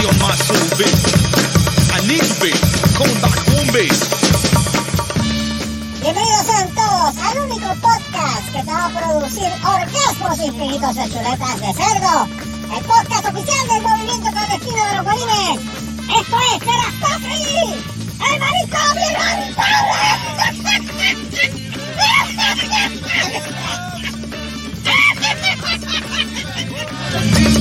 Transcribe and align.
see 0.00 0.08
on 0.08 0.16
my 0.18 0.34
soul. 0.34 0.56
I 1.92 2.00
need. 2.06 2.24
Come 2.96 3.12
back 3.20 3.36
base. 3.72 4.02
Bienvenidos 6.00 6.46
sean 6.46 6.68
todos 6.74 7.16
al 7.18 7.38
único 7.40 7.68
podcast 7.80 8.46
que 8.52 8.62
te 8.62 8.72
va 8.72 8.86
a 8.86 8.88
producir 8.88 9.48
orgasmos 9.64 10.38
infinitos 10.38 10.94
de 10.94 11.08
chuletas 11.10 11.60
de 11.60 11.72
cerdo. 11.74 12.28
El 12.76 12.84
podcast 12.84 13.26
oficial 13.26 13.68
del 13.68 13.82
movimiento 13.82 14.30
clandestino 14.30 14.84
de 14.86 14.94
los 14.96 15.04
bolines. 15.04 15.60
Esto 16.18 16.36
es 16.54 16.60
Terastofri, 16.60 17.84
el 18.26 18.40
marisco 18.40 18.80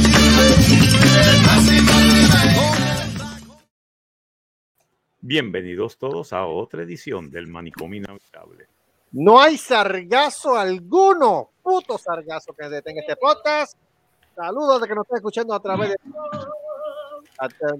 Bienvenidos 5.21 5.97
todos 5.97 6.33
a 6.33 6.45
otra 6.45 6.83
edición 6.83 7.29
del 7.29 7.47
Manicomio 7.47 7.97
Inhabitable. 7.97 8.67
No 9.11 9.39
hay 9.39 9.57
sargazo 9.57 10.55
alguno, 10.57 11.49
puto 11.61 11.97
sargazo 11.97 12.53
que 12.53 12.69
detenga 12.69 13.01
este 13.01 13.15
podcast. 13.15 13.77
Saludos 14.35 14.81
de 14.81 14.87
que 14.87 14.95
nos 14.95 15.03
estén 15.05 15.17
escuchando 15.17 15.53
a 15.53 15.59
través 15.61 15.89
de 15.89 15.95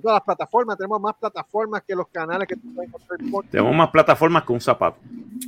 todas 0.02 0.04
las 0.04 0.22
plataformas. 0.24 0.78
Tenemos 0.78 1.00
más 1.00 1.16
plataformas 1.16 1.84
que 1.88 1.96
los 1.96 2.08
canales 2.10 2.48
que 2.48 2.56
tú 2.56 2.74
puedes 2.76 2.90
encontrar. 2.90 3.20
en 3.22 3.32
podcast. 3.32 3.52
Tenemos 3.52 3.76
más 3.76 3.90
plataformas 3.90 4.44
que 4.44 4.54
un 4.54 4.62
zapato. 4.62 5.00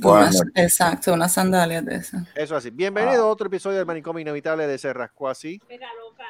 Unas- 0.02 0.42
exacto, 0.54 1.12
unas 1.12 1.32
sandalias 1.32 1.84
de 1.84 1.96
esas. 1.96 2.26
Eso 2.34 2.56
así. 2.56 2.70
Bienvenido 2.70 3.24
a 3.24 3.28
otro 3.28 3.48
episodio 3.48 3.76
del 3.76 3.86
Manicomio 3.86 4.20
Inevitable 4.22 4.66
de 4.66 4.78
Se 4.78 4.92
Rascó 4.92 5.28
Así. 5.28 5.60
Mira, 5.68 5.88
loca. 6.02 6.24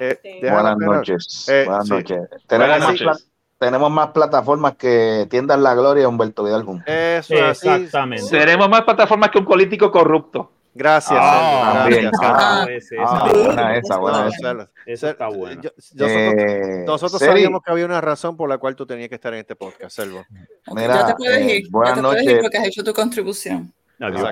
Eh, 0.00 0.18
Buenas 0.42 0.72
esperar. 0.72 0.76
noches. 0.78 1.48
Eh, 1.48 1.64
Buenas 1.66 1.84
sí. 1.86 1.90
noches. 1.92 2.18
Tenemos, 2.46 2.78
Buenas 2.78 3.02
más 3.02 3.28
tenemos 3.58 3.90
más 3.90 4.08
plataformas 4.08 4.74
que 4.76 5.26
tiendan 5.30 5.62
la 5.62 5.74
gloria 5.74 6.04
a 6.04 6.08
Humberto 6.08 6.44
Vidal 6.44 6.64
juntos. 6.64 6.84
Eso 6.88 7.34
es 7.34 7.42
así. 7.42 7.68
Exactamente. 7.68 8.26
Tenemos 8.30 8.68
más 8.68 8.82
plataformas 8.82 9.30
que 9.30 9.38
un 9.38 9.44
político 9.46 9.90
corrupto. 9.90 10.50
Gracias. 10.76 11.16
Ah, 11.22 11.84
gracias. 11.88 12.12
Ah, 12.20 12.66
ese, 12.68 12.96
Ah, 12.98 13.30
buena 13.32 13.76
esa, 13.76 13.96
buena 13.98 14.28
esa. 14.86 15.10
Está 15.10 15.28
bueno. 15.28 15.62
yo- 15.62 15.70
nosotros 15.94 16.10
Eh, 16.10 16.84
nosotros 16.84 17.18
Seri, 17.20 17.30
sabíamos 17.32 17.62
que 17.62 17.70
había 17.70 17.84
una 17.84 18.00
razón 18.00 18.36
por 18.36 18.48
la 18.48 18.58
cual 18.58 18.74
tú 18.74 18.84
tenías 18.84 19.08
que 19.08 19.14
estar 19.14 19.32
en 19.34 19.38
este 19.40 19.54
podcast, 19.54 19.94
Sergio. 19.94 20.20
Ok, 20.66 20.76
Mira, 20.76 20.94
ya 20.96 21.06
te 21.06 21.14
puedes 21.14 21.38
eh, 21.38 21.56
ir. 21.58 21.70
buenas 21.70 21.90
ya 21.90 22.02
te 22.02 22.02
puedes 22.08 22.22
ir 22.22 22.26
noches. 22.28 22.42
porque 22.42 22.58
has 22.58 22.66
hecho 22.66 22.82
tu 22.82 22.92
contribución. 22.92 23.72
Adiós, 24.00 24.22
ya, 24.22 24.30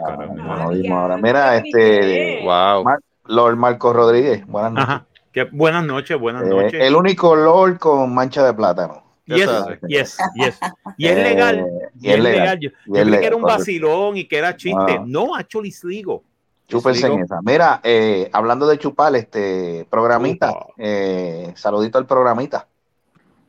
ahora. 0.93 1.17
no 1.17 1.23
Mira, 1.23 1.63
te 1.63 1.69
este. 1.69 2.41
Wow. 2.43 2.83
Mar- 2.85 2.99
Lord 3.27 3.57
Marcos 3.57 3.95
Rodríguez, 3.95 4.45
buenas 4.49 4.73
noches. 4.73 4.89
Ajá. 4.89 5.07
Que 5.33 5.45
buenas 5.45 5.85
noches, 5.85 6.19
buenas 6.19 6.43
Eh, 6.45 6.47
noches. 6.51 6.75
el 6.83 6.95
único 6.95 7.35
Lord 7.35 7.79
con 7.79 8.15
mancha 8.15 8.45
de 8.45 8.53
plátano. 8.53 9.03
Yes, 9.25 9.43
Eso 9.43 9.67
yes, 9.89 10.19
yes. 10.35 10.59
Y 10.99 11.07
es 11.07 11.17
Eh, 11.17 11.23
legal. 11.23 11.67
y 12.01 12.11
es 12.11 12.21
legal. 12.21 12.59
Yo, 12.59 12.69
y 12.69 12.73
yo 12.89 12.97
es 12.97 13.09
creí 13.09 13.21
que 13.21 13.27
era 13.27 13.37
un 13.37 13.43
vacilón 13.43 14.17
y 14.17 14.25
que 14.27 14.37
era 14.37 14.57
chiste. 14.57 14.97
Ah. 14.99 15.05
No, 15.07 15.35
actually 15.35 15.71
es 15.71 15.83
legal. 15.85 16.23
Chúpense 16.69 17.07
en 17.07 17.21
esa. 17.21 17.41
Mira, 17.43 17.81
eh, 17.83 18.29
hablando 18.33 18.67
de 18.67 18.79
chupar, 18.79 19.15
este 19.17 19.87
programita, 19.91 20.53
eh, 20.77 21.53
saludito 21.57 21.99
al 21.99 22.07
programita. 22.07 22.67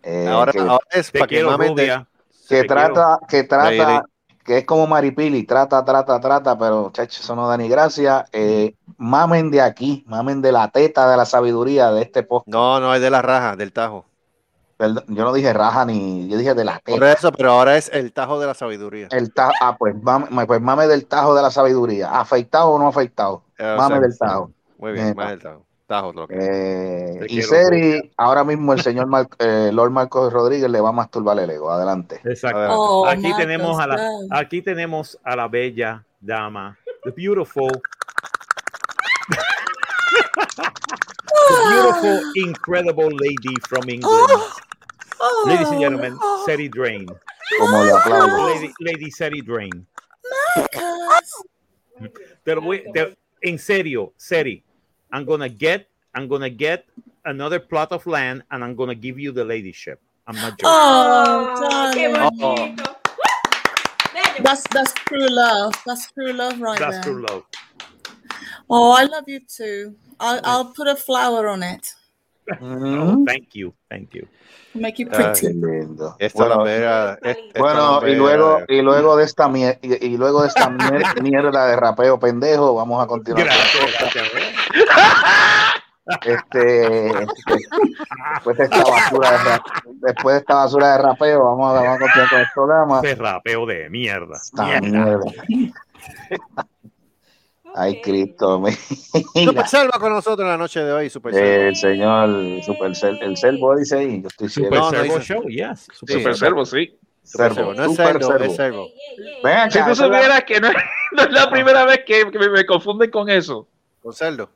Eh, 0.03 0.27
Ahora, 0.27 0.51
que, 0.51 0.59
ahora 0.59 0.85
es 0.91 1.11
para 1.11 1.27
que 1.27 1.35
de- 1.57 1.69
rubia. 1.69 2.07
que 2.49 2.63
trata, 2.65 3.19
que 3.27 3.43
trata. 3.43 4.05
Que 4.43 4.59
es 4.59 4.65
como 4.65 4.87
Maripili, 4.87 5.43
trata, 5.43 5.83
trata, 5.85 6.19
trata, 6.19 6.57
pero 6.57 6.89
chacho, 6.91 7.21
eso 7.21 7.35
no 7.35 7.47
da 7.47 7.57
ni 7.57 7.67
gracia. 7.69 8.25
Eh, 8.31 8.75
mamen 8.97 9.49
de 9.51 9.61
aquí, 9.61 10.03
mamen 10.07 10.41
de 10.41 10.51
la 10.51 10.69
teta 10.69 11.09
de 11.09 11.17
la 11.17 11.25
sabiduría 11.25 11.91
de 11.91 12.01
este 12.01 12.23
post. 12.23 12.47
No, 12.47 12.79
no, 12.79 12.93
es 12.93 13.01
de 13.01 13.09
la 13.09 13.21
raja, 13.21 13.55
del 13.55 13.71
tajo. 13.73 14.05
Perdón, 14.75 15.05
yo 15.07 15.23
no 15.23 15.31
dije 15.33 15.53
raja 15.53 15.85
ni, 15.85 16.27
yo 16.27 16.37
dije 16.37 16.53
de 16.55 16.65
la 16.65 16.79
Por 16.83 16.95
teta. 16.99 17.11
eso, 17.13 17.31
pero 17.31 17.51
ahora 17.51 17.77
es 17.77 17.89
el 17.93 18.11
tajo 18.11 18.39
de 18.39 18.47
la 18.47 18.53
sabiduría. 18.53 19.07
El 19.11 19.31
tajo, 19.33 19.51
ah, 19.61 19.75
pues 19.77 19.95
mame, 20.01 20.45
pues 20.47 20.59
mame 20.61 20.87
del 20.87 21.05
tajo 21.05 21.35
de 21.35 21.41
la 21.41 21.51
sabiduría. 21.51 22.19
¿Afeitado 22.19 22.69
o 22.71 22.79
no 22.79 22.87
afeitado? 22.87 23.43
Eh, 23.57 23.63
o 23.71 23.77
Mame 23.77 23.95
sea, 23.95 23.99
del 24.01 24.17
tajo. 24.17 24.51
Muy 24.79 24.91
bien, 24.93 25.05
Neta. 25.07 25.15
más 25.21 25.29
del 25.29 25.41
tajo. 25.41 25.65
Eh, 26.29 27.25
y 27.29 27.41
Seri, 27.41 28.11
ahora 28.17 28.43
mismo 28.43 28.73
el 28.73 28.81
señor 28.81 29.07
Mar- 29.07 29.27
eh, 29.39 29.69
Lord 29.73 29.91
Marcos 29.91 30.31
Rodríguez 30.33 30.69
le 30.69 30.81
va 30.81 30.89
a 30.89 30.93
masturbar 30.93 31.37
el 31.39 31.49
ego. 31.49 31.69
Adelante. 31.71 32.21
Exacto. 32.25 32.57
Adelante. 32.57 32.77
Oh, 32.79 33.05
aquí 33.07 33.21
Marcos, 33.23 33.37
tenemos 33.39 33.79
a 33.79 33.87
la 33.87 34.09
aquí 34.31 34.61
tenemos 34.61 35.19
a 35.23 35.35
la 35.35 35.47
bella 35.47 36.03
dama, 36.19 36.77
the 37.03 37.11
beautiful, 37.11 37.69
the 41.49 41.69
beautiful, 41.69 42.21
incredible 42.35 43.09
lady 43.11 43.55
from 43.67 43.87
England. 43.89 44.27
Oh, 45.19 45.43
Ladies 45.47 45.67
and 45.69 45.79
gentlemen, 45.79 46.17
Seri 46.45 46.67
Drain. 46.69 47.05
Como 47.59 47.83
le 47.83 47.91
aplaudo. 47.91 48.49
Lady, 48.49 48.73
lady 48.79 49.11
Seri 49.11 49.41
Drain. 49.41 49.85
Te 52.43 52.55
lo 52.55 52.61
voy- 52.61 52.83
te- 52.93 53.17
en 53.41 53.59
serio, 53.59 54.13
Seri, 54.17 54.63
I'm 55.13 55.25
gonna 55.25 55.47
get, 55.47 55.87
I'm 56.15 56.27
gonna 56.27 56.49
get 56.49 56.85
another 57.23 57.59
plot 57.59 57.91
of 57.91 58.05
land 58.07 58.43
and 58.49 58.63
I'm 58.63 58.75
gonna 58.75 58.95
give 58.95 59.19
you 59.19 59.31
the 59.31 59.45
ladyship. 59.45 60.01
I'm 60.25 60.35
not 60.41 60.57
joking. 60.57 60.73
Oh, 60.73 61.47
oh 61.55 61.91
qué 61.93 62.09
darling. 62.09 62.35
bonito. 62.35 62.85
Bello. 64.13 64.43
That's 64.43 64.63
that's 64.73 64.93
true 64.93 65.27
love. 65.27 65.73
That's 65.85 66.11
true 66.11 66.33
love 66.33 66.59
right 66.59 66.79
That's 66.79 66.97
there. 66.97 67.13
true 67.13 67.25
love. 67.29 67.43
Oh, 68.69 68.91
I 68.91 69.03
love 69.03 69.25
you 69.27 69.39
too. 69.41 69.95
I'll, 70.19 70.41
I'll 70.43 70.73
put 70.73 70.87
a 70.87 70.95
flower 70.95 71.47
on 71.47 71.61
it. 71.61 71.93
Oh, 72.61 73.23
thank 73.25 73.49
you, 73.53 73.73
thank 73.89 74.09
you. 74.13 74.27
Make 74.75 74.95
you 75.03 75.07
Ah, 75.11 75.33
Qué 75.39 75.49
pretty. 75.49 75.53
lindo. 75.53 76.15
Esta 76.19 76.43
Bueno, 76.47 76.65
esta 76.65 78.09
y 78.09 78.15
luego, 78.15 78.59
y 78.67 78.81
luego 78.81 79.15
de 79.15 79.23
esta 79.25 79.47
mier- 79.47 79.77
y, 79.81 80.05
y 80.07 80.17
luego 80.17 80.41
de 80.41 80.47
esta 80.47 80.69
mier- 80.69 81.21
mierda 81.21 81.67
de 81.67 81.75
rapeo 81.75 82.19
pendejo, 82.19 82.73
vamos 82.75 83.03
a 83.03 83.07
continuar. 83.07 83.45
Gracias, 83.45 83.85
gracias. 83.99 84.25
Este, 86.25 87.07
este, 87.07 87.55
después 88.33 88.57
de 88.57 88.63
esta 88.65 88.83
basura 88.83 89.31
de 89.31 89.37
ra- 89.37 89.63
después 90.01 90.33
de 90.35 90.39
esta 90.41 90.55
basura 90.55 90.91
de 90.93 90.97
rapeo, 91.03 91.43
vamos 91.45 91.69
a, 91.69 91.73
vamos 91.81 91.95
a 91.95 91.99
continuar 91.99 92.29
con 92.29 92.39
el 92.39 92.47
programa. 92.53 93.01
Ese 93.03 93.15
rapeo 93.15 93.65
de 93.65 93.89
mierda. 93.89 94.35
Esta 94.35 94.81
mierda. 94.81 95.31
Ay. 97.75 98.01
Cristo, 98.01 98.59
me- 98.61 98.71
Super 98.71 99.67
Selva 99.67 99.99
con 99.99 100.13
nosotros 100.13 100.45
en 100.45 100.51
la 100.51 100.57
noche 100.57 100.83
de 100.83 100.91
hoy, 100.91 101.09
Super 101.09 101.33
Selva. 101.33 101.67
el 101.67 101.75
señor 101.75 102.63
Supercell, 102.63 103.17
el 103.21 103.37
Selvo 103.37 103.75
dice 103.75 103.97
ahí, 103.97 104.21
yo 104.21 104.27
estoy 104.27 104.49
Super. 104.49 104.79
No, 104.79 104.91
no 104.91 105.19
Show, 105.19 105.43
yes. 105.47 105.87
Sí, 106.05 106.13
Super 106.13 106.35
Servo, 106.35 106.65
sí. 106.65 106.97
Super 107.23 107.53
Servo. 107.53 107.73
No 107.73 107.85
es 107.85 107.95
Servo. 107.95 108.33
es 108.35 108.55
servo. 108.55 108.87
Si 109.71 109.83
tú 109.83 109.95
supieras 109.95 110.43
que 110.43 110.59
no 110.59 110.67
es, 110.67 110.75
no 111.13 111.23
es 111.23 111.31
la 111.31 111.49
primera 111.49 111.85
vez 111.85 112.01
que, 112.05 112.25
me, 112.25 112.49
me 112.49 112.65
confunden 112.65 113.09
con 113.09 113.29
eso. 113.29 113.67
Con 114.01 114.13
cerdo. 114.13 114.49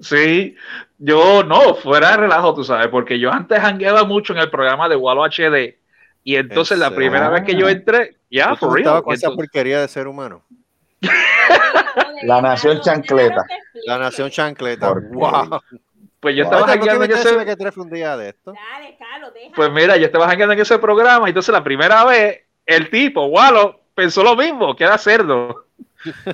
Sí, 0.00 0.56
yo 0.98 1.44
no, 1.44 1.74
fuera 1.76 2.10
de 2.10 2.16
relajo, 2.16 2.52
tú 2.52 2.64
sabes, 2.64 2.88
porque 2.88 3.18
yo 3.18 3.32
antes 3.32 3.60
jangueaba 3.60 4.04
mucho 4.04 4.32
en 4.32 4.40
el 4.40 4.50
programa 4.50 4.88
de 4.88 4.96
Wallo 4.96 5.22
HD. 5.24 5.76
Y 6.24 6.36
entonces 6.36 6.72
¿En 6.76 6.80
la 6.80 6.90
primera 6.94 7.28
vez 7.28 7.44
que 7.44 7.54
yo 7.54 7.68
entré, 7.68 8.16
ya, 8.30 8.50
¿Tú 8.50 8.56
for 8.66 8.74
real. 8.74 9.02
con 9.02 9.14
esa 9.14 9.30
porquería 9.30 9.80
de 9.80 9.88
ser 9.88 10.08
humano? 10.08 10.42
La 12.22 12.40
nación 12.40 12.80
chancleta. 12.80 13.44
La 13.86 13.98
nación 13.98 14.30
chancleta. 14.30 14.92
Wow. 14.92 15.60
pues 16.20 16.34
yo 16.36 16.44
Wow. 16.44 16.52
estaba 16.54 16.64
Oye, 16.64 16.78
¿por 16.78 16.84
qué 16.84 16.90
jangueando 16.90 17.04
en 17.04 17.10
ese, 17.12 17.44
que 17.46 17.56
tres 17.56 17.74
fue 17.74 17.84
un 17.84 17.90
día 17.90 18.16
de 18.16 18.28
esto? 18.30 18.52
Dale, 18.52 18.96
Carlos, 18.98 19.34
deja. 19.34 19.52
Pues 19.54 19.70
mira, 19.72 19.96
yo 19.96 20.06
estaba 20.06 20.26
jangueando 20.28 20.54
en 20.54 20.60
ese 20.60 20.78
programa, 20.78 21.26
y 21.28 21.30
entonces 21.30 21.52
la 21.52 21.62
primera 21.62 22.04
vez, 22.04 22.42
el 22.66 22.88
tipo, 22.90 23.26
Wallo, 23.26 23.80
pensó 23.94 24.22
lo 24.22 24.34
mismo, 24.36 24.74
que 24.74 24.84
era 24.84 24.96
cerdo. 24.98 25.66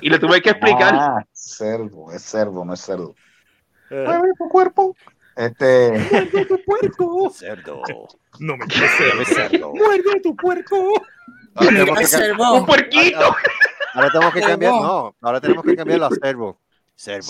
Y 0.01 0.09
le 0.09 0.19
tuve 0.19 0.41
que 0.41 0.49
explicar. 0.51 0.95
Ah, 0.95 1.25
cervo, 1.31 2.11
es 2.11 2.21
cervo, 2.23 2.63
no 2.65 2.73
es 2.73 2.81
cerdo. 2.81 3.15
Eh, 3.89 4.07
tu 4.37 4.47
cuerpo. 4.47 4.95
Este, 5.35 5.97
cerdo. 7.33 7.81
No 8.39 8.57
me 8.57 8.65
Dame 8.65 9.25
cerdo. 9.25 9.73
Muerde 9.73 10.19
tu 10.21 10.35
puerco. 10.35 10.93
Mira, 11.59 11.85
que. 11.85 12.31
Un 12.31 12.65
puerquito. 12.65 13.35
Ahora 13.93 14.09
tenemos 14.09 14.33
que 14.33 14.41
cambiar. 14.41 14.73
No, 14.73 15.15
ahora 15.21 15.41
tenemos 15.41 15.63
que 15.63 15.75
cambiarlo 15.75 16.05
a 16.05 16.09
cervo. 16.11 16.57
llame 17.05 17.21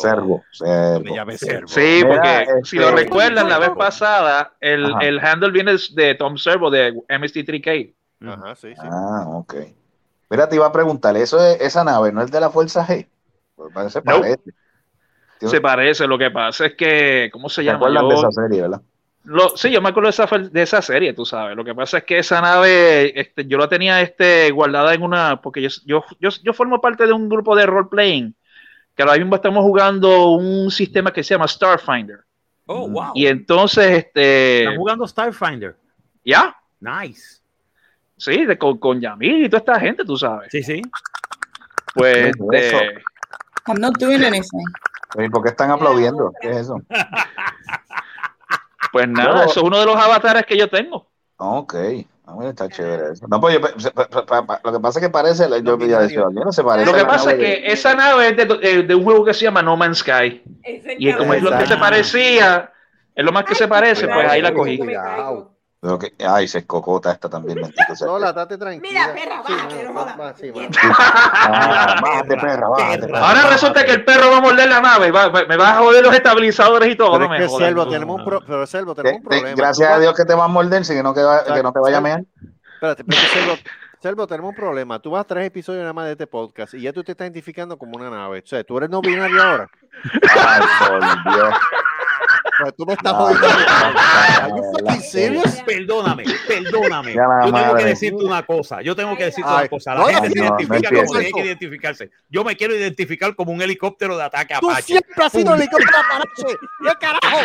cervo. 1.38 1.68
Sí, 1.68 1.80
Mira, 1.80 2.08
porque 2.08 2.42
este- 2.42 2.64
si 2.66 2.78
lo 2.78 2.92
recuerdan, 2.92 3.48
la 3.50 3.60
vez 3.60 3.72
pasada, 3.78 4.54
el, 4.60 4.94
el 5.02 5.20
handle 5.20 5.52
viene 5.52 5.76
de 5.94 6.16
Tom 6.16 6.38
Servo 6.38 6.70
de 6.70 6.94
MST3K. 7.08 7.94
Ajá, 8.28 8.56
sí, 8.56 8.70
sí. 8.76 8.82
Ah, 8.84 9.26
ok. 9.28 9.56
Mira, 10.30 10.48
te 10.48 10.56
iba 10.56 10.66
a 10.66 10.72
preguntar, 10.72 11.16
¿eso 11.18 11.44
es, 11.46 11.60
esa 11.62 11.84
nave 11.84 12.12
no 12.12 12.22
es 12.22 12.32
de 12.32 12.40
la 12.40 12.50
Fuerza 12.50 12.86
G? 12.88 13.08
Pues 13.56 13.74
parece, 13.74 14.02
No. 14.06 14.22
Se 15.50 15.60
parece, 15.60 16.06
lo 16.08 16.18
que 16.20 16.30
pasa 16.30 16.68
es 16.68 16.76
que, 16.76 17.30
¿cómo 17.34 17.50
se 17.50 17.62
¿Te 17.62 17.66
llama? 17.66 17.78
acuerdas 17.78 18.04
de 18.04 18.10
Yo- 18.10 18.20
esa 18.30 18.32
serie, 18.32 18.62
verdad? 18.62 18.82
Lo- 19.24 19.56
sí, 19.58 19.72
yo 19.72 19.82
me 19.82 19.90
acuerdo 19.90 20.08
de 20.08 20.12
esa, 20.12 20.26
de 20.38 20.62
esa 20.62 20.82
serie, 20.82 21.14
tú 21.14 21.26
sabes. 21.26 21.56
Lo 21.56 21.64
que 21.64 21.76
pasa 21.76 22.00
es 22.00 22.04
que 22.06 22.20
esa 22.20 22.42
nave, 22.42 23.20
este, 23.20 23.46
yo 23.46 23.58
la 23.58 23.68
tenía 23.68 24.02
este, 24.02 24.50
guardada 24.52 24.94
en 24.94 25.04
una, 25.04 25.42
porque 25.42 25.62
yo, 25.62 25.70
yo, 25.86 26.04
yo, 26.20 26.30
yo 26.44 26.54
formo 26.54 26.82
parte 26.82 27.06
de 27.06 27.14
un 27.14 27.30
grupo 27.30 27.56
de 27.56 27.66
role-playing, 27.66 28.34
que 28.96 29.04
ahora 29.04 29.18
mismo 29.18 29.36
estamos 29.36 29.64
jugando 29.64 30.32
un 30.32 30.70
sistema 30.72 31.12
que 31.14 31.24
se 31.24 31.34
llama 31.36 31.48
Starfinder. 31.48 32.20
Oh, 32.66 32.88
wow. 32.88 33.12
Y 33.16 33.28
entonces, 33.28 33.90
este, 34.06 34.60
Están 34.64 34.78
jugando 34.78 35.08
Starfinder. 35.08 35.76
ya, 36.24 36.56
Nice. 36.80 37.40
sí, 38.18 38.46
de, 38.46 38.58
con, 38.58 38.78
con 38.80 39.00
Yamil 39.00 39.46
y 39.46 39.50
toda 39.50 39.60
esta 39.60 39.80
gente, 39.80 40.04
tú 40.04 40.18
sabes. 40.18 40.50
Sí, 40.52 40.64
sí. 40.64 40.82
Pues, 41.94 42.28
este, 42.54 43.04
I'm 43.68 43.80
not 43.80 43.98
doing 44.00 44.24
anything. 44.24 44.64
¿Y 45.20 45.30
por 45.30 45.44
qué 45.44 45.50
están 45.50 45.70
aplaudiendo? 45.72 46.32
¿Qué 46.42 46.50
es 46.52 46.58
eso? 46.58 46.82
pues 48.92 49.08
nada, 49.08 49.32
Pero- 49.34 49.44
eso 49.50 49.60
es 49.60 49.66
uno 49.66 49.80
de 49.80 49.86
los 49.86 49.96
avatares 49.96 50.46
que 50.46 50.58
yo 50.58 50.70
tengo. 50.70 51.08
Ok. 51.38 51.76
Ah, 52.26 52.36
mira, 52.38 52.52
está 52.52 52.70
chévere 52.70 53.14
eso. 53.14 53.26
No, 53.28 53.42
pues 53.42 53.60
yo, 53.78 53.92
pa- 53.92 54.08
pa- 54.08 54.46
pa- 54.46 54.62
lo 54.64 54.72
que 54.72 54.80
pasa 54.80 55.00
es 55.00 55.06
que 55.06 55.12
parece, 55.12 55.50
yo 55.64 55.78
ya 55.80 56.00
decía, 56.00 56.24
no 56.32 56.52
se 56.52 56.64
parece. 56.64 56.90
Lo 56.92 56.98
que 56.98 57.04
pasa 57.06 57.32
es 57.32 57.38
de- 57.38 57.44
que 57.44 57.72
esa 57.72 57.94
nave 57.96 58.30
es 58.30 58.38
de, 58.38 58.46
de- 58.46 58.84
de 58.84 58.96
un 58.96 59.04
juego 59.04 59.26
que 59.26 59.34
se 59.34 59.46
llama 59.46 59.62
No 59.62 59.76
Man's 59.76 59.98
Sky. 60.00 60.42
Y 60.98 61.14
como 61.14 61.34
es 61.34 61.42
lo 61.44 61.58
que 61.58 61.66
se 61.66 61.78
parecía, 61.78 62.72
es 63.16 63.26
lo 63.26 63.32
más 63.32 63.44
que 63.44 63.56
se 63.56 63.68
parece, 63.68 64.08
pues 64.08 64.30
ahí 64.30 64.42
la 64.42 64.54
cogí. 64.54 64.78
Me 64.78 64.96
que- 65.98 66.14
ay, 66.28 66.48
se 66.48 66.60
escocota 66.60 67.12
esta 67.12 67.28
también, 67.28 67.56
bendito 67.60 67.96
sea. 67.96 68.08
Tranquila. 68.60 68.80
Mira, 68.80 69.14
perra, 69.14 69.44
Sí, 69.48 69.54
bájate, 69.54 69.84
no, 69.84 69.94
no 69.94 70.00
jodas. 70.00 70.20
va- 70.20 70.34
sí, 70.36 70.52
va. 70.52 70.62
Ah, 71.34 71.96
bájate, 72.02 72.38
perra, 72.38 72.68
bájate, 72.70 73.00
perra. 73.08 73.28
Ahora 73.28 73.50
resulta 73.50 73.84
que 73.86 73.92
el 73.94 74.06
perro 74.06 74.30
va 74.30 74.38
a 74.38 74.42
morder 74.42 74.70
la 74.70 74.80
nave, 74.80 75.10
va- 75.12 75.30
va- 75.30 75.46
me 75.48 75.58
va 75.58 75.72
a 75.72 75.78
joder 75.82 76.04
los 76.04 76.14
estabilizadores 76.14 76.88
y 76.90 76.96
todo. 76.96 77.14
Pero 77.14 77.28
no 77.28 77.34
es 77.34 77.40
me 77.40 77.46
que, 77.46 77.50
jodas. 77.52 77.68
Selvo, 77.68 77.86
no, 77.86 77.92
tenemos 77.92 78.20
un 78.20 78.26
pro- 78.26 78.42
pero, 78.46 78.68
Selvo, 78.68 78.94
tenemos 78.94 79.18
un 79.18 79.24
te- 79.24 79.28
problema. 79.40 79.56
gracias 79.56 79.92
a 79.92 80.00
Dios 80.00 80.14
que 80.16 80.26
te 80.26 80.36
va 80.36 80.44
a 80.46 80.48
morder, 80.48 80.86
si 80.86 80.94
que 80.94 81.02
no, 81.02 81.14
que, 81.16 81.24
va- 81.24 81.44
que 81.46 81.64
no 81.64 81.74
te 81.74 81.80
vaya 81.80 81.98
a 81.98 82.02
mear. 82.02 82.24
Espérate, 82.76 83.04
Selvo, 84.02 84.26
tenemos 84.26 84.50
un 84.50 84.56
problema. 84.56 85.00
Tú 85.00 85.12
vas 85.12 85.22
a 85.22 85.24
tres 85.26 85.46
episodios 85.46 85.82
nada 85.82 85.94
más 85.94 86.06
de 86.06 86.12
este 86.14 86.26
podcast 86.26 86.74
y 86.74 86.82
ya 86.82 86.92
tú 86.94 87.04
te 87.04 87.12
estás 87.12 87.26
identificando 87.26 87.78
como 87.78 87.98
una 87.98 88.10
nave. 88.10 88.40
O 88.44 88.48
sea, 88.48 88.64
tú 88.64 88.78
eres 88.78 88.90
no 88.90 89.00
binario 89.02 89.42
ahora. 89.44 89.70
Ay, 90.44 90.62
por 90.88 91.34
Dios. 91.34 91.54
Tú 92.78 92.86
me 92.86 92.94
estás 92.94 93.14
jodiendo. 93.14 93.48
serious? 95.02 95.62
Perdóname, 95.66 96.24
perdóname. 96.48 97.14
Yo 97.14 97.52
tengo 97.54 97.76
que 97.76 97.86
decirte 97.86 98.24
una 98.24 98.44
cosa. 98.46 98.82
Yo 98.82 98.96
tengo 98.96 99.16
que 99.18 99.26
decirte 99.26 99.50
Ay, 99.52 99.60
una 99.62 99.70
cosa. 99.70 99.96
La 99.96 100.00
no, 100.02 100.08
gente 100.08 100.30
se 100.30 100.36
no, 100.40 100.46
no 100.50 100.60
identifica 100.60 100.90
como 100.96 101.12
tiene 101.20 101.32
que 101.32 101.46
identificarse. 101.46 102.12
Yo 102.30 102.44
me 102.44 102.56
quiero 102.56 102.76
identificar 102.76 103.36
como 103.36 103.52
un 103.52 103.62
helicóptero 103.62 104.18
de 104.18 104.24
ataque 104.24 104.56
Tú 104.60 104.70
Apache. 104.70 104.84
siempre 104.84 105.24
has 105.26 105.32
sido 105.32 105.54
el 105.54 105.62
helicóptero 105.62 105.98
Apache. 105.98 106.58
¿Qué 106.84 106.92
carajo? 107.00 107.38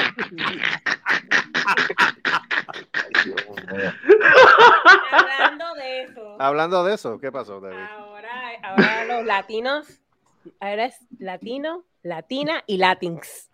Hablando 5.13 5.75
de 5.75 6.03
eso, 6.03 6.37
Hablando 6.39 6.85
de 6.85 6.95
eso, 6.95 7.19
¿qué 7.19 7.33
pasó, 7.33 7.61
David? 7.61 7.79
ahora, 7.97 8.31
ahora 8.63 9.05
los 9.05 9.25
latinos, 9.27 9.87
ahora 10.61 10.87
es 10.87 10.97
latino, 11.19 11.85
latina 12.03 12.63
y 12.67 12.79
latinx. 12.79 13.51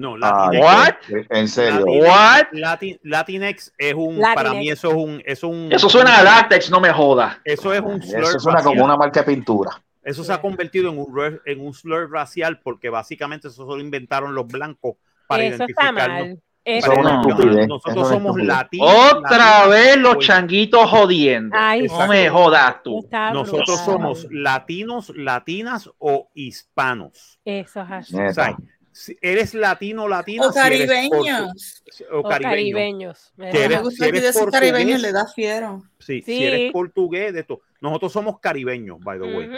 No, 0.00 0.14
Ay, 0.14 0.58
Latinx. 0.58 0.64
What? 0.64 1.26
En 1.30 1.48
serio. 1.48 1.80
Latinx- 1.84 2.08
What? 2.08 2.46
Latin- 2.52 3.00
Latinx 3.02 3.72
es 3.76 3.94
un, 3.94 4.18
Latinx. 4.18 4.34
para 4.34 4.54
mí 4.54 4.70
eso 4.70 4.88
es 4.88 4.94
un, 4.94 5.22
es 5.26 5.42
un, 5.44 5.68
Eso 5.70 5.88
suena 5.88 6.16
a 6.18 6.22
látex, 6.22 6.70
no 6.70 6.80
me 6.80 6.90
joda. 6.92 7.40
eso 7.44 7.72
es 7.74 7.80
un 7.80 8.02
slur 8.02 8.22
Eso 8.24 8.38
suena 8.40 8.58
racial. 8.58 8.72
como 8.74 8.84
una 8.84 8.96
marca 8.96 9.20
de 9.20 9.26
pintura. 9.26 9.70
Eso 10.02 10.24
se 10.24 10.32
ha 10.32 10.40
convertido 10.40 10.90
en 10.90 10.98
un, 10.98 11.40
en 11.44 11.60
un 11.60 11.74
slur 11.74 12.10
racial 12.10 12.58
porque 12.60 12.88
básicamente 12.88 13.48
eso 13.48 13.66
solo 13.66 13.80
inventaron 13.82 14.34
los 14.34 14.46
blancos 14.46 14.94
para 15.26 15.42
Eso 15.44 15.64
está 15.64 15.64
identificarnos. 15.90 16.08
mal. 16.28 16.42
Eso 16.62 16.92
Eso 16.92 16.92
es 16.92 16.98
una 16.98 17.10
está 17.10 17.22
mal. 17.22 17.30
estupidez. 17.30 17.68
Nosotros 17.68 18.02
es 18.04 18.08
somos 18.14 18.36
latinos. 18.42 18.88
Otra 19.12 19.38
latinos, 19.38 19.70
vez 19.70 19.96
los 19.96 20.14
pues, 20.16 20.26
changuitos 20.26 20.90
jodiendo. 20.90 21.56
Ay, 21.58 21.86
No 21.86 22.06
me 22.06 22.28
jodas 22.28 22.82
tú. 22.82 23.08
Nosotros 23.10 23.80
somos 23.80 24.26
latinos, 24.30 25.10
latinas 25.16 25.90
o 25.98 26.30
hispanos. 26.34 27.38
Eso 27.44 27.80
es 27.82 27.90
así. 27.90 28.16
O 28.18 28.32
sea, 28.34 28.56
si 29.00 29.16
eres 29.22 29.54
latino, 29.54 30.06
latina, 30.08 30.46
O 30.46 30.52
si 30.52 30.58
eres 30.58 30.86
caribeños. 30.86 31.82
o 32.12 32.18
O 32.18 32.22
caribeño. 32.22 32.50
caribeños. 32.50 33.32
Eres- 33.38 33.68
me 33.68 33.76
si 33.76 33.82
gusta 33.82 34.04
que 34.04 34.08
eres 34.10 34.22
decir 34.22 34.50
caribeño 34.50 34.76
portugués, 34.78 35.02
le 35.02 35.12
da 35.12 35.26
fiero. 35.26 35.82
Sí, 35.98 36.22
Sí. 36.22 36.22
si 36.36 36.44
eres 36.44 36.72
portugués, 36.72 37.32
de 37.32 37.40
esto. 37.40 37.60
Nosotros 37.80 38.12
somos 38.12 38.40
caribeños, 38.40 39.00
by 39.00 39.18
the 39.18 39.24
way. 39.36 39.50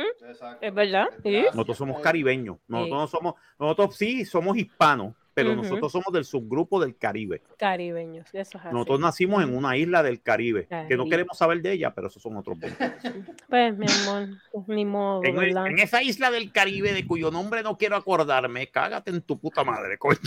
Es 0.61 0.73
verdad. 0.75 1.07
Sí. 1.23 1.43
Nosotros 1.53 1.77
somos 1.77 2.01
caribeños. 2.01 2.59
Nosotros 2.69 2.89
Sí. 2.89 3.01
no 3.01 3.07
somos, 3.19 3.35
nosotros 3.59 3.97
sí 3.97 4.25
somos 4.25 4.57
hispanos, 4.57 5.15
pero 5.35 5.55
nosotros 5.57 5.91
somos 5.93 6.13
del 6.13 6.25
subgrupo 6.25 6.81
del 6.81 6.97
Caribe. 6.97 7.43
Caribeños. 7.57 8.27
Eso 8.33 8.59
es 8.59 8.65
así. 8.65 8.73
Nosotros 8.73 9.01
nacimos 9.01 9.43
en 9.43 9.55
una 9.57 9.77
isla 9.77 10.03
del 10.03 10.21
Caribe, 10.21 10.69
que 10.89 10.97
no 10.97 11.07
queremos 11.07 11.39
saber 11.39 11.63
de 11.63 11.73
ella, 11.73 11.95
pero 11.95 12.09
esos 12.09 12.23
son 12.23 12.37
otros 12.37 12.59
puntos. 12.59 12.79
Pues, 13.49 13.77
mi 13.77 13.87
amor, 14.03 14.29
pues, 14.51 14.69
ni 14.69 14.85
modo, 14.85 15.25
En, 15.25 15.37
¿verdad? 15.37 15.67
en 15.67 15.79
esa 15.79 16.03
isla 16.03 16.31
del 16.31 16.53
Caribe 16.53 16.93
de 16.93 17.07
cuyo 17.07 17.31
nombre 17.31 17.63
no 17.63 17.77
quiero 17.77 17.97
acordarme, 17.97 18.69
cágate 18.69 19.11
en 19.11 19.23
tu 19.23 19.39
puta 19.39 19.63
madre, 19.65 19.99
coño. 19.99 20.19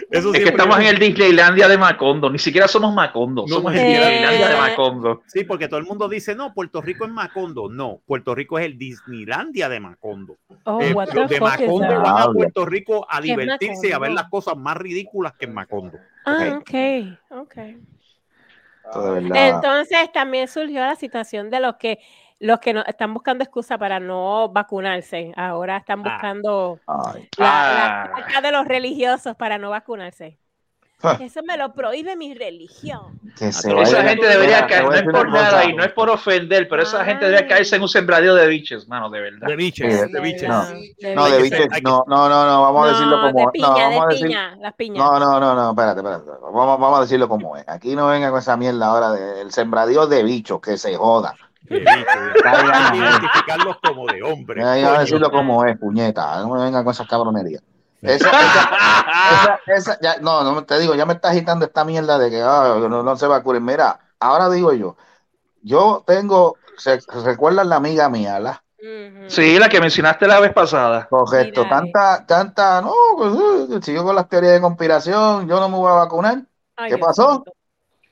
Eso 0.09 0.33
Es 0.33 0.43
que 0.43 0.49
estamos 0.49 0.79
en 0.79 0.87
el 0.87 0.99
Disneylandia 0.99 1.67
de 1.67 1.77
Macondo, 1.77 2.29
ni 2.29 2.39
siquiera 2.39 2.67
somos 2.67 2.93
Macondo, 2.93 3.43
No, 3.47 3.55
somos 3.55 3.73
no, 3.73 3.79
el 3.79 3.85
eh, 3.85 3.89
Disneylandia 3.89 4.47
de 4.49 4.57
Macondo. 4.57 5.23
Sí, 5.27 5.43
porque 5.43 5.67
todo 5.67 5.79
el 5.79 5.85
mundo 5.85 6.09
dice, 6.09 6.35
no, 6.35 6.53
Puerto 6.53 6.81
Rico 6.81 7.05
es 7.05 7.11
Macondo. 7.11 7.69
No, 7.69 8.01
Puerto 8.05 8.35
Rico 8.35 8.59
es 8.59 8.65
el 8.65 8.77
Disneylandia 8.77 9.69
de 9.69 9.79
Macondo. 9.79 10.37
Oh, 10.63 10.81
Eh, 10.81 10.93
what 10.93 11.07
los 11.13 11.27
the 11.27 11.35
de 11.35 11.39
fuck 11.39 11.59
is 11.59 11.67
Macondo 11.67 11.87
that? 11.87 12.01
van 12.01 12.21
a. 12.21 12.33
Puerto 12.33 12.65
Rico 12.65 13.07
a 13.09 13.21
¿Qué 13.21 13.31
es 13.31 13.37
divertirse 13.37 13.87
y 13.89 13.91
a 13.91 13.99
ver 13.99 14.11
las 14.11 14.29
cosas 14.29 14.57
más 14.57 14.77
ridículas 14.77 15.33
que 15.33 15.45
en 15.45 15.53
Macondo. 15.53 15.97
Ah, 16.25 16.59
ok, 16.59 16.71
ok. 17.29 17.55
Verdad. 18.93 19.55
Entonces 19.55 20.11
también 20.13 20.47
surgió 20.47 20.81
la 20.81 20.95
situación 20.95 21.49
de 21.49 21.59
los 21.59 21.75
que 21.77 21.99
los 22.39 22.59
que 22.59 22.73
no, 22.73 22.83
están 22.85 23.13
buscando 23.13 23.43
excusa 23.43 23.77
para 23.77 23.99
no 23.99 24.49
vacunarse. 24.49 25.31
Ahora 25.37 25.77
están 25.77 26.01
Ah. 26.05 26.11
buscando 26.11 26.79
la, 27.37 28.03
Ah. 28.03 28.09
la 28.15 28.23
carta 28.23 28.41
de 28.41 28.51
los 28.51 28.67
religiosos 28.67 29.35
para 29.35 29.57
no 29.57 29.69
vacunarse. 29.69 30.37
Ah. 31.03 31.17
Eso 31.19 31.41
me 31.43 31.55
lo 31.57 31.71
prohíbe 31.73 32.15
mi 32.15 32.33
religión. 32.33 33.19
que 33.37 33.51
se 33.51 33.67
Pero 33.67 33.81
Esa 33.81 33.97
vaya- 33.97 34.09
gente 34.09 34.27
debería 34.27 34.65
caer, 34.65 34.85
no 34.85 34.93
es 34.93 35.03
por 35.03 35.29
nada 35.29 35.65
y 35.65 35.73
no 35.73 35.83
es 35.83 35.91
por 35.91 36.09
ofender, 36.09 36.69
pero 36.69 36.83
esa 36.83 37.03
gente 37.03 37.25
debería 37.25 37.45
caerse 37.47 37.75
en 37.75 37.81
un 37.81 37.89
sembradío 37.89 38.33
de 38.33 38.47
biches, 38.47 38.87
mano, 38.87 39.09
de 39.09 39.19
verdad. 39.19 39.45
De 39.47 39.55
biches, 39.57 39.93
Sí, 40.05 40.11
de 40.13 40.19
biches. 40.21 40.47
no. 40.47 40.65
De 40.65 41.13
No, 41.15 41.25
de 41.29 41.41
biches, 41.41 41.67
no, 41.83 42.05
no, 42.07 42.29
no, 42.29 42.45
no, 42.45 42.61
vamos 42.61 42.87
a 42.87 42.91
decirlo 42.93 43.17
como 43.21 43.33
de 43.33 43.43
es. 43.43 43.49
piña, 43.51 43.67
No, 43.67 43.75
de 43.75 43.81
vamos 43.83 44.03
a 44.03 44.07
decir, 44.07 44.25
piña, 44.27 44.55
las 44.55 44.73
piñas. 44.73 44.97
no, 44.97 45.19
no, 45.19 45.39
no, 45.41 45.53
no, 45.55 45.69
espérate, 45.71 45.99
espérate. 45.99 46.31
Vamos, 46.41 46.79
vamos 46.79 46.97
a 46.97 47.01
decirlo 47.01 47.27
como 47.27 47.57
es. 47.57 47.65
Aquí 47.67 47.93
no 47.93 48.07
venga 48.07 48.29
con 48.29 48.39
esa 48.39 48.55
mierda 48.55 48.87
ahora 48.87 49.11
del 49.11 49.51
sembradío 49.51 50.07
de 50.07 50.23
bichos, 50.23 50.61
que 50.61 50.77
se 50.77 50.95
joda. 50.95 51.35
Que 51.69 52.47
ahí. 52.47 52.99
identificarlos 52.99 53.77
como 53.83 54.05
de 54.07 54.23
hombre. 54.23 54.61
Ya, 54.61 54.77
ya, 54.77 54.99
decirlo 54.99 55.31
como 55.31 55.65
es, 55.65 55.77
puñeta. 55.77 56.39
No 56.41 56.49
me 56.55 56.63
vengan 56.63 56.83
con 56.83 56.91
esas 56.93 57.07
cabronerías. 57.07 57.63
Esa, 58.01 58.29
esa, 58.29 58.69
esa, 59.31 59.59
esa- 59.75 59.99
ya, 59.99 60.17
no, 60.19 60.43
no 60.43 60.63
te 60.63 60.77
digo, 60.79 60.93
ya 60.93 61.05
me 61.07 61.13
está 61.13 61.29
agitando 61.29 61.65
esta 61.65 61.83
mierda 61.83 62.19
de 62.19 62.29
que 62.29 62.41
ah, 62.41 62.75
no, 62.87 63.01
no 63.01 63.15
se 63.15 63.25
vacunen. 63.25 63.65
Mira, 63.65 63.99
ahora 64.19 64.49
digo 64.49 64.73
yo, 64.73 64.95
yo 65.63 66.03
tengo, 66.05 66.57
se, 66.77 66.99
¿recuerdan 67.23 67.69
la 67.69 67.77
amiga 67.77 68.07
mía, 68.09 68.39
la? 68.39 68.61
Sí, 69.27 69.57
la 69.57 69.69
que 69.69 69.81
mencionaste 69.81 70.27
la 70.27 70.39
vez 70.39 70.53
pasada. 70.53 71.07
Correcto, 71.09 71.63
Mira, 71.63 71.75
tanta, 71.77 72.25
tanta, 72.27 72.81
no, 72.81 72.93
pues 73.17 73.33
eh, 73.71 73.79
sigo 73.81 74.03
con 74.03 74.15
las 74.15 74.29
teorías 74.29 74.53
de 74.53 74.61
conspiración, 74.61 75.47
yo 75.47 75.59
no 75.59 75.67
me 75.67 75.77
voy 75.77 75.89
a 75.89 75.95
vacunar. 75.95 76.43
Ay, 76.75 76.91
¿Qué 76.91 76.97
pasó? 76.99 77.43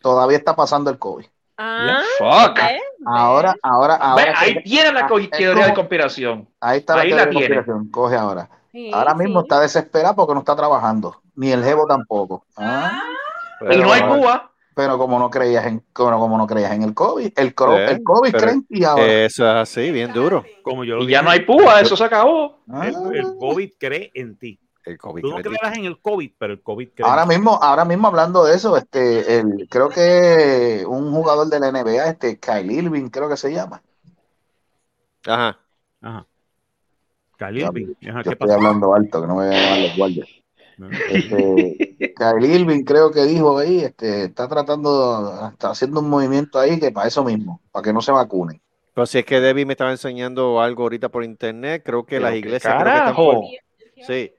Todavía 0.02 0.38
está 0.38 0.56
pasando 0.56 0.90
el 0.90 0.98
COVID. 0.98 1.26
Ah, 1.58 2.02
Fuck. 2.18 2.56
¿ves? 2.56 2.82
Ahora, 3.06 3.56
ahora, 3.62 3.96
ahora, 3.96 4.34
ahí 4.38 4.64
tiene 4.64 4.92
la 4.92 5.02
Ah, 5.02 5.08
es 5.20 5.30
teoría 5.30 5.50
de 5.50 5.62
como- 5.72 5.76
conspiración. 5.76 6.48
ahí 6.60 6.80
está 6.80 6.96
la 6.96 7.02
teoría 7.02 7.16
la 7.18 7.26
de 7.26 7.32
tiene. 7.32 7.46
conspiración. 7.48 7.90
Coge 7.92 8.16
ahora. 8.16 8.50
Sí, 8.72 8.90
Ahora 8.92 9.14
mismo 9.14 9.42
sí. 9.42 9.46
está 9.46 9.60
desesperada 9.60 10.16
porque 10.16 10.34
no 10.34 10.40
está 10.40 10.56
trabajando, 10.56 11.22
ni 11.36 11.52
el 11.52 11.64
jevo 11.64 11.86
tampoco. 11.86 12.46
Ah, 12.58 13.04
Y 13.72 13.78
no 13.78 13.92
hay 13.94 14.02
pero- 14.02 14.16
Cuba. 14.18 14.50
Pero 14.76 14.98
como 14.98 15.20
no 15.20 15.30
creías 15.30 15.68
en, 15.68 15.84
como, 15.94 16.18
como 16.20 16.36
no 16.36 16.48
creías 16.48 16.72
en 16.72 16.82
el 16.82 16.96
COVID, 16.96 17.32
el, 17.36 17.56
cro- 17.56 17.78
Eh, 17.78 17.92
el 17.92 18.04
COVID 18.04 18.32
pero- 18.32 18.44
creen 18.44 18.66
y 18.70 18.84
ahora. 18.84 19.06
Eso 19.06 19.46
es 19.48 19.56
así, 19.70 19.92
bien 19.92 20.12
duro. 20.12 20.44
Como 20.64 20.84
yo 20.84 20.96
lo 20.96 21.04
Y 21.04 21.10
ya 21.12 21.22
no 21.22 21.30
hay 21.30 21.42
púa, 21.42 21.80
eso 21.80 21.96
se 21.96 22.04
acabó. 22.04 22.58
Ah, 22.72 22.88
el, 22.88 22.96
el 23.16 23.38
COVID 23.38 23.70
cree 23.80 24.10
en 24.16 24.36
ti. 24.40 24.60
El 24.86 24.98
COVID. 24.98 25.22
Tú 25.22 25.30
no 25.30 25.38
creerás 25.42 25.78
en 25.78 25.86
el 25.86 26.00
COVID, 26.02 26.32
pero 26.38 26.54
el 26.54 26.62
COVID 26.62 26.90
ahora 27.04 27.26
mismo, 27.26 27.58
ahora 27.62 27.86
mismo 27.86 28.08
hablando 28.10 28.44
de 28.44 28.56
eso, 28.56 28.76
este, 28.76 29.40
el, 29.40 29.68
creo 29.70 29.88
que 29.90 30.84
un 30.88 31.12
jugador 31.14 31.48
de 31.48 31.60
la 31.60 31.72
NBA, 31.72 32.10
este 32.10 32.38
Kyle 32.40 32.70
Irving, 32.72 33.10
creo 33.10 33.30
que 33.30 33.38
se 33.38 33.54
llama. 33.54 33.82
Ajá. 35.26 35.58
Ajá. 36.02 36.26
Kylie 37.38 37.64
Irving. 37.66 37.94
Ajá, 38.10 38.18
Yo 38.20 38.24
¿Qué 38.24 38.30
estoy 38.32 38.36
pasó? 38.36 38.54
hablando 38.54 38.94
alto, 38.94 39.22
que 39.22 39.28
no 39.28 39.36
me 39.36 39.48
vayan 39.48 39.64
a 39.64 39.66
llamar 39.76 39.88
los 39.88 39.98
guardias. 39.98 40.28
No. 40.78 40.90
Este, 40.90 42.14
Kyle 42.16 42.46
Irving 42.46 42.84
creo 42.84 43.12
que 43.12 43.24
dijo 43.24 43.58
ahí, 43.58 43.80
este, 43.82 44.26
está 44.26 44.48
tratando, 44.48 45.50
está 45.52 45.70
haciendo 45.70 46.00
un 46.02 46.10
movimiento 46.10 46.60
ahí 46.60 46.80
que 46.80 46.92
para 46.92 47.08
eso 47.08 47.24
mismo, 47.24 47.62
para 47.72 47.84
que 47.84 47.94
no 47.94 48.02
se 48.02 48.12
vacunen. 48.12 48.60
Pero 48.94 49.06
si 49.06 49.20
es 49.20 49.26
que 49.26 49.40
Debbie 49.40 49.66
me 49.66 49.74
estaba 49.74 49.92
enseñando 49.92 50.60
algo 50.62 50.84
ahorita 50.84 51.10
por 51.10 51.24
internet, 51.24 51.84
creo 51.86 52.06
que 52.06 52.20
las 52.20 52.36
iglesias 52.36 52.74
creo 52.74 52.84
que 52.84 52.90
están 52.90 53.00
carajo. 53.16 53.32
por- 53.34 53.44
Sí. 54.06 54.32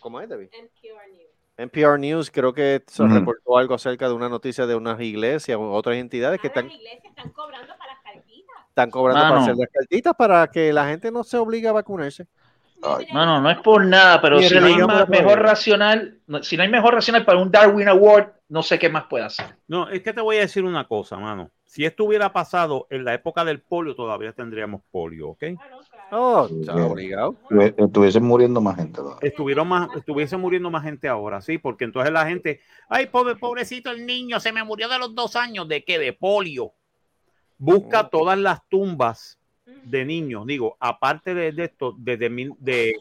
¿Cómo 0.00 0.20
es, 0.20 0.28
Debbie? 0.28 0.50
NPR 0.52 1.08
News. 1.10 1.30
NPR 1.56 1.98
News 1.98 2.30
creo 2.30 2.52
que 2.54 2.82
se 2.86 3.06
reportó 3.06 3.58
algo 3.58 3.74
acerca 3.74 4.08
de 4.08 4.14
una 4.14 4.28
noticia 4.28 4.66
de 4.66 4.74
unas 4.74 5.00
iglesias 5.00 5.58
o 5.58 5.72
otras 5.72 5.96
entidades 5.96 6.40
que 6.40 6.46
están, 6.46 6.66
las 6.66 6.74
iglesias 6.74 7.04
están 7.04 7.30
cobrando 7.32 7.74
para 7.76 7.92
las 7.94 8.02
cartitas. 8.02 8.56
están 8.68 8.90
cobrando 8.90 9.20
para 9.20 9.30
Mano. 9.34 9.42
hacer 9.42 9.56
las 9.56 9.68
cartitas 9.70 10.14
para 10.16 10.46
que 10.48 10.72
la 10.72 10.86
gente 10.88 11.10
no 11.10 11.22
se 11.22 11.36
obligue 11.36 11.68
a 11.68 11.72
vacunarse. 11.72 12.26
Ay, 12.82 13.06
No, 13.12 13.26
no, 13.26 13.42
no 13.42 13.50
es 13.50 13.58
por 13.58 13.84
nada, 13.84 14.22
pero 14.22 14.40
si 14.40 14.54
no 14.58 14.64
hay 14.66 14.76
más- 14.78 14.86
para 14.86 15.06
mejor 15.06 15.42
racional, 15.42 16.18
si 16.40 16.56
no 16.56 16.62
hay 16.62 16.70
mejor 16.70 16.94
racional 16.94 17.26
para 17.26 17.38
un 17.38 17.50
Darwin 17.50 17.88
Award, 17.88 18.32
no 18.48 18.62
sé 18.62 18.78
qué 18.78 18.88
más 18.88 19.04
puede 19.04 19.24
hacer. 19.24 19.54
No, 19.68 19.86
es 19.90 20.00
que 20.02 20.14
te 20.14 20.22
voy 20.22 20.38
a 20.38 20.40
decir 20.40 20.64
una 20.64 20.88
cosa, 20.88 21.18
mano. 21.18 21.50
Si 21.66 21.84
esto 21.84 22.04
hubiera 22.04 22.32
pasado 22.32 22.86
en 22.88 23.04
la 23.04 23.12
época 23.12 23.44
del 23.44 23.60
polio, 23.60 23.94
todavía 23.94 24.32
tendríamos 24.32 24.80
polio, 24.90 25.28
¿ok? 25.28 25.42
Oh, 26.12 26.48
Está 26.50 26.74
obligado. 26.86 27.36
estuviesen 27.76 28.24
muriendo 28.24 28.60
más 28.60 28.76
gente. 28.76 29.00
Estuvieron 29.22 29.68
más, 29.68 29.88
estuviese 29.96 30.36
muriendo 30.36 30.70
más 30.70 30.82
gente 30.82 31.08
ahora, 31.08 31.40
sí, 31.40 31.58
porque 31.58 31.84
entonces 31.84 32.12
la 32.12 32.26
gente, 32.26 32.60
ay, 32.88 33.06
pobre, 33.06 33.36
pobrecito 33.36 33.90
el 33.90 34.04
niño, 34.06 34.40
se 34.40 34.52
me 34.52 34.64
murió 34.64 34.88
de 34.88 34.98
los 34.98 35.14
dos 35.14 35.36
años, 35.36 35.68
¿de 35.68 35.84
qué? 35.84 35.98
De 35.98 36.12
polio. 36.12 36.72
Busca 37.58 38.08
todas 38.08 38.38
las 38.38 38.66
tumbas 38.68 39.38
de 39.84 40.04
niños, 40.04 40.46
digo, 40.46 40.76
aparte 40.80 41.34
de, 41.34 41.52
de 41.52 41.64
esto, 41.64 41.94
desde 41.98 42.28
mil, 42.30 42.54
de 42.58 42.94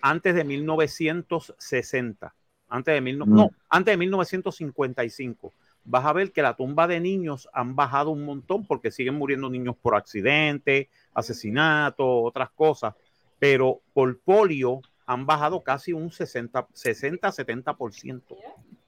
antes 0.00 0.34
de 0.34 0.44
1960, 0.44 2.34
antes 2.68 2.94
de 2.94 3.00
mil, 3.00 3.18
no, 3.18 3.26
Mm. 3.26 3.34
no, 3.34 3.50
antes 3.68 3.92
de 3.92 3.96
1955. 3.98 5.52
Vas 5.84 6.04
a 6.06 6.12
ver 6.12 6.32
que 6.32 6.42
la 6.42 6.54
tumba 6.54 6.86
de 6.86 7.00
niños 7.00 7.48
han 7.52 7.76
bajado 7.76 8.10
un 8.10 8.24
montón 8.24 8.66
porque 8.66 8.90
siguen 8.90 9.16
muriendo 9.16 9.50
niños 9.50 9.76
por 9.76 9.94
accidente, 9.94 10.88
asesinato, 11.12 12.22
otras 12.22 12.50
cosas, 12.50 12.94
pero 13.38 13.80
por 13.92 14.18
polio 14.20 14.80
han 15.06 15.26
bajado 15.26 15.60
casi 15.62 15.92
un 15.92 16.10
60, 16.10 16.66
60 16.72 17.28
70%. 17.28 18.22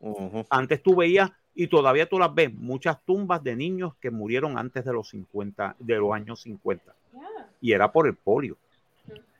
Ujú. 0.01 0.47
Antes 0.49 0.83
tú 0.83 0.97
veías, 0.97 1.31
y 1.55 1.69
todavía 1.69 2.07
tú 2.07 2.19
las 2.19 2.35
ves, 2.35 2.53
muchas 2.53 3.03
tumbas 3.05 3.43
de 3.43 3.57
niños 3.57 3.95
que 3.97 4.11
murieron 4.11 4.59
antes 4.59 4.85
de 4.85 4.93
los 4.93 5.09
50, 5.09 5.77
de 5.79 5.97
los 5.97 6.13
años 6.13 6.43
50. 6.43 6.95
Y 7.61 7.73
era 7.73 7.91
por 7.93 8.07
el 8.07 8.15
polio. 8.15 8.57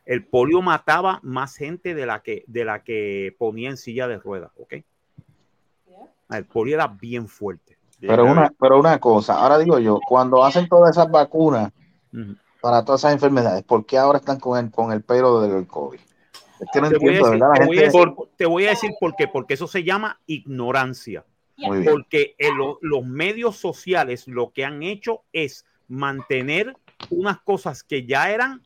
El 0.05 0.25
polio 0.25 0.61
mataba 0.61 1.19
más 1.21 1.55
gente 1.55 1.93
de 1.93 2.05
la 2.05 2.21
que, 2.23 2.43
de 2.47 2.65
la 2.65 2.83
que 2.83 3.35
ponía 3.37 3.69
en 3.69 3.77
silla 3.77 4.07
de 4.07 4.17
ruedas, 4.17 4.51
¿ok? 4.57 4.75
El 6.29 6.45
polio 6.45 6.75
era 6.75 6.87
bien 6.87 7.27
fuerte. 7.27 7.77
Pero 7.99 8.25
una, 8.25 8.51
pero 8.59 8.79
una 8.79 8.99
cosa, 8.99 9.39
ahora 9.39 9.57
digo 9.57 9.79
yo, 9.79 9.99
cuando 10.07 10.43
hacen 10.43 10.67
todas 10.67 10.91
esas 10.91 11.09
vacunas 11.09 11.71
para 12.61 12.83
todas 12.85 13.01
esas 13.01 13.13
enfermedades, 13.13 13.63
¿por 13.63 13.85
qué 13.85 13.97
ahora 13.97 14.19
están 14.19 14.39
con 14.39 14.57
el, 14.63 14.71
con 14.71 14.91
el 14.91 15.03
pelo 15.03 15.41
del 15.41 15.65
COVID? 15.67 15.99
Es 16.59 16.67
que 16.71 16.81
no 16.81 16.89
Te 16.89 16.97
voy, 16.97 17.09
a 17.09 17.17
decir, 17.17 17.29
¿verdad? 17.31 17.49
La 17.49 17.59
te 17.59 17.65
voy 17.65 17.77
a 17.77 17.81
gente, 17.81 17.97
decir- 17.97 18.15
te 18.35 18.45
voy 18.45 18.65
a 18.65 18.69
decir 18.69 18.91
por 18.99 19.15
qué, 19.15 19.27
porque 19.27 19.53
eso 19.55 19.67
se 19.67 19.83
llama 19.83 20.19
ignorancia. 20.25 21.25
muy. 21.57 21.83
Porque 21.83 22.35
en 22.37 22.57
lo- 22.57 22.77
los 22.81 23.03
medios 23.03 23.57
sociales 23.57 24.27
lo 24.27 24.51
que 24.51 24.63
han 24.63 24.83
hecho 24.83 25.23
es 25.33 25.65
mantener 25.87 26.75
unas 27.09 27.39
cosas 27.41 27.83
que 27.83 28.05
ya 28.05 28.31
eran 28.31 28.63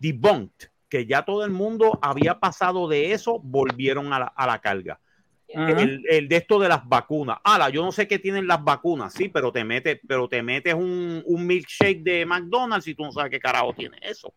debunked, 0.00 0.68
que 0.88 1.06
ya 1.06 1.24
todo 1.24 1.44
el 1.44 1.50
mundo 1.50 1.98
había 2.02 2.38
pasado 2.40 2.88
de 2.88 3.12
eso, 3.12 3.38
volvieron 3.40 4.12
a 4.12 4.18
la, 4.20 4.26
a 4.26 4.46
la 4.46 4.58
carga. 4.60 5.00
El, 5.48 6.02
el 6.10 6.28
de 6.28 6.36
esto 6.36 6.58
de 6.58 6.68
las 6.68 6.86
vacunas. 6.86 7.38
Ala, 7.42 7.70
yo 7.70 7.82
no 7.82 7.90
sé 7.92 8.06
qué 8.06 8.18
tienen 8.18 8.46
las 8.46 8.62
vacunas, 8.62 9.12
sí, 9.14 9.28
pero 9.28 9.50
te 9.50 9.64
metes, 9.64 9.98
pero 10.06 10.28
te 10.28 10.42
metes 10.42 10.74
un, 10.74 11.22
un 11.24 11.46
milkshake 11.46 12.02
de 12.02 12.26
McDonald's 12.26 12.86
y 12.86 12.94
tú 12.94 13.04
no 13.04 13.12
sabes 13.12 13.30
qué 13.30 13.40
carajo 13.40 13.72
tiene 13.72 13.96
eso. 14.02 14.32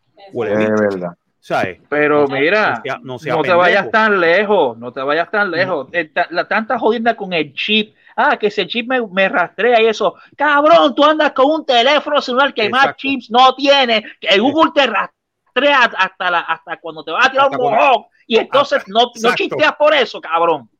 Es 0.60 0.80
verdad. 0.80 1.16
¿sabes? 1.42 1.80
Pero 1.88 2.28
No 2.28 2.36
mira, 2.36 2.80
sea- 2.84 3.00
no 3.02 3.18
sea 3.18 3.34
no 3.34 3.42
te 3.42 3.52
vayas 3.52 3.90
tan 3.90 4.20
lejos, 4.20 4.78
no 4.78 4.92
te 4.92 5.02
vayas 5.02 5.28
tan 5.30 5.50
lejos. 5.50 5.88
Eh, 5.92 6.04
ta- 6.04 6.28
La 6.30 6.46
tanta 6.46 6.78
jodienda 6.78 7.16
con 7.16 7.32
el 7.32 7.52
chip. 7.52 7.96
Ah, 8.14 8.36
que 8.36 8.46
ese 8.46 8.66
chip 8.66 8.88
me, 8.88 9.04
me 9.08 9.28
rastrea 9.28 9.82
y 9.82 9.86
eso. 9.86 10.14
Cabrón, 10.36 10.94
tú 10.94 11.04
andas 11.04 11.32
con 11.32 11.46
un 11.50 11.66
teléfono 11.66 12.20
celular 12.22 12.54
que 12.54 12.68
más 12.70 12.94
chips 12.96 13.30
no 13.30 13.54
tiene. 13.56 14.04
Que 14.20 14.28
el 14.28 14.40
Google 14.42 14.70
te 14.74 14.86
rastrea 14.86 15.84
hasta, 15.98 16.30
la, 16.30 16.40
hasta 16.40 16.76
cuando 16.78 17.02
te 17.02 17.10
vas 17.10 17.26
a 17.26 17.30
tirar 17.30 17.46
Hasta 17.46 17.58
un 17.58 17.70
mojón. 17.72 18.04
Y 18.26 18.36
entonces 18.36 18.84
no, 18.86 19.10
no 19.20 19.34
chisteas 19.34 19.74
por 19.76 19.94
eso, 19.94 20.20
cabrón. 20.20 20.70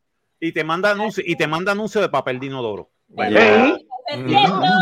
Y 0.45 0.51
te 0.51 0.65
manda 0.65 0.91
anuncio, 0.91 1.23
y 1.25 1.37
te 1.37 1.47
manda 1.47 1.71
anuncio 1.71 2.01
de 2.01 2.09
papel 2.09 2.41
de 2.41 2.47
inodoro. 2.47 2.91
¿Eh? 3.17 3.77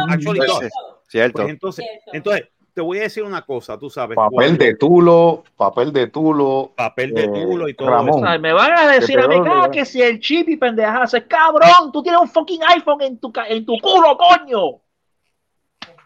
Actually 0.09 0.41
sí, 0.41 0.69
Cierto. 1.07 1.43
Pues 1.43 1.51
entonces, 1.51 1.85
entonces, 2.15 2.49
te 2.73 2.81
voy 2.81 2.97
a 2.99 3.03
decir 3.03 3.25
una 3.25 3.43
cosa, 3.43 3.77
tú 3.79 3.91
sabes. 3.91 4.17
Papel 4.17 4.31
cuando- 4.33 4.65
de 4.65 4.75
tulo, 4.77 5.45
papel 5.59 5.93
de 5.93 6.07
tulo. 6.07 6.73
papel 6.75 7.13
de 7.13 7.25
eh, 7.25 7.29
tulo 7.29 7.69
y 7.69 7.75
todo 7.75 7.91
Ramón. 7.91 8.27
Ay, 8.27 8.39
me 8.39 8.55
van 8.55 8.73
a 8.73 8.91
decir 8.91 9.21
a 9.21 9.29
mí 9.29 9.37
ah, 9.47 9.69
que 9.71 9.85
si 9.85 10.01
el 10.01 10.19
chip 10.21 10.49
y 10.49 10.57
pendejas, 10.57 11.15
cabrón, 11.29 11.93
tú 11.93 12.03
tienes 12.03 12.23
un 12.23 12.29
fucking 12.29 12.63
iPhone 12.69 13.03
en 13.03 13.19
tu, 13.19 13.31
en 13.47 13.67
tu 13.67 13.77
culo, 13.83 14.17
coño. 14.17 14.81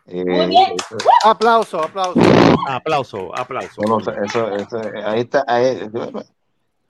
eh, 0.06 0.24
Muy 0.24 0.46
bien. 0.48 0.72
eso- 0.74 0.96
aplauso, 1.24 1.80
aplauso. 1.80 2.18
eso. 2.20 2.56
Aplauso, 2.68 3.38
aplauso. 3.38 3.82
no 3.82 4.00
sé, 4.00 4.10
eso- 4.24 4.52
eso- 4.56 4.80
ahí 5.06 5.20
está. 5.20 5.44
ahí- 5.46 5.88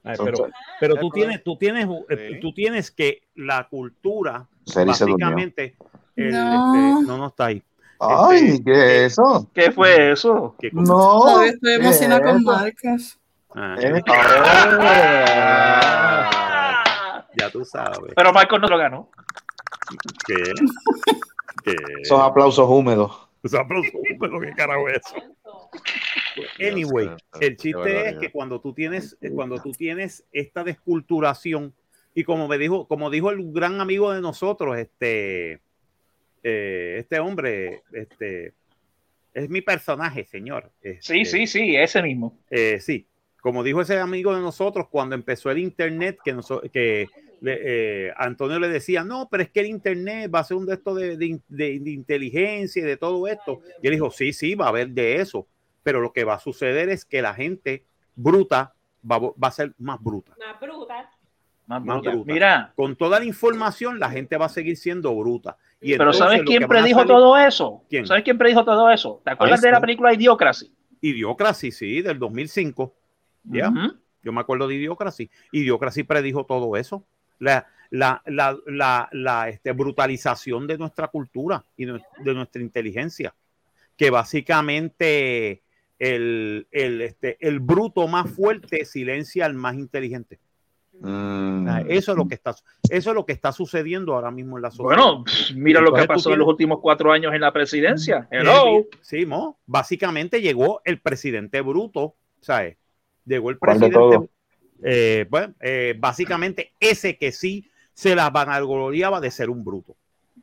Ay, 0.04 0.16
son- 0.16 0.26
pero 0.26 0.48
pero 0.80 0.94
tú 0.96 1.06
Es 1.08 1.12
tienes, 1.14 1.42
tú 1.44 1.56
tienes, 1.56 1.88
eh, 2.10 2.28
Sí. 2.34 2.40
tú 2.40 2.52
tienes 2.52 2.90
que 2.90 3.22
la 3.34 3.66
cultura, 3.68 4.46
Seri 4.66 4.88
básicamente, 4.90 5.76
el, 6.16 6.30
No. 6.32 6.74
este, 6.98 7.06
no, 7.08 7.16
no 7.18 7.26
está 7.28 7.46
ahí. 7.46 7.62
Ay, 8.00 8.48
Este, 8.48 8.64
¿qué 8.64 8.72
es 9.06 9.12
eso? 9.12 9.48
¿Qué 9.54 9.70
fue 9.72 10.12
eso? 10.12 10.56
No. 10.72 11.42
Estoy 11.42 11.58
¿qué 11.70 11.74
emocionada 11.76 12.26
es 12.26 12.32
con? 12.34 12.42
Marcas. 12.44 13.18
Ah, 13.54 13.76
Eh, 13.80 14.02
Ah. 15.66 17.26
ya 17.38 17.50
tú 17.50 17.64
sabes. 17.64 18.12
Pero 18.14 18.32
Michael 18.32 18.60
no 18.62 18.68
lo 18.68 18.78
ganó. 18.78 19.08
¿Qué? 20.26 20.34
¿Qué? 21.64 21.76
Esos 22.02 22.20
aplausos 22.20 22.68
húmedos. 22.68 23.28
Esos 23.42 23.60
aplausos, 23.60 23.92
pero 24.20 24.40
qué 24.40 24.52
carajo 24.52 24.88
es 24.88 24.96
eso. 25.06 25.16
Anyway, 26.60 27.10
el 27.40 27.56
chiste 27.56 28.08
es 28.08 28.16
que 28.16 28.30
cuando 28.30 28.60
tú 28.60 28.72
tienes, 28.72 29.16
cuando 29.34 29.60
tú 29.62 29.72
tienes 29.72 30.24
esta 30.32 30.64
desculturación, 30.64 31.74
y 32.14 32.24
como 32.24 32.46
me 32.48 32.58
dijo, 32.58 32.86
como 32.86 33.10
dijo 33.10 33.30
el 33.30 33.52
gran 33.52 33.80
amigo 33.80 34.12
de 34.12 34.20
nosotros, 34.20 34.78
este, 34.78 35.60
eh, 36.42 36.96
este 36.98 37.18
hombre, 37.18 37.82
este, 37.92 38.52
es 39.32 39.48
mi 39.48 39.62
personaje, 39.62 40.24
señor. 40.24 40.70
Sí, 40.82 40.88
Este, 40.90 41.24
sí, 41.24 41.46
sí, 41.46 41.76
ese 41.76 42.02
mismo. 42.02 42.38
eh, 42.50 42.78
sí, 42.80 43.06
como 43.40 43.62
dijo 43.62 43.80
ese 43.80 43.98
amigo 43.98 44.34
de 44.34 44.40
nosotros 44.40 44.86
cuando 44.88 45.14
empezó 45.14 45.50
el 45.50 45.58
internet, 45.58 46.18
que, 46.24 46.34
noso- 46.34 46.62
que 46.70 47.08
le- 47.40 48.06
eh, 48.08 48.12
Antonio 48.16 48.58
le 48.58 48.68
decía, 48.68 49.04
no, 49.04 49.28
pero 49.30 49.42
es 49.42 49.50
que 49.50 49.60
el 49.60 49.66
internet 49.66 50.30
va 50.34 50.38
a 50.40 50.44
ser 50.44 50.56
un 50.56 50.66
de 50.66 50.74
esto 50.74 50.94
de, 50.94 51.16
de- 51.16 51.40
de- 51.48 51.78
de 51.80 51.90
inteligencia 51.90 52.80
y 52.80 52.86
de 52.86 52.96
todo 52.96 53.26
esto. 53.26 53.60
Y 53.82 53.88
él 53.88 53.94
dijo, 53.94 54.10
sí, 54.10 54.32
sí, 54.32 54.54
va 54.54 54.66
a 54.66 54.68
haber 54.68 54.88
de 54.90 55.16
eso, 55.16 55.46
pero 55.84 56.00
lo 56.00 56.12
que 56.12 56.24
va 56.24 56.34
a 56.34 56.38
suceder 56.40 56.88
es 56.88 57.04
que 57.04 57.22
la 57.22 57.34
gente 57.34 57.84
bruta 58.16 58.74
va, 59.08 59.16
a 59.16 59.20
vo- 59.20 59.34
va 59.42 59.48
a 59.48 59.52
ser 59.52 59.72
más 59.78 60.02
bruta. 60.02 60.34
Más 60.38 60.58
bruta. 60.60 61.10
Más 61.66 61.82
Más 61.84 62.02
bruta. 62.02 62.32
Mira, 62.32 62.72
Con 62.74 62.96
toda 62.96 63.20
la 63.20 63.24
información, 63.24 63.98
la 64.00 64.10
gente 64.10 64.36
va 64.36 64.46
a 64.46 64.48
seguir 64.50 64.76
siendo 64.76 65.14
bruta. 65.14 65.56
Y 65.80 65.92
pero 65.92 66.04
entonces 66.10 66.18
¿sabes 66.18 66.42
quién 66.44 66.66
predijo 66.66 67.00
salir- 67.00 67.08
todo 67.14 67.36
eso? 67.38 67.84
¿Quién? 67.88 68.06
¿Sabes 68.06 68.24
quién 68.24 68.36
predijo 68.38 68.64
todo 68.64 68.90
eso? 68.90 69.20
¿Te 69.24 69.30
acuerdas 69.30 69.60
de 69.62 69.70
la 69.70 69.80
película 69.80 70.12
Idiocracy? 70.12 70.72
Idiocracy, 71.00 71.70
sí, 71.70 72.02
del 72.02 72.18
2005. 72.18 72.94
Ya. 73.44 73.68
Ujú. 73.68 73.94
Yo 74.22 74.32
me 74.32 74.40
acuerdo 74.40 74.66
de 74.68 74.74
Idiocracy. 74.76 75.30
Idiocracy 75.52 76.02
predijo 76.04 76.44
todo 76.46 76.76
eso. 76.76 77.04
La, 77.38 77.66
la, 77.90 78.22
la, 78.26 78.56
la, 78.66 79.08
la, 79.12 79.48
este, 79.50 79.72
brutalización 79.72 80.66
de 80.66 80.78
nuestra 80.78 81.08
cultura 81.08 81.62
y 81.76 81.84
de, 81.84 82.00
de 82.20 82.34
nuestra 82.34 82.62
inteligencia. 82.62 83.34
Que 83.96 84.10
básicamente 84.10 85.62
el, 86.04 86.66
el, 86.70 87.00
este, 87.00 87.36
el 87.40 87.60
bruto 87.60 88.06
más 88.08 88.30
fuerte 88.30 88.84
silencia 88.84 89.46
al 89.46 89.54
más 89.54 89.74
inteligente. 89.74 90.38
Mm. 91.00 91.68
Eso 91.88 92.12
es 92.12 92.18
lo 92.18 92.28
que 92.28 92.34
está, 92.34 92.54
eso 92.88 93.10
es 93.10 93.14
lo 93.14 93.26
que 93.26 93.32
está 93.32 93.50
sucediendo 93.52 94.14
ahora 94.14 94.30
mismo 94.30 94.56
en 94.56 94.62
la 94.62 94.70
sociedad. 94.70 94.96
Bueno, 95.12 95.24
mira 95.56 95.80
lo 95.80 95.92
que 95.92 96.04
pasó 96.04 96.32
en 96.32 96.38
los 96.38 96.48
últimos 96.48 96.78
cuatro 96.80 97.10
años 97.10 97.34
en 97.34 97.40
la 97.40 97.52
presidencia. 97.52 98.28
Hello. 98.30 98.86
Sí, 99.00 99.26
Mo. 99.26 99.58
Básicamente 99.66 100.40
llegó 100.40 100.80
el 100.84 101.00
presidente 101.00 101.60
bruto, 101.62 102.14
¿sabes? 102.40 102.76
Llegó 103.26 103.50
el 103.50 103.58
¿Cuál 103.58 103.80
de 103.80 103.88
presidente. 103.88 104.30
eh, 104.84 105.26
bueno, 105.28 105.54
eh, 105.60 105.94
básicamente 105.98 106.72
ese 106.78 107.16
que 107.16 107.32
sí 107.32 107.68
se 107.92 108.14
la 108.14 108.30
vanagloriaba 108.30 109.20
de 109.20 109.30
ser 109.30 109.50
un 109.50 109.64
bruto, 109.64 109.96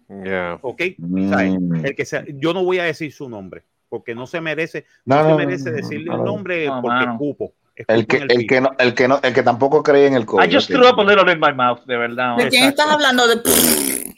Yeah. 0.09 0.59
¿ok? 0.61 0.81
Mm. 0.97 1.29
¿Sabes? 1.29 1.53
El 1.85 1.95
que 1.95 2.05
se- 2.05 2.25
yo 2.37 2.53
no 2.53 2.65
voy 2.65 2.79
a 2.79 2.83
decir 2.83 3.13
su 3.13 3.29
nombre, 3.29 3.63
porque 3.91 4.15
no 4.15 4.25
se 4.25 4.39
merece, 4.39 4.85
No, 5.05 5.17
no, 5.17 5.21
no, 5.21 5.25
se 5.25 5.31
no, 5.31 5.37
merece 5.37 5.69
no, 5.69 5.75
decirle 5.75 6.05
no, 6.05 6.11
el 6.13 6.17
no. 6.19 6.25
nombre 6.25 6.65
No, 6.65 6.81
porque 6.81 7.05
cupo. 7.17 7.53
El 7.75 7.85
cupo 8.07 8.07
que, 8.07 8.17
el 8.17 8.27
piso. 8.27 8.47
que 8.47 8.61
no, 8.61 8.71
el 8.79 8.93
que 8.93 9.07
no, 9.07 9.19
el 9.21 9.33
que 9.33 9.43
tampoco 9.43 9.83
cree 9.83 10.07
en 10.07 10.13
el 10.13 10.25
COVID. 10.25 10.43
I 10.49 10.53
just 10.53 10.69
threw 10.71 10.87
up 10.87 10.99
a 10.99 11.03
little 11.03 11.29
in 11.31 11.39
my 11.39 11.51
mouth, 11.53 11.81
de 11.85 11.97
verdad. 11.97 12.37
¿De 12.37 12.47
quién 12.49 12.63
estás 12.65 12.87
hablando? 12.87 13.27
De... 13.27 13.41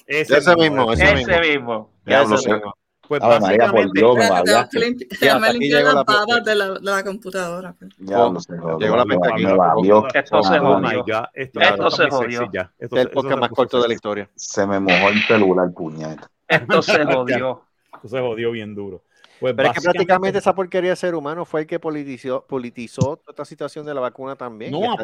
Ese 0.06 0.38
Ese 0.38 0.56
mismo, 0.56 0.94
ese 0.94 1.03
Ese 1.03 1.15
mismo. 1.15 1.39
mismo. 1.39 1.89
Ese 2.06 2.38
se- 2.38 2.53
mismo. 2.53 2.74
Pues 3.06 3.22
María, 3.22 3.39
por 3.39 3.42
básicamente, 3.50 4.01
me 4.01 4.80
limpi- 4.80 5.08
Ya, 5.20 5.36
aquí 5.36 5.51
limpiar 5.60 5.82
llegó 5.82 5.86
las 5.88 5.96
la- 5.96 6.03
babas 6.03 6.46
de 6.46 6.56
la, 6.56 6.70
de 6.72 6.80
la 6.82 7.03
computadora. 7.03 7.75
pues. 7.77 7.92
Diablo, 7.98 8.39
se 8.39 8.58
jodió, 8.58 8.77
Llegó 8.80 8.96
la 8.96 9.06
me- 9.06 9.18
pestaña. 9.20 9.48
me 9.50 9.58
babió. 9.58 10.08
Esto 10.13 10.44
se 10.44 10.56
Ah, 10.56 10.62
oh 10.63 10.74
jodió. 10.82 11.30
Esto, 11.34 11.92
se 11.92 12.10
jodió. 12.10 12.39
sexy 12.39 12.53
ya. 12.53 12.72
Esto, 12.80 12.96
es 12.96 13.01
el 13.01 13.10
podcast 13.12 13.34
se 13.36 13.39
más 13.42 13.50
corto 13.50 13.82
de 13.82 13.88
la 13.89 13.94
historia. 13.94 14.30
Se 14.36 14.65
me 14.65 14.80
mojó 14.80 15.10
el 15.10 15.22
celular, 15.27 15.70
puñeta. 15.74 16.30
Esto 16.48 16.82
se 16.82 17.03
jodió. 17.06 17.62
Esto 17.94 18.08
se 18.08 18.20
jodió 18.22 18.51
bien 18.51 18.74
duro. 18.74 19.03
Pues 19.39 19.53
Pero 19.55 19.69
es 19.69 19.75
que 19.75 19.81
prácticamente 19.81 20.39
esa 20.39 20.55
porquería 20.55 20.91
de 20.91 20.95
ser 20.95 21.15
humano 21.15 21.43
fue 21.45 21.61
el 21.61 21.67
que 21.67 21.79
politizó, 21.79 22.45
politizó 22.47 23.17
toda 23.17 23.31
esta 23.31 23.45
situación 23.45 23.85
de 23.85 23.93
la 23.93 23.99
vacuna 24.01 24.35
también. 24.35 24.71
No, 24.71 24.91
a. 24.91 24.97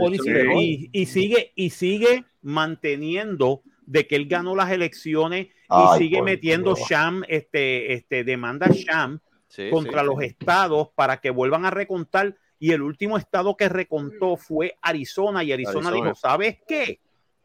Y, 0.62 0.90
y 0.94 1.06
sigue, 1.06 1.52
y 1.56 1.70
sigue 1.72 2.26
manteniendo 2.42 3.64
de 3.86 4.08
que 4.08 4.16
él 4.16 4.28
ganó 4.28 4.56
las 4.56 4.72
elecciones 4.72 5.48
y 5.48 5.52
Ay, 5.68 6.00
sigue 6.00 6.22
metiendo 6.22 6.76
Dios. 6.76 6.88
sham, 6.90 7.24
este, 7.28 7.94
este, 7.94 8.24
demanda 8.24 8.68
sham 8.72 9.20
Sí, 9.48 9.70
contra 9.72 10.02
sí, 10.02 10.06
los 10.06 10.20
sí. 10.20 10.26
estados 10.26 10.90
para 10.94 11.18
que 11.18 11.32
vuelvan 11.32 11.66
a 11.66 11.72
recontar. 11.72 12.36
Y 12.60 12.72
el 12.72 12.84
último 12.84 13.18
estado 13.18 13.58
que 13.58 13.68
recontó 13.68 14.38
fue 14.38 14.78
Arizona. 14.82 15.44
Y 15.44 15.52
Arizona, 15.52 15.90
Arizona. 15.90 15.96
dijo: 15.96 16.16
¿Sabes 16.16 16.58
qué? 16.68 17.00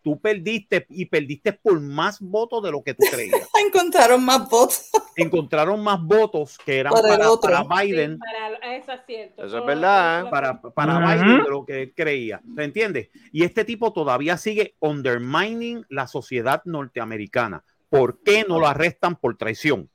Tú 0.04 0.20
perdiste 0.20 0.84
y 0.90 1.06
perdiste 1.06 1.54
por 1.54 1.80
más 1.80 2.20
votos 2.20 2.62
de 2.62 2.70
lo 2.70 2.82
que 2.84 2.92
tú 2.92 3.06
creías. 3.10 3.48
Encontraron 3.66 4.22
más 4.22 4.50
votos. 4.50 4.90
Encontraron 5.16 5.82
más 5.82 5.98
votos 6.02 6.58
que 6.58 6.80
eran 6.80 6.92
Para 6.92 7.08
para, 7.08 7.30
otro. 7.30 7.50
para 7.50 7.82
Biden. 7.82 8.18
Para, 8.18 8.76
eso 8.76 8.92
es 8.92 9.00
cierto. 9.06 9.46
Eso 9.46 9.58
es 9.58 9.64
verdad, 9.66 10.26
¿eh? 10.26 10.30
para, 10.30 10.60
para 10.60 10.98
Ujú. 10.98 11.04
Biden 11.06 11.42
de 11.42 11.48
lo 11.50 11.64
que 11.64 11.82
él 11.84 11.94
creía. 11.96 12.42
¿Se 12.54 12.64
entiende? 12.64 13.10
Y 13.32 13.44
este 13.44 13.64
tipo 13.64 13.94
todavía 13.94 14.36
sigue 14.36 14.76
undermining 14.80 15.86
la 15.88 16.06
sociedad 16.06 16.60
norteamericana. 16.66 17.64
¿Por 17.88 18.20
qué 18.22 18.44
no 18.46 18.60
lo 18.60 18.66
arrestan 18.66 19.16
por 19.16 19.38
traición? 19.38 19.88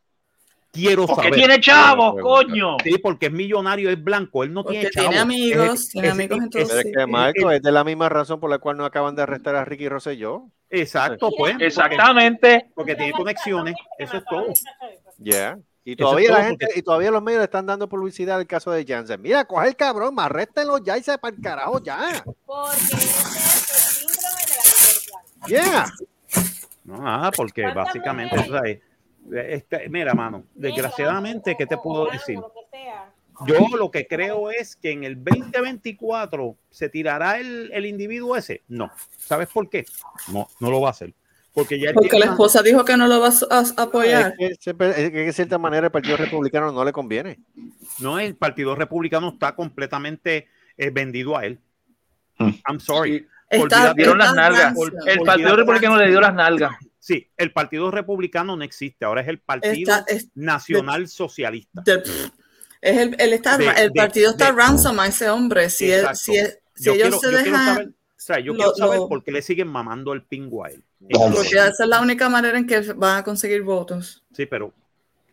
Quiero 0.72 1.08
Porque 1.08 1.24
saber. 1.30 1.34
tiene 1.40 1.60
chavos, 1.60 2.16
coño. 2.22 2.78
Sí, 2.84 2.98
porque 3.00 3.26
es 3.26 3.32
millonario, 3.32 3.90
es 3.90 4.02
blanco, 4.04 4.44
él 4.44 4.54
no 4.54 4.64
Porque 4.64 4.80
tiene 4.82 4.92
tiene 4.92 5.08
chavos. 5.08 5.22
amigos, 5.22 5.74
Es- 5.74 5.90
tiene 5.90 6.08
es- 6.10 6.14
amigos 6.14 6.38
es- 6.38 6.44
en 6.44 6.50
todos 6.52 6.68
Pero 6.68 6.80
es 6.80 6.86
sitios. 6.86 7.06
que, 7.06 7.12
Marco, 7.12 7.52
es 7.52 7.62
de 7.64 7.72
la 7.72 7.84
misma 7.84 8.08
razón 8.10 8.40
por 8.40 8.50
la 8.52 8.60
cual 8.60 8.78
no 8.78 8.86
acaban 8.86 9.16
de 9.16 9.24
arrestar 9.24 9.56
a 9.56 9.66
Ricky 9.66 9.90
Rosselló. 9.90 10.44
Exacto, 10.70 11.32
pues. 11.36 11.56
Exactamente. 11.60 12.70
Porque 12.76 12.96
tiene 12.96 13.14
conexiones, 13.14 13.74
eso 13.98 14.18
es 14.18 14.24
todo. 14.30 14.46
Ya. 15.18 15.58
Y 15.84 15.96
todavía 15.96 16.28
es 16.30 16.36
la 16.38 16.44
gente, 16.44 16.66
porque- 16.68 16.80
y 16.80 16.84
todavía 16.84 17.10
los 17.10 17.24
medios 17.24 17.40
le 17.40 17.46
están 17.46 17.66
dando 17.66 17.90
publicidad 17.90 18.38
al 18.38 18.46
caso 18.46 18.70
de 18.70 18.86
Janssen. 18.86 19.20
Mira, 19.24 19.46
coge 19.46 19.70
el 19.70 19.76
cabrón, 19.76 20.14
arréstenlo 20.20 20.78
ya 20.78 21.00
y 21.00 21.02
se 21.04 21.18
para 21.18 21.36
el 21.36 21.42
carajo 21.42 21.82
ya. 21.82 22.24
Porque 22.46 22.76
ese 22.76 22.96
es 22.96 24.04
el 24.06 24.08
síndrome 24.08 24.42
de 24.46 24.56
la 24.56 24.86
libertad. 24.92 25.48
Yeah. 25.48 25.86
No, 26.84 26.98
nada, 27.02 27.32
porque 27.32 27.64
¿Cuántas 27.64 27.86
básicamente, 27.86 28.38
o 28.38 28.44
sea, 28.44 28.62
este- 29.32 29.90
mira, 29.90 30.14
mano, 30.14 30.44
desgraciadamente, 30.54 31.56
¿qué 31.58 31.66
te 31.66 31.78
puedo 31.78 32.08
decir? 32.08 32.40
Yo 33.46 33.68
lo 33.78 33.90
que 33.90 34.06
creo 34.06 34.52
es 34.52 34.76
que 34.76 34.92
en 34.92 35.04
el 35.04 35.24
2024 35.24 36.58
se 36.70 36.90
tirará 36.90 37.40
el, 37.40 37.72
el 37.74 37.86
individuo 37.86 38.36
ese. 38.36 38.64
No. 38.68 38.92
¿Sabes 39.18 39.48
por 39.48 39.70
qué? 39.70 39.86
No, 40.32 40.48
no 40.60 40.70
lo 40.70 40.82
va 40.82 40.90
a 40.90 40.92
hacer. 40.92 41.14
Porque 41.54 41.80
ya 41.80 41.94
Porque 41.94 42.20
la 42.20 42.26
esposa 42.26 42.62
dijo 42.62 42.86
que 42.86 42.96
no 42.96 43.08
lo 43.08 43.20
va 43.20 43.30
a, 43.30 43.64
apoyar. 43.82 44.34
Es 44.38 44.50
que, 44.50 44.56
siempre- 44.62 44.90
es 44.90 45.12
que 45.12 45.20
de 45.20 45.34
cierta 45.34 45.58
manera 45.58 45.88
el 45.88 45.92
Partido 45.92 46.18
Republicano 46.18 46.72
no 46.72 46.84
le 46.84 46.92
conviene. 46.92 47.40
No, 48.00 48.20
el 48.20 48.36
Partido 48.36 48.76
Republicano 48.76 49.30
está 49.30 49.56
completamente 49.56 50.48
eh, 50.78 50.90
vendido 50.90 51.38
a 51.38 51.46
él. 51.46 51.60
Hmm. 52.38 52.52
I'm 52.68 52.80
sorry. 52.80 53.26
Está, 53.50 53.94
Dieron 53.94 54.20
las 54.20 54.36
nalgas. 54.36 54.76
El. 55.08 55.22
Partido 55.22 55.56
Republicano 55.56 55.98
le 55.98 56.10
dio 56.10 56.22
las 56.22 56.34
nalgas. 56.34 56.72
Sí, 57.00 57.30
el 57.38 57.52
Partido 57.54 57.90
Republicano 57.92 58.56
no 58.58 58.64
existe. 58.64 59.06
Ahora 59.06 59.22
es 59.22 59.28
el 59.30 59.40
Partido 59.40 59.94
Está- 59.94 60.06
es- 60.14 60.30
Nacional 60.36 61.08
Socialista. 61.08 61.82
de- 61.86 62.04
es 62.82 62.98
el, 62.98 63.16
él 63.20 63.34
está, 63.34 63.58
De- 63.58 63.68
el 63.68 63.90
de- 63.92 63.94
partido 63.96 64.32
está 64.32 64.48
de- 64.48 64.52
ransom 64.58 65.00
a 65.00 65.08
ese 65.08 65.30
hombre. 65.30 65.70
Si, 65.70 65.92
él- 65.92 66.08
si, 66.14 66.36
él- 66.38 66.54
si 66.76 66.86
Yo 66.86 66.94
ellos 66.94 67.04
quiero, 67.08 67.20
se 67.20 67.32
yo 67.32 67.38
dejan. 67.52 67.66
saber, 67.76 67.88
o 67.88 67.92
sea, 68.18 68.40
yo 68.40 68.52
lo- 68.54 68.58
quiero 68.58 68.76
saber 68.76 68.98
lo- 69.00 69.08
por 69.10 69.24
qué 69.24 69.32
le 69.32 69.42
siguen 69.42 69.68
mamando 69.70 70.12
el 70.14 70.24
pingo 70.24 70.66
a 70.66 70.70
él. 70.70 70.84
Porque 71.10 71.48
esa 71.56 71.68
es 71.70 71.80
la 71.88 72.02
única 72.02 72.28
manera 72.30 72.58
en 72.58 72.68
que 72.68 72.80
van 72.94 73.18
a 73.20 73.24
conseguir 73.24 73.64
votos. 73.64 74.24
Sí, 74.34 74.46
pero 74.46 74.74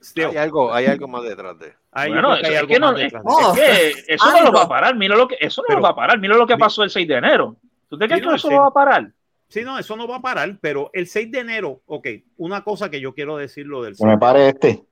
still, 0.01 0.27
Hay 0.27 0.37
algo, 0.37 0.73
hay 0.73 0.87
algo 0.87 1.09
más 1.09 1.25
detrás 1.25 1.59
de. 1.59 1.67
yo 1.67 1.73
Bueno, 2.13 2.33
hay 2.33 2.43
es 2.43 2.59
algo 2.59 2.69
que 2.69 2.79
no- 2.79 2.93
más 2.93 2.97
detrás 3.01 3.23
de 3.25 3.29
Oh, 3.29 3.41
eso. 3.41 3.55
Es 3.55 3.95
que 4.07 4.15
eso 4.15 4.25
no 4.31 4.37
Ay, 4.37 4.45
lo 4.45 4.53
va 4.53 4.61
no. 4.61 4.61
a 4.61 4.69
parar. 4.69 4.95
Mira 4.97 5.17
lo 5.17 5.27
que, 5.27 5.37
eso 5.41 5.63
no 5.63 5.67
Pero- 5.67 5.79
lo 5.81 5.83
va 5.83 5.91
a 5.91 5.97
parar. 5.97 6.19
Mira 6.21 6.37
lo 6.37 6.47
que 6.47 6.57
pasó 6.57 6.85
el 6.85 6.91
6 6.91 7.09
de 7.09 7.15
enero. 7.17 7.57
¿Tú 7.89 7.99
te 7.99 8.07
crees 8.07 8.23
que 8.23 8.35
eso 8.35 8.51
lo 8.51 8.61
va 8.61 8.67
a 8.69 8.73
parar? 8.73 9.13
Sí, 9.49 9.63
no, 9.63 9.79
eso 9.79 9.97
no 9.97 10.09
va 10.09 10.17
a 10.17 10.21
parar, 10.23 10.59
pero 10.61 10.91
el 10.93 11.07
6 11.07 11.31
de 11.31 11.39
enero, 11.39 11.83
ok, 11.87 12.09
una 12.39 12.65
cosa 12.65 12.91
que 12.91 13.01
yo 13.01 13.15
quiero 13.15 13.37
decirlo 13.37 13.83
del 13.83 13.97
Que 13.97 14.05
me 14.05 14.11
6 14.13 14.21
pare 14.21 14.49
este. 14.49 14.83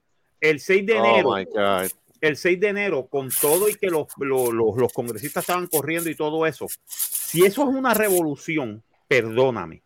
el 0.41 0.61
6 0.61 0.87
de 0.87 0.97
enero, 0.97 1.29
Oh 1.31 1.37
my 1.37 1.45
God. 1.45 1.91
el 2.21 2.37
6 2.37 2.61
de 2.61 2.69
enero, 2.69 3.07
con 3.09 3.29
todo 3.41 3.69
y 3.69 3.75
que 3.75 3.89
los, 3.89 4.07
los, 4.19 4.53
los- 4.53 4.77
los 4.77 4.93
congresistas 4.93 5.43
estaban 5.43 5.67
corriendo 5.67 6.09
y 6.09 6.15
todo 6.15 6.47
eso, 6.47 6.67
si 6.87 7.45
eso 7.45 7.63
es 7.63 7.69
una 7.69 7.95
revolución, 7.95 8.83
perdóname. 9.09 9.83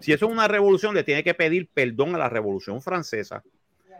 Si 0.00 0.12
eso 0.12 0.26
es 0.26 0.32
una 0.32 0.48
revolución, 0.48 0.94
le 0.94 1.02
tiene 1.04 1.22
que 1.24 1.34
pedir 1.34 1.68
perdón 1.74 2.14
a 2.14 2.18
la 2.18 2.28
revolución 2.28 2.80
francesa, 2.80 3.42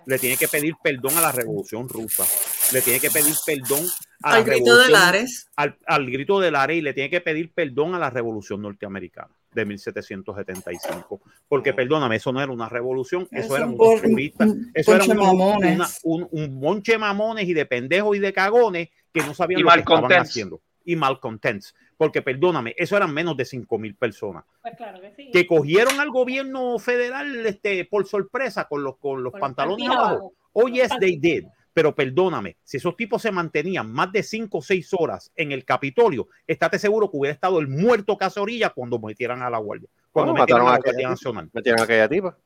le 0.07 0.19
tiene 0.19 0.37
que 0.39 0.49
pedir 0.49 0.75
perdón 0.83 1.17
a 1.19 1.21
la 1.21 1.33
revolución 1.33 1.89
rusa, 1.89 2.25
le 2.73 2.81
tiene 2.81 2.99
que 3.01 3.11
pedir 3.11 3.35
perdón 3.45 3.85
a 4.23 4.31
la 4.31 4.37
Al 4.37 4.45
grito 4.45 4.79
de 4.79 4.89
Lares. 4.91 5.49
al, 5.57 5.77
al 5.87 6.07
grito 6.11 6.41
de 6.41 6.51
Lares 6.51 6.79
y 6.79 6.81
le 6.81 6.95
tiene 6.95 7.11
que 7.11 7.21
pedir 7.21 7.53
perdón 7.53 7.95
a 7.95 7.99
la 7.99 8.09
revolución 8.11 8.63
norteamericana 8.63 9.35
de 9.61 9.67
1775. 9.67 11.21
Porque, 11.49 11.73
perdóname, 11.73 12.17
eso 12.17 12.33
no 12.33 12.41
era 12.43 12.53
una 12.53 12.69
revolución, 12.69 13.29
eso 13.31 13.55
Es 13.55 13.61
eran 13.63 13.71
un 13.71 13.81
un 13.81 14.71
eso 14.75 14.95
era 14.95 15.05
una- 15.05 15.89
un, 16.05 16.29
un 16.31 16.61
bonche 16.61 16.93
de 16.93 16.99
mamones 16.99 17.49
y 17.49 17.55
de 17.55 17.67
pendejos 17.67 18.17
y 18.17 18.21
de 18.21 18.33
cagones 18.33 18.89
que 19.13 19.21
no 19.21 19.35
sabían 19.35 19.61
Y 19.61 19.63
lo 19.65 19.71
que 19.71 19.79
estaban 19.81 20.13
haciendo. 20.13 20.61
Y 20.85 20.97
malcontents. 20.97 21.75
Porque, 21.97 22.23
perdóname, 22.23 22.75
eso 22.79 22.97
eran 22.97 23.13
menos 23.13 23.37
de 23.37 23.45
5 23.45 23.77
mil 23.79 23.95
personas 23.97 24.45
Pues 24.63 24.77
claro 24.77 25.01
que 25.01 25.13
sí. 25.17 25.31
que 25.33 25.47
cogieron 25.47 25.99
al 25.99 26.11
gobierno 26.11 26.79
federal 26.79 27.45
este, 27.45 27.85
por 27.85 28.07
sorpresa 28.07 28.67
con 28.69 28.85
los, 28.85 28.97
con 28.99 29.23
los 29.23 29.33
pantalones 29.33 29.89
abajo. 29.89 30.33
Oh, 30.53 30.69
yes, 30.69 30.91
they 31.01 31.17
did. 31.19 31.45
Pero 31.79 31.95
perdóname, 31.95 32.57
si 32.65 32.79
esos 32.79 32.97
tipos 32.97 33.23
se 33.23 33.31
mantenían 33.31 33.93
más 33.93 34.11
de 34.11 34.25
5 34.25 34.59
o 34.59 34.61
6 34.61 34.95
horas 34.99 35.31
en 35.37 35.53
el 35.53 35.65
Capitolio, 35.65 36.27
estate 36.45 36.77
seguro 36.77 37.09
que 37.09 37.17
hubiera 37.19 37.33
estado 37.33 37.61
el 37.61 37.69
muerto 37.69 38.19
casi 38.19 38.41
orilla 38.41 38.71
cuando 38.71 38.99
metieran 38.99 39.43
a 39.43 39.49
la 39.49 39.59
guardia. 39.59 39.89
Cuando 40.11 40.33
Bueno, 40.33 40.43
metieran 40.43 40.65
mataron 40.65 40.67
a 40.67 40.71
a 40.71 40.73
la 40.73 40.79
aquella 40.81 40.93
Guardia. 40.95 41.09
Nacional. 41.11 41.51
Metieron 41.53 41.81
a 41.81 41.85
aquella 41.85 42.09
tipa. 42.09 42.37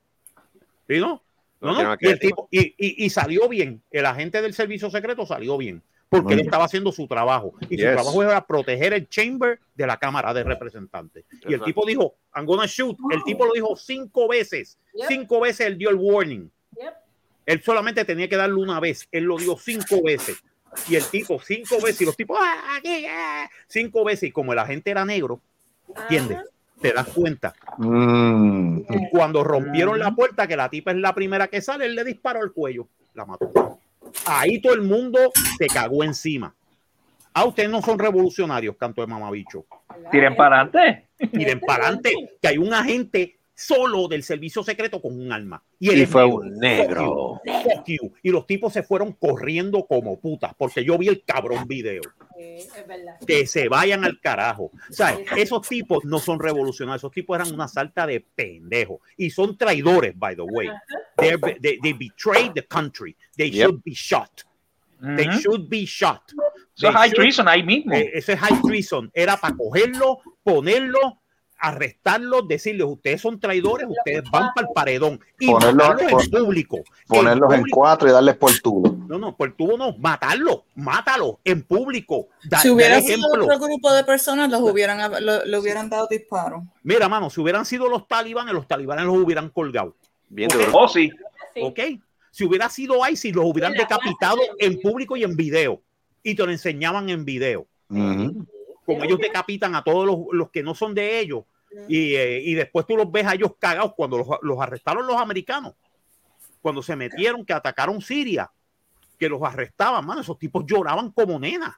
¿Sí, 0.86 0.98
no? 1.00 1.22
No, 1.62 1.70
Metieron. 1.72 1.96
Y, 1.98 2.06
el 2.08 2.18
tipo, 2.18 2.48
y, 2.50 2.60
y- 2.76 3.06
y 3.06 3.08
salió 3.08 3.48
bien. 3.48 3.82
El 3.90 4.04
agente 4.04 4.42
del 4.42 4.52
servicio 4.52 4.90
secreto 4.90 5.24
salió 5.24 5.56
bien. 5.56 5.82
Porque 6.10 6.34
él 6.34 6.40
estaba 6.40 6.64
haciendo 6.66 6.92
su 6.92 7.06
trabajo. 7.08 7.54
Y 7.70 7.78
su 7.78 7.84
trabajo 7.84 8.22
era 8.22 8.46
proteger 8.46 8.92
el 8.92 9.08
chamber 9.08 9.60
de 9.74 9.86
la 9.86 9.96
Cámara 9.96 10.34
de 10.34 10.44
Representantes. 10.44 11.24
Y 11.30 11.36
el 11.46 11.54
Exacto. 11.54 11.64
tipo 11.64 11.86
dijo, 11.86 12.16
I'm 12.36 12.44
gonna 12.44 12.66
shoot. 12.66 12.98
El 13.10 13.24
tipo 13.24 13.46
lo 13.46 13.54
dijo 13.54 13.74
cinco 13.76 14.28
veces. 14.28 14.78
Yep. 14.92 15.06
Cinco 15.08 15.40
veces 15.40 15.68
él 15.68 15.78
dio 15.78 15.88
el 15.88 15.96
warning. 15.96 16.50
Yep. 16.78 16.94
Él 17.46 17.62
solamente 17.62 18.04
tenía 18.04 18.28
que 18.28 18.36
darle 18.36 18.56
una 18.56 18.80
vez. 18.80 19.08
Él 19.10 19.24
lo 19.24 19.36
dio 19.36 19.56
cinco 19.56 20.02
veces. 20.02 20.42
Y 20.88 20.96
el 20.96 21.04
tipo, 21.04 21.40
cinco 21.40 21.76
veces. 21.82 22.00
Y 22.02 22.04
los 22.06 22.16
tipos, 22.16 22.38
"Ah, 22.40 22.76
aquí, 22.76 23.06
ah", 23.06 23.48
cinco 23.66 24.04
veces. 24.04 24.30
Y 24.30 24.32
como 24.32 24.52
el 24.52 24.58
agente 24.58 24.90
era 24.90 25.04
negro, 25.04 25.40
¿entiendes? 26.02 26.38
Ajá. 26.38 26.46
Te 26.80 26.92
das 26.92 27.06
cuenta. 27.08 27.54
Mm. 27.78 28.80
Cuando 29.10 29.44
rompieron 29.44 29.98
la 30.00 30.10
puerta, 30.10 30.48
que 30.48 30.56
la 30.56 30.68
tipa 30.68 30.90
es 30.90 30.96
la 30.96 31.14
primera 31.14 31.46
que 31.46 31.60
sale, 31.60 31.86
él 31.86 31.94
le 31.94 32.02
disparó 32.02 32.42
el 32.42 32.52
cuello. 32.52 32.88
La 33.14 33.24
mató. 33.24 33.78
Ahí 34.26 34.60
todo 34.60 34.74
el 34.74 34.82
mundo 34.82 35.30
se 35.58 35.68
cagó 35.68 36.02
encima. 36.02 36.52
Ah, 37.34 37.44
ustedes 37.44 37.70
no 37.70 37.80
son 37.82 37.98
revolucionarios, 37.98 38.76
canto 38.76 39.00
de 39.00 39.06
mamabicho. 39.06 39.64
Tiren 40.10 40.34
para 40.34 40.62
adelante. 40.62 41.06
Miren 41.32 41.60
para 41.60 41.84
adelante, 41.84 42.12
que 42.40 42.48
hay 42.48 42.58
un 42.58 42.74
agente 42.74 43.36
solo 43.54 44.08
del 44.08 44.22
servicio 44.22 44.62
secreto 44.62 45.00
con 45.00 45.18
un 45.20 45.30
arma. 45.32 45.62
él 45.80 45.98
Y 45.98 46.02
es 46.02 46.08
fue 46.10 46.22
negro. 46.22 46.36
un 46.40 46.58
negro. 46.58 47.40
Fuck 47.44 47.84
you. 47.86 48.12
Y 48.22 48.30
los 48.30 48.46
tipos 48.46 48.72
se 48.72 48.82
fueron 48.82 49.12
corriendo 49.12 49.84
como 49.86 50.18
putas, 50.18 50.52
porque 50.56 50.84
yo 50.84 50.96
vi 50.98 51.08
el 51.08 51.22
cabrón 51.24 51.66
video. 51.68 52.02
Sí, 52.36 52.42
es 52.56 52.86
verdad. 52.88 53.16
Que 53.26 53.46
se 53.46 53.68
vayan 53.68 54.04
al 54.04 54.18
carajo. 54.20 54.70
O 54.88 54.92
sea, 54.92 55.16
esos 55.36 55.68
tipos 55.68 56.04
no 56.04 56.18
son 56.18 56.40
revolucionarios, 56.40 57.00
esos 57.00 57.12
tipos 57.12 57.36
eran 57.38 57.52
una 57.54 57.68
salta 57.68 58.06
de 58.06 58.20
pendejos. 58.20 59.00
Y 59.16 59.30
son 59.30 59.56
traidores, 59.56 60.18
by 60.18 60.34
the 60.34 60.42
way. 60.42 60.68
They're- 61.16 61.58
They, 61.60 61.78
they 61.80 61.92
betrayed 61.92 62.52
the 62.54 62.66
country. 62.66 63.14
They 63.36 63.50
Yep. 63.50 63.68
should 63.68 63.82
be 63.84 63.92
shot. 63.94 64.30
They 65.16 65.26
should 65.40 65.68
be 65.68 65.84
shot. 65.84 66.22
Eso 66.76 66.88
es 66.88 66.94
high 66.94 67.08
should- 67.10 67.16
treason 67.16 67.48
ahí 67.48 67.62
mismo. 67.62 67.92
eh, 67.92 68.10
eso 68.14 68.32
es 68.32 68.38
high 68.38 68.60
treason. 68.62 69.10
Era 69.12 69.36
para 69.36 69.54
cogerlo, 69.56 70.18
ponerlo, 70.44 71.21
arrestarlos, 71.62 72.46
decirles, 72.48 72.86
ustedes 72.86 73.20
son 73.20 73.38
traidores, 73.40 73.86
ustedes 73.88 74.22
van 74.30 74.50
para 74.54 74.66
el 74.66 74.72
paredón 74.74 75.20
y 75.38 75.46
Ponerlo- 75.46 75.88
matarlos 75.88 76.24
en 76.24 76.30
público. 76.30 76.78
Ponerlos 77.06 77.52
en 77.54 77.60
público. 77.60 77.76
cuatro 77.80 78.08
y 78.08 78.12
darles 78.12 78.36
por 78.36 78.52
tubo. 78.60 78.96
No, 79.08 79.18
no, 79.18 79.36
por 79.36 79.52
tubo 79.52 79.76
no, 79.78 79.96
matarlo, 79.98 80.64
mátalo 80.74 81.38
en 81.44 81.62
público. 81.62 82.28
Da, 82.44 82.58
Si 82.58 82.68
hubiera 82.68 83.00
sido 83.00 83.26
otro 83.28 83.58
grupo 83.58 83.92
de 83.92 84.04
personas, 84.04 84.50
los 84.50 84.60
hubieran, 84.60 85.24
lo- 85.24 85.44
le 85.44 85.58
hubieran 85.58 85.88
dado 85.88 86.06
disparos. 86.10 86.64
Mira, 86.82 87.08
mano, 87.08 87.30
si 87.30 87.40
hubieran 87.40 87.64
sido 87.64 87.88
los 87.88 88.06
talibanes, 88.08 88.52
los 88.54 88.66
talibanes 88.66 89.04
los 89.04 89.16
hubieran 89.16 89.48
colgado. 89.50 89.94
Bien 90.28 90.50
Ok. 90.52 90.58
duro. 90.58 90.72
Oh, 90.74 90.88
sí. 90.88 91.10
¿Ok? 91.62 91.78
Si 92.30 92.44
hubiera 92.44 92.68
sido 92.70 92.96
ISIS, 93.08 93.34
los 93.34 93.44
hubieran 93.44 93.74
decapitado 93.74 94.38
en 94.58 94.80
público 94.80 95.16
y 95.16 95.22
en 95.24 95.36
video. 95.36 95.80
Y 96.22 96.34
te 96.34 96.44
lo 96.46 96.50
enseñaban 96.50 97.08
en 97.10 97.24
video. 97.24 97.66
Como 97.88 99.04
ellos 99.04 99.18
decapitan 99.20 99.74
a 99.74 99.84
todos 99.84 100.06
los, 100.06 100.18
los 100.32 100.50
que 100.50 100.62
no 100.62 100.74
son 100.74 100.94
de 100.94 101.20
ellos. 101.20 101.44
Y, 101.88 102.14
eh, 102.14 102.40
y 102.42 102.54
después 102.54 102.86
tú 102.86 102.96
los 102.96 103.10
ves 103.10 103.26
a 103.26 103.34
ellos 103.34 103.52
cagados 103.58 103.94
cuando 103.96 104.18
los, 104.18 104.26
los 104.42 104.60
arrestaron 104.60 105.06
los 105.06 105.16
americanos. 105.16 105.74
Cuando 106.60 106.82
se 106.82 106.96
metieron, 106.96 107.44
que 107.44 107.52
atacaron 107.52 108.00
Siria. 108.00 108.50
que 109.18 109.28
los 109.28 109.42
arrestaban, 109.42 110.04
mano, 110.04 110.20
esos 110.20 110.38
tipos 110.38 110.64
lloraban 110.66 111.10
como 111.12 111.38
nenas. 111.38 111.74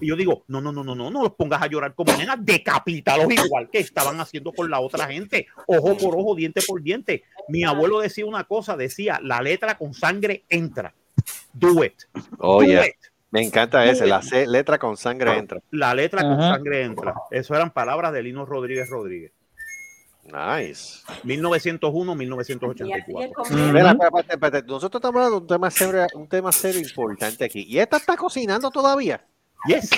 Y 0.00 0.08
yo 0.08 0.16
digo, 0.16 0.42
no, 0.48 0.60
no, 0.60 0.72
no, 0.72 0.82
no, 0.82 0.94
no, 0.96 1.10
no 1.10 1.22
los 1.22 1.34
pongas 1.34 1.62
a 1.62 1.68
llorar 1.68 1.94
como 1.94 2.16
nenas, 2.16 2.38
decapítalos 2.40 3.30
igual 3.32 3.70
que 3.70 3.78
estaban 3.78 4.18
haciendo 4.18 4.52
con 4.52 4.68
la 4.68 4.80
otra 4.80 5.06
gente, 5.06 5.46
ojo 5.66 5.96
por 5.96 6.16
ojo, 6.16 6.34
diente 6.34 6.60
por 6.66 6.82
diente. 6.82 7.22
Mi 7.48 7.62
abuelo 7.62 8.00
decía 8.00 8.26
una 8.26 8.44
cosa, 8.44 8.76
decía, 8.76 9.20
la 9.22 9.40
letra 9.40 9.78
con 9.78 9.94
sangre 9.94 10.44
entra. 10.48 10.92
Do 11.52 11.84
it. 11.84 12.02
Oh, 12.38 12.62
Do 12.62 12.66
yeah. 12.66 12.86
it. 12.86 12.96
Me 13.32 13.42
encanta 13.42 13.84
ese. 13.86 14.06
La 14.06 14.22
C- 14.22 14.46
letra 14.46 14.78
con 14.78 14.96
sangre 14.96 15.36
entra. 15.36 15.60
La 15.70 15.94
letra 15.94 16.22
con 16.22 16.32
Ajá. 16.40 16.54
sangre 16.54 16.84
entra. 16.84 17.14
Eso 17.30 17.54
eran 17.54 17.70
palabras 17.72 18.12
de 18.12 18.22
Lino 18.22 18.44
Rodríguez 18.46 18.88
Rodríguez. 18.88 19.32
Nice. 20.24 21.00
1901, 21.24 22.12
Y 22.12 22.14
así 22.14 22.52
es 22.52 22.60
1984. 22.60 23.04
como- 23.34 23.58
Espera, 23.66 23.90
espera, 23.90 24.08
espera, 24.20 24.34
espera. 24.34 24.60
Nosotros 24.66 25.00
estamos 25.00 25.16
hablando 25.16 25.36
de 25.36 25.42
un 25.42 25.46
tema 25.48 25.70
serio, 25.70 26.06
un 26.14 26.28
tema 26.28 26.52
serio 26.52 26.80
importante 26.80 27.44
aquí. 27.44 27.64
¿Y 27.66 27.78
esta 27.78 27.96
está 27.96 28.16
cocinando 28.16 28.70
todavía? 28.70 29.24
Yes. 29.66 29.90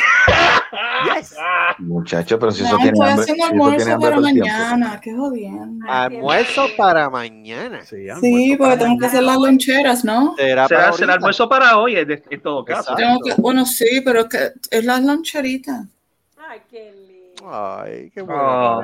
Yes. 1.14 1.35
Muchacho, 1.79 2.38
pero 2.38 2.53
si 2.53 2.64
eso 2.64 2.77
tiene 2.77 2.90
estoy 2.92 3.09
hambre, 3.09 3.22
haciendo 3.22 3.44
almuerzo 3.46 3.92
hambre 3.92 4.11
para 4.11 4.16
el 4.16 4.33
tiempo. 4.35 4.48
mañana. 4.50 5.00
Qué 5.00 5.14
jodiendo. 5.14 5.87
Almuerzo 5.90 6.66
para 6.77 7.09
mañana. 7.11 7.81
Sí, 7.85 8.07
Sí, 8.20 8.57
porque 8.59 8.77
tengo 8.77 8.98
que 8.98 9.07
hacer 9.07 9.22
las 9.22 9.37
loncheras, 9.37 10.05
¿no? 10.05 10.35
Será 10.37 10.68
para 10.68 10.88
ahorita. 10.88 11.12
almuerzo 11.14 11.48
para 11.48 11.79
hoy, 11.79 11.96
en, 11.96 12.22
en 12.31 12.40
todo 12.42 12.64
caso. 12.64 12.92
Exacto. 12.92 12.96
Tengo 13.03 13.20
que, 13.20 13.40
bueno, 13.40 13.64
sí, 13.64 14.03
pero 14.05 14.20
es 14.20 14.27
que 14.27 14.53
es 14.70 14.85
las 14.85 15.03
loncheritas. 15.03 15.87
Ay, 16.37 16.61
qué 16.70 16.92
lindo. 16.92 17.13
Ay, 17.47 18.11
qué 18.11 18.23
bueno. 18.23 18.81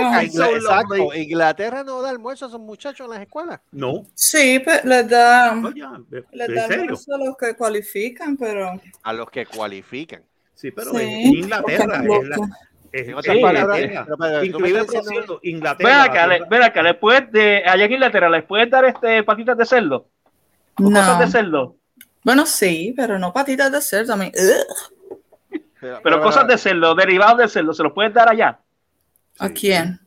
Exacto. 0.00 1.14
Inglaterra 1.14 1.84
no 1.84 2.02
da 2.02 2.10
almuerzo 2.10 2.44
a 2.44 2.48
esos 2.48 2.60
muchachos 2.60 3.06
en 3.06 3.12
las 3.12 3.22
escuelas. 3.22 3.60
No, 3.72 4.04
Sí, 4.14 4.60
pero 4.64 4.88
les 4.88 5.08
da, 5.08 5.54
no, 5.54 5.74
ya, 5.74 5.92
de- 6.08 6.24
les 6.32 6.48
¿en 6.48 6.54
da 6.54 6.64
almuerzo 6.66 7.14
a 7.14 7.18
los 7.18 7.36
que 7.36 7.54
cualifican, 7.54 8.36
pero 8.36 8.80
A 9.02 9.12
los 9.12 9.30
que 9.30 9.46
cualifican. 9.46 10.22
Sí, 10.54 10.70
pero 10.70 10.92
Sí, 10.92 10.98
en 11.02 11.20
Inglaterra 11.36 12.02
porque 12.06 12.16
es 12.22 12.28
la, 12.28 12.36
es, 12.92 13.08
En 13.08 13.14
otras 13.14 13.36
es 13.36 13.42
palabras, 13.42 13.80
Inglaterra. 13.80 14.84
por 14.86 15.04
cierto, 15.04 15.40
Ven 15.42 15.54
Inglaterra. 15.54 16.02
acá, 16.04 16.26
le- 16.28 16.44
ven 16.48 16.62
acá, 16.62 16.82
¿les 16.82 16.96
puedes 16.96 17.30
de, 17.32 17.62
allá 17.66 17.84
en 17.84 17.92
Inglaterra, 17.92 18.28
¿les 18.30 18.44
puedes 18.44 18.70
dar 18.70 18.84
este 18.84 19.22
patitas 19.24 19.58
de 19.58 19.66
cerdo? 19.66 20.08
¿O 20.78 20.84
cosas 20.84 21.18
de 21.18 21.24
no. 21.26 21.30
cerdo? 21.30 21.76
Bueno, 22.22 22.46
sí, 22.46 22.94
pero 22.96 23.18
no 23.18 23.32
patitas 23.32 23.70
de 23.72 23.80
cerdo. 23.82 24.12
a 24.14 24.16
mí, 24.16 24.30
ugh. 24.34 24.90
Pero- 26.02 26.20
cosas 26.22 26.46
de 26.46 26.58
cerdo, 26.58 26.94
derivados 26.94 27.38
de 27.38 27.48
cerdo, 27.48 27.72
¿se 27.72 27.82
los 27.82 27.92
puedes 27.92 28.12
dar 28.14 28.28
allá? 28.30 28.58
¿A 29.38 29.48
quién? 29.50 30.00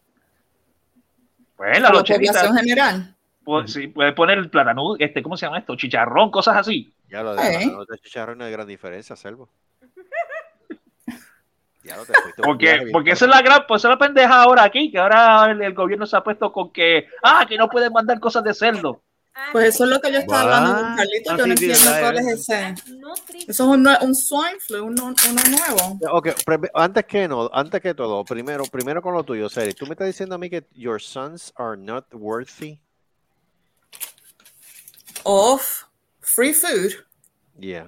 Pues 1.56 1.80
la 1.80 1.88
¿A 1.88 1.92
la 1.92 1.96
loncherita, 1.98 2.32
población 2.34 2.58
general? 2.58 3.16
pues, 3.44 3.74
sí, 3.74 3.88
puedes 3.88 4.14
poner 4.14 4.38
el 4.38 4.50
plátano, 4.50 4.96
este, 5.00 5.24
¿cómo 5.24 5.36
se 5.38 5.46
llama 5.46 5.60
esto? 5.60 5.76
Chicharrón, 5.76 6.30
cosas 6.32 6.58
así. 6.58 6.94
Ya 7.10 7.24
lo 7.24 7.34
de 7.36 7.42
Eh. 7.56 7.66
no 7.66 7.86
de 7.86 7.98
chicharrón 8.00 8.38
no 8.38 8.46
hay 8.46 8.52
gran 8.52 8.68
diferencia, 8.68 9.16
Selvo. 9.16 9.50
Ya 11.84 11.96
lo 11.96 12.06
te 12.06 12.14
fuiste 12.22 12.42
Porque, 12.42 12.74
bien 12.80 12.92
porque 12.92 13.12
esa 13.12 13.26
es 13.26 13.32
la 13.32 13.42
gran, 13.42 13.62
pues 13.66 13.80
esa 13.82 13.88
es 13.88 13.92
la 14.00 14.06
pendeja 14.06 14.42
ahora 14.42 14.64
aquí, 14.64 14.92
que 14.92 15.00
ahora 15.00 15.50
el, 15.52 15.62
el 15.62 15.74
gobierno 15.74 16.06
se 16.06 16.18
ha 16.18 16.22
puesto 16.22 16.52
con 16.52 16.72
que, 16.74 17.08
ah, 17.24 17.46
que 17.48 17.58
no 17.58 17.70
pueden 17.70 17.94
mandar 17.94 18.20
cosas 18.20 18.44
de 18.44 18.54
cerdo. 18.54 19.02
Pues 19.52 19.76
eso 19.76 19.84
es 19.86 19.90
lo 19.92 20.02
que 20.02 20.12
yo 20.12 20.20
estaba 20.20 20.42
hablando 20.42 20.74
con 20.76 20.86
Ah, 20.86 20.96
Carlito. 20.98 21.32
ah, 21.32 21.38
Yo 21.38 21.46
no 21.48 21.54
entiendo 21.54 21.78
cuál 22.00 22.18
es. 22.18 22.26
es 22.28 22.40
ese. 22.50 22.76
Eso 23.48 23.48
es 23.48 23.60
un, 23.60 23.88
un 23.88 24.16
swine 24.16 24.60
flu, 24.60 24.86
uno, 24.86 25.06
uno 25.30 25.42
nuevo. 25.50 26.00
Ok, 26.12 26.30
pre- 26.46 26.72
antes 26.74 27.06
que 27.06 27.28
no, 27.28 27.50
antes 27.54 27.82
que 27.82 27.94
todo, 27.94 28.24
primero, 28.26 28.64
primero 28.66 29.02
con 29.02 29.14
lo 29.14 29.24
tuyo, 29.24 29.48
Seri. 29.50 29.74
Tú 29.74 29.86
me 29.86 29.92
estás 29.92 30.08
diciendo 30.08 30.36
a 30.36 30.38
mí 30.38 30.50
que 30.50 30.66
your 30.74 31.00
sons 31.02 31.54
are 31.56 31.78
not 31.78 32.06
worthy. 32.14 32.80
Of 35.26 35.86
free 36.22 36.54
food? 36.54 36.94
Yeah. 37.60 37.88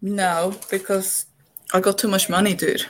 No, 0.00 0.52
because 0.70 1.26
I 1.72 1.80
got 1.80 1.96
too 1.98 2.08
much 2.08 2.28
money, 2.28 2.54
dude. 2.54 2.84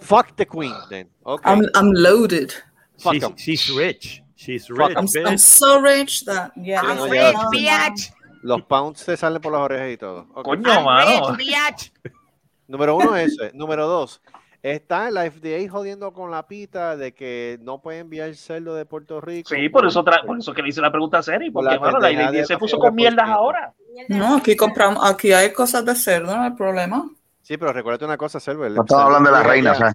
Fuck 0.00 0.36
the 0.36 0.44
queen, 0.44 0.74
then. 0.90 1.08
Okay. 1.24 1.50
I'm, 1.50 1.64
I'm 1.74 1.92
loaded. 1.92 2.52
Fuck 2.98 3.14
She's, 3.14 3.24
she's 3.36 3.70
rich. 3.70 4.22
She's 4.42 4.66
Fuck 4.66 4.88
rich. 4.88 4.96
I'm, 4.96 5.06
bitch. 5.06 5.26
I'm 5.26 5.38
so 5.38 5.80
rich 5.80 6.24
that, 6.24 6.50
yeah. 6.56 6.82
I'm 6.82 7.08
rich, 7.08 7.34
no, 7.34 7.42
no. 7.44 7.50
bitch. 7.50 8.12
Los 8.42 8.62
pounds 8.62 9.04
te 9.04 9.16
salen 9.16 9.40
por 9.40 9.52
las 9.52 9.60
orejas 9.60 9.90
y 9.92 9.96
todo. 9.96 10.26
Coño, 10.42 10.82
mano. 10.82 11.36
Número 12.66 12.96
uno 12.96 13.16
ese. 13.16 13.52
Número 13.54 13.86
dos. 13.86 14.20
Está 14.62 15.10
la 15.10 15.30
FDA 15.30 15.68
jodiendo 15.70 16.12
con 16.12 16.30
la 16.30 16.46
pita 16.48 16.96
de 16.96 17.14
que 17.14 17.58
no 17.62 17.80
puede 17.80 18.00
enviar 18.00 18.34
cerdo 18.34 18.74
de 18.74 18.84
Puerto 18.84 19.20
Rico. 19.20 19.48
Sí, 19.48 19.68
por 19.68 19.86
eso, 19.86 20.04
por 20.04 20.38
eso 20.38 20.52
que 20.52 20.62
le 20.62 20.68
hice 20.70 20.80
la 20.80 20.90
pregunta 20.90 21.18
a 21.18 21.22
Seri, 21.22 21.50
Por 21.50 21.64
porque 21.64 21.74
la 21.74 21.80
bueno, 21.80 21.98
la 21.98 22.12
IDD 22.12 22.44
se 22.44 22.58
puso 22.58 22.78
con 22.78 22.94
mierdas 22.94 23.28
ahora. 23.28 23.74
No, 24.08 24.36
aquí 24.36 24.56
compramos, 24.56 25.04
aquí 25.04 25.32
hay 25.32 25.52
cosas 25.52 25.84
de 25.84 25.94
cerdo, 25.94 26.36
no 26.36 26.42
hay 26.42 26.52
problema. 26.52 27.08
Sí, 27.42 27.56
pero 27.56 27.72
recuérdate 27.72 28.04
una 28.04 28.16
cosa, 28.16 28.38
Selvo. 28.38 28.64
el 28.64 28.74
No 28.74 28.82
estamos 28.82 29.04
hablando 29.04 29.30
de 29.30 29.36
la 29.36 29.42
reina, 29.42 29.74
¿sabes? 29.74 29.94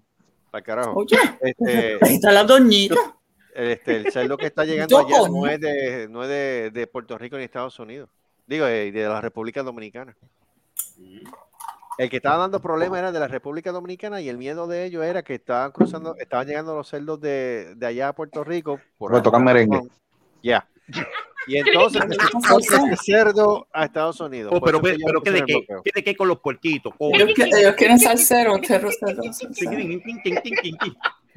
Pa'l 0.52 0.64
carajo. 0.64 0.94
Oye, 0.96 1.18
Este, 1.42 1.98
ahí 2.02 2.16
está 2.16 2.32
la 2.32 2.44
doñita. 2.44 2.96
Este, 3.58 3.96
el 3.98 4.12
cerdo 4.12 4.38
que 4.38 4.46
está 4.48 4.66
llegando 4.66 4.98
allá 5.00 5.28
no 5.30 5.48
es, 5.48 5.60
de, 5.60 6.08
no 6.10 6.24
es 6.24 6.30
de, 6.30 6.72
de 6.72 6.88
Puerto 6.88 7.18
Rico 7.18 7.38
ni 7.38 7.44
Estados 7.44 7.78
Unidos. 7.80 8.10
Digo, 8.46 8.66
de, 8.66 8.92
de 8.92 9.04
la 9.08 9.20
República 9.20 9.64
Dominicana. 9.64 10.16
El 11.98 12.10
que 12.10 12.18
estaba 12.18 12.38
dando 12.38 12.62
problemas 12.62 13.00
era 13.00 13.12
de 13.12 13.20
la 13.20 13.28
República 13.28 13.72
Dominicana 13.72 14.22
y 14.22 14.30
el 14.30 14.38
miedo 14.38 14.68
de 14.68 14.86
ellos 14.86 15.04
era 15.04 15.24
que 15.24 15.36
estaban 15.36 15.72
cruzando, 15.72 16.16
estaban 16.18 16.46
llegando 16.48 16.76
los 16.76 16.88
cerdos 16.88 17.20
de, 17.20 17.74
de 17.76 17.86
allá 17.88 18.10
a 18.10 18.14
Puerto 18.14 18.44
Rico. 18.44 18.80
Por 18.98 19.22
tocan 19.24 19.44
merengue. 19.44 19.82
Ya. 20.44 20.68
Y 21.48 21.58
entonces 21.58 22.02
ese 22.60 22.96
cerdo 22.98 23.68
a 23.74 23.86
Estados 23.86 24.20
Unidos. 24.20 24.54
Oh, 24.56 24.62
pero, 24.62 24.80
¿qué 24.82 24.92
de 25.32 25.44
qué? 25.46 25.54
el. 25.54 25.82
¿Qué 25.84 25.92
de 25.96 26.04
qué 26.04 26.16
con 26.16 26.28
los 26.28 26.40
puerquitos? 26.40 26.94
Con- 26.96 27.16
Ellos, 27.16 27.32
que- 27.36 27.44
ellos 27.44 27.74
quieren 27.76 27.98
salsero, 27.98 28.58
cerdo. 28.64 28.90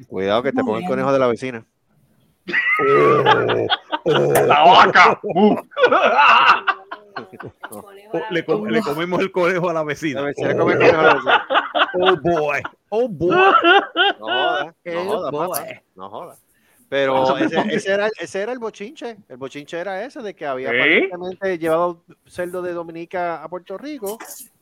Cuidado 0.07 0.43
que 0.43 0.51
te 0.51 0.63
ponga 0.63 0.79
el 0.79 0.85
conejo 0.85 1.11
de 1.11 1.19
la 1.19 1.27
vecina. 1.27 1.65
¡La 4.05 4.63
vaca! 4.63 5.19
Uh. 5.23 5.55
Oh, 7.71 7.85
le, 8.31 8.43
com- 8.45 8.65
le 8.67 8.81
comemos 8.81 9.19
el 9.21 9.31
conejo 9.31 9.69
a 9.69 9.73
la 9.73 9.83
vecina. 9.83 10.21
La 10.21 10.27
vecina 10.27 10.57
come 10.57 10.73
el 10.73 10.79
conejo 10.79 10.97
de 10.97 11.03
la 11.03 11.13
vecina. 11.13 11.47
Oh 11.93 12.15
boy. 12.17 12.61
Oh 12.89 13.07
boy. 13.07 13.29
No 13.35 13.53
joda, 14.19 14.75
no 14.85 15.01
Oh, 15.01 15.05
joda, 15.05 15.31
boy. 15.31 15.47
papá, 15.49 15.81
no 15.95 16.09
joda. 16.09 16.37
Pero 16.89 17.37
ese, 17.37 17.59
ese 17.73 17.91
era, 17.93 18.09
ese 18.19 18.41
era 18.41 18.51
el 18.51 18.59
bochinche. 18.59 19.17
El 19.29 19.37
bochinche 19.37 19.79
era 19.79 20.03
ese 20.03 20.21
de 20.21 20.33
que 20.33 20.45
había 20.45 20.69
aparentemente 20.69 21.57
llevado 21.57 22.03
cerdo 22.25 22.61
de 22.61 22.73
Dominica 22.73 23.41
a 23.43 23.47
Puerto 23.47 23.77
Rico, 23.77 24.17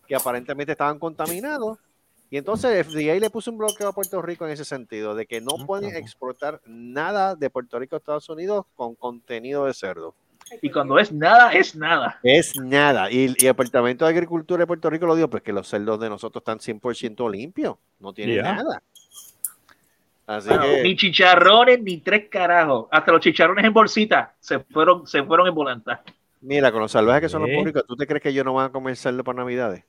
que 0.08 0.16
aparentemente 0.16 0.74
estaban 0.74 1.00
contaminados. 1.00 1.78
Y 2.32 2.38
entonces 2.38 2.86
FDA 2.86 3.16
le 3.20 3.30
puso 3.30 3.50
un 3.52 3.58
bloqueo 3.58 3.88
a 3.90 3.94
Puerto 3.94 4.22
Rico 4.22 4.46
en 4.46 4.52
ese 4.52 4.64
sentido, 4.66 5.16
de 5.16 5.26
que 5.26 5.42
no 5.42 5.66
pueden 5.66 5.96
exportar 5.96 6.62
nada 6.66 7.36
de 7.36 7.50
Puerto 7.50 7.80
Rico 7.80 7.96
a 7.96 8.00
Estados 8.00 8.30
Unidos 8.30 8.66
con 8.76 8.94
contenido 8.96 9.66
de 9.66 9.74
cerdo. 9.74 10.14
Y 10.62 10.70
cuando 10.72 10.98
es 11.00 11.12
nada, 11.12 11.52
es 11.54 11.76
nada. 11.76 12.20
Es 12.24 12.56
nada. 12.60 13.12
Y, 13.12 13.18
y 13.22 13.26
el 13.26 13.34
Departamento 13.34 14.06
de 14.06 14.12
Agricultura 14.12 14.62
de 14.62 14.68
Puerto 14.68 14.90
Rico 14.90 15.06
lo 15.06 15.16
dijo, 15.16 15.30
pues 15.30 15.44
que 15.44 15.54
los 15.54 15.68
cerdos 15.68 16.00
de 16.00 16.10
nosotros 16.10 16.42
están 16.42 16.60
100% 16.60 17.30
limpios, 17.32 17.78
no 18.00 18.14
tienen 18.14 18.42
nada. 18.44 18.82
Así 20.28 20.50
Bueno, 20.50 20.64
que... 20.64 20.84
Ni 20.84 20.96
chicharrones, 20.96 21.82
ni 21.82 21.98
tres 21.98 22.30
carajos. 22.30 22.88
Hasta 22.92 23.12
los 23.12 23.22
chicharrones 23.22 23.66
en 23.66 23.74
bolsita 23.74 24.36
se 24.40 24.60
fueron, 24.60 25.08
se 25.08 25.24
fueron 25.24 25.48
en 25.48 25.56
volanta. 25.56 26.04
Mira, 26.42 26.72
con 26.72 26.82
los 26.82 26.92
salvajes 26.92 27.24
que 27.24 27.30
son 27.30 27.42
los 27.42 27.50
Sí. 27.50 27.58
públicos, 27.58 27.84
¿tú 27.88 27.96
te 27.96 28.06
crees 28.08 28.22
que 28.22 28.30
ellos 28.30 28.46
no 28.46 28.54
van 28.54 28.68
a 28.68 28.72
comer 28.72 28.96
cerdo 28.96 29.24
para 29.24 29.40
Navidades? 29.40 29.84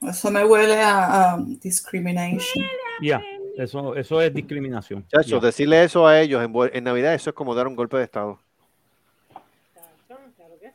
Eso 0.00 0.30
me 0.30 0.44
huele 0.44 0.80
a, 0.80 1.32
a 1.34 1.38
discrimination. 1.62 2.64
Ya, 3.02 3.22
eso, 3.56 3.94
eso 3.94 4.22
es 4.22 4.32
discriminación. 4.32 5.06
Chacho, 5.08 5.40
decirle 5.40 5.84
eso 5.84 6.06
a 6.06 6.20
ellos 6.20 6.42
en, 6.42 6.52
en 6.72 6.84
Navidad, 6.84 7.14
eso 7.14 7.30
es 7.30 7.36
como 7.36 7.54
dar 7.54 7.66
un 7.66 7.76
golpe 7.76 7.98
de 7.98 8.04
Estado. 8.04 8.38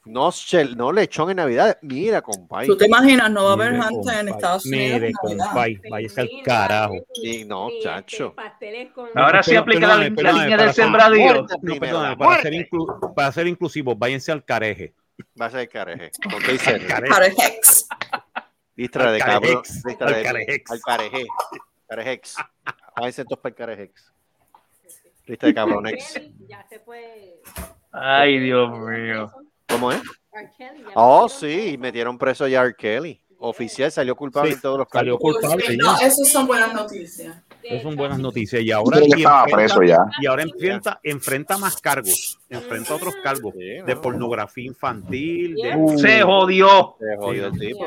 No, 0.05 0.29
shell- 0.29 0.75
no 0.75 0.91
lechón 0.91 1.31
en 1.31 1.37
Navidad. 1.37 1.79
Mira, 1.81 2.21
compadre. 2.21 2.67
¿Tú 2.67 2.77
te 2.77 2.85
imaginas? 2.85 3.31
No 3.31 3.43
va 3.45 3.49
a 3.49 3.53
haber 3.53 3.81
gente 3.81 4.19
en 4.19 4.27
Estados 4.29 4.63
Unidos. 4.67 5.01
Mire, 5.01 5.11
compay, 5.13 5.81
váyase 5.89 6.21
al 6.21 6.29
carajo. 6.43 6.95
Sí, 7.13 7.43
no, 7.43 7.69
chacho. 7.81 8.35
Ahora 9.15 9.41
sí 9.41 9.55
aplica 9.55 9.87
la, 9.87 9.97
línea 10.07 10.57
del 10.57 10.73
sembradío. 10.73 11.47
Para, 11.47 11.59
ser 11.59 12.17
muerte. 12.17 12.51
inclu- 12.51 13.13
para 13.15 13.31
ser 13.31 13.47
inclusivos, 13.47 13.97
váyanse 13.97 14.31
al 14.31 14.45
careje. 14.45 14.93
Va 15.41 15.47
a 15.47 15.49
ser 15.49 15.67
careje. 15.69 16.11
Con 16.21 16.43
Distra 18.75 19.11
de 19.11 19.19
cabrón. 19.19 19.61
distra 19.85 20.07
al 20.07 20.13
de- 20.15 20.23
carejex. 20.23 20.71
Al 20.71 20.79
careje. 20.81 21.25
Carejex. 21.87 22.35
Váyanse 22.97 23.21
entonces 23.21 23.41
para 23.41 23.49
el 23.51 23.55
carejex. 23.55 24.11
Lista 25.25 25.47
de 25.47 25.53
cabronex. 25.53 26.21
Ya 26.47 26.65
se 26.69 26.79
fue. 26.79 27.41
Ay, 27.91 28.39
Dios 28.39 28.69
mío. 28.79 29.31
¿Cómo 29.69 29.91
es? 29.91 30.01
Oh, 30.93 31.27
sí, 31.29 31.77
metieron 31.79 31.79
metieron 31.79 32.17
preso 32.17 32.47
ya 32.47 32.61
a 32.61 32.65
R. 32.65 32.75
Kelly. 32.75 33.21
oficial 33.39 33.91
salió 33.91 34.15
culpable 34.15 34.49
Sí, 34.51 34.55
en 34.55 34.61
todos 34.61 34.79
los 34.79 34.87
salió 34.91 35.17
cargos. 35.17 35.39
culpable. 35.39 35.77
No, 35.77 35.95
esas 35.99 36.29
son 36.29 36.47
buenas 36.47 36.73
noticias. 36.73 37.35
Esas 37.63 37.83
son 37.83 37.95
buenas 37.95 38.17
noticias. 38.19 38.61
Y 38.61 38.71
ahora, 38.71 38.99
y 39.01 39.07
estaba 39.17 39.43
enfrenta- 39.45 39.55
preso 39.55 39.83
ya. 39.83 39.97
y 40.21 40.25
ahora 40.27 40.43
enfrenta, 40.43 40.99
enfrenta 41.03 41.57
más 41.57 41.77
cargos. 41.81 42.39
Enfrenta 42.49 42.95
otros 42.95 43.15
cargos 43.23 43.53
Sí, 43.53 43.59
de 43.65 43.95
no. 43.95 44.01
pornografía 44.01 44.65
infantil. 44.65 45.55
de-. 45.55 45.97
Se 45.97 46.21
jodió. 46.23 46.95
Se 46.99 47.17
jodió 47.17 47.47
el 47.47 47.59
tipo. 47.59 47.85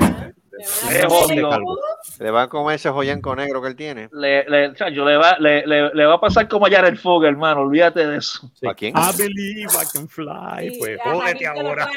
Le 2.18 2.30
van 2.30 2.44
a 2.44 2.48
comer 2.48 2.76
ese 2.76 2.90
joyanco 2.90 3.34
negro 3.36 3.62
que 3.62 3.68
él 3.68 3.76
tiene. 3.76 4.08
Le, 4.12 4.44
le, 4.48 4.74
chacho, 4.74 5.04
le, 5.04 5.16
va, 5.16 5.36
le, 5.38 5.66
le, 5.66 5.90
le 5.94 6.06
va 6.06 6.14
a 6.14 6.20
pasar 6.20 6.48
como 6.48 6.66
a 6.66 6.70
Jared 6.70 6.96
Fug, 6.96 7.24
hermano. 7.24 7.62
Olvídate 7.62 8.06
de 8.06 8.18
eso. 8.18 8.50
¿A 8.68 8.74
quién? 8.74 8.94
I 8.96 9.16
believe 9.16 9.70
I 9.72 9.86
can 9.92 10.08
fly. 10.08 10.70
Sí, 10.70 10.78
Pues 10.78 10.98
jódete 11.02 11.38
¿quién 11.38 11.54
te 11.54 11.62
lo 11.62 11.68
ahora. 11.68 11.90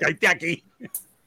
Cállate 0.00 0.26
aquí. 0.28 0.64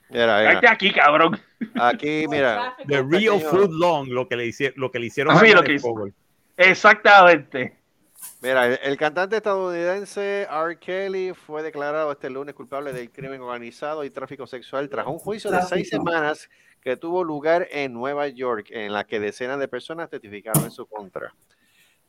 Mira, 0.10 0.38
mira. 0.40 0.44
Cállate 0.54 0.68
aquí, 0.68 0.94
cabrón. 0.94 1.40
Aquí, 1.76 2.26
mira. 2.30 2.76
The 2.88 3.04
real 3.04 3.40
food 3.42 3.72
long, 3.72 4.10
lo 4.10 4.28
que 4.28 4.36
le 4.36 4.46
hicieron, 4.48 4.80
lo 4.80 4.92
que 4.92 5.00
le 5.00 5.08
hicieron 5.08 5.36
a 5.36 5.40
sí, 5.40 5.48
lo 5.48 5.56
Jared 5.56 5.66
que 5.68 5.74
hizo. 5.74 5.88
Fogle. 5.88 6.14
Exactamente. 6.56 7.78
Mira, 8.42 8.68
el, 8.68 8.80
el 8.84 8.98
cantante 8.98 9.38
estadounidense 9.38 10.44
R. 10.50 10.78
Kelly 10.80 11.34
fue 11.34 11.64
declarado 11.64 12.12
este 12.12 12.30
lunes 12.30 12.54
culpable 12.54 12.94
del 12.94 13.12
crimen 13.12 13.42
organizado 13.42 14.04
y 14.04 14.10
tráfico 14.12 14.46
sexual 14.46 14.90
tras 14.90 15.08
un 15.08 15.18
juicio 15.18 15.50
de 15.50 15.62
seis 15.64 15.90
semanas 15.90 16.50
que 16.82 16.96
tuvo 16.98 17.24
lugar 17.24 17.68
en 17.72 17.94
Nueva 17.94 18.28
York, 18.28 18.68
en 18.70 18.94
la 18.94 19.06
que 19.06 19.20
decenas 19.20 19.60
de 19.60 19.68
personas 19.68 20.10
testificaron 20.10 20.64
en 20.66 20.72
su 20.72 20.86
contra. 20.86 21.34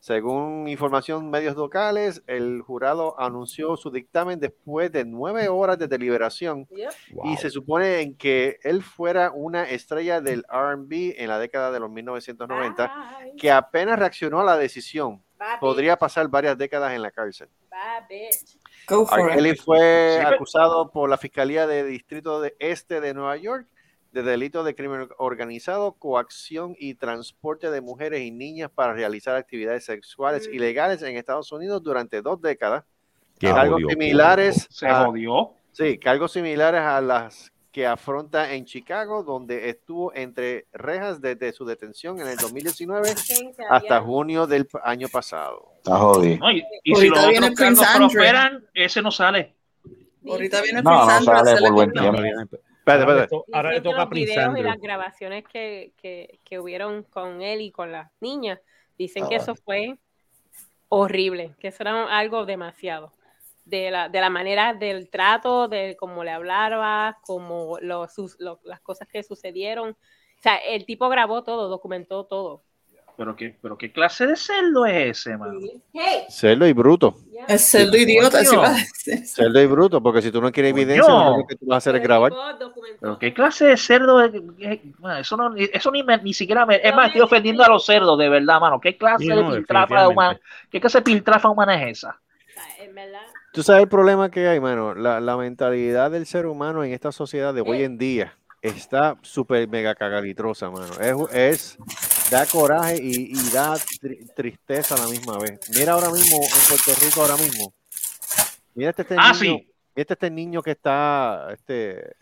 Según 0.00 0.68
información 0.68 1.28
medios 1.28 1.56
locales, 1.56 2.22
el 2.28 2.60
jurado 2.62 3.18
anunció 3.18 3.76
su 3.76 3.90
dictamen 3.90 4.38
después 4.38 4.92
de 4.92 5.04
nueve 5.04 5.48
horas 5.48 5.76
de 5.78 5.88
deliberación 5.88 6.66
Yep. 6.70 6.90
y 7.24 7.36
se 7.38 7.50
supone 7.50 8.00
en 8.00 8.16
que 8.16 8.58
él 8.62 8.84
fuera 8.84 9.32
una 9.34 9.68
estrella 9.68 10.20
del 10.20 10.44
R&B 10.48 11.16
en 11.18 11.28
la 11.28 11.40
década 11.40 11.72
de 11.72 11.80
los 11.80 11.90
1990 11.90 12.86
Bye. 13.24 13.32
que 13.36 13.50
apenas 13.50 13.98
reaccionó 13.98 14.40
a 14.40 14.44
la 14.44 14.56
decisión. 14.56 15.24
Bye, 15.38 15.58
Podría 15.60 15.96
pasar 15.96 16.26
varias 16.28 16.58
décadas 16.58 16.92
en 16.94 17.02
la 17.02 17.10
cárcel. 17.10 17.48
Bye. 17.70 18.28
Go 18.88 19.06
for 19.06 19.20
R. 19.20 19.28
it. 19.30 19.36
Kelly 19.36 19.56
fue 19.56 20.16
Sí, 20.18 20.24
pero- 20.24 20.34
acusado 20.36 20.90
por 20.90 21.08
la 21.08 21.16
Fiscalía 21.18 21.66
de 21.66 21.84
Distrito 21.84 22.40
de 22.40 22.56
Este 22.58 23.00
de 23.00 23.14
Nueva 23.14 23.36
York 23.36 23.66
de 24.12 24.22
delito 24.22 24.64
de 24.64 24.74
crimen 24.74 25.06
organizado, 25.18 25.92
coacción 25.92 26.74
y 26.78 26.94
transporte 26.94 27.70
de 27.70 27.80
mujeres 27.82 28.22
y 28.22 28.30
niñas 28.30 28.70
para 28.74 28.94
realizar 28.94 29.36
actividades 29.36 29.84
sexuales 29.84 30.48
Mm. 30.48 30.54
ilegales 30.54 31.02
en 31.02 31.16
Estados 31.16 31.52
Unidos 31.52 31.82
durante 31.82 32.22
dos 32.22 32.40
décadas. 32.40 32.84
Cargos 33.38 33.82
similares, 33.88 34.66
Se 34.70 34.88
a, 34.88 35.04
jodió. 35.04 35.52
sí, 35.72 35.98
cargos 35.98 36.32
similares 36.32 36.80
a 36.80 37.00
las 37.02 37.52
que 37.78 37.86
afronta 37.86 38.52
en 38.54 38.64
Chicago, 38.64 39.22
donde 39.22 39.70
estuvo 39.70 40.12
entre 40.12 40.66
rejas 40.72 41.20
desde 41.20 41.52
su 41.52 41.64
detención 41.64 42.18
en 42.18 42.26
el 42.26 42.36
2019 42.42 43.14
hasta 43.70 44.00
junio 44.00 44.48
del 44.48 44.68
año 44.82 45.06
pasado. 45.08 45.74
Está 45.76 45.96
jodido. 45.96 46.38
No, 46.38 46.50
y, 46.50 46.64
y 46.82 46.94
si 46.96 47.08
los 47.08 47.24
otros 47.24 47.50
cargos 47.54 47.86
prosperan, 47.94 48.64
ese 48.74 49.00
no 49.00 49.12
sale. 49.12 49.54
Ahorita 50.28 50.60
viene 50.60 50.82
No, 50.82 50.90
no 50.90 51.06
Prince 51.06 51.12
Andrew 51.30 51.34
a 51.36 51.44
sale 51.44 51.60
por 51.60 51.72
buen 51.72 51.92
tiempo. 51.92 52.20
Espérate, 52.20 53.02
Ahora 53.04 53.14
le 53.20 53.26
to- 53.28 53.44
Ahora 53.52 53.68
le 53.70 53.74
Dicen 53.76 53.82
que 53.84 53.88
toca 53.90 53.96
a 53.96 54.00
los 54.00 54.08
Prince 54.10 54.26
videos 54.32 54.42
y 54.44 54.48
Andrew. 54.48 54.64
las 54.64 54.80
grabaciones 54.80 55.44
que, 55.44 55.92
que, 56.02 56.38
que 56.44 56.58
hubieron 56.58 57.04
con 57.04 57.42
él 57.42 57.60
y 57.60 57.70
con 57.70 57.92
las 57.92 58.10
niñas, 58.20 58.58
dicen 58.98 59.22
Ah, 59.24 59.28
que 59.28 59.36
eso 59.36 59.54
fue 59.54 59.96
horrible, 60.88 61.54
que 61.60 61.68
eso 61.68 61.84
era 61.84 62.18
algo 62.18 62.44
demasiado. 62.44 63.12
De 63.68 63.90
la, 63.90 64.08
de 64.08 64.20
la 64.20 64.30
manera 64.30 64.72
del 64.72 65.10
trato, 65.10 65.68
de 65.68 65.94
cómo 65.98 66.24
le 66.24 66.30
hablaba, 66.30 67.18
como 67.22 67.78
lo, 67.80 68.08
sus- 68.08 68.36
lo- 68.38 68.60
las 68.64 68.80
cosas 68.80 69.06
que 69.08 69.22
sucedieron. 69.22 69.90
O 69.90 70.42
sea, 70.42 70.56
el 70.56 70.86
tipo 70.86 71.08
grabó 71.08 71.42
todo, 71.44 71.68
documentó 71.68 72.24
todo. 72.24 72.62
Pero 73.18 73.34
qué, 73.36 73.58
pero 73.60 73.76
qué 73.76 73.92
clase 73.92 74.26
de 74.26 74.36
cerdo 74.36 74.86
es 74.86 75.18
ese, 75.18 75.36
mano. 75.36 75.58
Hey, 75.92 76.24
Cerdo 76.30 76.66
y 76.66 76.72
bruto. 76.72 77.16
Es 77.48 77.68
cerdo 77.68 77.96
idiota, 77.96 78.44
si. 78.44 78.56
Cerdo 79.24 79.60
y 79.60 79.66
bruto, 79.66 80.02
porque 80.02 80.22
si 80.22 80.30
tú 80.30 80.40
no 80.40 80.52
quieres 80.52 80.70
evidencia, 80.72 81.12
lo 81.12 81.34
único 81.34 81.48
que 81.48 81.56
tú 81.56 81.66
vas 81.66 81.74
a 81.74 81.78
hacer 81.78 81.96
es 81.96 82.02
grabar. 82.02 82.32
Pero 83.00 83.18
qué 83.18 83.34
clase 83.34 83.66
de 83.66 83.76
cerdo 83.76 84.20
es. 84.22 84.32
Eso, 85.20 85.36
no, 85.36 85.54
eso 85.56 85.90
ni, 85.90 86.02
ni 86.22 86.32
siquiera 86.32 86.64
me. 86.64 86.76
Es 86.76 86.94
más, 86.94 87.08
estoy 87.08 87.22
ofendiendo 87.22 87.64
a 87.64 87.68
los 87.68 87.84
cerdos, 87.84 88.18
de 88.18 88.28
verdad, 88.28 88.60
mano. 88.60 88.80
¿Qué 88.80 88.96
clase 88.96 89.24
Sí, 89.24 89.28
de 89.30 89.34
no, 89.42 89.50
piltrafa 89.50 90.08
humana? 90.08 90.38
¿Qué 90.70 90.80
clase 90.80 90.98
de 90.98 91.02
piltrafa 91.02 91.48
humana 91.48 91.74
es 91.82 91.98
esa? 91.98 92.20
En 92.80 92.94
verdad, 92.94 93.22
Tú 93.52 93.62
sabes 93.62 93.82
el 93.82 93.88
problema 93.88 94.30
que 94.30 94.46
hay, 94.46 94.60
mano. 94.60 94.94
La, 94.94 95.20
la 95.20 95.36
mentalidad 95.36 96.10
del 96.10 96.26
ser 96.26 96.46
humano 96.46 96.84
en 96.84 96.92
esta 96.92 97.12
sociedad 97.12 97.52
de 97.54 97.62
hoy 97.62 97.82
en 97.82 97.98
día 97.98 98.34
está 98.62 99.16
súper 99.22 99.66
mega 99.68 99.94
cagalitrosa, 99.94 100.70
mano. 100.70 100.92
Es, 101.00 101.34
es- 101.34 101.78
da 102.30 102.44
coraje 102.46 102.98
y, 103.02 103.32
y 103.32 103.50
da 103.52 103.74
tri- 103.74 104.32
tristeza 104.34 104.94
a 104.94 104.98
la 104.98 105.06
misma 105.08 105.38
vez. 105.38 105.58
Mira 105.76 105.92
ahora 105.94 106.10
mismo 106.10 106.36
en 106.36 106.68
Puerto 106.68 107.04
Rico, 107.04 107.22
ahora 107.22 107.36
mismo. 107.36 107.72
Mira 108.74 108.90
este, 108.90 109.02
este 109.02 109.14
Ah, 109.18 109.32
niño, 109.32 109.34
sí. 109.34 109.72
mira 109.96 110.06
este 110.10 110.30
niño 110.30 110.62
que 110.62 110.70
está, 110.72 111.48
este, 111.52 112.12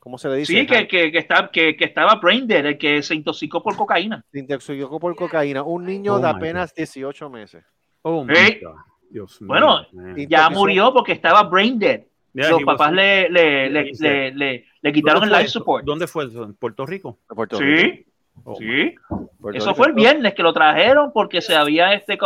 ¿cómo 0.00 0.18
se 0.18 0.28
le 0.28 0.36
dice? 0.38 0.52
Sí, 0.52 0.66
que, 0.66 0.88
que, 0.88 1.12
que, 1.12 1.18
está, 1.18 1.48
que, 1.52 1.76
que 1.76 1.84
estaba 1.84 2.16
brain 2.16 2.46
dead, 2.48 2.66
el 2.66 2.78
que 2.78 3.00
se 3.02 3.14
intoxicó 3.14 3.62
por 3.62 3.76
cocaína. 3.76 4.24
Se 4.32 4.40
intoxicó 4.40 4.98
por 4.98 5.14
cocaína. 5.14 5.62
Un 5.62 5.86
niño 5.86 6.14
Oh 6.14 6.18
de 6.18 6.28
apenas 6.28 6.74
18 6.74 7.30
meses. 7.30 7.64
Oh, 8.02 8.24
my 8.24 8.34
Hey. 8.36 8.60
God. 8.62 8.74
Dios. 9.10 9.38
Bueno, 9.40 9.86
Ya 10.28 10.50
murió 10.50 10.92
porque 10.92 11.12
estaba 11.12 11.42
brain 11.44 11.78
dead. 11.78 12.02
Yeah, 12.32 12.50
Los 12.50 12.60
he 12.60 12.64
was- 12.64 12.76
papás 12.76 12.92
le, 12.92 13.30
le, 13.30 13.70
le, 13.70 13.92
le, 13.98 14.30
le, 14.32 14.64
le 14.82 14.92
quitaron 14.92 15.22
el 15.24 15.28
¿Dónde 15.30 15.34
fue 15.34 15.38
life 15.38 15.44
eso? 15.48 15.58
support. 15.60 15.84
¿Dónde 15.86 16.06
fue 16.06 16.24
eso? 16.26 16.44
¿En 16.44 16.54
Puerto 16.54 16.84
Rico? 16.84 17.18
de 17.28 17.34
Puerto 17.34 17.58
Rico. 17.58 17.80
Sí, 17.96 18.02
Oh, 18.44 18.54
sí. 18.56 18.94
Puerto 19.40 19.56
Eso 19.58 19.68
Rico. 19.70 19.74
fue 19.76 19.86
el 19.86 19.92
viernes 19.94 20.34
que 20.34 20.42
lo 20.42 20.52
trajeron 20.52 21.10
porque 21.14 21.40
se 21.40 21.56
había 21.56 21.94
este 21.94 22.18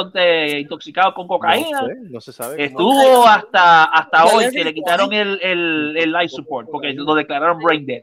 intoxicado 0.58 1.14
con 1.14 1.28
cocaína. 1.28 1.82
No, 1.82 1.86
sé, 1.86 1.94
no 2.10 2.20
se 2.20 2.32
sabe. 2.32 2.64
Estuvo 2.64 3.24
hasta, 3.28 3.84
hasta 3.84 4.24
hoy 4.26 4.50
que 4.50 4.64
le 4.64 4.74
quitaron 4.74 5.12
el, 5.12 5.38
el, 5.40 5.96
el 5.96 6.12
life 6.12 6.30
support 6.30 6.68
porque 6.68 6.92
lo 6.94 7.14
declararon 7.14 7.58
brain 7.60 7.86
dead. 7.86 8.02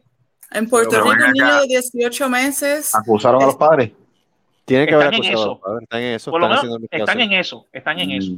En 0.52 0.70
Puerto 0.70 0.92
Pero 0.92 1.04
Rico, 1.12 1.26
un 1.28 1.32
niño 1.34 1.60
de 1.60 1.68
18 1.68 2.30
meses. 2.30 2.96
Acusaron 2.96 3.44
a 3.44 3.48
los 3.48 3.58
padres. 3.58 3.92
Tiene 4.63 4.88
que 4.88 4.94
haber 4.96 5.08
Están 5.13 5.26
en 5.26 5.30
acusado. 5.32 5.52
eso. 5.52 5.52
a 5.52 5.62
padres, 5.68 5.84
Están 5.84 6.02
en 6.02 6.13
eso. 6.13 6.32
Por 6.32 6.40
lo 6.42 6.48
están 6.54 6.66
menos 6.70 6.82
están 6.92 7.20
en 7.22 7.34
eso, 7.34 7.66
están 7.74 8.00
en 8.00 8.12
eso. 8.12 8.32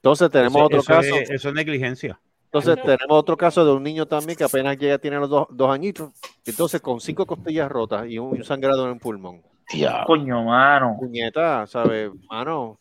Entonces 0.00 0.30
tenemos 0.30 0.56
Eso- 0.56 0.64
otro 0.64 0.78
eso 0.78 0.86
caso. 0.92 1.14
Es, 1.16 1.30
eso 1.30 1.48
es 1.48 1.54
negligencia. 1.54 2.18
Entonces 2.46 2.76
tenemos 2.82 3.06
otro 3.10 3.36
caso 3.36 3.64
de 3.64 3.72
un 3.72 3.82
niño 3.82 4.06
también 4.06 4.36
que 4.36 4.42
apenas 4.44 4.76
llega, 4.76 4.98
tiene 4.98 5.18
los 5.18 5.28
dos, 5.30 5.46
dos 5.50 5.70
añitos. 5.70 6.10
Entonces 6.44 6.80
con 6.80 7.00
cinco 7.00 7.24
costillas 7.24 7.70
rotas 7.70 8.08
y 8.08 8.18
un, 8.18 8.30
un 8.36 8.44
sangrado 8.44 8.86
en 8.86 8.94
el 8.94 8.98
pulmón. 8.98 9.40
Ya. 9.72 10.02
Coño, 10.04 10.42
mano. 10.42 10.96
Puñeta, 10.98 11.64
¿sabes? 11.68 12.10
Mano, 12.28 12.80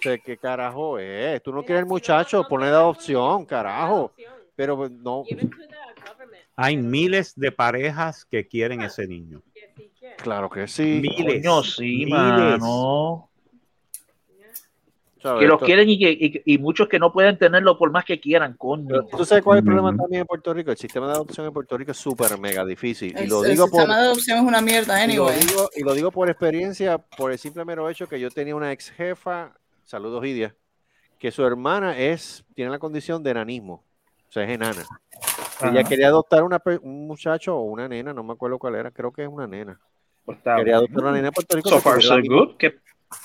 ¿qué, 0.00 0.18
qué 0.24 0.38
carajo 0.38 0.98
es? 0.98 1.42
Tú 1.42 1.52
no 1.52 1.62
quieres 1.62 1.82
el 1.82 1.88
muchacho, 1.88 2.46
ponle 2.48 2.68
de 2.68 2.72
adopción, 2.72 3.44
carajo. 3.44 4.12
Pero 4.56 4.76
pues, 4.76 4.90
no, 4.90 5.24
Hay 6.56 6.76
miles 6.78 7.34
de 7.36 7.52
parejas 7.52 8.24
que 8.24 8.46
quieren 8.46 8.80
ese 8.80 9.06
niño. 9.06 9.42
claro 10.16 10.48
que 10.48 10.66
sí. 10.66 11.00
Miles. 11.02 11.42
Coño, 11.44 11.62
sí, 11.62 12.06
miles. 12.06 12.10
mano. 12.10 13.28
¿Sabes? 15.24 15.40
Que 15.40 15.46
los 15.46 15.54
Esto- 15.54 15.66
quieren 15.66 15.88
y, 15.88 15.98
que, 15.98 16.10
y, 16.44 16.54
y 16.54 16.58
muchos 16.58 16.86
que 16.86 16.98
no 16.98 17.12
pueden 17.12 17.38
tenerlo 17.38 17.76
por 17.78 17.90
más 17.90 18.04
que 18.04 18.20
quieran, 18.20 18.54
coño. 18.58 19.06
¿Tú 19.06 19.24
sabes 19.24 19.42
cuál 19.42 19.58
es 19.58 19.62
el 19.62 19.66
problema 19.66 19.90
Mm. 19.92 19.96
también 19.96 20.20
en 20.20 20.26
Puerto 20.26 20.52
Rico? 20.54 20.70
El 20.70 20.76
sistema 20.76 21.06
de 21.06 21.14
adopción 21.14 21.46
en 21.46 21.52
Puerto 21.52 21.76
Rico 21.78 21.90
es 21.92 21.96
súper 21.96 22.38
mega 22.38 22.64
difícil. 22.64 23.14
Y 23.16 23.22
El, 23.22 23.28
lo 23.30 23.42
el 23.44 23.50
digo 23.52 23.64
por, 23.68 23.80
sistema 23.80 23.98
de 23.98 24.04
adopción 24.06 24.38
es 24.38 24.44
una 24.44 24.60
mierda, 24.60 25.04
Y 25.04 25.16
lo, 25.16 25.26
anyway. 25.28 25.46
digo, 25.46 25.70
y 25.74 25.82
lo 25.82 25.94
digo 25.94 26.10
por 26.10 26.28
experiencia, 26.28 26.98
por 26.98 27.32
el 27.32 27.38
simple 27.38 27.64
mero 27.64 27.88
hecho 27.88 28.06
que 28.06 28.20
yo 28.20 28.30
tenía 28.30 28.54
una 28.54 28.70
ex 28.70 28.90
jefa, 28.90 29.54
saludos 29.84 30.24
Idia, 30.26 30.54
que 31.18 31.30
su 31.30 31.44
hermana 31.44 31.98
es, 31.98 32.44
tiene 32.54 32.70
la 32.70 32.78
condición 32.78 33.22
de 33.22 33.30
enanismo, 33.30 33.82
o 34.28 34.32
sea, 34.32 34.44
es 34.44 34.50
enana. 34.50 34.84
Ella 35.62 35.80
Ajá. 35.80 35.88
quería 35.88 36.08
adoptar 36.08 36.42
una, 36.42 36.60
un 36.82 37.06
muchacho 37.06 37.56
o 37.56 37.62
una 37.62 37.88
nena, 37.88 38.12
no 38.12 38.22
me 38.22 38.32
acuerdo 38.34 38.58
cuál 38.58 38.74
era, 38.74 38.90
creo 38.90 39.10
que 39.12 39.22
es 39.22 39.28
una 39.28 39.46
nena. 39.46 39.80
Pues 40.24 40.38
Quería 40.42 40.76
adoptar 40.76 41.02
una 41.02 41.12
nena 41.12 41.28
en 41.28 41.32
Puerto 41.32 41.56
Rico. 41.56 41.68
So 41.68 41.80
far, 41.80 42.02
so 42.02 42.16
misma- 42.18 42.34
good. 42.46 42.56
¿Qué, 42.58 42.74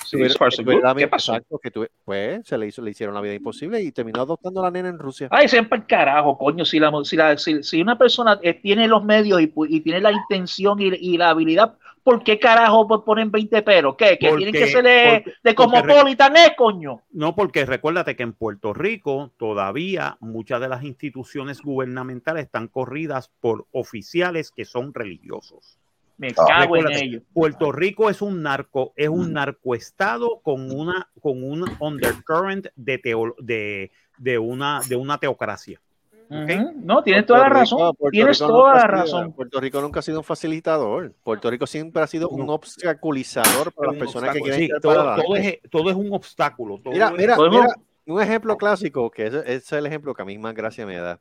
sí, 0.06 0.16
la 0.18 0.94
¿Qué 0.94 1.08
pasó? 1.08 1.32
exacto, 1.32 1.58
que 1.58 1.70
tuve- 1.70 1.90
pues 2.04 2.46
se 2.46 2.56
le, 2.58 2.66
hizo, 2.66 2.82
le 2.82 2.90
hicieron 2.90 3.14
la 3.14 3.20
vida 3.20 3.34
imposible 3.34 3.80
y 3.82 3.92
terminó 3.92 4.22
adoptando 4.22 4.60
a 4.60 4.64
la 4.64 4.70
nena 4.70 4.88
en 4.88 4.98
Rusia. 4.98 5.28
Ay, 5.30 5.48
siempre 5.48 5.78
el 5.78 5.86
carajo, 5.86 6.36
coño. 6.38 6.64
Si, 6.64 6.78
la, 6.78 6.90
si, 7.04 7.16
la, 7.16 7.36
si, 7.38 7.62
si 7.62 7.80
una 7.80 7.96
persona 7.98 8.38
eh, 8.42 8.54
tiene 8.54 8.88
los 8.88 9.04
medios 9.04 9.40
y, 9.40 9.46
pu- 9.46 9.66
y 9.68 9.80
tiene 9.80 10.00
la 10.00 10.12
intención 10.12 10.80
y, 10.80 10.86
y 10.94 11.16
la 11.16 11.30
habilidad, 11.30 11.76
¿por 12.02 12.22
qué 12.22 12.38
carajo 12.38 13.02
ponen 13.04 13.30
20 13.30 13.62
peros? 13.62 13.94
¿Qué? 13.96 14.16
¿Que 14.18 14.28
Porque- 14.30 14.44
tienen 14.44 14.62
que 14.62 14.70
ser 14.70 14.84
de, 14.84 15.24
de 15.42 15.54
Cosmopolitan, 15.54 16.36
eh, 16.36 16.54
coño? 16.56 17.02
No, 17.10 17.34
porque 17.34 17.66
recuérdate 17.66 18.16
que 18.16 18.22
en 18.22 18.32
Puerto 18.32 18.72
Rico 18.72 19.32
todavía 19.36 20.16
muchas 20.20 20.60
de 20.60 20.68
las 20.68 20.82
instituciones 20.84 21.60
gubernamentales 21.62 22.44
están 22.44 22.68
corridas 22.68 23.30
por 23.40 23.66
oficiales 23.72 24.50
que 24.50 24.64
son 24.64 24.94
religiosos. 24.94 25.78
Me 26.20 26.28
Ah, 26.36 26.44
cago 26.46 26.76
en 26.76 26.82
recuérdate, 26.82 27.04
ello. 27.06 27.20
Puerto 27.32 27.72
Rico 27.72 28.10
es 28.10 28.20
un 28.20 28.42
narco, 28.42 28.92
es 28.94 29.08
un 29.08 29.32
narcoestado 29.32 30.40
con 30.42 30.70
una 30.70 31.08
con 31.22 31.42
un 31.42 31.64
undercurrent 31.80 32.66
de 32.76 32.98
teo- 33.00 33.34
de, 33.38 33.90
de 34.18 34.38
una 34.38 34.80
de 34.86 34.96
una 34.96 35.16
teocracia. 35.16 35.80
Ujú. 36.28 36.72
No, 36.84 37.02
tienes 37.02 37.24
toda 37.26 37.40
la 37.40 37.44
Puerto 37.46 37.58
razón. 37.60 37.78
Rico- 37.78 37.94
Puerto 37.94 38.10
tienes 38.12 38.38
Rico 38.38 38.48
toda 38.52 38.72
nunca 38.74 38.74
la 38.74 39.02
ha 39.02 39.06
sido- 39.06 39.16
razón. 39.18 39.32
Puerto 39.32 39.60
Rico 39.60 39.80
nunca 39.80 39.98
ha 40.00 40.02
sido 40.02 40.18
un 40.18 40.24
facilitador. 40.24 41.14
Puerto 41.24 41.50
Rico 41.50 41.66
siempre 41.66 42.02
ha 42.02 42.06
sido 42.06 42.28
un 42.28 42.48
obstaculizador 42.50 43.72
para 43.72 43.92
las 43.92 43.98
personas 43.98 44.32
que 44.34 44.38
obstáculo. 44.40 44.56
quieren 44.56 44.76
Sí, 44.76 44.80
todo, 44.82 44.94
para 44.94 45.22
todo 45.22 45.36
es, 45.36 45.58
todo 45.70 45.90
es 45.90 45.96
un 45.96 46.12
obstáculo. 46.12 46.78
todo 46.84 46.92
Mira, 46.92 47.06
es- 47.08 47.12
mira, 47.16 47.36
mira, 47.50 47.74
un 48.06 48.20
ejemplo 48.22 48.56
clásico, 48.58 49.10
que 49.10 49.26
ese 49.26 49.54
es 49.54 49.72
el 49.72 49.86
ejemplo 49.86 50.12
que 50.14 50.22
a 50.22 50.24
mí 50.26 50.36
más 50.38 50.54
gracia 50.54 50.84
me 50.86 50.96
da. 50.98 51.18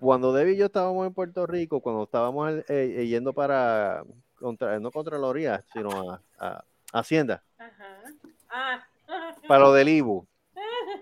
Cuando 0.00 0.32
Debbie 0.32 0.54
y 0.54 0.56
yo 0.56 0.66
estábamos 0.66 1.06
en 1.06 1.12
Puerto 1.14 1.46
Rico, 1.46 1.80
cuando 1.80 2.04
estábamos 2.04 2.52
eh, 2.52 2.62
eh, 2.68 3.06
yendo 3.06 3.32
para, 3.32 4.04
contra, 4.36 4.78
no 4.78 4.90
Contraloría, 4.90 5.64
sino 5.72 6.12
a, 6.12 6.22
a 6.38 6.64
Hacienda, 6.92 7.42
Ajá. 7.58 8.00
Ah. 8.48 8.84
para 9.46 9.60
lo 9.60 9.72
del 9.72 9.88
IBU, 9.88 10.26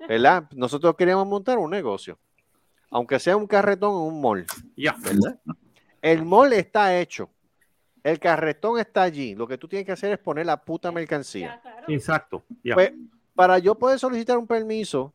¿verdad? 0.09 0.45
Nosotros 0.55 0.95
queríamos 0.97 1.27
montar 1.27 1.59
un 1.59 1.71
negocio, 1.71 2.19
aunque 2.91 3.19
sea 3.19 3.37
un 3.37 3.47
carretón 3.47 3.91
en 3.91 4.15
un 4.15 4.21
mall, 4.21 4.47
Ya. 4.77 4.97
¿verdad? 4.99 5.39
El 6.01 6.25
mall 6.25 6.53
está 6.55 6.99
hecho, 6.99 7.29
el 8.03 8.19
carretón 8.19 8.79
está 8.79 9.03
allí, 9.03 9.35
lo 9.35 9.47
que 9.47 9.59
tú 9.59 9.69
tienes 9.69 9.85
que 9.85 9.93
hacer 9.93 10.13
es 10.13 10.19
poner 10.19 10.47
la 10.47 10.57
puta 10.65 10.91
mercancía. 10.91 11.61
Exacto. 11.89 12.45
Pues, 12.73 12.93
para 13.35 13.59
yo 13.59 13.75
poder 13.75 13.99
solicitar 13.99 14.39
un 14.39 14.47
permiso 14.47 15.13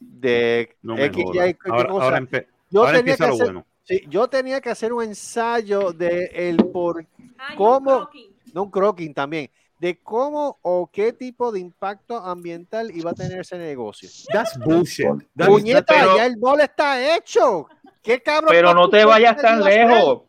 de 0.00 0.76
no 0.82 0.96
X, 0.96 1.24
jodas. 1.24 1.48
Y, 1.50 1.54
¿qué 1.54 1.70
ahora, 1.70 1.88
cosa? 1.88 2.04
ahora 2.04 2.20
empe- 2.20 2.46
yo, 2.70 2.80
ahora 2.80 2.98
tenía 2.98 3.16
que 3.16 3.24
hacer, 3.24 3.44
bueno. 3.44 3.66
sí, 3.84 4.02
yo 4.08 4.28
tenía 4.28 4.60
que 4.60 4.70
hacer 4.70 4.92
un 4.92 5.02
ensayo 5.04 5.92
de 5.92 6.30
el 6.34 6.56
por 6.66 7.04
Ay, 7.38 7.50
un 7.50 7.56
¿Cómo? 7.56 7.96
croquis. 7.98 8.30
no 8.54 8.62
un 8.64 8.70
croquis 8.70 9.14
también, 9.14 9.50
de 9.78 9.98
cómo 10.02 10.58
o 10.62 10.90
qué 10.92 11.12
tipo 11.12 11.50
de 11.52 11.60
impacto 11.60 12.16
ambiental 12.18 12.90
iba 12.94 13.10
a 13.12 13.14
tener 13.14 13.40
ese 13.40 13.56
negocio. 13.58 14.08
That's 14.32 14.58
bullshit. 14.58 15.06
That's- 15.34 15.46
Puñeta, 15.48 15.84
pero- 15.86 16.16
ya 16.16 16.26
el 16.26 16.36
está 16.62 17.16
hecho. 17.16 17.66
¿Qué 18.02 18.22
cabrón? 18.22 18.48
Pero 18.50 18.72
no 18.74 18.88
te 18.88 19.04
vayas 19.04 19.36
tan 19.36 19.58
iba 19.58 19.66
a 19.66 19.68
hacer? 19.68 19.86
lejos. 19.88 20.22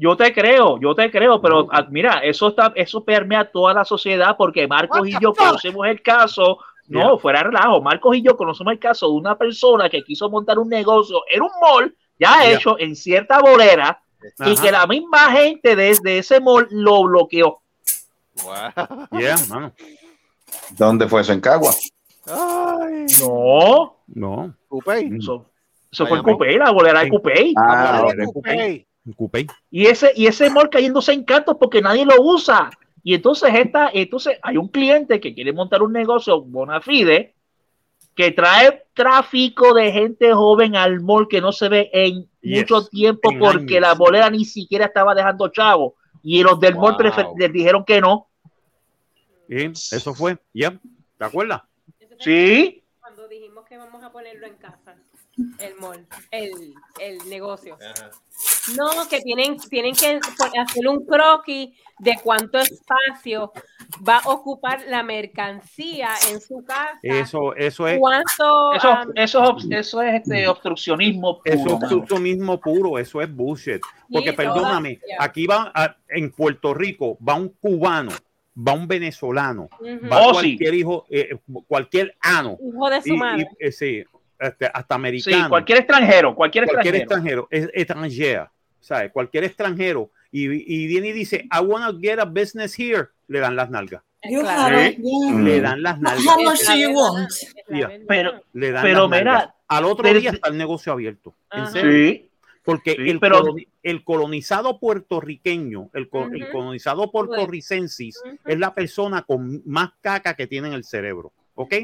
Yo 0.00 0.16
te 0.16 0.32
creo, 0.32 0.78
yo 0.78 0.94
te 0.94 1.10
creo, 1.10 1.40
pero 1.42 1.66
ah, 1.72 1.84
mira, 1.90 2.20
eso 2.22 2.48
está, 2.48 2.72
eso 2.76 3.02
permea 3.04 3.50
toda 3.50 3.74
la 3.74 3.84
sociedad 3.84 4.36
porque 4.38 4.68
Marcos 4.68 5.08
y 5.08 5.12
yo 5.20 5.34
fuck? 5.34 5.38
conocemos 5.38 5.86
el 5.88 6.00
caso. 6.02 6.58
No, 6.88 7.00
Yeah. 7.00 7.18
fuera 7.18 7.42
relajo. 7.42 7.80
Marcos 7.82 8.16
y 8.16 8.22
yo 8.22 8.36
conocemos 8.36 8.72
el 8.72 8.78
caso 8.78 9.06
de 9.08 9.12
una 9.12 9.36
persona 9.36 9.88
que 9.90 10.02
quiso 10.02 10.28
montar 10.30 10.58
un 10.58 10.68
negocio 10.68 11.22
en 11.30 11.42
un 11.42 11.50
mall 11.60 11.94
ya 12.18 12.42
Yeah. 12.42 12.52
hecho 12.54 12.78
en 12.78 12.96
cierta 12.96 13.38
bolera 13.40 14.00
y 14.46 14.56
que 14.56 14.72
la 14.72 14.86
misma 14.86 15.30
gente 15.32 15.76
desde 15.76 16.18
ese 16.18 16.40
mall 16.40 16.66
lo 16.70 17.04
bloqueó. 17.04 17.60
Wow. 18.42 19.18
Yeah, 19.18 19.36
mano. 19.48 19.72
¿Dónde 20.76 21.08
fue 21.08 21.20
eso? 21.20 21.32
¿En 21.32 21.40
Cagua? 21.40 21.72
Ay, 22.26 23.06
No, 23.20 23.96
No. 24.06 24.54
Coupé. 24.68 25.10
eso, 25.18 25.46
eso 25.90 26.06
fue 26.06 26.18
el 26.18 26.22
Bayamón. 26.22 26.38
Coupé, 26.38 26.58
la 26.58 26.70
bolera 26.70 27.00
de. 27.04 27.08
Coupé. 27.10 27.52
Ah. 27.56 28.04
Un 29.06 29.12
coupé. 29.14 29.46
Y 29.70 29.86
ese, 29.86 30.12
y 30.14 30.26
ese 30.26 30.50
mall 30.50 30.68
cayéndose 30.68 31.12
en 31.12 31.24
cantos 31.24 31.56
porque 31.58 31.80
nadie 31.80 32.04
lo 32.04 32.14
usa. 32.20 32.70
Y 33.02 33.14
entonces 33.14 33.50
esta, 33.54 33.90
entonces 33.92 34.38
hay 34.42 34.56
un 34.56 34.68
cliente 34.68 35.20
que 35.20 35.34
quiere 35.34 35.52
montar 35.52 35.82
un 35.82 35.92
negocio 35.92 36.40
bona 36.42 36.80
fide 36.80 37.34
que 38.14 38.32
trae 38.32 38.84
tráfico 38.94 39.72
de 39.74 39.92
gente 39.92 40.32
joven 40.34 40.74
al 40.74 41.00
mall 41.00 41.28
que 41.28 41.40
no 41.40 41.52
se 41.52 41.68
ve 41.68 41.88
en 41.92 42.28
Yes, 42.40 42.60
mucho 42.70 42.86
tiempo 42.88 43.30
en 43.30 43.38
porque 43.38 43.76
años. 43.78 43.80
la 43.88 43.94
bolera 43.94 44.30
ni 44.30 44.44
siquiera 44.44 44.86
estaba 44.86 45.14
dejando 45.14 45.48
chavo. 45.48 45.94
Y 46.22 46.42
los 46.42 46.58
del 46.58 46.74
mall 46.74 46.92
Wow. 46.94 46.98
prefer- 47.00 47.32
les 47.38 47.52
dijeron 47.52 47.84
que 47.84 48.00
no. 48.00 48.28
Y 49.48 49.64
eso 49.66 50.14
fue. 50.14 50.36
Ya. 50.52 50.78
¿Te 51.16 51.24
acuerdas? 51.24 51.62
Sí, 52.18 52.82
Cuando 53.00 53.28
dijimos 53.28 53.64
que 53.66 53.76
vamos 53.76 54.02
a 54.02 54.10
ponerlo 54.10 54.46
en 54.48 54.56
casa, 54.56 54.96
el 55.60 55.76
mall, 55.76 56.04
el, 56.32 56.74
el 57.00 57.18
negocio. 57.28 57.78
No, 58.76 59.08
que 59.08 59.20
tienen, 59.20 59.56
tienen 59.58 59.94
que 59.94 60.20
pon- 60.36 60.50
hacer 60.60 60.86
un 60.88 61.04
croquis 61.06 61.70
de 61.98 62.16
cuánto 62.22 62.58
espacio 62.58 63.52
va 64.06 64.18
a 64.18 64.28
ocupar 64.28 64.82
la 64.88 65.02
mercancía 65.02 66.10
en 66.30 66.40
su 66.40 66.64
casa. 66.64 66.98
Eso, 67.02 67.54
eso 67.56 67.88
es. 67.88 67.98
¿Cuánto? 67.98 68.72
eso, 68.74 68.98
eso, 69.14 69.56
es 69.58 69.64
eso 69.70 70.02
es 70.02 70.14
este 70.14 70.46
obstruccionismo. 70.48 71.40
Eso 71.44 71.62
puro, 71.64 71.74
es 71.74 71.80
mano. 71.92 72.04
tú 72.06 72.18
mismo 72.18 72.60
puro, 72.60 72.98
eso 72.98 73.20
es 73.22 73.34
bullshit. 73.34 73.80
Porque 74.12 74.30
Sí, 74.30 74.36
perdóname, 74.36 75.00
aquí 75.18 75.46
va, 75.46 75.72
a- 75.74 75.96
en 76.08 76.30
Puerto 76.30 76.74
Rico, 76.74 77.16
va 77.26 77.34
un 77.34 77.48
cubano, 77.48 78.12
va 78.56 78.72
un 78.74 78.86
venezolano, 78.86 79.68
va 80.10 80.20
Oh, 80.26 80.34
sí. 80.34 80.56
cualquier 80.56 80.74
hijo, 80.74 81.06
eh, 81.10 81.36
cualquier 81.66 82.16
ano, 82.20 82.58
hijo 82.60 82.90
de 82.90 83.02
su 83.02 83.08
y, 83.14 83.16
madre. 83.16 83.48
y, 83.60 83.66
eh, 83.66 83.72
sí, 83.72 84.04
este, 84.38 84.66
hasta 84.66 84.94
Sí, 84.94 84.94
americano, 84.94 85.48
cualquier 85.48 85.78
extranjero, 85.78 86.34
cualquier 86.34 86.64
cualquier 86.66 86.94
extranjero. 86.96 87.48
extranjero, 87.50 87.70
es 87.74 87.80
extranjera, 87.80 88.52
¿sabes? 88.88 89.12
Cualquier 89.12 89.44
extranjero, 89.44 90.10
y, 90.32 90.44
y 90.46 90.86
viene 90.86 91.08
y 91.08 91.12
dice, 91.12 91.46
I 91.52 91.60
want 91.62 91.84
to 91.90 91.98
get 92.00 92.18
a 92.18 92.24
business 92.24 92.78
here, 92.78 93.08
le 93.28 93.38
dan 93.38 93.54
las 93.54 93.68
nalgas, 93.68 94.02
Claro. 94.22 94.78
Mm. 94.98 95.44
le 95.44 95.60
dan 95.60 95.82
las 95.82 95.96
How 95.96 96.02
nalgas, 96.02 96.24
much 96.38 96.54
Es 96.54 96.68
la 96.68 96.74
do 96.74 96.80
you 96.80 96.90
want? 96.98 97.30
Yeah. 97.68 97.90
Pero, 98.08 98.42
le 98.54 98.72
dan 98.72 98.82
pero 98.82 99.08
las 99.08 99.18
mira, 99.20 99.54
Al 99.68 99.84
otro 99.84 100.04
desde- 100.08 100.20
día 100.20 100.30
está 100.30 100.48
el 100.48 100.56
negocio 100.56 100.92
abierto, 100.92 101.34
en 101.52 101.66
serio. 101.66 101.92
sí, 101.92 102.24
Porque 102.64 102.92
Sí, 102.96 103.08
el, 103.10 103.20
pero- 103.20 103.54
el 103.82 104.04
colonizado 104.04 104.78
puertorriqueño, 104.80 105.90
el, 105.94 106.08
co- 106.08 106.24
el 106.32 106.42
Ujú. 106.44 106.52
colonizado 106.52 107.10
puertorricensis 107.10 108.16
Ujú. 108.24 108.36
es 108.46 108.58
la 108.58 108.74
persona 108.74 109.22
con 109.22 109.62
más 109.66 109.90
caca 110.00 110.34
que 110.34 110.46
tiene 110.46 110.68
en 110.68 110.74
el 110.74 110.84
cerebro, 110.84 111.32
¿ok? 111.54 111.74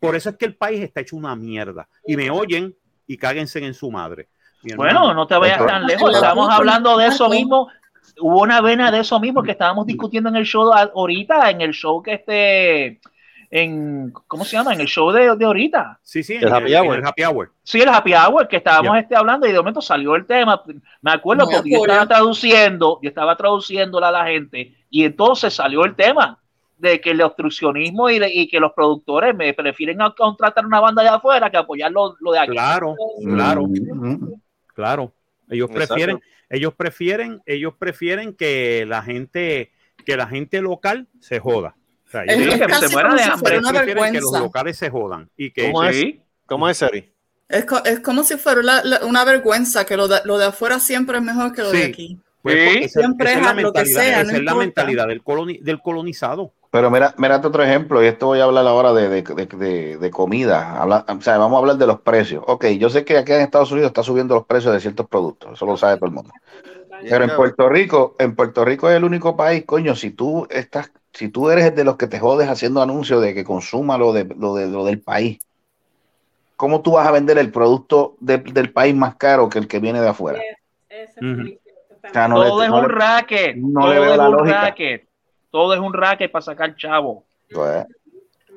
Por 0.00 0.16
eso 0.16 0.30
es 0.30 0.36
que 0.36 0.46
el 0.46 0.54
país 0.56 0.80
está 0.80 1.00
hecho 1.02 1.14
una 1.16 1.36
mierda. 1.36 1.88
Y 2.06 2.16
me 2.16 2.30
oyen 2.30 2.74
y 3.06 3.16
cáguense 3.16 3.64
en 3.64 3.74
su 3.74 3.90
madre. 3.92 4.28
Bueno, 4.76 5.14
no 5.14 5.26
te 5.26 5.36
vayas 5.36 5.58
tan 5.66 5.86
lejos. 5.86 6.14
Estamos 6.14 6.48
hablando 6.50 6.96
de 6.98 7.06
eso 7.06 7.28
mismo. 7.28 7.68
Hubo 8.20 8.42
una 8.42 8.60
vena 8.60 8.90
de 8.90 9.00
eso 9.00 9.20
mismo 9.20 9.42
que 9.42 9.52
estábamos 9.52 9.86
discutiendo 9.86 10.28
en 10.28 10.36
el 10.36 10.44
show 10.44 10.72
ahorita, 10.72 11.50
en 11.50 11.60
el 11.60 11.72
show 11.72 12.02
que 12.02 12.14
este, 12.14 13.00
en, 13.50 14.12
¿cómo 14.26 14.44
se 14.44 14.56
llama? 14.56 14.74
En 14.74 14.80
el 14.80 14.88
show 14.88 15.12
de, 15.12 15.36
de 15.36 15.44
ahorita. 15.44 16.00
Sí, 16.02 16.22
sí, 16.24 16.34
El 16.34 16.52
happy 16.52 16.74
hour. 16.74 16.98
el 16.98 17.06
happy 17.06 17.22
hour. 17.24 17.52
Sí, 17.62 17.80
el 17.80 17.88
happy 17.88 18.14
hour 18.14 18.48
que 18.48 18.56
estábamos 18.56 18.98
este, 18.98 19.14
hablando 19.14 19.46
y 19.46 19.52
de 19.52 19.58
momento 19.58 19.80
salió 19.80 20.16
el 20.16 20.26
tema. 20.26 20.60
Me 21.00 21.12
acuerdo 21.12 21.44
porque 21.48 21.70
yo 21.70 21.76
estaba 21.84 22.06
traduciendo, 22.08 22.98
yo 23.02 23.08
estaba 23.08 23.36
traduciéndola 23.36 24.08
a 24.08 24.12
la 24.12 24.26
gente 24.26 24.74
y 24.90 25.04
entonces 25.04 25.54
salió 25.54 25.84
el 25.84 25.94
tema 25.94 26.38
de 26.76 27.00
que 27.00 27.10
el 27.10 27.22
obstruccionismo 27.22 28.08
y, 28.10 28.18
de- 28.18 28.32
y 28.32 28.48
que 28.48 28.58
los 28.60 28.72
productores 28.72 29.34
me 29.34 29.52
prefieren 29.54 30.00
a- 30.02 30.10
contratar 30.12 30.64
una 30.66 30.80
banda 30.80 31.02
de 31.02 31.08
afuera 31.08 31.50
que 31.50 31.56
apoyar 31.56 31.90
lo, 31.92 32.16
lo 32.20 32.32
de 32.32 32.38
aquí. 32.40 32.50
Claro, 32.52 32.94
claro, 33.24 33.62
Mm. 33.66 34.32
Claro. 34.78 35.12
Ellos 35.50 35.68
Exacto. 35.70 35.94
prefieren, 35.94 36.20
ellos 36.50 36.74
prefieren, 36.74 37.42
ellos 37.46 37.74
prefieren 37.78 38.34
que 38.34 38.84
la 38.86 39.02
gente, 39.02 39.72
que 40.06 40.16
la 40.16 40.26
gente 40.28 40.60
local 40.60 41.08
se 41.20 41.40
joda. 41.40 41.74
O 42.06 42.10
sea, 42.10 42.22
Es, 42.24 42.36
ellos 42.38 42.54
Sí, 42.54 42.60
es 42.60 42.66
que 42.66 42.72
se 42.74 42.80
casi 42.80 42.92
muera 42.94 43.08
como 43.08 43.18
de 43.18 43.24
si 43.24 43.30
hambre, 43.30 43.40
fuera 43.50 43.58
una 43.58 43.68
prefieren 43.70 44.04
que 44.04 44.20
los 44.20 44.32
vergüenza. 44.32 44.38
locales 44.40 44.76
se 44.78 44.90
jodan 44.90 45.30
y 45.36 45.50
que 45.50 45.66
¿Cómo 45.72 45.84
es? 45.84 45.96
Sí. 45.96 46.20
¿Cómo 46.46 46.68
es, 46.68 46.76
Seri? 46.78 47.12
Es, 47.48 47.64
co- 47.64 47.82
es 47.84 48.00
como 48.00 48.22
si 48.24 48.36
fuera 48.36 48.62
la- 48.62 48.84
la- 48.84 49.04
una 49.04 49.24
vergüenza 49.24 49.84
que 49.84 49.96
lo 49.96 50.06
de, 50.06 50.20
lo 50.24 50.38
de 50.38 50.46
afuera 50.46 50.78
siempre 50.78 51.16
es 51.18 51.24
mejor 51.24 51.52
que 51.52 51.62
lo 51.62 51.72
de 51.72 51.82
Sí. 51.84 51.90
aquí. 51.90 52.18
Pues, 52.42 52.54
Sí. 52.56 52.64
porque 52.66 52.84
esa- 52.84 53.00
Siempre 53.00 53.30
esa 53.30 53.38
es 53.38 53.44
la 53.44 53.50
a 53.50 53.54
lo 53.54 53.58
que 53.58 53.64
mentalidad, 53.80 54.00
sea, 54.00 54.20
esa 54.20 54.32
no 54.32 54.38
es 54.38 54.44
la 54.44 54.54
mentalidad 54.54 55.08
del, 55.08 55.24
coloni- 55.24 55.60
del 55.60 55.80
colonizado. 55.80 56.52
Pero 56.70 56.90
mira, 56.90 57.14
mírate 57.16 57.46
otro 57.46 57.62
ejemplo, 57.62 58.02
y 58.02 58.06
esto 58.06 58.26
voy 58.26 58.40
a 58.40 58.44
hablar 58.44 58.66
ahora 58.66 58.92
de, 58.92 59.08
de, 59.08 59.22
de- 59.22 59.46
de- 59.46 59.96
de 59.96 60.10
comida. 60.10 60.80
Habla- 60.80 61.06
o 61.08 61.20
sea, 61.22 61.38
vamos 61.38 61.56
a 61.56 61.60
hablar 61.60 61.76
de 61.76 61.86
los 61.86 62.00
precios. 62.00 62.44
Ok, 62.46 62.66
yo 62.78 62.90
sé 62.90 63.04
que 63.04 63.16
aquí 63.16 63.32
en 63.32 63.40
Estados 63.40 63.72
Unidos 63.72 63.88
está 63.88 64.02
subiendo 64.02 64.34
los 64.34 64.44
precios 64.46 64.74
de 64.74 64.80
ciertos 64.80 65.06
productos, 65.08 65.52
eso 65.54 65.64
lo 65.64 65.76
sabe 65.78 65.96
todo 65.96 66.06
el 66.06 66.12
mundo. 66.14 66.30
Pero 67.08 67.24
en 67.24 67.30
Puerto 67.36 67.68
Rico, 67.68 68.16
en 68.18 68.34
Puerto 68.34 68.64
Rico 68.64 68.90
es 68.90 68.96
el 68.96 69.04
único 69.04 69.34
país, 69.36 69.64
coño, 69.64 69.94
si 69.94 70.10
tú 70.10 70.46
estás, 70.50 70.92
si 71.12 71.28
tú 71.28 71.48
eres 71.48 71.74
de 71.74 71.84
los 71.84 71.96
que 71.96 72.06
te 72.06 72.18
jodes 72.18 72.48
haciendo 72.48 72.82
anuncios 72.82 73.22
de 73.22 73.34
que 73.34 73.44
consuma 73.44 73.96
lo 73.96 74.12
de 74.12 74.24
lo, 74.24 74.54
de, 74.54 74.66
lo 74.66 74.84
del 74.84 75.00
país, 75.00 75.38
¿cómo 76.56 76.82
tú 76.82 76.92
vas 76.92 77.06
a 77.06 77.12
vender 77.12 77.38
el 77.38 77.50
producto 77.50 78.16
de- 78.20 78.38
del 78.38 78.72
país 78.72 78.94
más 78.94 79.14
caro 79.16 79.48
que 79.48 79.58
el 79.58 79.68
que 79.68 79.78
viene 79.78 80.00
de 80.00 80.08
afuera? 80.08 80.40
Es 80.90 81.16
O 81.16 82.10
sea, 82.12 82.28
le- 82.28 82.34
todo 82.34 82.62
es 82.62 82.70
no 82.70 82.76
un 82.78 82.82
le- 82.82 82.94
racket. 82.94 83.56
no 83.56 83.80
todo 83.80 83.92
le 83.92 84.00
veo 84.00 84.10
es 84.12 84.18
la 84.18 84.28
un 84.28 84.36
lógica. 84.36 84.60
racket. 84.62 85.07
Todo 85.50 85.74
es 85.74 85.80
un 85.80 85.92
racket 85.92 86.30
para 86.30 86.42
sacar 86.44 86.76
chavo. 86.76 87.24
Pues, 87.50 87.86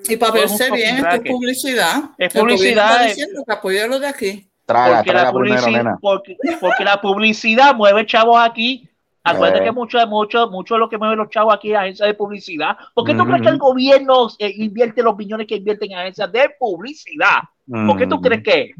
Y 0.09 0.17
para 0.17 0.39
es 0.39 0.51
verse 0.51 0.71
bien, 0.71 0.95
esto 0.95 1.07
es 1.07 1.13
racket. 1.13 1.31
publicidad. 1.31 2.03
Es 2.17 2.33
publicidad, 2.33 3.03
eh. 3.03 3.07
diciendo 3.09 3.43
que 3.45 3.87
lo 3.87 3.99
de 3.99 4.07
aquí. 4.07 4.47
traga, 4.65 4.97
Porque 4.97 5.13
la, 5.13 5.31
primero, 5.31 5.31
publicidad, 5.33 5.71
nena. 5.83 5.97
porque, 6.01 6.37
porque 6.59 6.83
la 6.83 7.01
publicidad 7.01 7.75
mueve 7.75 8.05
chavos 8.05 8.37
aquí. 8.39 8.87
Acuérdate 9.23 9.61
Eh. 9.61 9.65
que 9.65 9.71
mucho, 9.71 10.07
mucho, 10.07 10.49
mucho 10.49 10.73
de 10.75 10.79
lo 10.79 10.89
que 10.89 10.97
mueve 10.97 11.15
los 11.15 11.29
chavos 11.29 11.53
aquí 11.53 11.71
es 11.71 11.77
agencias 11.77 12.07
de 12.07 12.13
publicidad. 12.15 12.75
¿Por 12.95 13.05
qué 13.05 13.13
tú 13.13 13.23
crees 13.25 13.41
que 13.43 13.49
el 13.49 13.57
gobierno 13.59 14.27
eh, 14.39 14.51
invierte 14.57 15.03
los 15.03 15.15
millones 15.15 15.45
que 15.45 15.55
invierte 15.57 15.85
en 15.85 15.93
agencias 15.95 16.31
de 16.31 16.49
publicidad? 16.59 17.41
¿Por 17.67 17.97
qué 17.97 18.07
tú 18.07 18.17
Mm. 18.17 18.21
crees 18.21 18.43
que? 18.43 18.71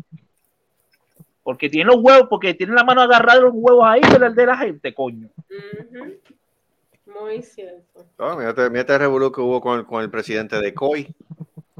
Porque 1.43 1.69
tienen 1.69 1.87
los 1.87 1.97
huevos, 2.03 2.27
porque 2.29 2.53
tienen 2.55 2.75
la 2.75 2.83
mano 2.83 3.01
agarrada 3.01 3.35
de 3.39 3.45
los 3.45 3.51
huevos 3.53 3.83
ahí 3.85 4.01
de 4.01 4.17
la, 4.19 4.29
de 4.29 4.45
la 4.45 4.57
gente, 4.57 4.93
coño. 4.93 5.27
Muy 7.19 7.41
cierto. 7.41 8.05
Oh, 8.17 8.35
mírate, 8.35 8.69
mírate 8.69 8.93
el 8.93 8.99
revolú 8.99 9.31
que 9.31 9.41
hubo 9.41 9.59
con, 9.61 9.79
el- 9.79 9.85
con 9.85 10.01
el 10.01 10.09
presidente 10.09 10.57
de 10.59 10.73
COI 10.73 11.13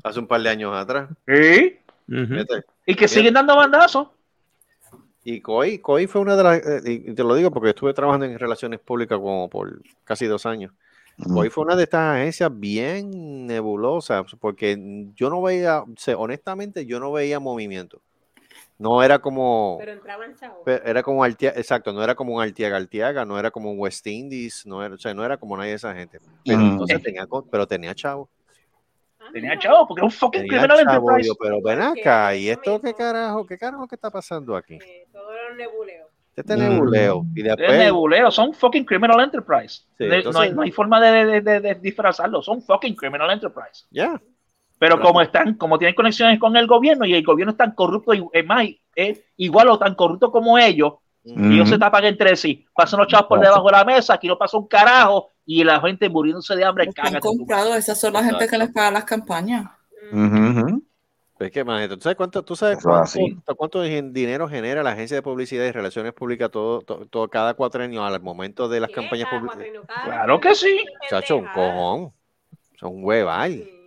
hace 0.04 0.20
un 0.20 0.28
par 0.28 0.42
de 0.42 0.50
años 0.50 0.76
atrás. 0.76 1.10
¿Sí? 1.28 1.78
Mírate. 2.08 2.64
Y 2.86 2.96
que 2.96 3.08
siguen 3.08 3.34
dando 3.34 3.56
bandazos. 3.56 4.08
Y 5.24 5.40
COI, 5.42 5.80
COI 5.80 6.08
fue 6.08 6.22
una 6.22 6.36
de 6.36 6.44
las, 6.44 6.58
eh, 6.66 6.82
y 7.06 7.14
te 7.14 7.24
lo 7.24 7.36
digo 7.36 7.52
porque 7.52 7.70
estuve 7.70 7.94
trabajando 7.94 8.26
en 8.26 8.40
relaciones 8.40 8.80
públicas 8.80 9.20
como 9.20 9.50
por 9.50 9.82
casi 10.04 10.26
dos 10.26 10.46
años. 10.48 10.74
COI 11.34 11.50
fue 11.52 11.64
una 11.66 11.76
de 11.76 11.84
estas 11.84 12.16
agencias 12.18 12.50
bien 12.60 13.46
nebulosas, 13.46 14.26
porque 14.40 15.08
yo 15.16 15.30
no 15.30 15.42
veía, 15.42 15.82
o 15.82 15.88
sea, 15.98 16.18
honestamente, 16.18 16.86
yo 16.88 17.00
no 17.00 17.12
veía 17.12 17.40
movimiento. 17.40 18.02
No 18.82 19.04
era 19.04 19.20
como, 19.20 19.78
Pero 19.80 19.92
entraban 19.92 20.36
chavos. 20.36 20.64
era 20.66 21.04
como 21.04 21.24
Artiaga, 21.24 21.56
exacto, 21.60 21.94
no 21.94 22.04
era 22.04 22.16
como 22.16 22.34
un 22.34 22.42
Artiaga 22.42 22.78
Artiaga, 22.78 23.26
no 23.26 23.38
era 23.38 23.52
como 23.52 23.70
un 23.72 23.78
West 23.80 24.08
Indies, 24.08 24.66
no 24.66 24.84
era, 24.84 24.96
o 24.96 24.98
sea, 24.98 25.14
no 25.14 25.24
era 25.24 25.38
como 25.38 25.56
nadie 25.56 25.70
de 25.70 25.76
esa 25.76 25.94
gente. 25.94 26.18
Pero 26.44 26.58
Ujú. 26.58 26.68
entonces 26.72 27.04
tenía, 27.04 27.28
pero 27.52 27.68
tenía 27.68 27.94
chavo. 27.94 28.28
Tenía 29.32 29.58
chavo, 29.60 29.88
porque 29.88 30.00
era 30.00 30.06
un 30.08 30.12
fucking 30.12 30.42
Tenía 30.42 30.58
criminal 30.62 30.78
chavo, 30.84 31.12
enterprise. 31.12 31.28
yo, 31.28 31.36
pero 31.40 31.62
ven 31.62 31.80
acá, 31.80 32.36
¿y 32.36 32.50
esto 32.50 32.82
qué 32.82 32.94
carajo? 32.96 33.46
¿Qué 33.46 33.58
carajo 33.58 33.88
que 33.88 33.96
está 33.96 34.10
pasando 34.10 34.56
aquí? 34.56 34.76
Eh, 34.84 35.08
todo 35.12 35.32
era 35.32 35.52
un 35.52 35.58
nebuleo. 35.58 36.08
Este 36.36 36.56
Mm. 36.56 36.60
nebuleo. 36.60 37.24
Y 37.36 37.42
Es 37.42 37.46
después, 37.56 37.78
nebuleo, 37.78 38.32
son 38.32 38.52
fucking 38.54 38.84
criminal 38.84 39.20
enterprise. 39.22 39.84
Sí, 39.98 40.06
No 40.06 40.12
hay- 40.14 40.18
entonces- 40.18 40.34
no, 40.34 40.40
hay, 40.42 40.54
no 40.54 40.62
hay 40.64 40.72
forma 40.72 41.00
de, 41.00 41.26
de- 41.26 41.42
de- 41.42 41.60
de 41.60 41.76
disfrazarlo, 41.76 42.42
son 42.42 42.62
fucking 42.64 42.96
criminal 42.96 43.30
enterprise. 43.30 43.86
ya. 43.92 44.20
Pero 44.82 44.96
Claro. 44.96 45.10
como 45.10 45.22
están, 45.22 45.54
como 45.58 45.78
tienen 45.78 45.94
conexiones 45.94 46.40
con 46.40 46.58
el 46.58 46.66
gobierno 46.66 47.06
y 47.06 47.14
el 47.14 47.24
gobierno 47.24 47.52
es 47.52 47.58
tan 47.58 47.74
corrupto, 47.76 48.16
y- 48.16 48.26
es 48.34 48.44
más, 48.48 48.66
es 48.96 49.22
igual 49.38 49.70
o 49.70 49.78
tan 49.78 49.94
corrupto 49.94 50.32
como 50.32 50.58
ellos, 50.58 50.94
Mm. 51.24 51.52
ellos 51.52 51.70
se 51.70 51.78
tapan 51.78 52.06
entre 52.06 52.36
sí, 52.36 52.66
pasan 52.74 52.98
los 53.00 53.08
chavos 53.08 53.28
por 53.28 53.40
debajo 53.40 53.68
de 53.68 53.74
la 53.74 53.86
mesa, 53.86 54.16
aquí 54.16 54.28
no 54.28 54.40
pasa 54.40 54.58
un 54.58 54.68
carajo, 54.68 55.30
y 55.46 55.64
la 55.64 55.80
gente 55.82 56.10
muriéndose 56.10 56.56
de 56.56 56.66
hambre, 56.66 56.90
han 56.98 57.20
comprado, 57.20 57.76
esas 57.76 58.02
son 58.02 58.14
la 58.14 58.24
gente 58.24 58.48
que 58.48 58.58
les 58.58 58.72
paga 58.72 58.90
las 58.90 59.04
campañas. 59.06 59.68
Ujú. 60.12 60.84
Es 61.40 61.52
que, 61.52 61.60
imagínate, 61.60 61.96
¿tú 61.98 62.02
sabes 62.02 62.18
cuánto, 62.18 62.44
tú 62.44 62.56
sabes 62.56 62.80
cuánto, 63.56 63.84
dinero 63.84 64.48
genera 64.50 64.82
la 64.82 64.92
agencia 64.94 65.16
de 65.16 65.22
publicidad 65.22 65.66
y 65.66 65.72
relaciones 65.72 66.14
públicas 66.14 66.50
todo, 66.50 66.82
todo, 66.82 67.06
todo- 67.06 67.28
cada 67.30 67.54
cuatrenio 67.54 68.04
al 68.04 68.20
momento 68.20 68.68
de 68.68 68.80
las 68.80 68.90
campañas 68.90 69.30
públicas? 69.30 69.60
Claro 70.06 70.40
que 70.40 70.56
sí. 70.56 70.84
Chacho, 71.08 71.38
un 71.38 71.46
cojón. 71.54 72.12
Son 72.80 72.96
un 72.96 73.04
hueval. 73.06 73.52
Sí. 73.54 73.78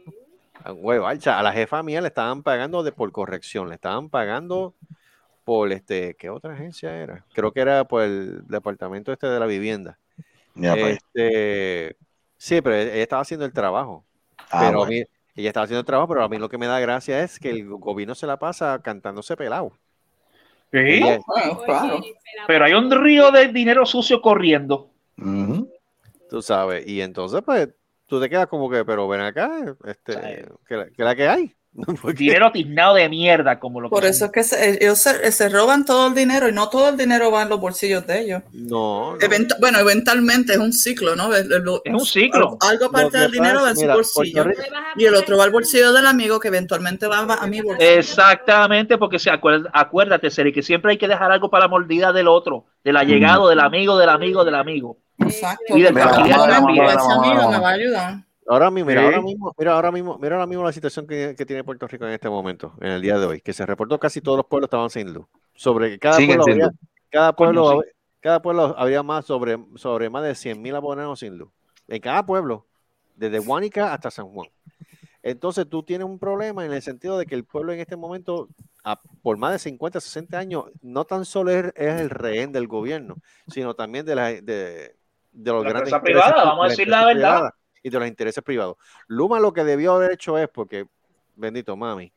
Un 0.67 0.79
hueval. 0.81 1.19
O 1.19 1.21
sea, 1.21 1.39
a 1.39 1.43
la 1.43 1.53
jefa 1.53 1.83
mía 1.83 2.01
le 2.01 2.09
estaban 2.09 2.43
pagando 2.43 2.83
de 2.83 2.93
por 2.93 3.11
corrección, 3.13 3.69
le 3.69 3.75
estaban 3.75 4.09
pagando 4.09 4.75
por 5.45 5.71
este, 5.73 6.15
¿qué 6.15 6.31
otra 6.31 6.55
agencia 6.55 6.97
era? 6.97 7.25
Creo 7.35 7.53
que 7.53 7.61
era 7.61 7.85
por 7.85 8.03
el 8.03 8.47
departamento 8.47 9.13
este 9.13 9.27
de 9.27 9.39
la 9.39 9.47
vivienda. 9.47 9.99
Ya, 10.55 10.75
pues. 10.75 10.99
Este, 10.99 11.97
sí, 12.39 12.61
pero 12.63 12.77
ella 12.77 12.95
estaba 13.03 13.23
haciendo 13.23 13.45
el 13.45 13.53
trabajo. 13.53 14.05
Ah, 14.51 14.67
pero 14.69 14.85
a 14.85 14.87
mí, 14.87 15.03
ella 15.35 15.49
estaba 15.49 15.65
haciendo 15.65 15.81
el 15.81 15.87
trabajo, 15.87 16.09
pero 16.09 16.23
a 16.25 16.29
mí 16.29 16.39
lo 16.39 16.49
que 16.49 16.59
me 16.59 16.67
da 16.67 16.81
gracia 16.81 17.23
es 17.23 17.39
que 17.39 17.51
el 17.51 17.67
gobierno 17.69 18.15
se 18.15 18.27
la 18.27 18.39
pasa 18.39 18.81
cantándose 18.83 19.37
pelado. 19.37 19.73
Sí, 20.73 20.79
Ella- 20.79 21.21
claro. 21.67 22.01
pero 22.47 22.65
hay 22.65 22.73
un 22.75 22.91
río 22.91 23.31
de 23.31 23.49
dinero 23.49 23.85
sucio 23.87 24.21
corriendo. 24.21 24.91
Ujú. 25.19 25.71
tú 26.29 26.43
sabes, 26.43 26.85
y 26.89 27.01
entonces 27.01 27.43
pues 27.45 27.69
tú 28.07 28.21
te 28.21 28.29
quedas 28.29 28.47
como 28.47 28.71
que, 28.71 28.85
pero 28.85 29.09
ven 29.09 29.21
acá, 29.21 29.77
este. 29.85 30.47
¿qué, 30.67 30.93
qué 30.97 31.03
la 31.05 31.15
que 31.17 31.29
hay? 31.29 31.57
Dinero 32.15 32.53
tiznado 32.53 32.95
de 32.95 33.09
mierda, 33.09 33.59
como 33.59 33.81
lo 33.81 33.89
que 33.89 33.95
Por 33.95 34.05
eso 34.05 34.27
es 34.27 34.31
que 34.31 34.45
se, 34.45 34.85
ellos 34.85 34.99
se, 34.99 35.33
se 35.33 35.49
roban 35.49 35.85
todo 35.85 36.07
el 36.07 36.15
dinero 36.15 36.49
y 36.49 36.53
no 36.53 36.69
todo 36.69 36.89
el 36.89 36.97
dinero 36.97 37.33
va 37.33 37.43
en 37.43 37.49
los 37.49 37.61
bolsillos 37.61 38.07
de 38.07 38.21
ellos. 38.21 38.43
No, 38.53 39.13
no. 39.15 39.19
Event- 39.19 39.59
bueno, 39.61 39.81
eventualmente 39.81 40.53
es 40.53 40.59
un 40.59 40.73
ciclo, 40.73 41.17
¿no? 41.17 41.35
Es, 41.35 41.47
un 41.87 42.01
ciclo. 42.07 42.57
Algo 42.61 42.91
parte 42.91 43.19
del 43.19 43.33
dinero 43.33 43.63
va 43.63 43.71
en 43.71 43.77
su 43.77 43.87
bolsillo 43.87 44.45
Puerto 44.45 44.63
¿dónde 44.63 44.71
vas 44.71 44.95
a 44.97 45.01
y 45.01 45.05
el 45.05 45.15
otro 45.17 45.37
va 45.37 45.45
al 45.45 45.51
bolsillo 45.51 45.93
del 45.93 46.07
amigo 46.07 46.39
que 46.39 46.49
eventualmente 46.49 47.09
va 47.09 47.19
a 47.21 47.47
mi 47.49 47.61
bolsillo. 47.61 47.91
Exactamente, 47.99 48.97
porque 48.97 49.19
se 49.19 49.31
acuer- 49.31 49.69
acuérdate, 49.73 50.31
Seri, 50.31 50.53
que 50.53 50.63
siempre 50.63 50.93
hay 50.93 50.99
que 50.99 51.09
dejar 51.09 51.33
algo 51.33 51.51
para 51.51 51.65
la 51.65 51.69
mordida 51.69 52.13
del 52.13 52.29
otro, 52.29 52.67
del 52.85 52.97
allegado, 52.97 53.49
del 53.49 53.61
amigo, 53.61 53.99
del 53.99 54.11
amigo, 54.11 54.45
del 54.45 54.55
amigo. 54.55 54.99
Exacto. 55.19 55.77
Y 55.77 55.83
del 55.83 55.99
familiar 55.99 56.49
también. 56.49 56.85
Ese 56.85 57.13
amigo 57.13 57.51
me 57.51 57.59
va 57.59 57.69
a 57.71 57.73
ayudar. 57.73 58.15
Ahora 58.47 58.71
mismo, 58.71 58.89
mira, 58.89 59.01
Sí. 59.01 59.07
ahora 59.07 59.21
mismo, 59.23 59.55
mira, 59.59 59.73
ahora 59.75 59.91
mismo, 59.93 60.19
mira 60.19 60.35
ahora 60.37 60.47
mismo 60.47 60.65
la 60.65 60.73
situación 60.73 61.07
que, 61.07 61.35
que 61.37 61.47
tiene 61.47 61.65
Puerto 61.65 61.87
Rico 61.89 62.05
en 62.07 62.13
este 62.13 62.29
momento, 62.29 62.75
en 62.81 62.89
el 62.93 63.01
día 63.01 63.19
de 63.19 63.25
hoy, 63.27 63.41
que 63.41 63.53
se 63.53 63.65
reportó 63.65 63.99
casi 63.99 64.21
todos 64.21 64.37
los 64.37 64.47
pueblos 64.47 64.67
estaban 64.69 64.91
sin 64.91 65.13
luz. 65.15 65.27
Sobre 65.55 65.91
que 65.91 65.99
cada 65.99 66.17
Siguen 66.17 66.37
pueblo, 66.39 66.53
había- 66.65 66.71
cada 67.11 67.33
pueblo, 67.35 67.63
Coño, 67.65 67.79
hab- 67.81 67.85
cada 68.21 68.43
pueblo 68.43 68.75
había 68.77 69.03
más 69.03 69.25
sobre, 69.25 69.59
sobre 69.77 70.11
más 70.11 70.25
de 70.25 70.35
100 70.35 70.61
mil 70.61 70.75
abonados 70.77 71.21
sin 71.21 71.39
luz. 71.39 71.51
En 71.89 72.01
cada 72.01 72.25
pueblo, 72.27 72.67
desde 73.17 73.39
Guánica 73.39 73.93
hasta 73.95 74.11
San 74.11 74.27
Juan. 74.29 74.49
Entonces 75.23 75.67
tú 75.69 75.83
tienes 75.83 76.07
un 76.07 76.19
problema 76.19 76.67
en 76.67 76.73
el 76.73 76.83
sentido 76.83 77.17
de 77.17 77.25
que 77.25 77.35
el 77.35 77.45
pueblo 77.45 77.73
en 77.73 77.81
este 77.81 77.97
momento, 77.97 78.49
a- 78.85 79.01
por 79.23 79.39
más 79.39 79.53
de 79.53 79.59
50, 79.59 80.01
60 80.01 80.39
años, 80.39 80.65
no 80.83 81.05
tan 81.07 81.25
solo 81.25 81.51
es, 81.51 81.73
es 81.77 82.01
el 82.01 82.11
rehén 82.11 82.53
del 82.53 82.67
gobierno, 82.67 83.17
sino 83.49 83.73
también 83.75 84.05
de, 84.05 84.15
la, 84.15 84.27
de, 84.33 84.43
de 84.43 85.53
los 85.53 85.65
La 85.65 85.71
grandes 85.71 85.93
empresa 85.93 85.97
intereses 85.97 86.03
privada, 86.03 86.35
pri- 86.43 86.49
vamos 86.51 86.61
a 86.61 86.65
de 86.65 86.71
decir 86.71 86.89
empresas 86.89 87.17
la 87.17 87.31
verdad. 87.41 87.51
Y 87.85 87.91
de 87.91 87.99
los 87.99 88.09
intereses 88.09 88.43
privados. 88.43 88.77
Luma 89.07 89.39
lo 89.39 89.53
que 89.53 89.63
debió 89.63 89.93
haber 89.93 90.13
hecho 90.13 90.37
es 90.39 90.49
porque, 90.49 90.87
bendito 91.37 91.77
mami, 91.77 92.13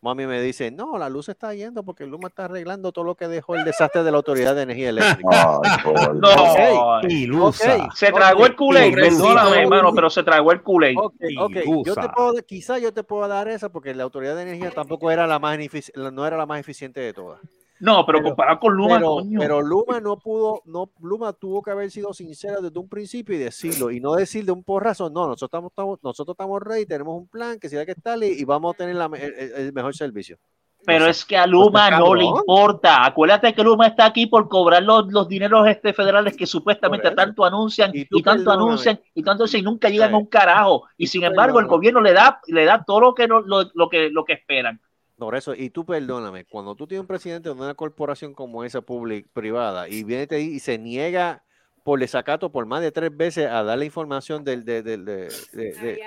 mami 0.00 0.26
me 0.26 0.40
dice, 0.40 0.70
no, 0.70 0.96
la 0.96 1.08
luz 1.08 1.28
está 1.28 1.52
yendo 1.54 1.82
porque 1.82 2.06
Luma 2.06 2.28
está 2.28 2.44
arreglando 2.44 2.92
todo 2.92 3.04
lo 3.04 3.14
que 3.16 3.26
dejó 3.26 3.56
el 3.56 3.64
desastre 3.64 4.04
de 4.04 4.10
la 4.12 4.18
Autoridad 4.18 4.54
de 4.54 4.62
Energía 4.62 4.90
Eléctrica. 4.90 5.58
Ay, 5.64 5.82
No, 6.14 6.98
Ok. 6.98 7.04
Ilusa. 7.08 7.76
Ok. 7.76 7.94
se 7.94 8.12
tragó 8.12 8.46
el 8.46 8.54
Pobrecito. 8.54 9.24
perdóname, 9.24 9.62
hermano, 9.62 9.92
pero 9.92 10.08
se 10.08 10.22
tragó 10.22 10.52
el 10.52 10.60
ok, 10.96 11.14
Yo 11.84 11.94
te 11.94 12.08
puedo, 12.08 12.34
quizá 12.46 12.78
yo 12.78 12.92
te 12.92 13.02
puedo 13.02 13.26
dar 13.26 13.48
esa 13.48 13.70
porque 13.70 13.94
la 13.94 14.04
Autoridad 14.04 14.36
de 14.36 14.42
Energía 14.42 14.70
tampoco 14.70 15.10
era 15.10 15.26
la 15.26 15.38
más 15.38 15.58
no 15.94 16.26
era 16.26 16.36
la 16.36 16.46
más 16.46 16.60
eficiente 16.60 17.00
de 17.00 17.12
todas. 17.12 17.40
No, 17.80 18.04
pero, 18.04 18.18
Pero- 18.18 18.28
comparado 18.30 18.58
con 18.60 18.74
Luma, 18.74 18.96
pero, 18.96 19.08
coño. 19.14 19.38
pero 19.40 19.62
Luma 19.62 20.00
no 20.00 20.18
pudo, 20.18 20.62
no, 20.64 20.90
Luma 21.00 21.32
tuvo 21.32 21.62
que 21.62 21.70
haber 21.70 21.90
sido 21.90 22.12
sincera 22.12 22.60
desde 22.60 22.78
un 22.78 22.88
principio 22.88 23.34
y 23.34 23.38
decirlo, 23.38 23.90
y 23.90 24.00
no 24.00 24.14
decir 24.14 24.44
de 24.44 24.52
un 24.52 24.64
porrazo, 24.64 25.10
no, 25.10 25.26
nosotros 25.28 25.48
estamos, 25.48 25.70
estamos- 25.72 25.98
nosotros 26.02 26.34
estamos 26.34 26.60
ready, 26.62 26.86
tenemos 26.86 27.16
un 27.16 27.28
plan 27.28 27.58
que 27.60 27.68
si 27.68 27.76
hay 27.76 27.86
que 27.86 27.92
estar 27.92 28.18
y, 28.22 28.26
y 28.40 28.44
vamos 28.44 28.74
a 28.74 28.78
tener 28.78 28.96
la 28.96 29.06
el, 29.14 29.72
mejor 29.72 29.94
servicio. 29.94 30.38
Pero 30.86 30.98
O 30.98 31.02
sea, 31.06 31.10
es 31.10 31.24
que 31.24 31.36
a 31.36 31.44
Luma 31.46 31.88
pues, 31.88 31.98
no 32.00 32.14
le 32.14 32.24
importa. 32.24 33.04
Acuérdate 33.04 33.52
que 33.52 33.62
Luma 33.64 33.88
está 33.88 34.06
aquí 34.06 34.26
por 34.26 34.48
cobrar 34.48 34.82
los, 34.84 35.12
los 35.12 35.26
dineros 35.28 35.66
este 35.66 35.92
federales 35.92 36.36
que 36.36 36.46
supuestamente 36.46 37.10
tanto 37.10 37.44
anuncian 37.44 37.90
Y 37.92 38.04
tanto 38.22 38.44
perdóname. 38.44 38.62
anuncian 38.62 39.00
y 39.12 39.22
tanto 39.24 39.44
y 39.52 39.62
nunca 39.62 39.88
llegan 39.88 40.10
Sí. 40.10 40.14
a 40.14 40.18
un 40.18 40.26
carajo. 40.26 40.84
Y, 40.96 41.04
Y 41.04 41.06
sin 41.08 41.24
embargo, 41.24 41.58
el 41.58 41.66
gobierno 41.66 42.00
le 42.00 42.12
da, 42.12 42.40
le 42.46 42.64
da 42.64 42.84
todo 42.84 43.00
lo 43.00 43.14
que, 43.14 43.26
no- 43.26 43.40
lo, 43.40 43.64
lo 43.74 43.88
que, 43.88 44.08
lo 44.10 44.24
que 44.24 44.34
esperan. 44.34 44.80
Por 45.18 45.34
eso, 45.34 45.52
y 45.54 45.70
tú 45.70 45.84
perdóname, 45.84 46.44
cuando 46.44 46.74
tú 46.76 46.86
tienes 46.86 47.00
un 47.00 47.06
presidente 47.08 47.48
de 47.48 47.54
una 47.54 47.74
corporación 47.74 48.34
como 48.34 48.62
esa 48.64 48.80
pública 48.82 49.28
privada 49.32 49.88
y 49.88 50.04
viene 50.04 50.26
te 50.28 50.40
y 50.40 50.60
se 50.60 50.78
niega 50.78 51.42
por 51.82 51.98
desacato 51.98 52.52
por 52.52 52.66
más 52.66 52.82
de 52.82 52.92
tres 52.92 53.16
veces 53.16 53.48
a 53.50 53.62
dar 53.64 53.78
la 53.78 53.84
información 53.84 54.44
del, 54.44 54.64
de, 54.64 54.82
del- 54.82 55.04
de, 55.04 55.28
de- 55.52 55.98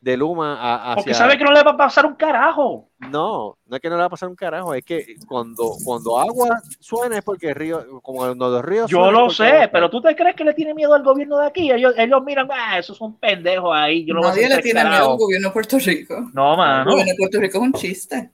de- 0.00 0.16
Luma 0.16 0.56
a, 0.58 0.94
Porque 0.94 1.10
hacia- 1.10 1.24
sabe 1.26 1.36
que 1.36 1.44
no 1.44 1.52
le 1.52 1.62
va 1.62 1.72
a 1.72 1.76
pasar 1.76 2.06
un 2.06 2.14
carajo. 2.14 2.88
No, 3.00 3.58
no 3.66 3.76
es 3.76 3.82
que 3.82 3.88
no 3.90 3.96
le 3.96 4.00
va 4.00 4.06
a 4.06 4.10
pasar 4.10 4.28
un 4.28 4.36
carajo, 4.36 4.72
es 4.72 4.84
que 4.84 5.04
cuando, 5.26 5.72
cuando 5.84 6.18
agua 6.18 6.60
suena 6.80 7.18
es 7.18 7.24
porque 7.24 7.48
el 7.50 7.56
río, 7.56 8.00
como 8.00 8.18
cuando 8.20 8.48
los 8.48 8.64
ríos 8.64 8.88
Yo 8.90 9.10
lo 9.10 9.26
porque 9.26 9.42
agua 9.44 9.60
sé, 9.62 9.68
pero 9.72 9.90
tú 9.90 10.00
te 10.00 10.14
crees 10.16 10.34
que 10.36 10.44
le 10.44 10.54
tiene 10.54 10.72
miedo 10.72 10.94
al 10.94 11.02
gobierno 11.02 11.38
de 11.38 11.46
aquí. 11.48 11.70
Ellos, 11.70 11.92
ellos 11.98 12.22
miran, 12.24 12.48
ah, 12.50 12.78
esos 12.78 12.96
son 12.96 13.18
pendejos 13.18 13.70
ahí. 13.74 14.04
Yo 14.06 14.14
no 14.14 14.20
voy 14.20 14.28
a 14.30 14.32
Nadie 14.34 14.48
le 14.48 14.62
tiene 14.62 14.80
miedo 14.80 14.92
carajos". 14.92 15.12
al 15.14 15.18
gobierno 15.18 15.48
de 15.48 15.52
Puerto 15.52 15.78
Rico. 15.78 16.14
No, 16.32 16.52
El 16.52 16.58
mano. 16.58 16.90
gobierno 16.90 17.12
de 17.12 17.16
Puerto 17.18 17.40
Rico 17.40 17.58
es 17.58 17.62
un 17.64 17.72
chiste. 17.74 18.30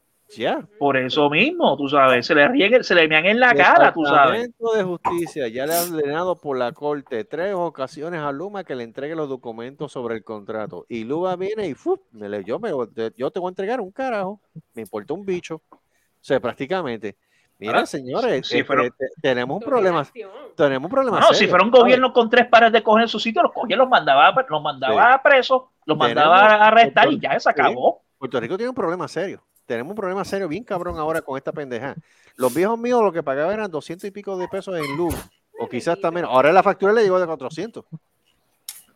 Por 0.79 0.97
eso 0.97 1.31
mismo, 1.31 1.77
tú 1.77 1.89
sabes, 1.89 2.27
se 2.27 2.35
le 2.35 2.49
ríen, 2.49 2.83
se 2.85 2.95
le 2.95 3.09
mean 3.09 3.25
en 3.27 3.41
la 3.41 3.55
cara, 3.55 3.93
tú 3.93 4.05
sabes. 4.05 4.43
Departamento 4.43 4.73
de 4.75 4.83
Justicia 4.83 5.49
ya 5.49 5.67
le 5.67 5.75
ha 5.75 5.83
ordenado 5.83 6.37
por 6.41 6.57
la 6.59 6.73
corte 6.73 7.25
tres 7.25 7.55
ocasiones 7.55 8.21
a 8.21 8.33
Luma 8.33 8.65
que 8.65 8.75
le 8.75 8.85
entregue 8.85 9.15
los 9.15 9.29
documentos 9.29 9.93
sobre 9.93 10.17
el 10.17 10.25
contrato. 10.25 10.87
Y 10.89 11.05
Luma 11.05 11.37
viene 11.37 11.69
y 11.69 11.75
¡fu! 11.75 12.01
me 12.13 12.29
le, 12.29 12.45
yo, 12.45 12.59
me, 12.59 12.71
yo 13.17 13.31
te 13.31 13.41
voy 13.41 13.49
a 13.49 13.51
entregar 13.51 13.81
un 13.81 13.91
carajo, 13.93 14.41
me 14.75 14.83
importa 14.83 15.15
un 15.15 15.25
bicho. 15.25 15.63
O 15.71 15.79
sea, 16.21 16.41
prácticamente. 16.41 17.17
Mira, 17.59 17.75
Ahora, 17.75 17.87
señores, 17.87 18.49
si 18.49 18.59
este, 18.59 18.91
tenemos 19.23 19.59
un 19.59 19.63
problema. 19.63 20.05
Tenemos 20.57 20.89
un 20.89 20.91
problema. 20.91 21.21
No, 21.21 21.33
si 21.33 21.47
fuera 21.47 21.65
un 21.65 21.71
gobierno 21.71 22.13
con 22.13 22.29
tres 22.29 22.49
pares 22.49 22.73
de 22.73 22.83
coger 22.83 23.03
en 23.03 23.09
su 23.09 23.21
sitio, 23.21 23.43
los 23.43 23.53
cogía, 23.53 23.77
los 23.77 23.89
mandaba, 23.89 24.35
los 24.49 24.63
mandaba 24.63 25.23
presos, 25.23 25.63
los 25.85 25.97
Tenemos- 25.99 26.25
mandaba 26.25 26.65
a 26.65 26.67
arrestar 26.69 27.13
y 27.13 27.21
ya 27.21 27.39
se 27.39 27.49
acabó. 27.49 28.03
Puerto 28.19 28.41
Rico 28.41 28.57
tiene 28.57 28.71
un 28.71 28.75
problema 28.75 29.07
serio. 29.07 29.43
Tenemos 29.67 29.91
un 29.91 29.97
problema 29.97 30.25
serio 30.25 30.49
bien 30.49 30.65
cabrón 30.65 30.99
ahora 30.99 31.23
con 31.23 31.37
esta 31.37 31.53
pendeja. 31.53 31.95
Los 32.37 32.53
viejos 32.55 32.79
míos 32.79 33.03
lo 33.03 33.13
que 33.13 33.23
pagaban 33.23 33.55
eran 33.55 33.71
200 33.71 34.09
y 34.09 34.11
pico 34.11 34.37
de 34.37 34.49
pesos 34.49 34.77
en 34.77 34.97
luz. 34.97 35.15
O 35.59 35.69
quizás 35.69 36.01
también. 36.01 36.27
Ahora 36.27 36.53
la 36.53 36.63
factura 36.65 36.93
le 36.93 37.03
llegó 37.03 37.21
de 37.21 37.27
400. 37.27 37.85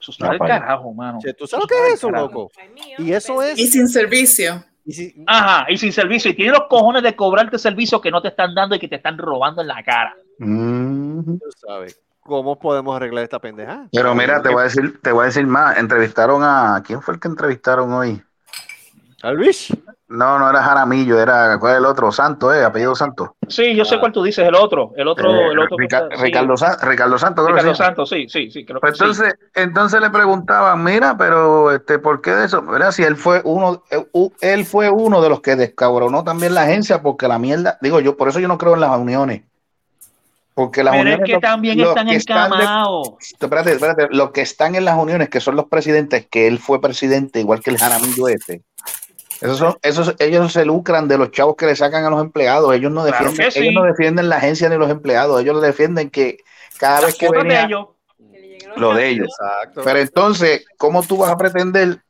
Eso 0.01 0.13
está 0.13 0.33
Ya, 0.33 0.39
carajo, 0.39 0.93
mano. 0.93 1.19
¿Tú 1.37 1.47
sabes 1.47 1.63
lo 1.65 1.67
que 1.69 1.75
es 1.89 1.95
eso, 1.95 2.11
loco? 2.11 2.51
Y 2.99 3.13
eso 3.13 3.43
es- 3.43 3.59
Y 3.59 3.67
sin 3.69 3.89
servicio. 3.89 4.65
Y 4.85 4.93
si- 4.93 5.25
Ajá, 5.27 5.71
y 5.71 5.77
sin 5.79 5.93
servicio. 5.93 6.31
Y 6.31 6.35
tiene 6.35 6.51
los 6.53 6.67
cojones 6.69 7.03
de 7.03 7.15
cobrarte 7.15 7.59
servicio 7.59 8.01
que 8.01 8.11
no 8.11 8.21
te 8.23 8.29
están 8.29 8.55
dando 8.55 8.75
y 8.75 8.79
que 8.79 8.89
te 8.89 8.97
están 8.97 9.19
robando 9.19 9.61
en 9.63 9.69
la 9.69 9.83
cara. 9.85 10.17
Mm. 10.39 11.39
tú 11.39 11.51
sabes, 11.67 12.01
¿cómo 12.21 12.59
podemos 12.59 12.95
arreglar 12.97 13.25
esta 13.25 13.39
pendeja? 13.41 13.89
Pero 13.93 14.15
mira, 14.15 14.41
te 14.43 14.49
voy 14.49 14.61
a 14.61 14.65
decir, 14.65 15.01
te 15.03 15.11
voy 15.13 15.23
a 15.25 15.27
decir 15.27 15.47
más. 15.47 15.77
Entrevistaron 15.79 16.43
a. 16.43 16.81
¿Quién 16.87 17.03
fue 17.03 17.15
el 17.15 17.21
que 17.21 17.29
entrevistaron 17.29 17.93
hoy? 17.93 18.23
Alvis. 19.23 19.77
No, 20.09 20.39
no 20.39 20.49
era 20.49 20.63
Jaramillo, 20.63 21.19
era 21.21 21.59
¿cuál 21.59 21.73
es 21.75 21.79
el 21.79 21.85
otro? 21.85 22.11
Santo, 22.13 22.55
eh, 22.55 22.65
apellido 22.65 22.95
Santo. 22.95 23.37
Sí, 23.49 23.75
yo 23.75 23.85
sé 23.85 23.99
cuál 23.99 24.13
tú 24.13 24.23
dices, 24.23 24.47
el 24.47 24.55
otro, 24.55 24.93
el 24.97 25.07
otro, 25.09 25.29
Eh, 25.31 25.49
el 25.53 25.59
otro. 25.59 25.77
que 25.77 25.83
Rica- 25.83 26.09
sí, 26.17 26.23
Ricardo, 26.23 26.57
Sa- 26.57 26.79
Ricardo 26.83 27.19
Santo, 27.19 27.45
creo 27.45 27.57
que 27.57 27.61
Ricardo 27.63 27.73
llama. 27.79 27.87
Santos, 27.89 28.09
sí, 28.09 28.27
sí, 28.29 28.51
sí, 28.51 28.65
creo 28.65 28.81
que 28.81 28.87
Pues 28.87 28.97
sí. 28.97 29.05
entonces, 29.05 29.35
entonces 29.55 30.01
le 30.01 30.11
preguntaban, 30.11 30.83
mira, 30.85 31.17
pero 31.19 31.73
este, 31.73 31.99
¿por 31.99 32.23
qué 32.23 32.31
de 32.31 32.47
eso? 32.47 32.63
Mira, 32.63 32.93
si 32.93 33.03
él 33.03 33.17
fue 33.17 33.43
uno, 33.45 33.83
eh, 33.91 34.07
él 34.41 34.65
fue 34.65 34.89
uno 34.89 35.21
de 35.21 35.29
los 35.29 35.41
que 35.41 35.57
descabronó 35.57 36.25
también 36.25 36.55
la 36.55 36.63
agencia, 36.63 37.03
porque 37.03 37.29
la 37.29 37.39
mierda, 37.39 37.77
digo 37.83 38.01
yo, 38.01 38.17
por 38.17 38.29
eso 38.29 38.39
yo 38.41 38.49
no 38.49 38.57
creo 38.57 38.75
en 38.75 38.81
las 38.81 38.97
uniones. 38.99 39.43
Porque 40.55 40.83
las 40.83 40.93
Pero 40.93 41.03
es 41.03 41.07
uniones 41.07 41.27
que 41.27 41.33
lo- 41.35 41.41
también 41.41 41.79
los 41.79 41.89
están 41.91 42.07
que 42.09 42.15
encamados. 42.15 43.11
espérate, 43.41 43.73
espérate, 43.73 44.09
los 44.11 44.31
que 44.33 44.41
están 44.41 44.75
en 44.75 44.85
las 44.85 44.97
uniones, 44.97 45.29
que 45.29 45.41
son 45.41 45.55
los 45.55 45.67
presidentes, 45.67 46.27
que 46.31 46.47
él 46.49 46.59
fue 46.59 46.81
presidente, 46.81 47.41
igual 47.41 47.61
que 47.61 47.71
el 47.71 47.79
Jaramillo 47.79 48.29
este. 48.29 48.63
Esos 49.41 49.59
son, 49.59 49.79
esos, 49.83 50.15
ellos 50.19 50.53
se 50.53 50.65
lucran 50.65 51.07
de 51.09 51.17
los 51.19 51.31
chavos 51.31 51.55
que 51.57 51.67
le 51.67 51.77
sacan 51.77 52.05
a 52.05 52.11
los 52.11 52.21
empleados. 52.21 52.75
Ellos 52.75 52.91
no 52.91 53.05
defienden, 53.05 53.51
sí. 53.53 53.59
ellos 53.61 53.75
no 53.75 53.85
defienden 53.85 54.29
la 54.29 54.37
agencia 54.37 54.69
ni 54.69 54.77
los 54.77 54.91
empleados. 54.91 55.41
Ellos 55.41 55.61
le 55.61 55.67
defienden 55.69 56.11
que 56.11 56.39
cada 56.79 56.97
Las 56.97 57.07
vez 57.07 57.15
que 57.19 57.27
fotos 57.27 57.43
de 57.45 57.49
venía 57.49 57.65
ellos. 57.65 57.87
lo 58.77 58.95
de 58.95 59.09
ellos. 59.09 59.29
Exacto. 59.29 59.83
Pero 59.85 59.99
entonces, 60.01 60.65
¿cómo 60.77 61.03
tú 61.03 61.19
vas 61.19 61.31
a 61.31 61.37
pretender? 61.37 62.03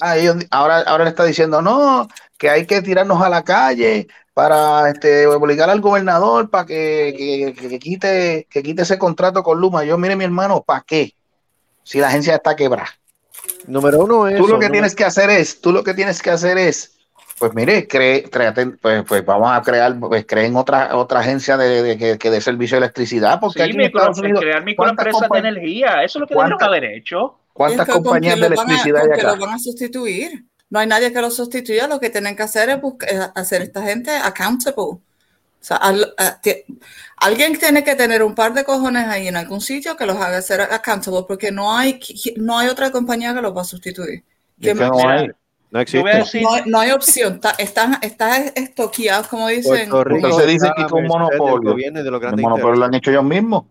Ah, 0.00 0.16
ellos- 0.16 0.36
ahora, 0.50 0.78
ahora 0.80 1.04
le 1.04 1.10
está 1.10 1.24
diciendo, 1.24 1.60
no, 1.60 2.08
que 2.38 2.48
hay 2.48 2.66
que 2.66 2.80
tirarnos 2.80 3.20
a 3.22 3.28
la 3.28 3.42
calle 3.44 4.08
para 4.32 4.88
este, 4.88 5.26
obligar 5.26 5.68
al 5.68 5.82
gobernador 5.82 6.48
para 6.48 6.64
que, 6.64 7.14
que- 7.16 7.54
que- 7.60 7.68
que 7.68 7.78
quite, 7.78 8.46
que 8.48 8.62
quite 8.62 8.82
ese 8.82 8.98
contrato 8.98 9.42
con 9.42 9.60
Luma. 9.60 9.84
Yo, 9.84 9.98
mire, 9.98 10.16
mi 10.16 10.24
hermano, 10.24 10.62
¿para 10.62 10.80
qué? 10.86 11.12
Si 11.82 11.98
la 11.98 12.08
agencia 12.08 12.36
está 12.36 12.56
quebrada. 12.56 12.88
Número 13.66 14.00
uno 14.00 14.26
es. 14.28 14.36
Tú 14.36 14.42
lo 14.42 14.46
que 14.48 14.52
número- 14.66 14.72
tienes 14.72 14.94
que 14.94 15.04
hacer 15.04 15.30
es, 15.30 15.60
tú 15.60 15.72
lo 15.72 15.84
que 15.84 15.94
tienes 15.94 16.20
que 16.22 16.30
hacer 16.30 16.58
es, 16.58 16.96
pues 17.38 17.54
mire, 17.54 17.86
cree, 17.86 18.22
tráate- 18.28 18.76
pues, 18.80 19.04
pues 19.06 19.24
vamos 19.24 19.50
a 19.52 19.62
crear, 19.62 19.98
pues 19.98 20.24
creen 20.26 20.56
otra, 20.56 20.96
otra 20.96 21.20
agencia 21.20 21.56
de, 21.56 21.82
de- 21.82 21.98
que, 21.98 22.18
que 22.18 22.30
dé 22.30 22.40
servicio 22.40 22.76
de 22.76 22.84
electricidad, 22.86 23.38
porque 23.40 23.64
Sí, 23.64 23.72
micro- 23.72 24.08
Unidos, 24.18 24.40
crear 24.40 24.62
¿cuántas, 24.62 24.64
microempresas 24.64 25.28
de 25.30 25.38
energía. 25.38 26.02
Eso 26.04 26.18
es 26.18 26.20
lo 26.20 26.26
que 26.26 26.34
debieron 26.34 26.62
haber 26.62 26.84
hecho. 26.84 27.36
cuántas 27.52 27.80
Es 27.80 27.86
que 27.86 27.92
¿con 27.92 28.02
compañías 28.04 28.36
de 28.38 28.44
a- 28.44 28.46
electricidad 28.48 29.02
hay 29.04 29.20
acá? 29.20 29.34
lo 29.36 29.46
van 29.46 29.54
a 29.54 29.58
sustituir? 29.58 30.44
No 30.70 30.78
hay 30.78 30.86
nadie 30.86 31.12
que 31.12 31.20
lo 31.20 31.30
sustituya. 31.30 31.88
Lo 31.88 31.98
que 31.98 32.10
tienen 32.10 32.36
que 32.36 32.42
hacer 32.44 32.68
es 32.70 32.80
buscar- 32.80 33.08
es 33.10 33.20
hacer 33.34 33.62
esta 33.62 33.82
gente 33.82 34.10
accountable. 34.12 34.74
O 34.84 35.00
sea, 35.58 35.76
al- 35.78 36.14
a- 36.16 36.40
alguien 37.20 37.58
tiene 37.58 37.84
que 37.84 37.94
tener 37.94 38.22
un 38.22 38.34
par 38.34 38.52
de 38.54 38.64
cojones 38.64 39.06
ahí 39.06 39.28
en 39.28 39.36
algún 39.36 39.60
sitio 39.60 39.96
que 39.96 40.06
los 40.06 40.16
haga 40.16 40.40
ser 40.42 40.60
accountable 40.62 41.24
porque 41.28 41.52
no 41.52 41.76
hay, 41.76 42.00
no 42.36 42.58
hay 42.58 42.68
otra 42.68 42.90
compañía 42.90 43.34
que 43.34 43.42
los 43.42 43.56
va 43.56 43.62
a 43.62 43.64
sustituir. 43.64 44.24
Es 44.60 44.74
no 44.76 45.08
hay. 45.08 45.28
No 45.70 45.78
existe. 45.80 46.08
decir, 46.16 46.42
No, 46.42 46.52
hay- 46.54 46.62
no 46.66 46.80
hay 46.80 46.90
opción. 46.90 47.34
Está- 47.34 47.54
Están, 47.56 47.98
están 48.02 48.50
estoqueados, 48.56 49.28
como 49.28 49.46
dicen. 49.48 49.82
Entonces 49.88 50.46
dice 50.48 50.66
está 50.66 50.74
que 50.74 50.82
merced 50.82 50.96
del 50.96 51.06
monopolio. 51.06 51.78
y 51.78 51.82
de 51.92 52.02
los 52.02 52.14
El 52.14 52.18
grandes 52.20 52.42
monopolio 52.42 52.74
lo 52.80 52.84
han 52.86 52.94
hecho 52.94 53.10
ellos 53.12 53.24
mismos. 53.24 53.64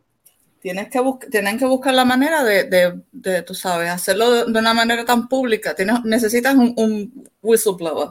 Tienes 0.61 0.89
que 0.89 1.01
tienen 1.29 1.57
que 1.57 1.65
buscar 1.65 1.93
la 1.93 2.05
manera 2.05 2.43
de, 2.43 2.65
de, 2.65 3.01
de, 3.11 3.41
tú 3.43 3.53
sabes, 3.53 3.89
hacerlo 3.89 4.31
de, 4.31 4.51
de 4.51 4.59
una 4.59 4.73
manera 4.73 5.03
tan 5.05 5.27
pública. 5.27 5.73
Tienes, 5.75 6.03
necesitas 6.05 6.55
un, 6.55 6.73
un 6.77 7.29
whistleblower. 7.41 8.09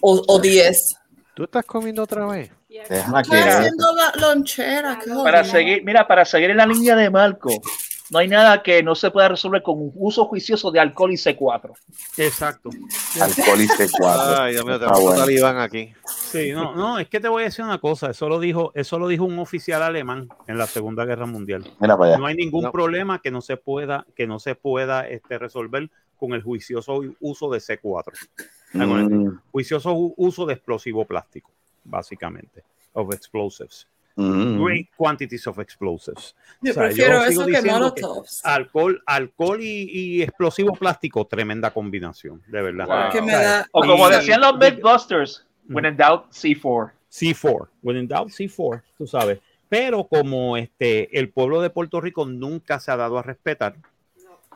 O, 0.00 0.22
o 0.26 0.38
10. 0.40 0.96
¿Tú 1.34 1.44
estás 1.44 1.64
comiendo 1.64 2.02
otra 2.02 2.26
vez? 2.26 2.50
Déjala 2.88 3.20
Estoy 3.20 3.38
que- 3.38 3.44
haciendo 3.48 3.86
la 3.94 4.12
lonchera. 4.20 4.98
qué 5.02 5.10
para 5.22 5.44
seguir, 5.44 5.84
mira, 5.84 6.06
para 6.06 6.24
seguir 6.24 6.50
en 6.50 6.56
la 6.58 6.66
línea 6.66 6.94
de 6.96 7.10
Marco, 7.10 7.50
no 8.10 8.18
hay 8.20 8.28
nada 8.28 8.62
que 8.62 8.82
no 8.82 8.94
se 8.94 9.10
pueda 9.10 9.28
resolver 9.28 9.62
con 9.62 9.80
un 9.80 9.92
uso 9.96 10.26
juicioso 10.26 10.70
de 10.70 10.78
alcohol 10.80 11.10
y 11.12 11.16
C4. 11.16 11.72
Exacto. 12.18 12.70
Alcohol 13.20 13.60
y 13.60 13.66
C4. 13.68 14.38
Ay, 14.40 14.52
Dios 14.52 14.64
mío, 14.64 14.78
bueno. 14.78 15.16
talibán 15.16 15.58
aquí. 15.58 15.92
Sí, 16.06 16.52
no, 16.52 16.74
no, 16.74 16.98
es 16.98 17.08
que 17.08 17.18
te 17.20 17.28
voy 17.28 17.42
a 17.42 17.46
decir 17.46 17.64
una 17.64 17.78
cosa, 17.78 18.10
eso 18.10 18.28
lo 18.28 18.38
dijo, 18.38 18.70
eso 18.74 18.98
lo 18.98 19.08
dijo 19.08 19.24
un 19.24 19.38
oficial 19.38 19.82
alemán 19.82 20.28
en 20.46 20.58
la 20.58 20.66
Segunda 20.66 21.04
Guerra 21.04 21.26
Mundial. 21.26 21.64
Mira 21.80 21.96
para 21.96 22.10
allá. 22.10 22.18
No 22.18 22.26
hay 22.26 22.34
ningún 22.36 22.64
No. 22.64 22.72
problema 22.72 23.20
que 23.20 23.30
no 23.30 23.40
se 23.40 23.56
pueda, 23.56 24.06
que 24.14 24.26
no 24.26 24.38
se 24.38 24.54
pueda 24.54 25.08
este, 25.08 25.38
resolver 25.38 25.90
con 26.16 26.32
el 26.32 26.42
juicioso 26.42 27.00
uso 27.20 27.50
de 27.50 27.58
C4. 27.60 28.12
Ah, 28.74 28.86
con 28.86 28.98
el 28.98 29.08
Mm, 29.10 29.40
juicioso 29.52 29.94
uso 30.16 30.46
de 30.46 30.54
explosivo 30.54 31.04
plástico, 31.06 31.50
básicamente, 31.86 32.62
of 32.94 33.12
explosives. 33.14 33.86
mm. 34.16 34.62
Great 34.64 34.88
quantities 34.96 35.46
of 35.46 35.58
explosives. 35.58 36.34
Yo 36.62 36.70
O 36.70 36.74
sea, 36.74 36.82
prefiero 36.84 37.18
yo 37.18 37.24
eso 37.24 37.40
que 37.46 37.52
diciendo 37.52 37.94
que 37.94 38.02
molotovs. 38.02 38.40
Alcohol, 38.44 39.02
alcohol 39.06 39.60
y, 39.60 39.90
y 39.90 40.22
explosivo 40.22 40.72
plástico, 40.72 41.26
tremenda 41.26 41.70
combinación, 41.70 42.42
de 42.46 42.62
verdad. 42.62 42.86
Wow. 42.86 43.12
Que 43.12 43.20
me 43.22 43.32
da- 43.32 43.66
O 43.72 43.80
como 43.82 44.08
Y- 44.08 44.12
decían 44.12 44.40
los 44.40 44.56
Mythbusters, 44.58 45.46
when 45.68 45.84
in 45.84 45.96
doubt, 45.96 46.30
C4. 46.32 46.92
C4, 47.10 47.68
when 47.82 47.96
in 47.98 48.08
doubt, 48.08 48.28
C4, 48.30 48.82
tú 48.96 49.06
sabes. 49.06 49.38
Pero 49.68 50.04
como 50.06 50.56
este, 50.56 51.18
el 51.18 51.30
pueblo 51.30 51.60
de 51.60 51.70
Puerto 51.70 52.00
Rico 52.00 52.24
nunca 52.24 52.78
se 52.80 52.90
ha 52.92 52.96
dado 52.96 53.18
a 53.18 53.22
respetar, 53.22 53.76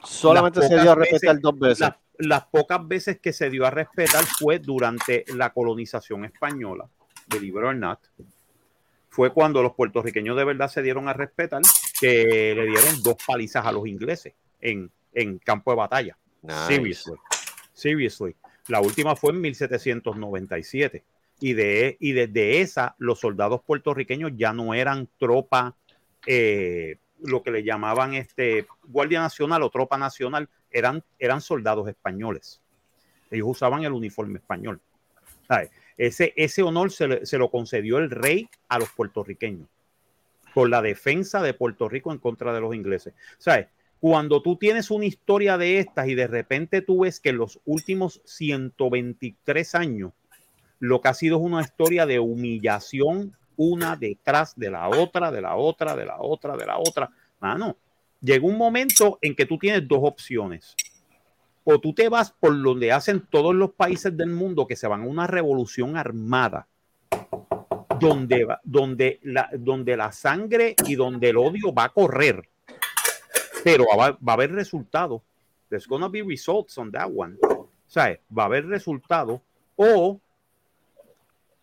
Solamente 0.03 0.63
se 0.67 0.81
dio 0.81 0.93
a 0.93 0.95
respetar 0.95 1.35
veces- 1.37 1.43
dos 1.43 1.59
veces. 1.59 1.81
las, 1.81 1.95
las 2.19 2.47
pocas 2.47 2.87
veces 2.89 3.19
que 3.21 3.33
se 3.33 3.51
dio 3.51 3.67
a 3.67 3.71
respetar 3.71 4.25
fue 4.25 4.59
durante 4.59 5.25
la 5.37 5.53
colonización 5.53 6.25
española, 6.25 6.87
believe 7.33 7.59
it 7.59 7.65
or 7.65 7.75
not, 7.75 8.01
fue 9.09 9.33
cuando 9.33 9.63
los 9.63 9.75
puertorriqueños 9.75 10.37
de 10.37 10.45
verdad 10.45 10.69
se 10.69 10.83
dieron 10.83 11.09
a 11.09 11.13
respetar, 11.13 11.63
que 12.01 12.55
le 12.55 12.67
dieron 12.67 13.03
dos 13.03 13.17
palizas 13.27 13.67
a 13.67 13.73
los 13.73 13.87
ingleses 13.87 14.35
en, 14.61 14.91
en 15.13 15.39
campo 15.39 15.73
de 15.73 15.77
batalla. 15.77 16.17
Nice. 16.43 16.67
Seriously. 16.67 17.17
Seriously. 17.73 18.37
La 18.69 18.81
última 18.81 19.17
fue 19.17 19.33
en 19.33 19.41
1797. 19.41 21.03
Y, 21.41 21.55
de, 21.55 21.97
y 21.99 22.13
desde 22.13 22.61
esa, 22.61 22.95
los 22.99 23.19
soldados 23.19 23.63
puertorriqueños 23.63 24.33
ya 24.37 24.53
no 24.53 24.75
eran 24.75 25.09
tropa, 25.19 25.75
eh, 26.27 26.99
lo 27.23 27.43
que 27.43 27.51
le 27.51 27.65
llamaban 27.65 28.15
este, 28.15 28.67
Guardia 28.85 29.21
Nacional 29.21 29.63
o 29.63 29.71
Tropa 29.71 29.99
Nacional, 29.99 30.49
eran, 30.71 31.03
eran 31.19 31.41
soldados 31.41 31.89
españoles. 31.89 32.61
Ellos 33.31 33.49
usaban 33.49 33.85
el 33.85 33.93
uniforme 33.93 34.39
español. 34.39 34.81
¿Sabes? 35.49 35.71
Ese, 36.01 36.33
ese 36.37 36.63
honor 36.63 36.91
se, 36.91 37.27
se 37.27 37.37
lo 37.37 37.51
concedió 37.51 37.99
el 37.99 38.11
rey 38.11 38.49
a 38.69 38.79
los 38.79 38.89
puertorriqueños 38.91 39.69
por 40.55 40.71
la 40.71 40.81
defensa 40.81 41.43
de 41.43 41.53
Puerto 41.53 41.91
Rico 41.91 42.11
en 42.11 42.19
contra 42.19 42.55
de 42.55 42.61
los 42.63 42.75
ingleses. 42.75 43.13
¿Sabes? 43.37 43.67
Cuando 44.01 44.41
tú 44.41 44.57
tienes 44.57 44.91
una 44.91 45.05
historia 45.05 45.59
de 45.59 45.79
estas 45.79 46.09
y 46.09 46.15
de 46.15 46.27
repente 46.27 46.81
tú 46.81 47.01
ves 47.01 47.21
que 47.21 47.29
en 47.29 47.37
los 47.37 47.61
últimos 47.67 48.23
123 48.25 49.75
años 49.75 50.13
lo 50.79 51.03
que 51.03 51.09
ha 51.09 51.15
sido 51.15 51.37
es 51.37 51.43
una 51.43 51.61
historia 51.61 52.07
de 52.07 52.19
humillación 52.19 53.37
una 53.59 53.95
detrás 53.95 54.59
de 54.59 54.71
la 54.71 54.89
otra, 54.89 55.31
de 55.31 55.43
la 55.43 55.57
otra, 55.57 55.95
de 55.95 56.07
la 56.07 56.17
otra, 56.19 56.57
de 56.57 56.65
la 56.65 56.79
otra. 56.79 57.11
Mano, 57.41 57.77
llega 58.23 58.47
un 58.47 58.57
momento 58.57 59.19
en 59.21 59.37
que 59.37 59.45
tú 59.45 59.59
tienes 59.59 59.87
dos 59.87 60.01
opciones. 60.03 60.75
O 61.73 61.81
tú 61.81 61.95
te 61.95 62.09
vas 62.09 62.33
por 62.33 62.61
donde 62.61 62.91
hacen 62.91 63.25
todos 63.31 63.55
los 63.55 63.71
países 63.71 64.17
del 64.17 64.31
mundo 64.31 64.67
que 64.67 64.75
se 64.75 64.89
van 64.89 65.03
a 65.03 65.07
una 65.07 65.29
revolución 65.29 65.97
armada, 65.97 66.67
donde, 68.01 68.45
donde, 68.65 69.21
la, 69.23 69.49
donde 69.57 69.97
la 69.97 70.11
sangre 70.11 70.75
y 70.85 70.97
donde 70.97 71.31
el 71.31 71.37
odio 71.37 71.73
va 71.73 71.85
a 71.85 71.89
correr, 71.91 72.49
pero 73.63 73.85
va, 73.97 74.07
a 74.07 74.33
haber 74.33 74.51
resultados. 74.51 75.23
There's 75.69 75.87
gonna 75.87 76.09
be 76.09 76.25
results 76.25 76.77
on 76.77 76.91
that 76.91 77.09
one. 77.15 77.37
¿Sabes? 77.87 78.19
Va 78.37 78.45
a 78.45 78.47
haber 78.47 78.67
resultados. 78.67 79.41
O 79.77 80.21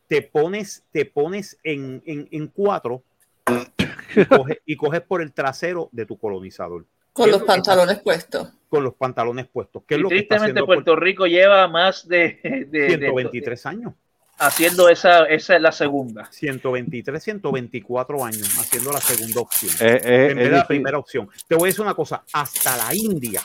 te 0.08 0.22
pones, 0.22 0.86
te 0.94 1.04
pones 1.04 1.60
en, 1.64 2.02
en, 2.06 2.30
en 2.32 2.48
cuatro 2.48 3.04
y 3.46 4.74
y 4.74 4.76
coges 4.78 5.02
por 5.02 5.22
el 5.22 5.34
trasero 5.34 5.90
de 5.92 6.06
tu 6.06 6.18
colonizador. 6.18 6.86
Con 7.18 7.26
¿Qué 7.26 7.32
es 7.32 7.38
los 7.40 7.48
pantalones 7.48 8.00
puestos. 8.00 8.48
con 8.70 8.84
los 8.84 8.94
pantalones 8.94 9.48
puestos. 9.48 9.82
¿Qué 9.88 9.96
es 9.96 10.00
Y 10.00 10.04
lo 10.04 10.10
que 10.10 10.20
está 10.20 10.36
tristemente 10.36 10.64
Puerto 10.64 10.96
Rico 10.96 11.26
lleva 11.26 11.68
más 11.68 12.08
de, 12.08 12.40
de- 12.44 12.66
de- 12.66 12.98
123 13.00 13.66
años. 13.66 13.94
haciendo 14.38 14.88
esa, 14.88 15.26
esa 15.26 15.56
es 15.56 15.62
la 15.62 15.72
segunda. 15.72 16.26
123, 16.32 17.24
124 17.24 18.24
años 18.24 18.56
haciendo 18.60 18.92
la 18.92 19.02
segunda 19.02 19.42
opción. 19.42 19.72
Eh, 19.80 20.00
eh, 20.04 20.28
en 20.32 20.38
vez 20.38 20.52
de 20.52 20.58
la 20.58 20.68
primera 20.68 21.00
opción. 21.00 21.28
Te 21.48 21.56
voy 21.56 21.68
a 21.68 21.70
decir 21.70 21.82
una 21.82 21.96
cosa, 21.96 22.24
hasta 22.34 22.78
la 22.78 22.94
India. 22.94 23.42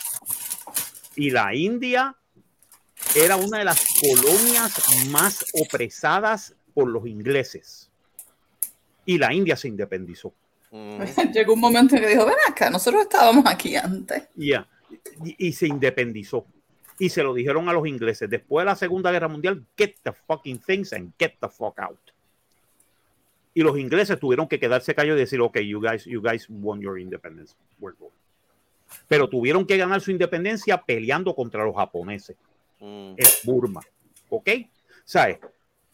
Y 1.16 1.30
la 1.30 1.54
India 1.54 2.14
era 3.16 3.36
una 3.36 3.58
de 3.58 3.64
las 3.64 3.82
colonias 4.00 5.06
más 5.08 5.46
opresadas 5.54 6.54
por 6.74 6.88
los 6.88 7.06
ingleses. 7.06 7.90
Y 9.06 9.16
la 9.18 9.32
India 9.32 9.56
se 9.56 9.68
independizó. 9.68 10.32
Mm. 10.72 11.02
Llegó 11.32 11.52
un 11.54 11.60
momento 11.60 11.94
en 11.94 12.02
que 12.02 12.08
dijo, 12.08 12.26
ven 12.26 12.34
acá, 12.48 12.70
nosotros 12.70 13.02
estábamos 13.02 13.44
aquí 13.46 13.76
antes. 13.76 14.24
Ya. 14.34 14.66
Y, 15.24 15.48
y 15.48 15.52
se 15.52 15.68
independizó. 15.68 16.46
Y 16.98 17.08
se 17.08 17.22
lo 17.22 17.34
dijeron 17.34 17.68
a 17.68 17.72
los 17.72 17.86
ingleses. 17.86 18.28
Después 18.28 18.64
de 18.64 18.70
la 18.70 18.76
Segunda 18.76 19.12
Guerra 19.12 19.28
Mundial, 19.28 19.64
get 19.76 19.94
the 20.02 20.12
fucking 20.26 20.58
things 20.58 20.92
and 20.92 21.12
get 21.18 21.34
the 21.40 21.48
fuck 21.48 21.78
out. 21.78 21.98
Y 23.54 23.62
los 23.62 23.78
ingleses 23.78 24.18
tuvieron 24.18 24.48
que 24.48 24.58
quedarse 24.58 24.94
callados 24.94 25.18
y 25.18 25.20
decir, 25.20 25.40
ok, 25.40 25.58
you 25.58 25.80
guys, 25.80 26.04
you 26.06 26.22
guys 26.22 26.46
won 26.48 26.80
your 26.80 26.98
independence. 26.98 27.54
We're 27.78 27.96
going. 27.98 28.12
Pero 29.08 29.28
tuvieron 29.28 29.66
que 29.66 29.76
ganar 29.76 30.00
su 30.00 30.10
independencia 30.10 30.82
peleando 30.82 31.34
contra 31.34 31.64
los 31.64 31.74
japoneses. 31.76 32.36
Mm. 32.80 33.14
es 33.16 33.42
Burma. 33.44 33.80
¿Ok? 34.28 34.50
¿Sabes? 35.04 35.38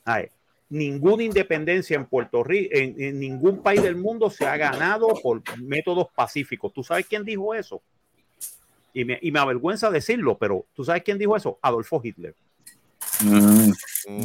¿Sabes? 0.05 0.31
Ninguna 0.71 1.23
independencia 1.23 1.97
en 1.97 2.05
Puerto 2.07 2.45
Rico, 2.45 2.71
en, 2.77 3.01
en 3.01 3.19
ningún 3.19 3.63
país 3.63 3.83
del 3.83 3.97
mundo 3.97 4.29
se 4.29 4.47
ha 4.47 4.57
ganado 4.57 5.09
por 5.23 5.43
métodos 5.59 6.09
pacíficos. 6.15 6.73
¿Tú 6.73 6.83
sabes 6.85 7.07
quién 7.07 7.25
dijo 7.25 7.55
eso? 7.55 7.81
Y 8.93 9.05
me, 9.05 9.19
y 9.23 9.31
me 9.33 9.39
avergüenza 9.39 9.91
decirlo, 9.91 10.37
pero 10.37 10.67
¿tú 10.75 10.85
sabes 10.85 11.03
quién 11.03 11.17
dijo 11.19 11.37
eso? 11.37 11.59
Adolfo 11.63 12.01
Hitler. 12.05 12.35
Mm. 13.21 13.73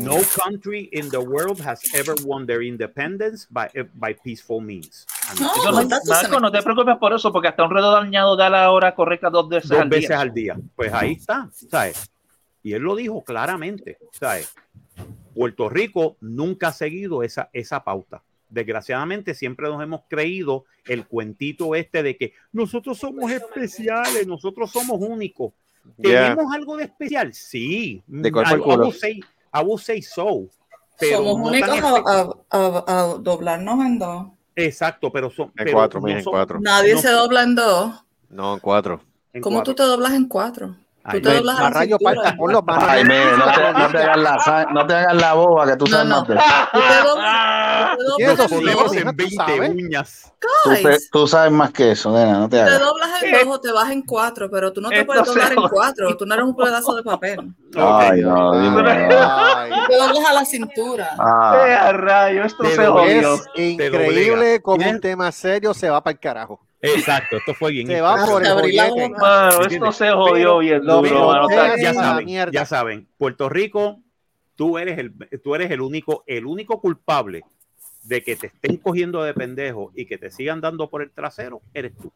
No 0.04 0.18
country 0.44 0.90
in 0.92 1.10
the 1.10 1.18
world 1.18 1.60
has 1.62 1.82
ever 1.96 2.14
won 2.26 2.46
their 2.46 2.62
independence 2.62 3.48
by, 3.50 3.70
by 3.96 4.14
peaceful 4.14 4.62
means. 4.62 5.06
No, 5.40 5.52
Eso 5.56 5.72
no- 5.72 5.82
entonces- 5.82 6.10
Marco, 6.10 6.40
no 6.40 6.52
te 6.52 6.62
preocupes 6.62 6.98
por 6.98 7.14
eso, 7.14 7.32
porque 7.32 7.48
hasta 7.48 7.64
un 7.64 7.72
redo 7.72 7.92
dañado 7.92 8.36
da 8.36 8.50
la 8.50 8.70
hora 8.72 8.94
correcta 8.94 9.30
dos 9.30 9.48
veces 9.50 9.70
dos 9.70 9.80
al 9.80 9.90
veces 9.90 10.10
día. 10.10 10.20
al 10.20 10.34
día. 10.34 10.58
Pues 10.76 10.94
ahí 10.94 11.14
está, 11.14 11.50
¿sabes? 11.70 12.10
Y 12.62 12.74
él 12.74 12.82
lo 12.82 12.96
dijo 12.96 13.24
claramente, 13.24 13.98
¿sabes? 14.12 14.54
Puerto 15.34 15.70
Rico 15.70 16.18
nunca 16.22 16.70
ha 16.70 16.74
seguido 16.74 17.24
esa, 17.24 17.50
esa 17.54 17.84
pauta. 17.84 18.24
Desgraciadamente 18.50 19.34
siempre 19.34 19.68
nos 19.68 19.82
hemos 19.82 20.02
creído 20.08 20.66
el 20.86 21.08
cuentito 21.08 21.74
este 21.76 22.04
de 22.04 22.18
que 22.18 22.34
nosotros 22.52 23.00
somos 23.00 23.32
especiales, 23.32 24.28
nosotros 24.28 24.72
somos 24.72 25.00
únicos. 25.02 25.54
¿Tenemos 26.02 26.54
algo 26.54 26.78
de 26.78 26.84
especial? 26.86 27.34
Sí. 27.34 28.04
De 28.08 28.32
would 28.32 29.80
say 29.82 30.02
so. 30.02 30.48
Pero 31.00 31.18
Somos 31.18 31.40
no 31.40 31.46
únicos 31.48 31.70
a, 31.82 31.90
a- 31.90 32.36
a- 32.52 32.84
a 32.88 33.04
doblarnos 33.20 33.86
en 33.86 34.00
dos. 34.00 34.28
Exacto, 34.56 35.12
pero 35.12 35.30
son 35.32 35.48
En 35.48 35.66
pero 35.66 35.72
cuatro, 35.74 36.00
no 36.00 36.08
en 36.08 36.24
son- 36.24 36.32
cuatro. 36.34 36.60
Nadie 36.62 36.94
no- 36.94 37.02
se 37.02 37.10
dobla 37.10 37.44
en 37.44 37.56
dos. 37.56 38.06
No, 38.30 38.54
en 38.54 38.60
cuatro. 38.60 39.02
en 39.34 39.42
¿Cómo 39.42 39.58
cuatro. 39.58 39.74
tú 39.74 39.84
te 39.84 39.88
doblas 39.90 40.14
en 40.14 40.28
cuatro? 40.28 40.76
Ay, 41.06 41.20
Tú 41.22 41.28
te 41.30 41.36
doblas 41.36 41.58
a 41.60 41.64
la 41.64 41.70
Marrayo, 41.70 41.98
cintura. 41.98 42.36
ponlo. 42.38 42.64
Ay, 42.68 43.04
mire, 43.04 43.38
no 43.38 43.44
te, 43.52 43.74
no 43.74 43.88
te 43.90 43.98
hagas 43.98 44.18
la, 44.18 44.68
no 44.72 44.88
te 44.88 44.94
hagas 44.94 45.16
la 45.16 45.34
boba 45.34 45.66
que 45.68 45.76
tú 45.76 45.86
No, 45.86 45.92
sabes 45.92 46.08
no. 46.08 46.16
más 46.20 46.28
de 46.30 46.34
te 46.72 47.08
doblas, 47.08 47.98
tú 47.98 48.16
te 48.18 48.26
doblas 48.26 48.52
en 48.54 48.62
hijos, 48.62 48.64
Ponemos 48.64 48.84
dos. 48.86 48.96
hija, 48.96 49.02
en 49.10 49.18
tú 49.18 49.24
20 49.24 49.36
sabes. 49.36 49.70
uñas. 49.70 50.34
tú, 50.40 50.70
te- 50.72 51.00
sabes 51.28 51.52
más 51.52 51.72
que 51.72 51.92
eso, 51.92 52.12
nena, 52.12 52.40
no 52.40 52.50
te 52.50 52.56
te 52.56 52.62
hagas. 52.62 52.80
doblas 52.80 53.10
en 53.22 53.32
dos 53.34 53.60
te 53.60 53.72
vas 53.74 53.92
en 53.92 54.02
cuatro, 54.04 54.50
pero 54.50 54.72
tú 54.72 54.80
no 54.80 54.90
te 54.90 54.96
esto 54.96 55.08
puedes 55.08 55.26
doblar 55.26 55.52
en 55.52 55.70
cuatro. 55.70 56.16
Tú 56.18 56.26
no 56.26 56.34
eres 56.36 56.46
un 56.46 56.56
pedazo 56.56 56.96
de 56.96 57.04
papel. 57.04 57.54
Ay, 57.76 58.22
no, 58.22 58.62
dime. 58.62 58.82
no. 59.10 59.18
Ay, 59.58 59.72
Te 59.90 59.98
doblas 59.98 60.26
a 60.26 60.34
la 60.34 60.46
cintura. 60.46 61.10
Ah, 61.20 61.64
Eh, 61.68 61.74
a 61.74 61.92
rayo, 61.92 62.44
esto 62.46 62.64
Te 62.64 62.76
se 62.76 62.88
jodió. 62.88 63.34
es 63.34 63.42
Te 63.56 63.68
increíble 63.72 64.60
Tienes- 64.78 64.96
un 64.96 65.02
tema 65.02 65.32
serio 65.34 65.74
se 65.74 65.90
va 65.90 66.02
para 66.02 66.14
el 66.14 66.20
carajo. 66.20 66.62
Exacto, 66.84 67.38
esto 67.38 67.54
fue 67.54 67.72
bien. 67.72 67.88
Se 67.88 68.02
va 68.02 68.26
por 68.26 68.46
el. 68.46 69.12
Mano, 69.12 69.62
esto 69.66 69.92
se 69.92 70.12
jodió 70.12 70.60
bien 70.60 70.86
lo 70.86 71.02
duro, 71.02 71.28
mano. 71.28 71.48
ya 71.50 71.94
saben, 71.94 72.26
mierda. 72.26 72.52
ya 72.52 72.66
saben, 72.66 73.08
Puerto 73.18 73.48
Rico, 73.48 74.02
tú 74.56 74.78
eres 74.78 75.00
el, 75.00 75.14
tú 75.42 75.56
eres 75.56 75.72
el 75.72 75.82
único, 75.82 76.24
el 76.28 76.46
único 76.46 76.82
culpable 76.82 77.44
de 78.04 78.22
que 78.22 78.36
te 78.36 78.48
estén 78.48 78.78
cogiendo 78.78 79.24
de 79.24 79.34
pendejo 79.34 79.92
y 79.96 80.06
que 80.06 80.18
te 80.18 80.30
sigan 80.30 80.60
dando 80.60 80.90
por 80.90 81.02
el 81.02 81.12
trasero, 81.12 81.62
eres 81.74 81.96
tú. 81.98 82.12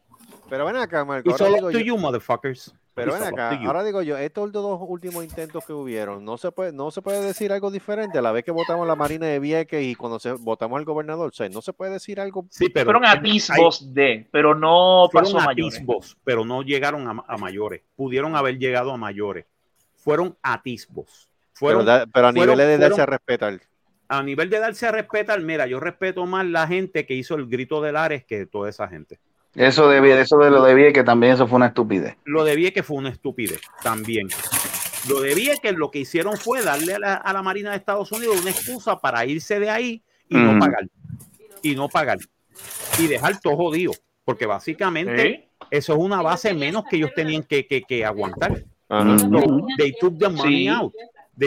Pero 0.50 0.66
ven 0.66 0.76
acá, 0.76 1.04
Marco. 1.04 1.30
It's 1.30 1.40
all 1.40 1.54
up 1.54 1.72
to 1.72 1.78
yo, 1.78 1.80
you, 1.80 1.96
motherfuckers. 1.96 2.74
Pero 3.04 3.12
ven 3.14 3.22
acá, 3.22 3.60
ahora 3.66 3.82
digo 3.84 4.02
yo, 4.02 4.16
estos 4.18 4.52
dos 4.52 4.78
últimos 4.82 5.24
intentos 5.24 5.64
que 5.64 5.72
hubieron, 5.72 6.24
no 6.24 6.36
se 6.38 6.50
puede, 6.52 6.72
no 6.72 6.90
se 6.90 7.00
puede 7.02 7.22
decir 7.22 7.52
algo 7.52 7.70
diferente 7.70 8.18
a 8.18 8.22
la 8.22 8.32
vez 8.32 8.44
que 8.44 8.50
votamos 8.50 8.86
la 8.86 8.94
Marina 8.94 9.26
de 9.26 9.38
Vieques 9.38 9.82
y 9.84 9.94
cuando 9.94 10.18
se, 10.18 10.32
votamos 10.32 10.78
al 10.78 10.84
gobernador. 10.84 11.28
O 11.28 11.32
sea, 11.32 11.48
no 11.48 11.62
se 11.62 11.72
puede 11.72 11.92
decir 11.92 12.20
algo. 12.20 12.46
Sí, 12.50 12.68
pero 12.68 12.86
Fueron 12.86 13.04
hay- 13.04 13.18
atisbos 13.18 13.92
de, 13.94 14.26
pero 14.30 14.54
no 14.54 15.08
fueron 15.10 15.32
pasó 15.32 15.44
mayores. 15.46 15.74
atisbos, 15.76 16.16
pero 16.24 16.44
no 16.44 16.62
llegaron 16.62 17.06
a, 17.08 17.24
a 17.26 17.36
mayores. 17.38 17.82
Pudieron 17.96 18.36
haber 18.36 18.58
llegado 18.58 18.92
a 18.92 18.96
mayores. 18.96 19.46
Fueron 19.96 20.36
atisbos. 20.42 21.28
Pero, 21.60 21.80
Fueron 21.80 21.86
da- 21.86 22.06
pero 22.06 22.28
a 22.28 22.32
fueron- 22.32 22.56
nivel 22.56 22.68
de 22.68 22.78
darse 22.78 23.02
a 23.02 23.06
respetar. 23.06 23.60
a 24.08 24.22
nivel 24.22 24.48
de 24.48 24.58
darse 24.60 24.86
a 24.86 24.92
respetar. 24.92 25.40
Mira, 25.40 25.66
yo 25.66 25.80
respeto 25.80 26.24
más 26.24 26.46
la 26.46 26.66
gente 26.66 27.04
que 27.04 27.14
hizo 27.14 27.34
el 27.34 27.46
grito 27.46 27.80
de 27.82 27.92
Lares 27.92 28.24
que 28.24 28.46
toda 28.46 28.70
esa 28.70 28.88
gente. 28.88 29.18
Eso 29.58 29.88
de, 29.88 30.20
eso 30.20 30.38
de 30.38 30.50
lo 30.50 30.62
de 30.62 30.92
que 30.92 31.02
también 31.04 31.32
eso 31.32 31.46
fue 31.46 31.56
una 31.56 31.66
estupidez. 31.66 32.16
Lo 32.24 32.44
de 32.44 32.72
que 32.72 32.82
fue 32.82 32.96
una 32.96 33.10
estupidez 33.10 33.60
también. 33.82 34.28
Lo 35.08 35.20
de 35.20 35.58
que 35.62 35.72
lo 35.72 35.90
que 35.90 36.00
hicieron 36.00 36.36
fue 36.36 36.62
darle 36.62 36.94
a 36.94 36.98
la, 36.98 37.14
a 37.14 37.32
la 37.32 37.42
Marina 37.42 37.70
de 37.70 37.76
Estados 37.76 38.10
Unidos 38.12 38.40
una 38.40 38.50
excusa 38.50 38.98
para 38.98 39.24
irse 39.26 39.58
de 39.58 39.70
ahí 39.70 40.02
y 40.28 40.36
no 40.36 40.58
pagar. 40.58 40.88
Y 41.62 41.74
no 41.74 41.88
pagar. 41.88 42.18
Y 42.98 43.06
dejar 43.06 43.40
todo 43.40 43.56
jodido. 43.56 43.92
Porque 44.24 44.46
básicamente 44.46 45.22
¿Sí? 45.22 45.66
eso 45.70 45.92
es 45.94 45.98
una 45.98 46.20
base 46.22 46.52
menos 46.54 46.84
que 46.88 46.96
ellos 46.96 47.10
tenían 47.14 47.42
que, 47.42 47.66
que- 47.66 47.82
que 47.82 48.04
aguantar. 48.04 48.64
So, 48.88 49.66
they 49.76 49.92
took 50.00 50.18
the 50.18 50.28
money 50.28 50.62
Sí. 50.64 50.68
out. 50.68 50.92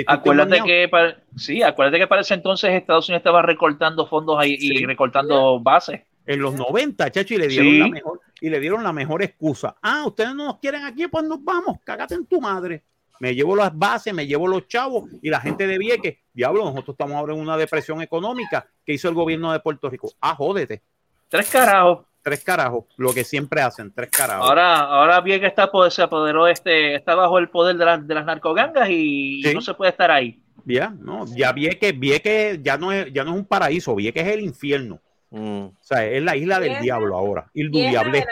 Acuérdate 0.07 0.61
que, 0.63 0.87
para, 0.89 1.17
sí, 1.35 1.61
acuérdate 1.63 1.99
que 1.99 2.07
para 2.07 2.21
ese 2.21 2.33
entonces 2.33 2.71
Estados 2.71 3.09
Unidos 3.09 3.19
estaba 3.19 3.41
recortando 3.41 4.07
fondos 4.07 4.37
ahí 4.39 4.55
y 4.57 4.85
recortando 4.85 5.59
bases. 5.59 6.01
En 6.33 6.41
los 6.41 6.53
90, 6.55 7.11
chacho, 7.11 7.33
y 7.33 7.37
le 7.37 7.47
dieron 7.47 7.67
Sí. 7.67 7.79
la 7.79 7.87
mejor 7.87 8.19
y 8.39 8.49
le 8.49 8.59
dieron 8.59 8.83
la 8.83 8.91
mejor 8.93 9.21
excusa. 9.23 9.75
Ah, 9.81 10.03
ustedes 10.05 10.33
no 10.33 10.45
nos 10.45 10.59
quieren 10.59 10.83
aquí, 10.83 11.07
pues 11.07 11.23
nos 11.25 11.43
vamos, 11.43 11.77
cágate 11.83 12.15
en 12.15 12.25
tu 12.25 12.41
madre. 12.41 12.83
Me 13.19 13.35
llevo 13.35 13.55
las 13.55 13.77
bases, 13.77 14.13
me 14.15 14.25
llevo 14.25 14.47
los 14.47 14.67
chavos 14.67 15.07
y 15.21 15.29
la 15.29 15.39
gente 15.39 15.67
de 15.67 15.77
Vieques, 15.77 16.17
diablo, 16.33 16.63
nosotros 16.65 16.95
estamos 16.95 17.15
ahora 17.15 17.33
en 17.33 17.39
una 17.39 17.55
depresión 17.55 18.01
económica 18.01 18.65
que 18.83 18.93
hizo 18.93 19.09
el 19.09 19.13
gobierno 19.13 19.51
de 19.53 19.59
Puerto 19.59 19.89
Rico. 19.91 20.11
Ah, 20.19 20.33
jódete. 20.35 20.81
Tres 21.29 21.49
carajos. 21.51 22.05
Tres 22.23 22.43
carajos, 22.43 22.85
lo 22.97 23.13
que 23.13 23.23
siempre 23.23 23.61
hacen, 23.61 23.91
tres 23.93 24.09
carajos. 24.11 24.47
Ahora, 24.47 24.79
ahora 24.79 25.21
bien 25.21 25.39
que 25.39 25.47
está, 25.47 25.71
pues, 25.71 25.93
se 25.93 26.01
apoderó 26.03 26.47
este, 26.47 26.93
está 26.95 27.15
bajo 27.15 27.37
el 27.39 27.49
poder 27.49 27.77
de, 27.77 27.85
las 27.85 28.07
de 28.07 28.13
las 28.13 28.25
narcogangas 28.25 28.89
y, 28.89 29.47
y 29.47 29.53
no 29.53 29.61
se 29.61 29.73
puede 29.73 29.89
estar 29.91 30.11
ahí. 30.11 30.39
ya, 30.65 30.89
no, 30.99 31.25
ya 31.35 31.51
Vieques, 31.51 31.99
Vieques 31.99 32.59
ya 32.61 32.77
no 32.77 32.91
es, 32.91 33.11
ya 33.11 33.23
no 33.23 33.31
es 33.31 33.37
un 33.37 33.45
paraíso, 33.45 33.95
Vieques 33.95 34.23
es 34.25 34.33
el 34.33 34.41
infierno. 34.41 34.99
Mm. 35.31 35.63
O 35.65 35.73
sea, 35.79 36.05
es 36.05 36.21
la 36.21 36.35
isla 36.35 36.59
del 36.59 36.79
diablo 36.81 37.15
ahora. 37.17 37.49
Il 37.53 37.71
du 37.71 37.79
diable. 37.79 38.25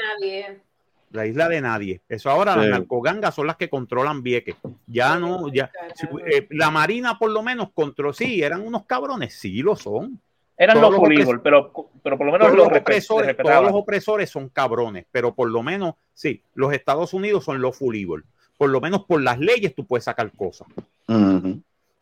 la 1.12 1.26
isla 1.26 1.50
de 1.50 1.60
nadie. 1.60 2.02
Eso 2.08 2.30
ahora 2.30 2.54
Sí. 2.54 2.60
las 2.60 2.70
narcogangas 2.70 3.34
son 3.34 3.48
las 3.48 3.56
que 3.56 3.68
controlan 3.68 4.22
Vieques. 4.22 4.56
Ya 4.86 5.18
no, 5.18 5.52
ya. 5.52 5.72
si- 5.96 6.06
eh, 6.28 6.46
la 6.52 6.70
Marina 6.70 7.18
por 7.18 7.32
lo 7.32 7.42
menos 7.42 7.72
controló, 7.74 8.14
sí, 8.14 8.44
eran 8.44 8.62
unos 8.62 8.86
cabrones, 8.86 9.34
sí 9.34 9.64
lo 9.64 9.76
son. 9.76 10.20
Eran 10.56 10.76
Todos 10.80 10.92
los 10.92 11.00
full 11.00 11.40
pero, 11.42 11.72
pero 12.04 12.18
por 12.18 12.26
lo 12.28 12.32
menos 12.34 12.48
Todos 12.48 12.58
los, 12.58 12.68
opresores, 12.80 13.36
todos 13.38 13.64
los 13.64 13.72
opresores 13.74 14.30
son 14.30 14.50
cabrones, 14.50 15.06
pero 15.10 15.34
por 15.34 15.50
lo 15.50 15.64
menos, 15.64 15.96
sí, 16.14 16.44
los 16.54 16.74
Estados 16.74 17.12
Unidos 17.16 17.44
son 17.46 17.60
los 17.60 17.76
full 17.78 17.96
evil. 17.96 18.24
Por 18.58 18.70
lo 18.70 18.80
menos 18.82 19.06
por 19.06 19.20
las 19.22 19.40
leyes 19.40 19.74
tú 19.74 19.86
puedes 19.88 20.04
sacar 20.04 20.30
cosas. 20.34 20.68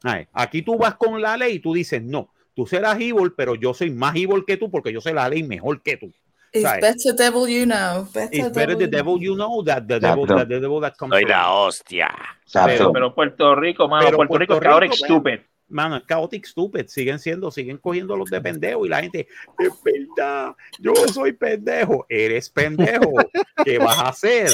Ay, 0.03 0.27
Aquí 0.33 0.61
tú 0.63 0.77
vas 0.77 0.95
con 0.95 1.21
la 1.21 1.37
ley 1.37 1.55
y 1.55 1.59
tú 1.59 1.73
dices, 1.73 2.01
no, 2.03 2.29
tú 2.57 2.65
serás 2.65 2.95
evil, 2.95 3.33
pero 3.37 3.53
yo 3.53 3.71
soy 3.71 3.91
más 3.91 4.15
evil 4.15 4.43
que 4.43 4.57
tú 4.57 4.71
porque 4.71 4.91
yo 4.91 4.99
sé 4.99 5.13
la 5.13 5.29
ley 5.29 5.43
mejor 5.43 5.79
que 5.83 5.95
tú. 5.95 6.11
It's 6.51 6.63
¿sabes? 6.63 6.81
better 6.81 7.15
devil 7.15 7.47
you 7.47 7.65
know. 7.65 8.07
Better 8.11 8.29
It's 8.31 8.51
better 8.51 8.75
the 8.75 8.87
devil 8.87 9.19
you 9.19 9.35
know 9.35 9.63
that 9.63 9.83
the 9.85 9.99
devil, 9.99 10.25
that 10.25 10.47
the 10.47 10.59
devil 10.59 10.81
that 10.81 10.97
comes 10.97 11.13
Soy 11.13 11.23
la 11.25 11.53
hostia. 11.53 12.09
Pero, 12.51 12.91
pero 12.91 13.13
Puerto 13.13 13.53
Rico, 13.53 13.87
mano, 13.87 14.05
Pero 14.05 14.17
Puerto, 14.17 14.37
Rico 14.39 14.53
es 14.53 14.59
Puerto 14.59 14.69
chaotic 14.71 14.91
Rico, 14.91 15.05
stupid. 15.05 15.39
Mano, 15.69 15.97
es 15.97 16.05
chaotic 16.05 16.45
stupid, 16.45 16.87
siguen 16.87 17.19
siendo, 17.19 17.51
siguen 17.51 17.77
cogiendo 17.77 18.15
los 18.15 18.29
de 18.29 18.39
pendejo 18.41 18.85
y 18.85 18.89
la 18.89 19.01
gente, 19.01 19.27
es 19.59 19.71
verdad, 19.83 20.55
yo 20.79 20.93
soy 21.13 21.33
pendejo, 21.33 22.05
eres 22.09 22.49
pendejo, 22.49 23.13
¿qué 23.65 23.77
vas 23.77 23.97
a 23.99 24.09
hacer? 24.09 24.49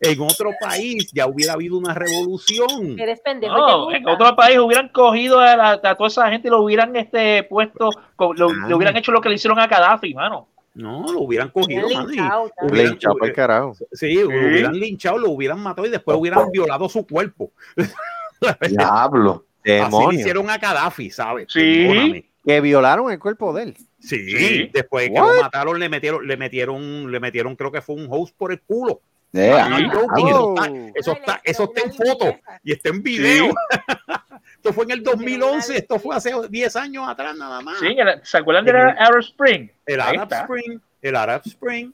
En 0.00 0.20
otro 0.20 0.50
país 0.60 1.10
ya 1.14 1.26
hubiera 1.26 1.52
habido 1.54 1.78
una 1.78 1.94
revolución. 1.94 2.98
Eres 2.98 3.20
pendejo. 3.20 3.56
No, 3.56 3.92
en 3.92 4.06
otro 4.08 4.34
país 4.36 4.58
hubieran 4.58 4.88
cogido 4.90 5.38
a, 5.40 5.56
la- 5.56 5.70
a 5.82 5.94
toda 5.96 6.08
esa 6.08 6.28
gente 6.30 6.48
y 6.48 6.50
lo 6.50 6.60
hubieran 6.62 6.94
este, 6.96 7.44
puesto, 7.44 7.90
lo- 8.36 8.50
Ah. 8.50 8.66
le 8.68 8.74
hubieran 8.74 8.96
hecho 8.96 9.12
lo 9.12 9.20
que 9.20 9.28
le 9.28 9.36
hicieron 9.36 9.58
a 9.60 9.66
Gaddafi, 9.66 10.14
mano. 10.14 10.48
No, 10.74 11.06
lo 11.10 11.20
hubieran 11.20 11.48
cogido, 11.48 11.86
Hubieran 11.86 12.04
y 12.04 12.16
linchado, 12.16 12.50
tal. 12.54 12.70
hubieran- 12.70 12.90
Linchado 12.90 13.16
pa'l 13.16 13.32
carajo. 13.32 13.72
sí, 13.92 14.14
lo 14.14 14.28
hubieran 14.28 14.78
linchado, 14.78 15.16
lo 15.18 15.30
hubieran 15.30 15.58
matado 15.60 15.86
y 15.86 15.90
después 15.90 16.18
hubieran 16.18 16.50
violado 16.50 16.86
su 16.90 17.06
cuerpo. 17.06 17.50
Diablo. 18.68 19.45
Así 19.72 19.78
le 19.78 19.84
Demonio. 19.84 20.20
hicieron 20.20 20.50
a 20.50 20.58
Gaddafi, 20.58 21.10
¿sabes? 21.10 21.46
Sí. 21.50 22.24
Que 22.44 22.60
violaron 22.60 23.10
el 23.10 23.18
cuerpo 23.18 23.52
de 23.52 23.62
él. 23.64 23.76
Sí, 24.00 24.30
Sí. 24.30 24.70
después 24.72 25.06
de 25.08 25.14
que 25.14 25.20
lo 25.20 25.42
mataron, 25.42 25.78
le 25.80 25.88
metieron, 25.88 26.26
le 26.26 26.36
metieron, 26.36 27.10
le 27.10 27.18
metieron, 27.20 27.56
creo 27.56 27.72
que 27.72 27.80
fue 27.82 27.96
un 27.96 28.06
host 28.08 28.34
por 28.36 28.52
el 28.52 28.60
culo. 28.60 29.00
Yeah. 29.32 29.90
Oh. 29.92 30.64
Eso 30.94 31.12
está, 31.12 31.40
eso 31.44 31.64
está, 31.64 31.80
eso 31.82 31.82
en 31.84 31.92
foto 31.92 32.36
y 32.62 32.72
está 32.72 32.88
en 32.90 33.02
video. 33.02 33.52
esto 34.56 34.72
fue 34.72 34.84
en 34.84 34.92
el 34.92 34.98
hicieron 35.00 35.16
una 35.24 35.30
2011, 35.30 35.76
esto 35.78 35.98
fue 35.98 36.14
hace 36.16 36.32
10 36.48 36.76
años 36.76 37.08
atrás 37.08 37.36
nada 37.36 37.60
más. 37.60 37.78
Sí, 37.80 37.86
el- 37.98 38.20
¿se 38.22 38.38
acuerdan 38.38 38.64
de 38.64 38.72
la 38.72 38.90
Arab 38.92 39.18
Spring? 39.20 39.68
el 39.84 40.00
Arab. 40.00 40.32
Spring, 40.32 40.78
el 41.02 41.16
Arab 41.16 41.42
Spring, 41.44 41.90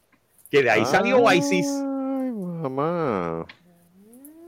que 0.51 0.63
de 0.63 0.71
ahí 0.71 0.85
salió 0.85 1.27
Ay, 1.27 1.39
ISIS. 1.39 1.67
mamá. 1.67 3.47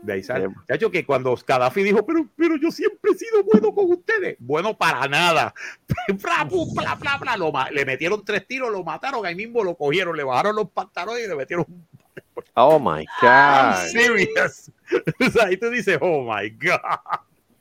De 0.04 0.12
ahí. 0.12 0.22
Qué- 0.22 0.48
De 0.68 0.74
hecho, 0.76 0.90
que 0.90 1.04
cuando 1.04 1.34
Gaddafi 1.46 1.82
dijo, 1.82 2.04
pero, 2.04 2.26
pero 2.36 2.56
yo 2.56 2.70
siempre 2.70 3.12
he 3.12 3.18
sido 3.18 3.42
bueno 3.44 3.74
con 3.74 3.90
ustedes. 3.90 4.36
Bueno, 4.38 4.76
para 4.76 5.08
nada. 5.08 5.54
Bla, 6.22 6.44
bla, 6.44 6.94
bla, 6.96 7.16
bla. 7.18 7.36
Lo 7.36 7.52
le 7.72 7.84
metieron 7.84 8.24
tres 8.24 8.46
tiros, 8.46 8.70
lo 8.70 8.84
mataron, 8.84 9.24
ahí 9.24 9.34
mismo 9.34 9.62
lo 9.64 9.74
cogieron, 9.76 10.16
le 10.16 10.24
bajaron 10.24 10.56
los 10.56 10.70
pantalones 10.70 11.24
y 11.24 11.28
le 11.28 11.34
metieron 11.36 11.66
Oh 12.54 12.78
my 12.78 13.04
I'm 13.22 13.72
God. 13.72 13.86
serious. 13.90 14.70
O 15.26 15.30
sea, 15.30 15.46
ahí 15.46 15.56
tú 15.56 15.70
dices, 15.70 15.98
oh 16.00 16.22
my 16.22 16.50
God. 16.50 16.80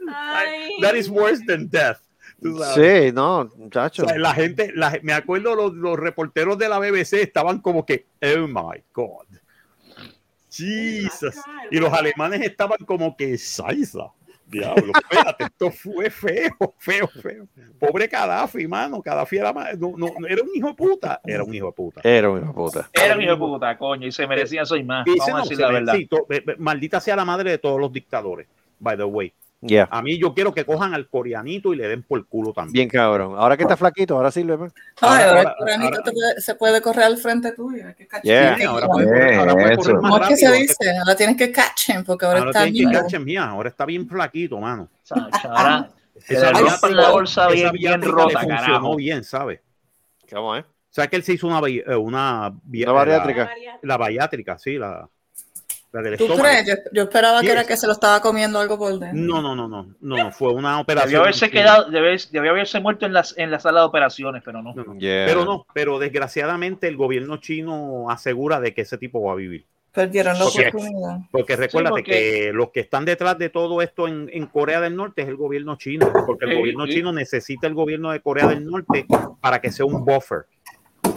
Ay. 0.08 0.74
That 0.82 0.96
is 0.96 1.10
worse 1.10 1.42
than 1.46 1.70
death. 1.70 1.98
Sí, 2.76 3.12
no, 3.14 3.50
muchacho. 3.56 4.04
O 4.04 4.08
sea, 4.10 4.18
la 4.18 4.34
gente, 4.34 4.72
la- 4.76 5.00
me 5.02 5.14
acuerdo 5.14 5.56
los, 5.56 5.74
los 5.74 5.98
reporteros 5.98 6.58
de 6.58 6.68
la 6.68 6.78
BBC 6.80 7.22
estaban 7.22 7.60
como 7.60 7.86
que, 7.86 8.06
oh 8.22 8.48
my 8.48 8.84
God. 8.94 9.26
Jesus. 10.54 11.36
Y 11.72 11.78
los 11.80 11.92
alemanes 11.92 12.42
estaban 12.42 12.78
como 12.86 13.16
que, 13.16 13.38
Saiza. 13.38 14.12
Diablo, 14.46 14.92
espérate, 14.94 15.46
esto 15.46 15.72
fue 15.72 16.12
feo, 16.12 16.52
feo, 16.78 17.08
feo. 17.08 17.48
Pobre 17.80 18.06
Gaddafi, 18.08 18.68
mano. 18.68 19.02
Gaddafi 19.02 19.38
era, 19.38 19.52
no, 19.52 19.94
no, 19.98 20.08
era 20.28 20.44
un 20.44 20.50
hijo 20.54 20.68
de 20.68 20.74
puta. 20.76 21.22
Era 21.26 21.44
un 21.44 21.56
hijo 21.56 21.68
de 21.68 21.72
puta. 21.72 22.02
Era 22.04 22.30
un 22.30 22.38
hijo 22.38 22.48
de 22.48 22.54
puta. 22.54 22.90
Era 22.94 23.16
un 23.16 23.22
hijo 23.24 23.32
de 23.32 23.38
puta, 23.38 23.78
coño, 23.78 24.06
y 24.06 24.12
se 24.12 24.28
merecía 24.28 24.62
eso 24.62 24.76
y 24.76 24.84
más. 24.84 25.06
Vamos 25.08 25.40
a 25.40 25.42
decir 25.44 25.58
la 25.58 25.68
ve- 25.70 25.82
verdad. 26.28 26.56
maldita 26.60 27.00
sea 27.00 27.16
la 27.16 27.26
madre 27.26 27.50
de 27.52 27.58
todos 27.58 27.80
los 27.80 27.92
dictadores, 27.92 28.48
by 28.80 28.96
the 28.96 29.04
way. 29.06 29.34
Ya. 29.66 29.88
A 29.90 30.02
mí 30.02 30.18
yo 30.20 30.34
quiero 30.34 30.54
que 30.54 30.66
cojan 30.66 30.94
al 30.94 31.08
coreanito 31.08 31.74
y 31.74 31.78
le 31.78 31.88
den 31.88 32.04
por 32.04 32.26
culo 32.28 32.52
también. 32.52 32.74
Bien 32.74 32.90
cabrón. 32.90 33.36
Ahora 33.38 33.56
que 33.56 33.64
está 33.64 33.78
flaquito, 33.78 34.16
ahora 34.16 34.30
sirve. 34.30 34.58
pues. 34.58 34.74
Ay, 35.00 35.08
Ahora- 35.10 35.26
ahora, 35.26 35.40
ahora- 35.40 35.52
el 35.52 35.58
coranito 35.58 36.00
ahora- 36.00 36.12
puede- 36.12 36.42
se 36.42 36.56
puede 36.56 36.82
correr 36.82 37.04
al 37.06 37.18
frente 37.18 37.52
tuyo. 37.54 37.88
hay 37.88 37.94
que 37.94 38.08
Yeah. 38.24 38.58
ahora 38.68 38.88
¿Cómo 38.88 38.94
puede 39.00 39.08
correr, 39.08 39.34
ahora 39.40 39.54
puede 39.54 39.76
correr 39.78 39.96
más 40.02 40.22
es 40.22 40.28
que 40.28 40.36
se 40.38 40.46
rápido. 40.48 40.62
dice? 40.62 40.98
Ahora 41.00 41.16
tienes 41.16 41.38
que 41.38 41.52
catch 41.52 41.90
him 41.90 42.04
porque 42.04 42.26
ahora, 42.26 42.40
Ahora 42.40 42.52
está 42.52 42.68
him, 42.68 43.26
yeah, 43.26 43.46
ahora 43.50 43.70
está 43.70 43.86
bien 43.86 44.08
flaquito, 44.08 44.60
mano. 44.60 44.90
Ahora, 45.46 45.90
que 46.28 46.34
Esa 46.36 46.52
la 46.90 47.10
bolsa 47.12 47.48
bien, 47.48 47.72
bien 47.72 48.02
rota, 48.02 48.42
le 48.44 48.48
funcionó 48.56 48.96
bien, 48.96 49.24
¿sabes? 49.24 49.62
¿Cómo 50.32 50.56
es? 50.56 50.64
O 50.66 50.96
sea 50.96 51.08
que 51.08 51.16
él 51.16 51.24
se 51.24 51.34
hizo 51.34 51.48
una, 51.48 51.60
eh, 51.68 51.84
una, 51.96 52.50
Una 52.50 52.54
eh, 52.72 52.86
bariátrica. 52.86 53.46
La, 53.46 53.80
la 53.82 53.98
bariátrica, 53.98 54.58
sí, 54.60 54.78
la, 54.78 55.10
la 55.94 56.02
del 56.02 56.18
¿Tú 56.18 56.24
estómago. 56.26 56.50
crees? 56.50 56.68
Yo, 56.68 56.74
yo 56.92 57.04
esperaba 57.04 57.42
que 57.42 57.52
era 57.52 57.64
que 57.66 57.78
se 57.78 57.86
lo 57.88 57.94
estaba 57.94 58.20
comiendo 58.20 58.60
algo 58.60 58.78
por 58.78 59.00
dentro. 59.00 59.10
No, 59.14 59.42
no, 59.42 59.56
no, 59.56 59.68
no, 59.68 59.96
no, 60.02 60.18
no, 60.18 60.32
fue 60.32 60.52
una 60.52 60.80
operación. 60.80 61.10
Debió 61.12 61.22
haberse 61.22 61.50
quedado, 61.52 61.90
debió, 61.92 62.18
debió 62.32 62.52
haberse 62.52 62.80
muerto 62.80 63.06
en, 63.06 63.14
las, 63.14 63.38
en 63.38 63.52
la 63.52 63.60
sala 63.60 63.82
de 63.82 63.86
operaciones, 63.86 64.42
pero 64.44 64.62
no. 64.64 64.74
No, 64.74 64.84
no. 64.84 64.98
Yeah. 64.98 65.26
Pero 65.28 65.46
no, 65.46 65.66
pero 65.74 66.00
desgraciadamente 66.00 66.88
el 66.88 66.98
gobierno 66.98 67.38
chino 67.38 68.10
asegura 68.10 68.60
de 68.60 68.74
que 68.74 68.82
ese 68.82 68.98
tipo 68.98 69.22
va 69.24 69.34
a 69.34 69.36
vivir. 69.36 69.66
Perdieron 69.94 70.40
la 70.40 70.46
Porque- 70.46 70.68
oportunidad. 70.70 71.18
Porque 71.32 71.56
recuérdate 71.56 71.92
porque- 71.92 72.12
que 72.12 72.52
los 72.52 72.72
que 72.72 72.80
están 72.80 73.06
detrás 73.06 73.38
de 73.38 73.50
todo 73.50 73.80
esto 73.84 74.08
en, 74.08 74.28
en 74.34 74.48
Corea 74.48 74.82
del 74.82 74.96
Norte 74.96 75.22
es 75.22 75.28
el 75.28 75.36
gobierno 75.36 75.76
chino, 75.78 76.12
porque 76.26 76.46
el 76.46 76.52
Sí, 76.54 76.58
gobierno 76.58 76.86
sí. 76.88 76.94
chino 76.94 77.14
necesita 77.14 77.68
el 77.68 77.76
gobierno 77.76 78.10
de 78.12 78.20
Corea 78.20 78.48
del 78.48 78.66
Norte 78.66 79.06
para 79.40 79.62
que 79.62 79.72
sea 79.72 79.86
un 79.86 80.04
buffer. 80.04 80.46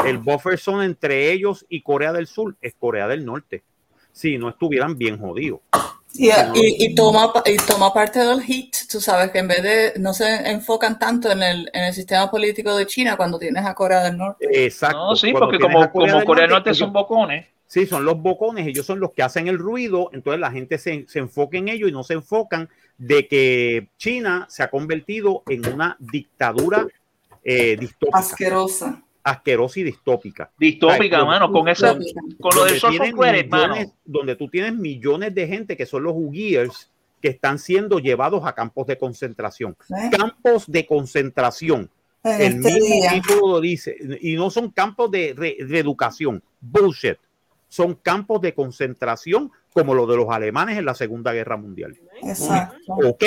El 0.04 0.18
buffer 0.18 0.58
son 0.58 0.82
entre 0.82 1.32
ellos 1.32 1.64
y 1.70 1.80
Corea 1.80 2.12
del 2.12 2.26
Sur, 2.26 2.56
es 2.60 2.74
Corea 2.74 3.08
del 3.08 3.24
Norte. 3.24 3.62
Si 4.16 4.38
no 4.38 4.48
estuvieran 4.48 4.96
bien 4.96 5.18
jodidos. 5.18 5.60
Y, 6.14 6.30
y, 6.30 6.32
y 6.86 6.94
toma, 6.94 7.30
y 7.44 7.56
toma 7.58 7.92
parte 7.92 8.18
del 8.20 8.40
hit, 8.42 8.74
tú 8.90 8.98
sabes 8.98 9.30
que 9.30 9.40
en 9.40 9.48
vez 9.48 9.62
de 9.62 9.92
no 9.98 10.14
se 10.14 10.50
enfocan 10.50 10.98
tanto 10.98 11.30
en 11.30 11.42
el, 11.42 11.70
en 11.74 11.84
el 11.84 11.92
sistema 11.92 12.30
político 12.30 12.74
de 12.74 12.86
China 12.86 13.18
cuando 13.18 13.38
tienes 13.38 13.66
a 13.66 13.74
Corea 13.74 14.02
del 14.04 14.16
Norte. 14.16 14.46
Exacto. 14.64 14.96
No, 14.96 15.14
sí, 15.16 15.32
Cuando 15.32 15.48
porque 15.48 15.58
como, 15.58 15.82
a 15.82 15.90
como 15.92 16.24
Corea 16.24 16.44
del 16.44 16.50
Norte 16.52 16.70
ellos- 16.70 16.78
son 16.78 16.92
bocones. 16.94 17.46
Sí, 17.66 17.84
son 17.84 18.06
los 18.06 18.16
bocones, 18.18 18.66
ellos 18.66 18.86
son 18.86 19.00
los 19.00 19.12
que 19.12 19.22
hacen 19.24 19.48
el 19.48 19.58
ruido, 19.58 20.08
entonces 20.14 20.40
la 20.40 20.50
gente 20.52 20.78
se, 20.78 21.04
se 21.08 21.18
enfoca 21.18 21.58
en 21.58 21.68
ello 21.68 21.86
y 21.88 21.92
no 21.92 22.02
se 22.04 22.14
enfocan 22.14 22.70
de 22.96 23.26
que 23.28 23.88
China 23.98 24.46
se 24.48 24.62
ha 24.62 24.70
convertido 24.70 25.42
en 25.48 25.66
una 25.74 25.96
dictadura 25.98 26.86
eh, 27.44 27.76
distópica, 27.78 28.18
Asquerosa. 28.20 29.02
Asquerosa 29.26 29.80
y 29.80 29.82
distópica. 29.82 30.50
Distópica, 30.58 31.18
Ay, 31.18 31.24
mano, 31.26 31.50
con 31.50 31.68
esa, 31.68 31.94
Distópica. 31.94 32.36
con 32.40 32.56
lo 32.56 32.64
del 32.64 32.78
social 32.78 33.12
credit, 33.12 33.50
mano. 33.50 33.74
millones- 33.74 33.92
donde 34.04 34.36
tú 34.36 34.48
tienes 34.48 34.74
millones 34.74 35.34
de 35.34 35.46
gente 35.48 35.76
que 35.76 35.84
son 35.84 36.04
los 36.04 36.14
Uyghurs 36.16 36.90
que 37.20 37.28
están 37.28 37.58
siendo 37.58 37.98
llevados 37.98 38.44
a 38.46 38.54
campos 38.54 38.86
de 38.86 38.96
concentración. 38.98 39.76
¿eh? 39.90 40.10
Campos 40.16 40.64
de 40.70 40.86
concentración. 40.86 41.90
En 42.22 42.40
El 42.40 42.66
este 42.66 42.80
mismo 42.80 43.10
título 43.12 43.48
lo 43.52 43.60
dice. 43.60 43.96
Y 44.20 44.34
no 44.36 44.50
son 44.50 44.70
campos 44.70 45.10
de 45.10 45.34
re- 45.36 45.56
reeducación. 45.60 46.42
Bullshit. 46.60 47.16
Son 47.68 47.94
campos 47.94 48.40
de 48.40 48.54
concentración 48.54 49.50
como 49.72 49.92
los 49.94 50.08
de 50.08 50.16
los 50.16 50.28
alemanes 50.30 50.78
en 50.78 50.84
la 50.84 50.94
Segunda 50.94 51.32
Guerra 51.32 51.56
Mundial. 51.56 51.96
Exacto. 52.22 52.76
¿Ok? 53.04 53.24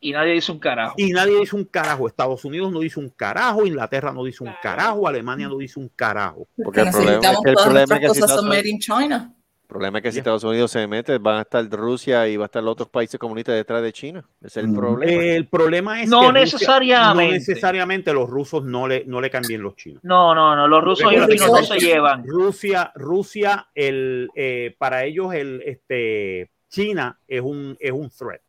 Y, 0.00 0.12
na- 0.12 0.18
y 0.18 0.20
nadie 0.20 0.32
dice 0.34 0.52
un 0.52 0.58
carajo. 0.58 0.94
Y 0.96 1.10
nadie 1.10 1.38
dice 1.40 1.56
un 1.56 1.64
carajo. 1.64 2.06
Estados 2.08 2.44
Unidos 2.44 2.70
no 2.72 2.80
dice 2.80 3.00
un 3.00 3.08
carajo. 3.10 3.66
Inglaterra 3.66 4.12
no 4.12 4.24
dice 4.24 4.44
un 4.44 4.52
carajo. 4.62 5.06
Alemania 5.08 5.48
no 5.48 5.56
dice 5.58 5.78
un 5.80 5.88
carajo. 5.88 6.46
Porque 6.62 6.80
el 6.82 6.90
problema 6.90 7.18
es 7.20 7.38
que 7.42 7.50
el 7.50 7.54
problema 7.56 7.94
es 7.96 8.00
que 8.00 8.08
si 8.14 8.20
Estados. 8.20 8.44
El 8.44 9.68
problema 9.74 9.98
es 9.98 10.02
que 10.02 10.12
si. 10.12 10.18
Estados 10.18 10.44
Unidos 10.44 10.70
se 10.70 10.86
mete, 10.86 11.18
van 11.18 11.36
a 11.38 11.40
estar 11.42 11.68
Rusia 11.68 12.26
y 12.26 12.38
va 12.38 12.44
a 12.44 12.46
estar 12.46 12.62
los 12.62 12.72
otros 12.72 12.88
países 12.88 13.20
comunistas 13.20 13.54
detrás 13.54 13.82
de 13.82 13.92
China. 13.92 14.24
Ese 14.40 14.46
es 14.60 14.64
el 14.64 14.68
Mm. 14.68 14.74
problema. 14.76 15.22
El 15.22 15.46
problema 15.46 16.02
es 16.02 16.08
No 16.08 16.20
que 16.20 16.26
Rusia- 16.28 16.40
necesariamente. 16.40 17.24
no 17.26 17.30
necesariamente 17.32 18.12
los 18.14 18.30
rusos 18.30 18.64
no 18.64 18.88
le, 18.88 19.04
no 19.04 19.20
le 19.20 19.28
cambian 19.30 19.60
los 19.60 19.76
chinos. 19.76 20.02
No, 20.04 20.34
no, 20.34 20.56
no, 20.56 20.66
los 20.68 20.82
rusos 20.82 21.12
y 21.12 21.16
los 21.16 21.28
chinos 21.28 21.50
no 21.50 21.62
se 21.62 21.78
llevan. 21.80 22.24
Rusia, 22.26 22.92
Rusia, 22.94 23.68
el, 23.74 24.30
eh, 24.34 24.74
para 24.78 25.04
ellos 25.04 25.34
el, 25.34 25.62
este, 25.66 26.50
China 26.70 27.18
es 27.28 27.42
un, 27.42 27.76
es 27.78 27.92
un 27.92 28.08
threat. 28.08 28.40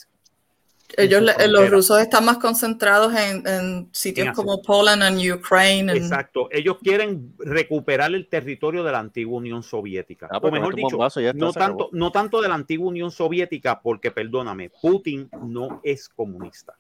Ellos, 0.98 1.24
los 1.50 1.70
rusos 1.70 2.02
están 2.02 2.26
más 2.26 2.40
concentrados 2.40 3.14
en, 3.14 3.46
en 3.48 3.90
sitios 3.92 4.28
En 4.28 4.34
como 4.34 4.62
Poland 4.62 5.20
y 5.20 5.32
Ukraine. 5.32 5.92
and- 5.92 6.02
Exacto. 6.02 6.50
Ellos 6.52 6.78
quieren 6.82 7.34
recuperar 7.38 8.14
el 8.14 8.28
territorio 8.28 8.84
de 8.84 8.92
la 8.92 9.00
antigua 9.00 9.38
Unión 9.38 9.62
Soviética. 9.64 10.28
Ah, 10.32 10.40
o 10.42 10.52
mejor 10.52 10.70
este 10.74 10.82
dicho, 10.82 10.98
bombazo 10.98 11.22
no 11.36 11.54
tanto, 11.54 11.90
no 11.92 12.12
tanto 12.12 12.42
de 12.42 12.48
la 12.50 12.56
antigua 12.56 12.88
Unión 12.88 13.12
Soviética, 13.12 13.82
porque 13.82 14.12
perdóname, 14.12 14.72
Putin 14.82 15.30
no 15.44 15.80
es 15.84 16.10
comunista. 16.10 16.76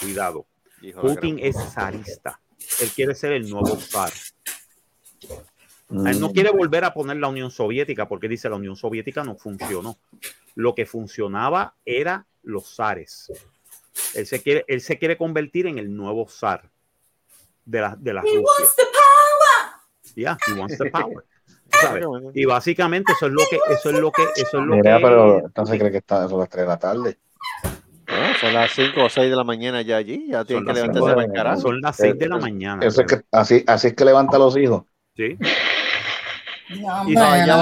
Cuidado. 0.00 0.46
Hijo 0.80 1.00
Putin 1.00 1.38
es 1.40 1.56
zarista. 1.72 2.40
Él 2.80 2.88
quiere 2.94 3.14
ser 3.14 3.32
el 3.32 3.48
nuevo 3.50 3.76
zar. 3.76 4.12
Mm. 5.88 6.06
Él 6.06 6.20
no 6.20 6.32
quiere 6.32 6.50
volver 6.50 6.84
a 6.84 6.92
poner 6.92 7.16
la 7.16 7.28
Unión 7.28 7.50
Soviética 7.50 8.06
porque 8.08 8.28
dice 8.28 8.48
la 8.48 8.56
Unión 8.56 8.76
Soviética 8.76 9.24
no 9.24 9.36
funcionó. 9.36 9.98
Lo 10.54 10.74
que 10.74 10.86
funcionaba 10.86 11.74
era 11.84 12.26
los 12.48 12.74
zares. 12.74 13.30
Él 14.14 14.26
se 14.26 14.42
quiere, 14.42 14.64
él 14.68 14.80
se 14.80 14.98
quiere 14.98 15.16
convertir 15.16 15.66
en 15.66 15.78
el 15.78 15.94
nuevo 15.94 16.26
zar 16.28 16.70
de 17.64 17.80
la, 17.80 17.96
de 17.98 18.12
la 18.14 18.20
He 18.20 18.24
Rusia. 18.24 18.40
wants 18.42 18.76
the 18.76 18.84
power. 18.84 20.14
Yeah, 20.14 20.38
he 20.46 20.52
wants 20.54 20.78
the 20.78 20.90
power. 20.90 21.24
¿Sabes? 21.80 22.04
Y 22.34 22.44
básicamente 22.46 23.12
eso 23.12 23.26
es 23.26 23.32
lo 23.32 23.42
que, 23.50 23.60
eso 23.72 23.90
es 23.90 23.98
lo 23.98 24.10
que, 24.10 24.22
eso 24.36 24.58
es 24.58 24.64
lo 24.66 24.76
Mira, 24.76 24.96
que. 24.96 25.02
pero 25.04 25.38
entonces 25.40 25.78
cree 25.78 25.90
que 25.90 25.98
está 25.98 26.24
a 26.24 26.26
las 26.28 26.48
3 26.48 26.62
de 26.62 26.66
la 26.68 26.78
tarde. 26.78 27.18
Son 28.40 28.54
las 28.54 28.72
5 28.72 29.04
o 29.04 29.08
6 29.10 29.28
de 29.30 29.36
la 29.36 29.44
mañana 29.44 29.82
ya 29.82 29.96
allí. 29.98 30.28
Ya 30.28 30.44
tienen 30.44 30.64
que 30.64 30.72
levantarse 30.72 31.14
para 31.14 31.32
carajo. 31.32 31.60
Son 31.60 31.80
las 31.82 31.96
6 31.96 32.18
de 32.18 32.28
la 32.28 32.38
mañana. 32.38 32.86
Eso 32.86 33.02
es 33.02 33.06
que, 33.06 33.20
así, 33.30 33.62
así 33.66 33.88
es 33.88 33.94
que 33.94 34.04
levanta 34.04 34.36
a 34.36 34.40
los 34.40 34.56
hijos. 34.56 34.84
sí. 35.14 35.36
Y 36.70 36.80
No, 36.80 37.04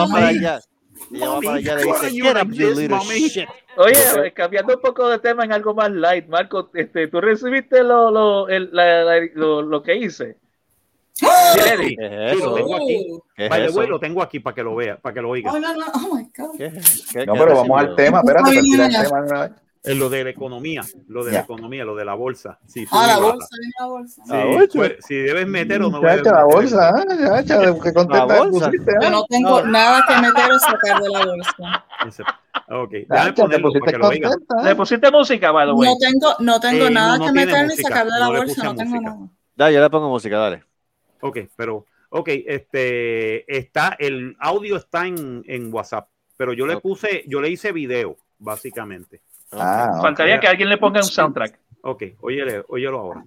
no. 0.06 0.12
para 0.12 0.28
allá. 0.28 0.60
Ella 1.12 1.28
va 1.28 1.34
Mami, 1.34 1.46
para 1.46 1.56
allá 1.58 1.72
y 1.72 1.76
le 1.76 1.84
why 1.84 1.92
dice, 2.00 2.16
you 2.16 2.24
get 2.24 2.34
like 2.34 2.46
up, 2.48 2.52
you 2.54 2.68
this, 2.68 2.76
little 2.76 2.96
mami?" 2.98 3.28
shit. 3.28 3.48
Oye, 3.76 4.32
cambiando 4.34 4.74
un 4.74 4.80
poco 4.80 5.08
de 5.08 5.18
tema 5.18 5.44
en 5.44 5.52
algo 5.52 5.74
más 5.74 5.90
light, 5.90 6.26
Marco, 6.28 6.70
este, 6.74 7.08
¿tú 7.08 7.20
recibiste 7.20 7.82
lo, 7.82 8.10
lo, 8.10 8.48
el- 8.48 8.70
la- 8.72 9.04
la- 9.04 9.28
lo, 9.34 9.62
lo 9.62 9.82
que 9.82 9.96
hice? 9.96 10.36
Sí, 11.12 11.26
Eddie. 11.72 11.96
¿Qué 11.96 12.26
es 12.26 12.32
Sí, 12.32 12.38
lo 12.44 12.54
tengo 12.54 12.76
aquí. 12.76 13.08
¿Qué 13.36 13.44
es 13.44 13.50
By 13.50 13.60
the 13.66 13.72
way, 13.72 13.84
eso? 13.84 13.90
lo 13.90 13.98
tengo 14.00 14.22
aquí 14.22 14.40
para 14.40 14.54
que 14.54 14.62
lo 14.62 14.74
vea, 14.76 14.96
para 14.98 15.14
que 15.14 15.20
lo 15.22 15.30
oiga. 15.30 15.50
Oh, 15.52 15.58
no, 15.58 15.74
no. 15.74 15.84
Oh, 15.94 16.14
my 16.14 16.28
God. 16.36 16.56
¿Qué 16.58 16.66
es? 16.66 17.06
¿Qué- 17.12 17.24
No, 17.26 17.32
pero 17.34 17.54
vamos 17.56 17.80
al 17.80 17.96
tema. 17.96 18.20
Espérate, 18.20 18.60
tira 18.60 18.86
el 18.86 18.92
tema 18.92 19.20
de 19.22 19.26
una 19.30 19.40
vez. 19.42 19.52
Es 19.86 19.96
lo 19.96 20.08
de 20.08 20.24
la 20.24 20.30
economía, 20.30 20.82
lo 21.08 21.24
de 21.24 21.32
la 21.32 21.40
economía, 21.40 21.84
lo 21.84 21.94
de 21.94 22.04
la 22.04 22.14
bolsa. 22.14 22.58
Sí, 22.66 22.86
Ah, 22.90 23.06
la 23.06 23.18
bolsa, 23.18 23.48
la 23.78 23.86
bolsa. 23.86 24.22
Sí, 24.24 24.32
La 24.32 24.44
bolsa. 24.44 24.68
pues, 24.78 24.96
si 25.06 25.14
debes 25.14 25.46
meter 25.46 25.82
o 25.82 25.90
no 25.90 26.00
debes 26.00 26.22
la 26.24 26.32
meter. 26.32 26.44
bolsa, 26.54 26.88
ah, 26.88 27.44
contenta 27.82 28.26
La 28.26 28.40
bolsa. 28.40 28.66
pusiste, 28.70 28.92
Yo 29.00 29.06
ah. 29.06 29.10
no 29.10 29.24
tengo 29.28 29.62
nada 29.62 30.04
que 30.08 30.14
meter 30.20 30.52
o 30.52 30.58
sacar 30.58 31.00
de 31.02 31.08
la 31.08 31.24
bolsa. 31.24 32.38
Ok, 32.68 32.90
déjame 33.08 33.32
ponerlo 33.32 33.72
para 33.72 33.92
que 33.92 33.98
lo 33.98 34.08
oiga. 34.08 34.28
contenta. 34.30 34.62
Le 34.64 34.70
ah. 34.70 34.76
pusiste 34.76 35.10
música, 35.10 35.52
by 35.52 35.66
the 35.66 35.72
way. 35.72 35.88
No 35.88 35.96
tengo, 35.98 36.34
no 36.40 36.60
tengo 36.60 36.86
Eh, 36.86 36.90
nada 36.90 37.18
no 37.18 37.26
que 37.26 37.32
meter 37.32 37.66
ni 37.68 37.76
sacar 37.76 38.06
de 38.06 38.18
la 38.18 38.28
bolsa. 38.28 38.64
No 38.64 38.74
tengo 38.74 38.90
música. 38.90 39.10
nada. 39.14 39.28
Dale, 39.54 39.74
yo 39.74 39.80
le 39.80 39.90
pongo 39.90 40.08
música, 40.08 40.36
dale. 40.38 40.64
Ok, 41.20 41.38
pero, 41.56 41.86
ok, 42.10 42.28
este, 42.46 43.56
está, 43.56 43.96
el 43.98 44.36
audio 44.40 44.76
está 44.76 45.06
en, 45.06 45.44
en 45.46 45.72
WhatsApp, 45.72 46.08
pero 46.36 46.52
yo 46.52 46.66
le 46.66 46.78
puse, 46.78 47.22
yo 47.26 47.40
le 47.40 47.50
hice 47.50 47.70
video, 47.72 48.16
básicamente. 48.38 49.22
Ah. 49.58 49.98
Faltaría 50.00 50.38
que 50.40 50.48
alguien 50.48 50.68
le 50.68 50.78
ponga 50.78 51.00
un 51.00 51.06
soundtrack. 51.06 51.58
Ok, 51.82 52.02
óyele, 52.20 52.64
óyelo 52.68 52.98
ahora. 52.98 53.24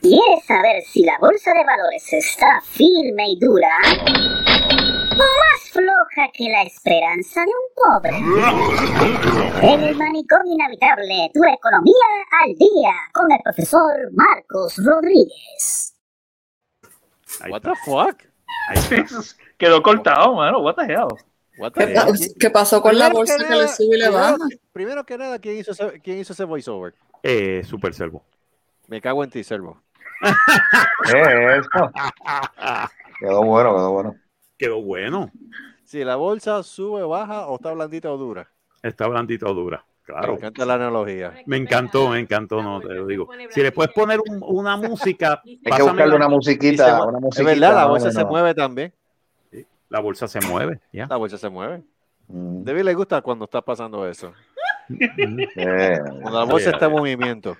¿Quieres 0.00 0.44
saber 0.46 0.82
si 0.82 1.04
la 1.04 1.16
bolsa 1.18 1.52
de 1.52 1.64
valores 1.64 2.12
está 2.12 2.60
firme 2.62 3.30
y 3.30 3.38
dura? 3.38 3.78
¿O 5.12 5.18
más 5.18 5.70
floja 5.70 6.30
que 6.32 6.48
la 6.50 6.62
esperanza 6.62 7.40
de 7.40 7.46
un 7.46 7.68
pobre? 7.74 8.16
En 9.62 9.82
el 9.82 9.96
manicomio 9.96 10.52
inhabitable, 10.52 11.30
tu 11.32 11.42
economía 11.44 11.94
al 12.42 12.54
día, 12.56 12.92
con 13.14 13.32
el 13.32 13.38
profesor 13.42 14.12
Marcos 14.12 14.76
Rodríguez. 14.84 15.94
What 17.48 17.62
the 17.62 17.72
fuck? 17.84 18.22
Quedó 19.58 19.82
cortado, 19.82 20.34
mano. 20.34 20.60
What 20.60 20.74
the 20.76 20.92
hell? 20.92 21.08
¿Qué, 21.56 21.62
fuck? 21.62 21.74
pa- 21.74 22.12
qué 22.38 22.50
pasó 22.50 22.82
con 22.82 22.98
la 22.98 23.08
bolsa 23.08 23.36
que, 23.36 23.42
le 23.44 23.48
nada- 23.48 23.68
sube 23.68 23.96
y 23.96 24.00
le 24.00 24.08
baja? 24.10 24.36
Primero 24.72 25.04
que 25.04 25.16
nada, 25.18 25.38
¿quién 25.38 25.56
hizo 25.58 25.72
ese, 25.72 26.00
quién 26.02 26.18
hizo 26.18 26.32
ese 26.32 26.44
voiceover? 26.44 26.94
Eh, 27.22 27.62
Super 27.64 27.94
Servo. 27.94 28.22
Me 28.88 29.00
cago 29.00 29.24
en 29.24 29.30
ti, 29.30 29.42
Servo. 29.42 29.80
¿Qué 31.10 31.56
es? 31.58 31.66
Quedó 33.20 33.42
bueno, 33.44 33.74
quedó 33.74 33.90
bueno. 33.92 34.16
Quedó 34.58 34.82
bueno. 34.82 35.30
Si 35.84 36.02
la 36.04 36.16
bolsa 36.16 36.62
sube, 36.62 37.02
baja 37.04 37.46
o 37.48 37.56
está 37.56 37.72
blandita 37.72 38.10
o 38.12 38.16
dura. 38.16 38.50
Está 38.82 39.06
blandita 39.08 39.46
o 39.46 39.54
dura. 39.54 39.84
Me 40.08 40.14
Claro. 40.14 40.34
encanta 40.34 40.64
la 40.64 40.74
analogía. 40.74 41.34
Me 41.46 41.56
encantó, 41.56 42.08
me 42.10 42.20
encantó, 42.20 42.62
no 42.62 42.80
te 42.80 42.94
lo 42.94 43.06
digo. 43.06 43.28
Si 43.50 43.60
le 43.60 43.72
puedes 43.72 43.92
poner 43.92 44.20
un- 44.20 44.40
una 44.46 44.76
música, 45.16 45.42
Hay 45.44 45.58
que 45.76 45.82
buscarle 45.82 46.14
una 46.14 46.28
musiquita, 46.28 47.04
una 47.04 47.18
es 47.18 47.24
musiquita. 47.24 47.50
verdad, 47.50 47.74
la 47.74 47.82
no, 47.82 47.88
bolsa 47.88 48.06
no, 48.06 48.12
se 48.12 48.24
mueve 48.24 48.54
también. 48.54 48.94
La 49.88 50.00
bolsa 50.00 50.28
se 50.28 50.40
mueve. 50.40 50.80
Ya. 50.92 51.06
La 51.08 51.16
bolsa 51.16 51.38
se 51.38 51.48
mueve. 51.48 51.82
Mm, 52.28 52.64
David 52.64 52.82
le 52.82 52.94
gusta 52.94 53.20
cuando 53.22 53.44
está 53.44 53.62
pasando 53.62 54.06
eso. 54.08 54.32
eh, 55.56 55.98
Cuando 56.22 56.38
la 56.38 56.44
bolsa 56.44 56.70
Sí, 56.70 56.74
está 56.74 56.86
en 56.86 56.92
movimiento. 56.92 57.56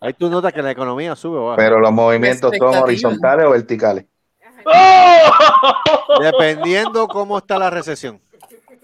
Ahí 0.00 0.12
tú 0.12 0.28
notas 0.28 0.52
que 0.52 0.62
la 0.62 0.70
economía 0.70 1.16
sube 1.16 1.38
o 1.38 1.46
baja. 1.46 1.56
Pero 1.56 1.80
los 1.80 1.92
movimientos 1.92 2.52
son 2.58 2.74
horizontales 2.76 3.46
o 3.46 3.50
verticales. 3.50 4.04
¡Oh! 4.64 6.20
Dependiendo 6.22 7.06
cómo 7.08 7.38
está 7.38 7.58
la 7.58 7.70
recesión. 7.70 8.20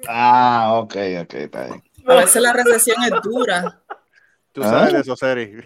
Ah, 0.08 0.70
ok, 0.82 0.96
ok, 1.22 1.34
está 1.34 1.64
bien. 1.66 1.82
A 2.06 2.14
veces 2.16 2.42
la 2.42 2.52
recesión 2.52 2.96
es 3.04 3.12
dura. 3.22 3.80
Tú 4.52 4.62
Ah. 4.62 4.68
sabes 4.68 4.92
de 4.92 5.00
eso, 5.00 5.16
Seri. 5.16 5.62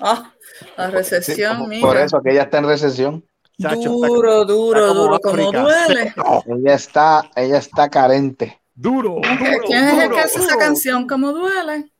Ah, 0.00 0.32
la 0.76 0.86
Sí, 0.88 0.92
recesión, 0.92 1.58
por- 1.58 1.68
mira. 1.68 1.86
por 1.86 1.96
eso 1.96 2.20
que 2.22 2.30
ella 2.30 2.42
está 2.42 2.58
en 2.58 2.66
recesión. 2.66 3.24
Chacho, 3.62 3.94
está- 3.94 4.06
duro, 4.08 4.44
duro, 4.44 4.88
como 4.88 5.00
duro, 5.02 5.18
como 5.20 5.34
África. 5.48 5.62
duele. 5.62 6.14
Ella 6.64 6.74
está, 6.74 7.30
ella 7.36 7.58
está 7.58 7.88
carente. 7.88 8.58
Duro, 8.74 9.16
duro, 9.16 9.62
¿Quién 9.66 9.84
es 9.84 9.92
el 9.94 10.02
duro, 10.04 10.14
que 10.16 10.20
hace 10.22 10.38
esa 10.38 10.54
duro. 10.54 10.58
canción? 10.58 11.06
¿Cómo 11.06 11.32
duele? 11.32 11.90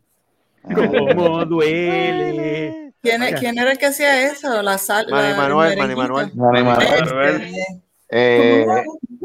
Cómo 0.62 1.44
duele. 1.46 2.92
¿Quién, 3.02 3.22
es- 3.22 3.40
quién 3.40 3.58
era 3.58 3.72
el 3.72 3.78
que 3.78 3.86
hacía 3.86 4.30
eso? 4.30 4.62
La 4.62 4.78
sal. 4.78 5.06
Manny 5.10 5.28
la- 5.30 5.36
Manuel, 5.36 5.72
el 5.72 5.78
Manny. 5.78 5.94
Manuel. 5.96 6.30
Manny 6.34 6.62
Manuel. 6.62 7.42
Este, 7.44 7.66
Eh, 8.12 8.66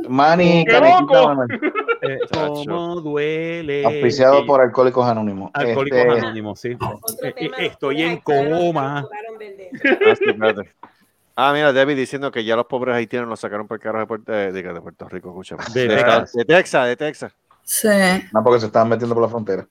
Manny 0.08 0.64
Eh, 2.08 2.20
Cómo 2.32 3.02
duele. 3.02 3.84
auspiciado 3.84 4.42
Sí. 4.42 4.46
por 4.46 4.62
Alcohólicos 4.62 5.08
Anónimos. 5.08 5.50
Alcohólicos 5.54 6.00
Este, 6.00 6.20
Anónimos, 6.20 6.60
sí. 6.60 6.70
Eh, 7.24 7.34
eh, 7.38 7.50
Estoy 7.60 8.04
en 8.04 8.18
coma. 8.18 9.08
Ah. 11.36 11.50
Ah, 11.50 11.54
mira, 11.54 11.74
David 11.74 11.98
diciendo 11.98 12.32
que 12.32 12.44
ya 12.46 12.56
los 12.56 12.66
pobres 12.66 12.96
haitianos 12.96 13.28
los 13.28 13.40
sacaron 13.40 13.68
por 13.68 13.76
el 13.76 13.82
carro 13.82 14.00
de 14.00 14.08
Puerto, 14.08 14.34
eh, 14.34 14.52
de 14.52 14.82
Puerto 14.82 15.10
Rico, 15.10 15.30
escúchame. 15.30 15.64
De 15.74 15.88
de, 15.88 15.96
Texas. 15.96 16.34
de 16.34 16.46
Texas, 16.46 16.88
de 16.88 16.96
Texas. 16.96 17.36
Sí. 17.64 17.90
no, 18.32 18.44
porque 18.44 18.60
se 18.62 18.68
estaban 18.68 18.88
metiendo 18.88 19.14
por 19.14 19.24
la 19.24 19.30
frontera. 19.30 19.68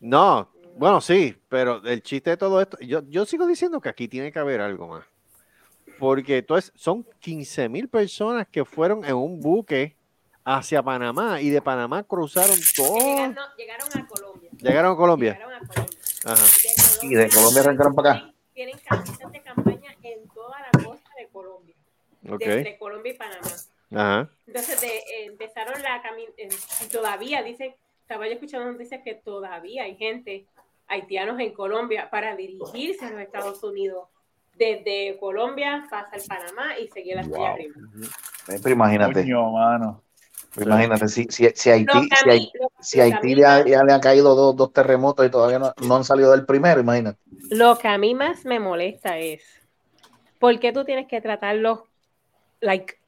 No, 0.00 0.48
bueno, 0.76 1.00
sí, 1.00 1.36
pero 1.48 1.82
el 1.84 2.02
chiste 2.02 2.30
de 2.30 2.36
todo 2.36 2.60
esto, 2.60 2.78
yo, 2.80 3.02
yo 3.08 3.24
sigo 3.26 3.46
diciendo 3.46 3.80
que 3.80 3.88
aquí 3.88 4.08
tiene 4.08 4.32
que 4.32 4.38
haber 4.38 4.60
algo 4.60 4.88
más. 4.88 5.04
Porque 5.98 6.38
entonces 6.38 6.72
son 6.74 7.06
15 7.20 7.68
mil 7.68 7.88
personas 7.88 8.48
que 8.50 8.64
fueron 8.64 9.04
en 9.04 9.14
un 9.14 9.40
buque 9.40 9.96
hacia 10.44 10.82
Panamá 10.82 11.40
y 11.40 11.50
de 11.50 11.62
Panamá 11.62 12.02
cruzaron 12.02 12.56
todo. 12.76 12.98
Llegaron, 12.98 13.38
a 13.38 14.06
Colombia. 14.06 14.50
Llegaron 14.58 14.92
a 14.92 14.96
Colombia. 14.96 15.32
Llegaron 15.32 15.54
a 15.54 15.66
Colombia. 15.66 15.98
Ajá. 16.24 16.44
Y 17.02 17.14
de 17.14 17.28
Colombia 17.30 17.62
arrancaron 17.62 17.94
para 17.94 18.10
acá. 18.12 18.34
Tienen 18.52 18.78
camisas 18.84 19.32
de 19.32 19.42
campaña 19.42 19.96
en 20.02 20.28
toda 20.28 20.56
la 20.60 20.84
costa 20.84 21.10
de 21.16 21.28
Colombia. 22.24 22.34
Ok. 22.34 22.40
De 22.52 22.56
entre 22.58 22.78
Colombia 22.78 23.12
y 23.12 23.16
Panamá. 23.16 23.48
Ajá. 23.92 24.30
Entonces 24.46 24.80
de- 24.80 24.86
eh, 24.98 25.26
empezaron 25.26 25.80
la 25.82 26.02
caminata, 26.02 26.34
y 26.84 26.88
todavía 26.88 27.42
dicen, 27.42 27.74
estaba 28.00 28.26
yo 28.26 28.32
escuchando 28.34 28.70
noticias 28.72 29.02
que 29.04 29.14
todavía 29.14 29.84
hay 29.84 29.96
gente, 29.96 30.46
haitianos 30.88 31.38
en 31.40 31.52
Colombia, 31.52 32.10
para 32.10 32.34
dirigirse 32.36 33.04
a 33.04 33.10
los 33.10 33.20
Estados 33.20 33.62
Unidos. 33.62 34.08
Desde 34.56 35.16
Colombia 35.18 35.86
pasa 35.90 36.10
al 36.12 36.22
Panamá 36.28 36.78
y 36.78 36.88
seguir 36.88 37.18
hasta 37.18 37.36
Wow. 37.36 37.46
arriba. 37.46 37.74
Eh, 38.48 38.58
Pero 38.62 38.74
imagínate, 38.74 39.22
Coño, 39.22 39.50
mano. 39.50 40.02
imagínate, 40.56 41.08
si, 41.08 41.24
si, 41.30 41.48
si 41.54 41.70
Haití, 41.70 42.08
si 42.80 43.00
Haití, 43.00 43.34
si 43.34 43.40
ya, 43.40 43.64
ya 43.66 43.82
le 43.82 43.92
han 43.92 44.00
caído 44.00 44.34
dos, 44.36 44.54
dos 44.54 44.72
terremotos 44.72 45.26
y 45.26 45.30
todavía 45.30 45.58
no, 45.58 45.74
no 45.82 45.96
han 45.96 46.04
salido 46.04 46.30
del 46.30 46.46
primero, 46.46 46.80
imagínate. 46.80 47.18
Lo 47.50 47.76
que 47.78 47.88
a 47.88 47.98
mí 47.98 48.14
más 48.14 48.44
me 48.44 48.60
molesta 48.60 49.18
es, 49.18 49.42
¿por 50.38 50.60
qué 50.60 50.72
tú 50.72 50.84
tienes 50.84 51.08
que 51.08 51.20
tratarlos, 51.20 51.80
like, 52.60 52.98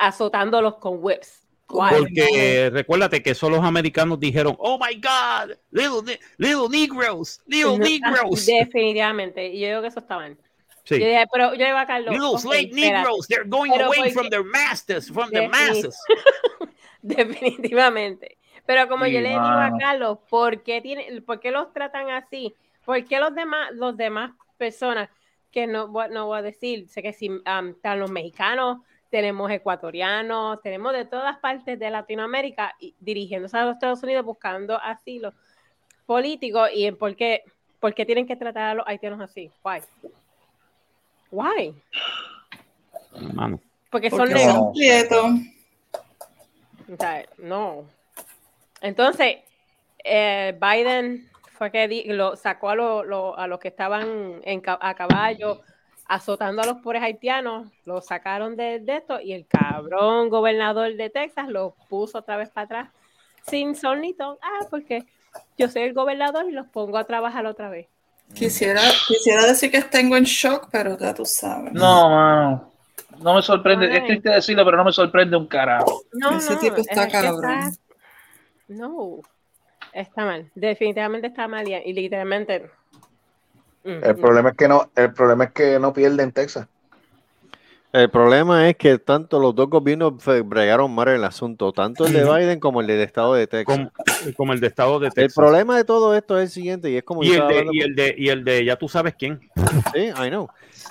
azotándolos 0.00 0.76
con 0.76 0.98
whips? 1.02 1.46
Why? 1.70 1.90
Porque 1.98 2.70
recuérdate 2.72 3.22
que 3.22 3.34
solo 3.34 3.56
los 3.56 3.64
americanos 3.64 4.18
dijeron, 4.18 4.56
oh 4.58 4.78
my 4.78 4.94
God, 4.94 5.54
little, 5.70 6.18
little 6.38 6.68
Negroes, 6.70 7.42
little 7.46 7.78
Negroes. 7.78 8.46
Definitivamente, 8.46 9.48
y 9.48 9.60
yo 9.60 9.68
digo 9.68 9.82
que 9.82 9.88
eso 9.88 10.00
está 10.00 10.16
mal. 10.16 10.36
Sí. 10.84 10.98
Yo 10.98 11.06
dije, 11.06 11.26
pero 11.30 11.54
yo 11.54 11.66
iba 11.66 11.82
a 11.82 11.86
Carlos. 11.86 12.14
Little 12.14 12.38
slave. 12.38 12.70
Negroes, 12.72 13.26
they're 13.28 13.44
going 13.46 13.70
Pero 13.70 13.86
away 13.88 13.98
porque- 13.98 14.12
from 14.14 14.30
their 14.30 14.42
masters, 14.44 15.10
from 15.12 15.28
their 15.30 15.50
Defini- 15.50 15.68
masses. 15.82 16.00
Definitivamente. 17.02 18.38
Pero 18.66 18.88
como 18.88 19.04
Sí, 19.06 19.12
yo 19.12 19.20
le 19.20 19.28
digo 19.30 19.40
a. 19.40 19.70
Carlos, 19.78 20.18
¿por 20.28 20.62
qué, 20.62 20.80
tiene, 20.80 21.20
¿por 21.22 21.40
qué 21.40 21.50
los 21.50 21.72
tratan 21.72 22.10
así? 22.10 22.54
¿Por 22.84 23.04
qué 23.04 23.18
los 23.18 23.34
demás, 23.34 23.70
los 23.74 23.96
demás 23.96 24.32
personas, 24.56 25.08
que 25.52 25.66
no, 25.66 25.88
voy- 25.88 26.08
no 26.10 26.26
voy 26.26 26.38
a 26.38 26.42
decir, 26.42 26.88
sé 26.88 27.02
que 27.02 27.12
si 27.12 27.28
um, 27.30 27.68
están 27.70 27.98
los 28.00 28.10
mexicanos, 28.10 28.78
tenemos 29.10 29.50
ecuatorianos, 29.50 30.60
tenemos 30.62 30.92
de 30.92 31.04
todas 31.06 31.38
partes 31.38 31.78
de 31.78 31.90
Latinoamérica 31.90 32.74
y 32.78 32.94
dirigiéndose 33.00 33.56
a 33.56 33.64
los 33.64 33.74
Estados 33.74 34.02
Unidos 34.02 34.24
buscando 34.24 34.76
asilo 34.76 35.32
político 36.04 36.66
y 36.72 36.90
por 36.92 37.16
qué, 37.16 37.42
por 37.80 37.94
qué 37.94 38.04
tienen 38.04 38.26
que 38.26 38.36
tratar 38.36 38.64
a 38.70 38.74
los 38.74 38.86
haitianos 38.86 39.20
así? 39.20 39.50
Why? 39.64 39.80
Why? 41.30 41.74
Mano. 43.34 43.60
Porque 43.90 44.10
son 44.10 44.18
Porque 44.20 44.34
negros. 44.34 44.54
son 44.54 44.72
prietos. 44.72 45.30
O 46.92 46.96
sea, 46.98 47.26
no. 47.38 47.84
Entonces, 48.80 49.38
eh, 50.04 50.58
Biden 50.60 51.28
fue 51.58 51.70
que 51.72 51.88
di- 51.88 52.04
lo 52.04 52.36
sacó 52.36 52.70
a, 52.70 52.74
lo- 52.76 53.04
lo- 53.04 53.36
a 53.36 53.46
los 53.48 53.58
que 53.58 53.68
estaban 53.68 54.40
en, 54.44 54.62
a 54.66 54.94
caballo 54.94 55.60
azotando 56.06 56.62
a 56.62 56.66
los 56.66 56.78
pobres 56.78 57.02
haitianos, 57.02 57.68
lo 57.84 58.00
sacaron 58.00 58.56
de, 58.56 58.78
de 58.80 58.96
esto 58.96 59.20
y 59.20 59.34
el 59.34 59.46
cabrón 59.46 60.30
gobernador 60.30 60.94
de 60.94 61.10
Texas 61.10 61.48
lo 61.48 61.74
puso 61.90 62.18
otra 62.18 62.36
vez 62.38 62.48
para 62.48 62.64
atrás 62.64 62.88
sin 63.46 63.74
son 63.74 64.00
ni 64.00 64.14
ton. 64.14 64.36
Ah, 64.40 64.66
porque 64.70 65.04
yo 65.58 65.68
soy 65.68 65.82
el 65.82 65.92
gobernador 65.94 66.46
y 66.48 66.52
los 66.52 66.66
pongo 66.68 66.96
a 66.98 67.04
trabajar 67.04 67.44
otra 67.46 67.68
vez. 67.68 67.88
Quisiera, 68.34 68.80
quisiera 69.06 69.46
decir 69.46 69.70
que 69.70 69.80
tengo 69.82 70.16
en 70.16 70.24
shock, 70.24 70.68
pero 70.70 70.96
ya 70.98 71.12
tú 71.14 71.24
sabes. 71.24 71.72
No, 71.72 72.10
mano. 72.10 72.72
No 73.20 73.34
me 73.34 73.42
sorprende. 73.42 73.86
Ay. 73.90 73.98
Es 73.98 74.04
triste 74.06 74.30
decirlo, 74.30 74.64
pero 74.64 74.76
no 74.76 74.84
me 74.84 74.92
sorprende 74.92 75.36
un 75.36 75.46
carajo. 75.46 76.02
No, 76.12 76.36
Ese 76.36 76.54
no, 76.54 76.60
tipo 76.60 76.76
está 76.76 77.04
es 77.04 77.12
cabrón. 77.12 77.60
no, 78.68 79.20
está 79.92 80.24
mal. 80.24 80.50
Definitivamente 80.54 81.28
está 81.28 81.48
mal 81.48 81.68
y, 81.68 81.74
y 81.74 81.92
literalmente. 81.92 82.70
mm, 83.84 84.04
El 84.04 84.16
problema 84.16 84.50
es 84.50 84.56
que 84.56 84.68
no, 84.68 84.90
el 84.94 85.12
problema 85.12 85.44
es 85.44 85.52
que 85.52 85.78
no 85.78 85.92
pierden 85.92 86.32
Texas. 86.32 86.68
El 87.90 88.10
problema 88.10 88.68
es 88.68 88.76
que 88.76 88.98
tanto 88.98 89.38
los 89.40 89.54
dos 89.54 89.70
gobiernos 89.70 90.12
bregaron 90.44 90.94
mal 90.94 91.08
el 91.08 91.24
asunto, 91.24 91.72
tanto 91.72 92.04
el 92.06 92.12
de. 92.12 92.22
Biden 92.24 92.60
como 92.60 92.82
el 92.82 92.86
del 92.86 93.00
estado 93.00 93.32
de 93.32 93.46
Texas. 93.46 93.76
Como, 93.78 93.90
como 94.36 94.52
el 94.52 94.60
de 94.60 94.66
Estado 94.66 94.98
de 95.00 95.06
El 95.06 95.12
Texas. 95.14 95.34
problema 95.34 95.74
de 95.76 95.84
todo 95.84 96.14
esto 96.14 96.36
es 96.38 96.44
el 96.44 96.50
siguiente, 96.50 96.90
y 96.90 96.96
es 96.98 97.02
como 97.02 97.22
y 97.24 97.28
el, 97.32 97.48
de, 97.48 97.66
y, 97.72 97.80
el 97.80 97.94
de, 97.94 98.14
y 98.18 98.28
el 98.28 98.44
de, 98.44 98.64
ya 98.66 98.76
tú 98.76 98.88
sabes 98.88 99.14
quién. 99.18 99.40
Sí, 99.94 100.00
I 100.22 100.28
know. 100.28 100.48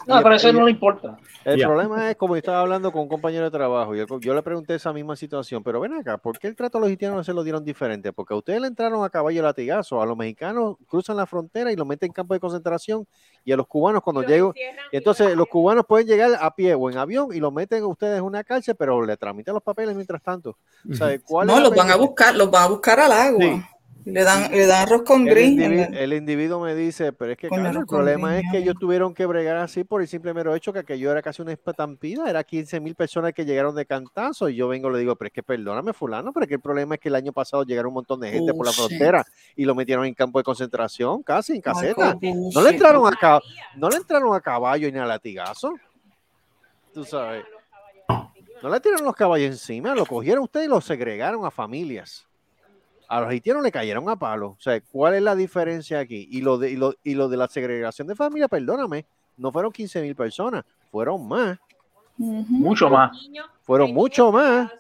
No, 0.08 0.20
Y- 0.20 0.24
pero 0.24 0.36
eso 0.36 0.50
y- 0.50 0.54
no 0.54 0.66
le 0.66 0.72
importa. 0.72 1.18
El 1.46 1.60
Ya. 1.60 1.68
problema 1.68 2.10
es 2.10 2.18
como 2.18 2.34
yo 2.36 2.40
estaba 2.40 2.60
hablando 2.62 2.92
con 2.92 3.04
un 3.04 3.08
compañero 3.08 3.46
de 3.46 3.52
trabajo 3.52 3.96
y 3.96 4.04
yo 4.20 4.34
le 4.34 4.42
pregunté 4.42 4.76
esa 4.76 4.92
misma 4.92 5.16
situación, 5.16 5.64
pero 5.64 5.80
ven 5.80 5.94
acá, 5.94 6.18
¿por 6.18 6.38
qué 6.40 6.48
el 6.48 6.56
trato 6.58 6.78
a 6.78 6.82
los 6.82 6.90
haitianos 6.90 7.26
se 7.26 7.32
lo 7.34 7.42
dieron 7.44 7.64
diferente? 7.64 8.12
Porque 8.12 8.34
a 8.34 8.38
ustedes 8.38 8.60
le 8.60 8.68
entraron 8.68 9.04
a 9.06 9.10
caballo 9.10 9.42
latigazo, 9.44 10.02
a 10.02 10.06
los 10.06 10.18
mexicanos 10.18 10.76
cruzan 10.88 11.16
la 11.16 11.26
frontera 11.26 11.72
y 11.72 11.76
los 11.78 11.88
meten 11.88 12.08
en 12.08 12.14
campo 12.14 12.34
de 12.34 12.40
concentración 12.42 13.06
y 13.48 13.54
a 13.54 13.56
los 13.56 13.66
cubanos 13.66 14.04
cuando 14.04 14.24
Los 14.24 14.30
llegan, 14.30 14.52
entonces 14.92 15.30
los 15.30 15.38
los 15.38 15.48
cubanos 15.48 15.86
pueden 15.86 16.06
llegar 16.06 16.38
a 16.38 16.54
pie 16.54 16.76
o 16.76 16.90
en 16.90 16.98
avión 16.98 17.30
y 17.34 17.40
los 17.40 17.54
meten 17.54 17.82
a 17.82 17.88
ustedes 17.88 18.18
en 18.18 18.26
una 18.26 18.44
cárcel, 18.44 18.76
pero 18.78 19.06
le 19.06 19.16
tramitan 19.16 19.54
los 19.54 19.64
papeles 19.64 19.96
mientras 19.96 20.22
tanto. 20.22 20.58
O 20.92 20.94
sea, 20.94 21.18
¿cuál 21.20 21.48
No, 21.48 21.62
los 21.62 21.74
van 21.74 21.90
a 21.90 21.96
buscar, 21.96 22.36
los 22.36 22.52
van 22.52 22.64
a 22.64 22.68
buscar 22.68 23.00
al 23.00 23.14
agua. 23.14 23.40
Sí. 23.40 23.64
Le 24.10 24.24
dan, 24.24 24.50
le 24.52 24.66
dan 24.66 24.88
arroz 24.88 25.02
con 25.04 25.28
El, 25.28 25.38
individuo, 25.38 25.86
el 25.92 26.14
individuo 26.14 26.60
me 26.62 26.74
dice, 26.76 27.12
pero 27.12 27.34
es 27.34 27.38
que 27.38 27.50
Carlos, 27.50 27.76
el 27.76 27.86
problema 27.86 28.40
es 28.40 28.46
que 28.50 28.60
ellos 28.60 28.76
tuvieron 28.80 29.14
que 29.14 29.26
bregar 29.26 29.58
así 29.58 29.84
por 29.84 30.02
el 30.02 30.08
simple 30.08 30.34
mero 30.34 30.56
hecho 30.56 30.72
que 30.72 30.80
aquello 30.80 31.12
era 31.12 31.22
casi 31.22 31.42
una 31.42 31.52
estampida, 31.52 32.30
era 32.30 32.42
15 32.42 32.80
mil 32.80 32.96
personas 32.96 33.34
que 33.34 33.44
llegaron 33.44 33.76
de 33.76 33.86
cantazo 33.86 34.48
y 34.48 34.56
yo 34.56 34.70
vengo 34.70 34.90
y 34.90 34.94
le 34.94 35.00
digo, 35.00 35.18
pero 35.18 35.28
es 35.28 35.34
que 35.34 35.44
perdóname 35.44 35.92
fulano, 35.92 36.32
pero 36.32 36.46
es 36.46 36.48
que 36.48 36.56
el 36.56 36.62
problema 36.62 36.96
es 36.96 37.02
que 37.02 37.10
el 37.10 37.16
año 37.16 37.34
pasado 37.34 37.64
llegaron 37.64 37.90
un 37.90 37.96
montón 37.96 38.22
de 38.22 38.32
gente 38.32 38.54
por 38.54 38.66
la 38.66 38.72
Bullshit. 38.72 38.98
frontera 38.98 39.26
y 39.58 39.66
lo 39.66 39.76
metieron 39.76 40.06
en 40.06 40.14
campo 40.14 40.40
de 40.40 40.44
concentración, 40.44 41.22
casi 41.22 41.56
en 41.56 41.62
caseta. 41.62 42.18
No 42.22 42.62
le 42.62 42.70
entraron 42.70 43.06
a 43.06 43.42
no 43.76 43.90
le 43.90 43.98
entraron 43.98 44.34
a 44.34 44.40
caballo 44.40 44.90
ni 44.90 45.00
a 45.00 45.06
latigazo. 45.06 45.74
Tú 46.94 47.04
sabes. 47.04 47.44
No 48.64 48.70
le 48.70 48.80
tiraron 48.80 49.06
los 49.06 49.16
caballos 49.16 49.52
encima, 49.52 49.94
lo 49.94 50.06
cogieron 50.06 50.46
ustedes 50.46 50.68
y 50.68 50.70
lo 50.70 50.80
segregaron 50.80 51.46
a 51.46 51.52
familias. 51.52 52.27
A 53.08 53.22
los 53.22 53.30
haitianos 53.30 53.64
le 53.64 53.72
cayeron 53.72 54.10
a 54.10 54.16
palo. 54.18 54.50
O 54.50 54.58
sea, 54.60 54.80
¿cuál 54.92 55.14
es 55.16 55.22
la 55.22 55.36
diferencia 55.36 56.00
aquí? 56.00 56.28
Y 56.32 56.42
lo 56.42 56.58
de, 56.58 56.72
y 56.72 56.76
lo, 56.76 56.94
y 57.04 57.14
lo 57.16 57.30
de 57.30 57.38
la 57.38 57.48
segregación 57.48 58.08
de 58.08 58.16
familia, 58.16 58.48
perdóname, 58.48 59.06
no 59.38 59.52
fueron 59.52 59.72
15 59.72 60.02
mil 60.02 60.16
personas, 60.16 60.66
fueron 60.92 61.28
más, 61.28 61.58
Mucho 62.18 62.90
más. 62.90 63.12
fueron 63.64 63.94
mucho 63.94 64.32
más. 64.32 64.72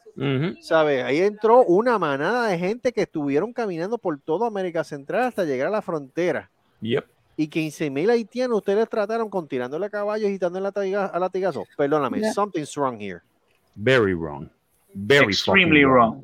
¿Sabes? 0.62 1.04
Ahí 1.04 1.20
entró 1.20 1.64
una 1.64 2.00
manada 2.00 2.48
de 2.48 2.58
gente 2.58 2.92
que 2.92 3.04
estuvieron 3.04 3.54
caminando 3.54 4.00
por 4.00 4.20
toda 4.20 4.48
América 4.48 4.84
Central 4.84 5.26
hasta 5.26 5.44
llegar 5.46 5.68
a 5.68 5.72
la 5.72 5.82
frontera. 5.84 6.50
Yep. 6.82 7.06
Y 7.38 7.48
15 7.50 7.92
mil 7.92 8.10
haitianos 8.10 8.58
ustedes 8.58 8.90
trataron 8.90 9.30
con 9.30 9.48
tirándole 9.48 9.86
a 9.86 9.90
caballos 9.92 10.32
y 10.32 10.40
dándole 10.40 10.66
a, 10.68 10.72
latiga- 10.72 11.06
a 11.06 11.20
latigazo. 11.20 11.66
Perdóname, 11.78 12.20
Yeah. 12.20 12.34
something's 12.34 12.74
wrong 12.76 13.00
here. 13.00 13.22
Very 13.76 14.16
wrong. 14.16 14.50
Very 14.96 15.28
Extremely 15.34 15.84
wrong. 15.86 16.24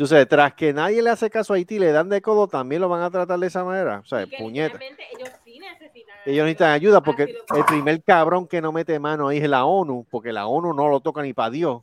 Entonces, 0.00 0.26
tras 0.28 0.54
que 0.54 0.72
nadie 0.72 1.02
le 1.02 1.10
hace 1.10 1.28
caso 1.28 1.52
a 1.52 1.56
Haití, 1.56 1.78
le 1.78 1.92
dan 1.92 2.08
de 2.08 2.22
codo, 2.22 2.48
también 2.48 2.80
lo 2.80 2.88
van 2.88 3.02
a 3.02 3.10
tratar 3.10 3.38
de 3.38 3.46
esa 3.46 3.62
manera. 3.64 4.00
O 4.02 4.06
sea, 4.06 4.26
puñeta. 4.38 4.78
Ellos 4.78 5.28
sí 5.44 5.58
necesitan 5.58 6.16
Ellos 6.24 6.44
necesitan 6.46 6.70
ayuda 6.70 7.02
porque 7.02 7.36
el 7.54 7.64
primer 7.66 8.02
cabrón 8.02 8.46
que 8.46 8.62
no 8.62 8.72
mete 8.72 8.98
mano 8.98 9.28
ahí 9.28 9.36
es 9.36 9.46
la 9.50 9.66
ONU, 9.66 10.06
porque 10.10 10.32
la 10.32 10.46
ONU 10.46 10.72
no 10.72 10.88
lo 10.88 11.00
toca 11.00 11.20
ni 11.20 11.34
para 11.34 11.50
Dios. 11.50 11.82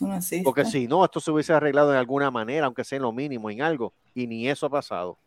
No. 0.00 0.18
Porque 0.42 0.64
si 0.64 0.88
no, 0.88 1.04
esto 1.04 1.20
se 1.20 1.30
hubiese 1.30 1.52
arreglado 1.52 1.90
de 1.90 1.98
alguna 1.98 2.30
manera, 2.30 2.64
aunque 2.64 2.82
sea 2.82 2.96
en 2.96 3.02
lo 3.02 3.12
mínimo, 3.12 3.50
en 3.50 3.60
algo. 3.60 3.92
Y 4.14 4.26
ni 4.26 4.48
eso 4.48 4.64
ha 4.64 4.70
pasado. 4.70 5.18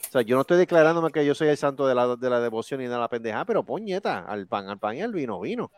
O 0.00 0.12
sea, 0.12 0.22
yo 0.22 0.36
no 0.36 0.40
estoy 0.40 0.56
declarándome 0.56 1.12
que 1.12 1.26
yo 1.26 1.34
soy 1.34 1.48
el 1.48 1.58
santo 1.58 1.86
de 1.86 1.94
la, 1.94 2.16
de 2.16 2.30
la 2.30 2.40
devoción 2.40 2.80
y 2.80 2.86
de 2.86 2.96
la 2.96 3.08
pendeja, 3.08 3.44
pero 3.44 3.62
puñeta, 3.62 4.20
al 4.20 4.46
pan, 4.46 4.70
al 4.70 4.78
pan 4.78 4.96
y 4.96 5.02
al 5.02 5.12
vino, 5.12 5.38
vino. 5.40 5.70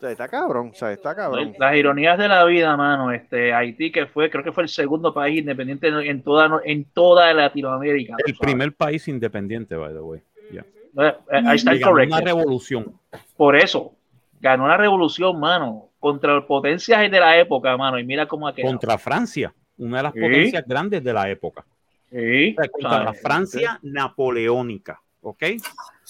O 0.00 0.02
sea, 0.02 0.12
está 0.12 0.28
cabrón, 0.28 0.70
o 0.72 0.74
sea, 0.74 0.92
está 0.92 1.14
cabrón. 1.14 1.54
Las 1.58 1.76
ironías 1.76 2.16
de 2.16 2.26
la 2.26 2.42
vida, 2.46 2.74
mano. 2.74 3.12
Este, 3.12 3.52
Haití, 3.52 3.92
que 3.92 4.06
fue, 4.06 4.30
creo 4.30 4.42
que 4.42 4.50
fue 4.50 4.62
el 4.62 4.70
segundo 4.70 5.12
país 5.12 5.38
independiente 5.40 5.88
en 5.88 6.22
toda, 6.22 6.60
en 6.64 6.84
toda 6.86 7.34
Latinoamérica. 7.34 8.14
El 8.26 8.34
sabes. 8.34 8.38
primer 8.40 8.72
país 8.72 9.06
independiente, 9.08 9.76
by 9.76 9.92
the 9.92 10.00
way. 10.00 10.20
Yeah. 10.50 10.62
Eh, 10.62 11.14
eh, 11.32 11.42
Ahí 11.46 11.56
está 11.56 11.72
Y 11.72 11.74
el 11.74 11.80
ganó 11.80 11.92
correcto. 11.92 12.16
una 12.16 12.24
revolución. 12.24 12.94
Por 13.36 13.56
eso, 13.56 13.92
ganó 14.40 14.64
una 14.64 14.78
revolución, 14.78 15.38
mano, 15.38 15.88
contra 15.98 16.46
potencias 16.46 17.10
de 17.10 17.20
la 17.20 17.38
época, 17.38 17.76
mano. 17.76 17.98
Y 17.98 18.04
mira 18.04 18.26
cómo 18.26 18.48
ha 18.48 18.54
quedado. 18.54 18.72
Contra 18.72 18.96
Francia, 18.96 19.52
una 19.76 19.98
de 19.98 20.02
las 20.04 20.12
Sí. 20.14 20.20
potencias 20.20 20.64
grandes 20.66 21.04
de 21.04 21.12
la 21.12 21.28
época. 21.28 21.62
Sí, 22.10 22.56
O 22.58 22.62
sea, 22.62 22.70
contra 22.70 22.90
¿sabes? 22.90 23.04
la 23.04 23.12
Francia 23.12 23.78
napoleónica. 23.82 24.98
¿Ok? 25.22 25.42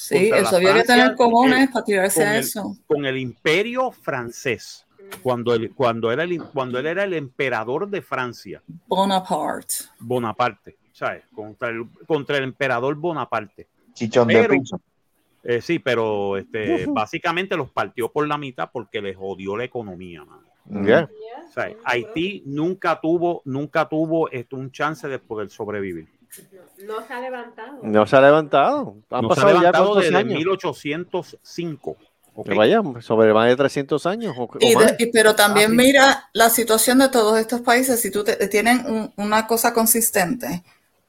Sí, 0.02 0.30
la 0.30 0.36
había 0.38 0.48
que 0.48 0.64
Francia, 0.84 0.84
tener 0.96 1.14
cojones 1.16 1.68
eh, 1.68 1.70
para 1.72 1.84
tirarse 1.84 2.20
con 2.20 2.28
a 2.28 2.34
el- 2.34 2.40
eso. 2.40 2.76
Con 2.86 3.04
el 3.04 3.18
imperio 3.18 3.90
francés. 3.90 4.86
Cuando 5.22 5.54
él, 5.54 5.72
cuando, 5.74 6.10
era 6.12 6.22
el, 6.22 6.42
cuando 6.42 6.78
él 6.78 6.86
era 6.86 7.04
el 7.04 7.14
emperador 7.14 7.88
de 7.88 8.00
Francia, 8.00 8.62
Bonaparte. 8.86 9.74
Bonaparte. 9.98 10.76
¿Sabes? 10.92 11.24
Contra 11.34 11.68
el, 11.68 11.86
contra 12.06 12.38
el 12.38 12.44
emperador 12.44 12.94
Bonaparte. 12.94 13.66
Chichón 13.92 14.28
de 14.28 14.34
Pero- 14.34 14.54
piso. 14.54 14.80
Eh, 15.42 15.60
sí, 15.62 15.78
pero 15.78 16.36
este, 16.36 16.84
básicamente 16.86 17.56
los 17.56 17.70
partió 17.70 18.10
por 18.12 18.26
la 18.28 18.36
mitad 18.36 18.70
porque 18.70 19.00
les 19.00 19.16
jodió 19.16 19.56
la 19.56 19.64
economía, 19.64 20.22
mano. 20.24 20.42
Ya. 20.86 21.08
O 21.48 21.52
sea, 21.52 21.74
Haití 21.84 22.42
nunca 22.46 23.00
tuvo, 23.00 23.40
nunca 23.46 23.88
tuvo 23.88 24.30
este, 24.30 24.54
un 24.54 24.70
chance 24.70 25.08
de 25.08 25.18
poder 25.18 25.48
sobrevivir. 25.50 26.08
No 26.86 27.06
se 27.06 27.12
ha 27.12 27.20
levantado. 27.20 27.78
No 27.82 28.06
se 28.06 28.16
ha 28.16 28.20
levantado. 28.20 28.96
Han 29.10 29.22
No 29.22 29.28
se 29.34 29.40
ha 29.40 29.42
pasado 29.42 29.48
ya 29.48 29.58
levantado 29.58 29.84
cuántos 29.86 30.04
desde 30.04 30.16
años. 30.16 30.34
1805. 30.34 31.96
¿ok? 32.34 32.48
Que 32.48 32.54
vaya, 32.54 32.80
sobre 33.00 33.34
más 33.34 33.48
de 33.48 33.56
300 33.56 34.06
años. 34.06 34.34
O, 34.38 34.44
o 34.44 34.50
Y 34.60 34.74
más. 34.76 34.96
de- 34.96 35.04
y- 35.04 35.06
pero 35.12 35.34
también 35.34 35.66
Ah, 35.66 35.70
sí. 35.70 35.76
mira 35.76 36.28
la 36.32 36.48
situación 36.50 36.98
de 36.98 37.08
todos 37.08 37.38
estos 37.38 37.60
países, 37.60 38.00
si 38.00 38.10
tú 38.10 38.22
te- 38.24 38.36
tienen 38.48 38.84
un- 38.86 39.12
una 39.16 39.46
cosa 39.46 39.74
consistente, 39.74 40.62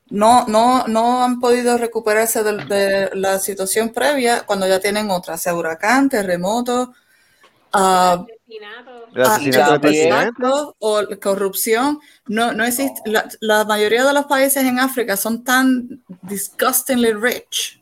no, 0.10 0.46
no, 0.48 0.86
no 0.88 1.24
han 1.24 1.40
podido 1.40 1.78
recuperarse 1.78 2.44
de, 2.44 2.66
de 2.66 3.10
la 3.14 3.40
situación 3.40 3.90
previa 3.90 4.42
cuando 4.46 4.68
ya 4.68 4.80
tienen 4.80 5.10
otra, 5.12 5.38
sea 5.38 5.54
huracán, 5.56 6.10
terremoto, 6.10 6.94
ah, 7.72 8.26
Asesinato. 8.52 9.08
El 9.16 9.22
ah, 9.22 9.36
asesinato 9.36 9.72
del 9.72 9.82
también. 9.82 9.82
presidente. 9.82 10.18
exacto, 10.18 10.76
o 10.80 11.02
corrupción. 11.22 12.00
No, 12.28 12.52
no 12.54 12.64
existe. 12.64 13.02
La, 13.06 13.28
la 13.40 13.64
mayoría 13.66 14.04
de 14.04 14.14
los 14.14 14.26
países 14.26 14.64
en 14.64 14.80
África 14.80 15.16
son 15.16 15.44
tan 15.44 16.02
disgustingly 16.24 17.14
rich 17.14 17.82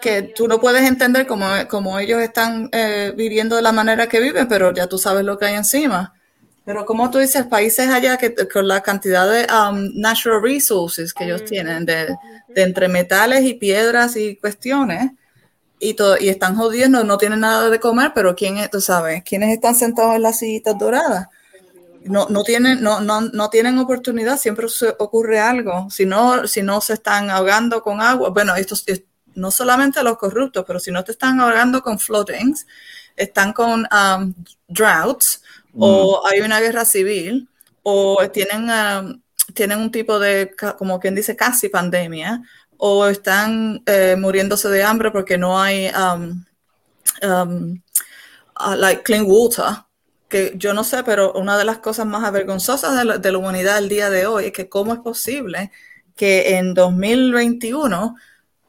que 0.00 0.22
tú 0.22 0.46
no 0.46 0.60
puedes 0.60 0.82
entender 0.82 1.26
cómo, 1.26 1.46
cómo 1.68 1.98
ellos 1.98 2.20
están 2.20 2.68
eh, 2.72 3.14
viviendo 3.16 3.56
de 3.56 3.62
la 3.62 3.72
manera 3.72 4.06
que 4.06 4.20
viven, 4.20 4.46
pero 4.46 4.72
ya 4.74 4.86
tú 4.86 4.98
sabes 4.98 5.24
lo 5.24 5.38
que 5.38 5.46
hay 5.46 5.54
encima. 5.54 6.12
Pero 6.66 6.84
como 6.84 7.10
tú 7.10 7.18
dices, 7.18 7.46
países 7.46 7.88
allá 7.88 8.18
que 8.18 8.34
con 8.48 8.68
la 8.68 8.82
cantidad 8.82 9.26
de 9.30 9.46
um, 9.52 9.92
natural 9.94 10.42
resources 10.42 11.14
que 11.14 11.24
ellos 11.24 11.44
tienen, 11.44 11.86
de, 11.86 12.14
de 12.48 12.62
entre 12.62 12.88
metales 12.88 13.44
y 13.44 13.54
piedras 13.54 14.16
y 14.16 14.36
cuestiones, 14.36 15.10
y, 15.80 15.94
todo, 15.94 16.16
y 16.18 16.28
están 16.28 16.56
jodiendo, 16.56 17.04
no 17.04 17.18
tienen 17.18 17.40
nada 17.40 17.68
de 17.70 17.80
comer, 17.80 18.12
pero 18.14 18.34
¿quién 18.34 18.58
es, 18.58 18.70
tú 18.70 18.80
sabes, 18.80 19.22
quiénes 19.24 19.50
están 19.54 19.74
sentados 19.74 20.14
en 20.16 20.22
las 20.22 20.38
sillitas 20.38 20.78
doradas? 20.78 21.28
No, 22.04 22.26
no, 22.28 22.44
tienen, 22.44 22.82
no, 22.82 23.00
no, 23.00 23.22
no 23.22 23.48
tienen 23.50 23.78
oportunidad, 23.78 24.38
siempre 24.38 24.68
se 24.68 24.94
ocurre 24.98 25.40
algo. 25.40 25.88
Si 25.90 26.04
no, 26.04 26.46
si 26.46 26.62
no 26.62 26.80
se 26.82 26.94
están 26.94 27.30
ahogando 27.30 27.82
con 27.82 28.00
agua, 28.02 28.28
bueno, 28.30 28.54
esto 28.56 28.74
es- 28.86 29.04
no 29.34 29.50
solamente 29.50 30.02
los 30.02 30.18
corruptos, 30.18 30.64
pero 30.66 30.78
si 30.78 30.90
no 30.92 31.02
te 31.02 31.12
están 31.12 31.40
ahogando 31.40 31.82
con 31.82 31.98
floatings, 31.98 32.66
están 33.16 33.52
con 33.52 33.86
um, 33.90 34.34
droughts, 34.68 35.42
o 35.76 36.22
hay 36.26 36.40
una 36.40 36.60
guerra 36.60 36.84
civil, 36.84 37.48
o 37.82 38.18
tienen, 38.32 38.68
um, 38.70 39.20
tienen 39.54 39.78
un 39.80 39.90
tipo 39.90 40.18
de, 40.18 40.54
como 40.78 41.00
quien 41.00 41.14
dice, 41.14 41.34
casi 41.36 41.68
pandemia, 41.68 42.42
o 42.78 43.06
están 43.06 43.82
eh, 43.86 44.16
muriéndose 44.18 44.68
de 44.68 44.82
hambre 44.82 45.10
porque 45.10 45.38
no 45.38 45.60
hay 45.60 45.88
um, 45.88 46.44
um, 47.22 47.80
uh, 48.60 48.74
like 48.76 49.02
clean 49.02 49.24
water, 49.26 49.64
que 50.28 50.52
yo 50.56 50.74
no 50.74 50.84
sé, 50.84 51.02
pero 51.04 51.32
una 51.32 51.56
de 51.56 51.64
las 51.64 51.78
cosas 51.78 52.06
más 52.06 52.24
avergonzosas 52.24 52.96
de 52.96 53.04
la, 53.04 53.18
de 53.18 53.32
la 53.32 53.38
humanidad 53.38 53.78
el 53.78 53.88
día 53.88 54.10
de 54.10 54.26
hoy 54.26 54.46
es 54.46 54.52
que 54.52 54.68
cómo 54.68 54.92
es 54.92 55.00
posible 55.00 55.70
que 56.16 56.56
en 56.56 56.74
2021 56.74 58.16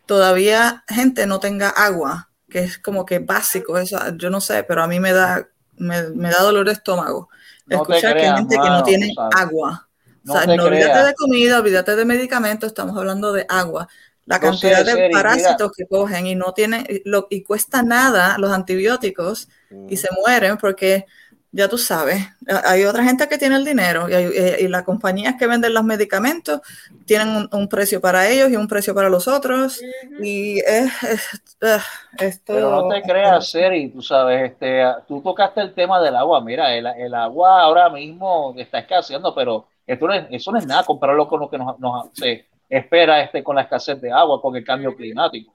todavía 0.06 0.84
gente 0.88 1.26
no 1.28 1.39
tenga 1.39 1.70
agua, 1.70 2.30
que 2.49 2.60
es 2.60 2.78
como 2.78 3.06
que 3.06 3.20
básico, 3.20 3.78
eso, 3.78 3.97
yo 4.18 4.30
no 4.30 4.41
sé, 4.41 4.64
pero 4.64 4.84
a 4.84 4.88
mí 4.88 4.99
me 4.99 5.14
da, 5.14 5.47
me, 5.78 6.10
me 6.10 6.30
da 6.30 6.41
dolor 6.41 6.66
de 6.66 6.74
estómago 6.74 7.30
No 7.66 7.78
escuchar 7.78 8.16
que 8.16 8.28
hay 8.28 8.38
gente 8.38 8.56
que 8.56 8.70
no 8.70 8.84
tiene 8.84 9.14
agua. 9.36 9.84
No 10.26 10.36
o 10.36 10.41
sea, 10.41 10.55
no 10.55 10.63
olvídate 10.65 10.99
de 11.03 11.13
comida, 11.15 11.59
olvídate 11.59 11.95
de 11.95 12.05
medicamentos, 12.05 12.67
estamos 12.67 12.97
hablando 12.97 13.32
de 13.34 13.45
agua. 13.49 13.88
La 14.26 14.38
No 14.38 14.41
cantidad 14.41 14.84
de 14.86 14.97
parásitos 15.11 15.71
que 15.78 15.86
cogen 15.88 16.28
y 16.28 16.36
no 16.36 16.53
tienen, 16.53 16.86
y 16.89 17.07
lo, 17.09 17.28
y 17.30 17.43
cuesta 17.43 17.84
nada 17.84 18.38
los 18.39 18.51
antibióticos 18.51 19.49
y 19.88 19.97
se 19.97 20.09
mueren 20.26 20.57
porque 20.57 21.05
ya 21.51 21.69
tú 21.69 21.78
sabes, 21.78 22.21
hay 22.65 22.84
otra 22.86 23.03
gente 23.03 23.30
que 23.30 23.38
tiene 23.38 23.55
el 23.55 23.63
dinero 23.65 24.09
y, 24.09 24.13
hay- 24.13 24.26
eh, 24.36 24.57
y 24.61 24.67
las 24.67 24.84
compañías 24.84 25.36
que 25.39 25.47
venden 25.47 25.73
los 25.73 25.84
medicamentos 25.86 26.59
tienen 27.05 27.30
un, 27.30 27.49
un 27.51 27.69
precio 27.69 28.01
para 28.01 28.28
ellos 28.30 28.49
y 28.51 28.55
un 28.57 28.67
precio 28.67 28.93
para 28.95 29.09
los 29.09 29.28
otros 29.28 29.86
y 30.17 30.59
es, 30.59 30.91
es- 31.03 32.41
Pero 32.49 32.69
no 32.69 32.86
te 32.86 33.03
creas, 33.05 33.49
Seri, 33.49 33.89
tú 33.91 34.01
sabes, 34.01 34.51
este, 34.51 34.84
tú 35.07 35.21
tocaste 35.21 35.61
el 35.61 35.73
tema 35.73 35.99
del 36.01 36.15
agua. 36.15 36.41
Mira, 36.41 36.73
el, 36.76 36.86
el 36.86 37.13
agua 37.15 37.61
ahora 37.61 37.89
mismo 37.89 38.53
está 38.57 38.80
escaseando, 38.80 39.34
pero 39.34 39.67
esto 39.88 40.07
no 40.07 40.13
es- 40.13 40.27
eso 40.31 40.51
no 40.51 40.57
es 40.59 40.65
nada 40.65 40.83
compararlo 40.83 41.27
con 41.27 41.39
lo 41.39 41.49
que 41.49 41.57
nos, 41.57 41.77
nos- 41.79 42.07
se 42.13 42.47
espera 42.69 43.21
este, 43.21 43.43
con 43.43 43.55
la 43.55 43.63
escasez 43.63 44.01
de 44.01 44.11
agua, 44.11 44.41
con 44.41 44.55
el 44.55 44.63
cambio 44.65 44.95
climático. 44.95 45.53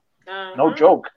No 0.56 0.74
joke. 0.78 1.08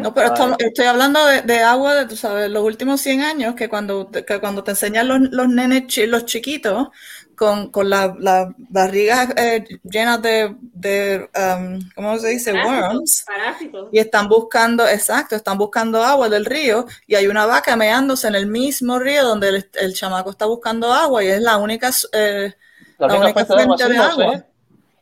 No, 0.00 0.12
pero 0.12 0.26
esto- 0.34 0.56
estoy 0.66 0.86
hablando 0.86 1.24
de, 1.26 1.42
de 1.42 1.60
agua 1.60 1.94
de, 1.94 2.06
tú 2.06 2.16
sabes, 2.16 2.50
los 2.50 2.64
últimos 2.64 3.00
100 3.00 3.20
años, 3.22 3.54
que 3.54 3.68
cuando, 3.68 4.06
te- 4.06 4.24
que 4.24 4.40
cuando 4.40 4.64
te 4.64 4.72
enseñan 4.72 5.06
los, 5.06 5.20
los 5.30 5.48
nenes, 5.48 5.84
los 6.08 6.24
chiquitos, 6.24 6.88
con, 7.36 7.70
con 7.70 7.88
las 7.90 8.16
la 8.18 8.52
barrigas 8.58 9.28
eh, 9.36 9.64
llenas 9.84 10.22
de, 10.22 10.56
de 10.60 11.28
um, 11.36 11.78
¿cómo 11.94 12.18
se 12.18 12.28
dice? 12.28 12.52
Worms. 12.52 13.24
Parásitos. 13.26 13.88
Y 13.92 13.98
están 13.98 14.28
buscando, 14.28 14.86
exacto, 14.88 15.36
están 15.36 15.58
buscando 15.58 16.02
agua 16.02 16.28
del 16.28 16.44
río 16.44 16.86
y 17.06 17.14
hay 17.14 17.26
una 17.26 17.46
vaca 17.46 17.76
meándose 17.76 18.28
en 18.28 18.34
el 18.34 18.46
mismo 18.46 18.98
río 18.98 19.24
donde 19.24 19.48
el, 19.50 19.70
el 19.74 19.94
chamaco 19.94 20.30
está 20.30 20.46
buscando 20.46 20.92
agua 20.92 21.22
y 21.22 21.28
es 21.28 21.40
la 21.40 21.56
única, 21.58 21.90
eh, 22.12 22.54
La 22.98 23.06
la 23.08 23.14
única 23.20 23.44
fuente 23.46 23.54
de 23.54 23.62
agua, 23.62 23.76
de 23.88 23.94
lo 23.98 24.10
sé. 24.10 24.22
agua. 24.22 24.46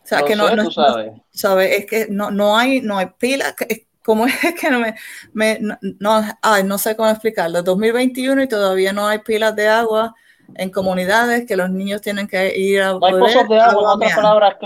O 0.04 0.06
sea, 0.06 0.20
Lo 0.20 0.26
que 0.26 0.36
no, 0.36 0.48
sé, 0.48 0.56
no- 0.56 0.64
tú 0.64 0.70
sabes. 0.70 1.12
¿sabes? 1.30 1.78
Es 1.78 1.86
que 1.86 2.06
no, 2.10 2.30
no 2.30 2.56
hay, 2.58 2.80
no 2.82 2.98
hay 2.98 3.06
pilas. 3.18 3.54
¿Cómo 4.04 4.26
es 4.26 4.54
que 4.60 4.70
no 4.70 4.80
me, 4.80 4.94
me- 5.32 5.58
no, 5.60 5.78
no, 6.00 6.22
ay, 6.42 6.64
no 6.64 6.78
sé 6.78 6.94
cómo 6.96 7.08
explicarlo? 7.10 7.62
2021 7.62 8.42
y 8.42 8.48
todavía 8.48 8.92
no 8.92 9.06
hay 9.06 9.20
pilas 9.20 9.56
de 9.56 9.68
agua 9.68 10.14
en 10.54 10.70
comunidades 10.70 11.46
que 11.46 11.56
los 11.56 11.70
niños 11.70 12.00
tienen 12.00 12.28
que 12.28 12.56
ir 12.56 12.82
a 12.82 12.92
No 12.92 13.04
hay 13.04 13.14
beber 13.14 13.32
pozos 13.32 13.48
de 13.48 13.60
agua, 13.60 13.82
en 13.82 13.88
otras 13.88 14.14
palabras, 14.14 14.56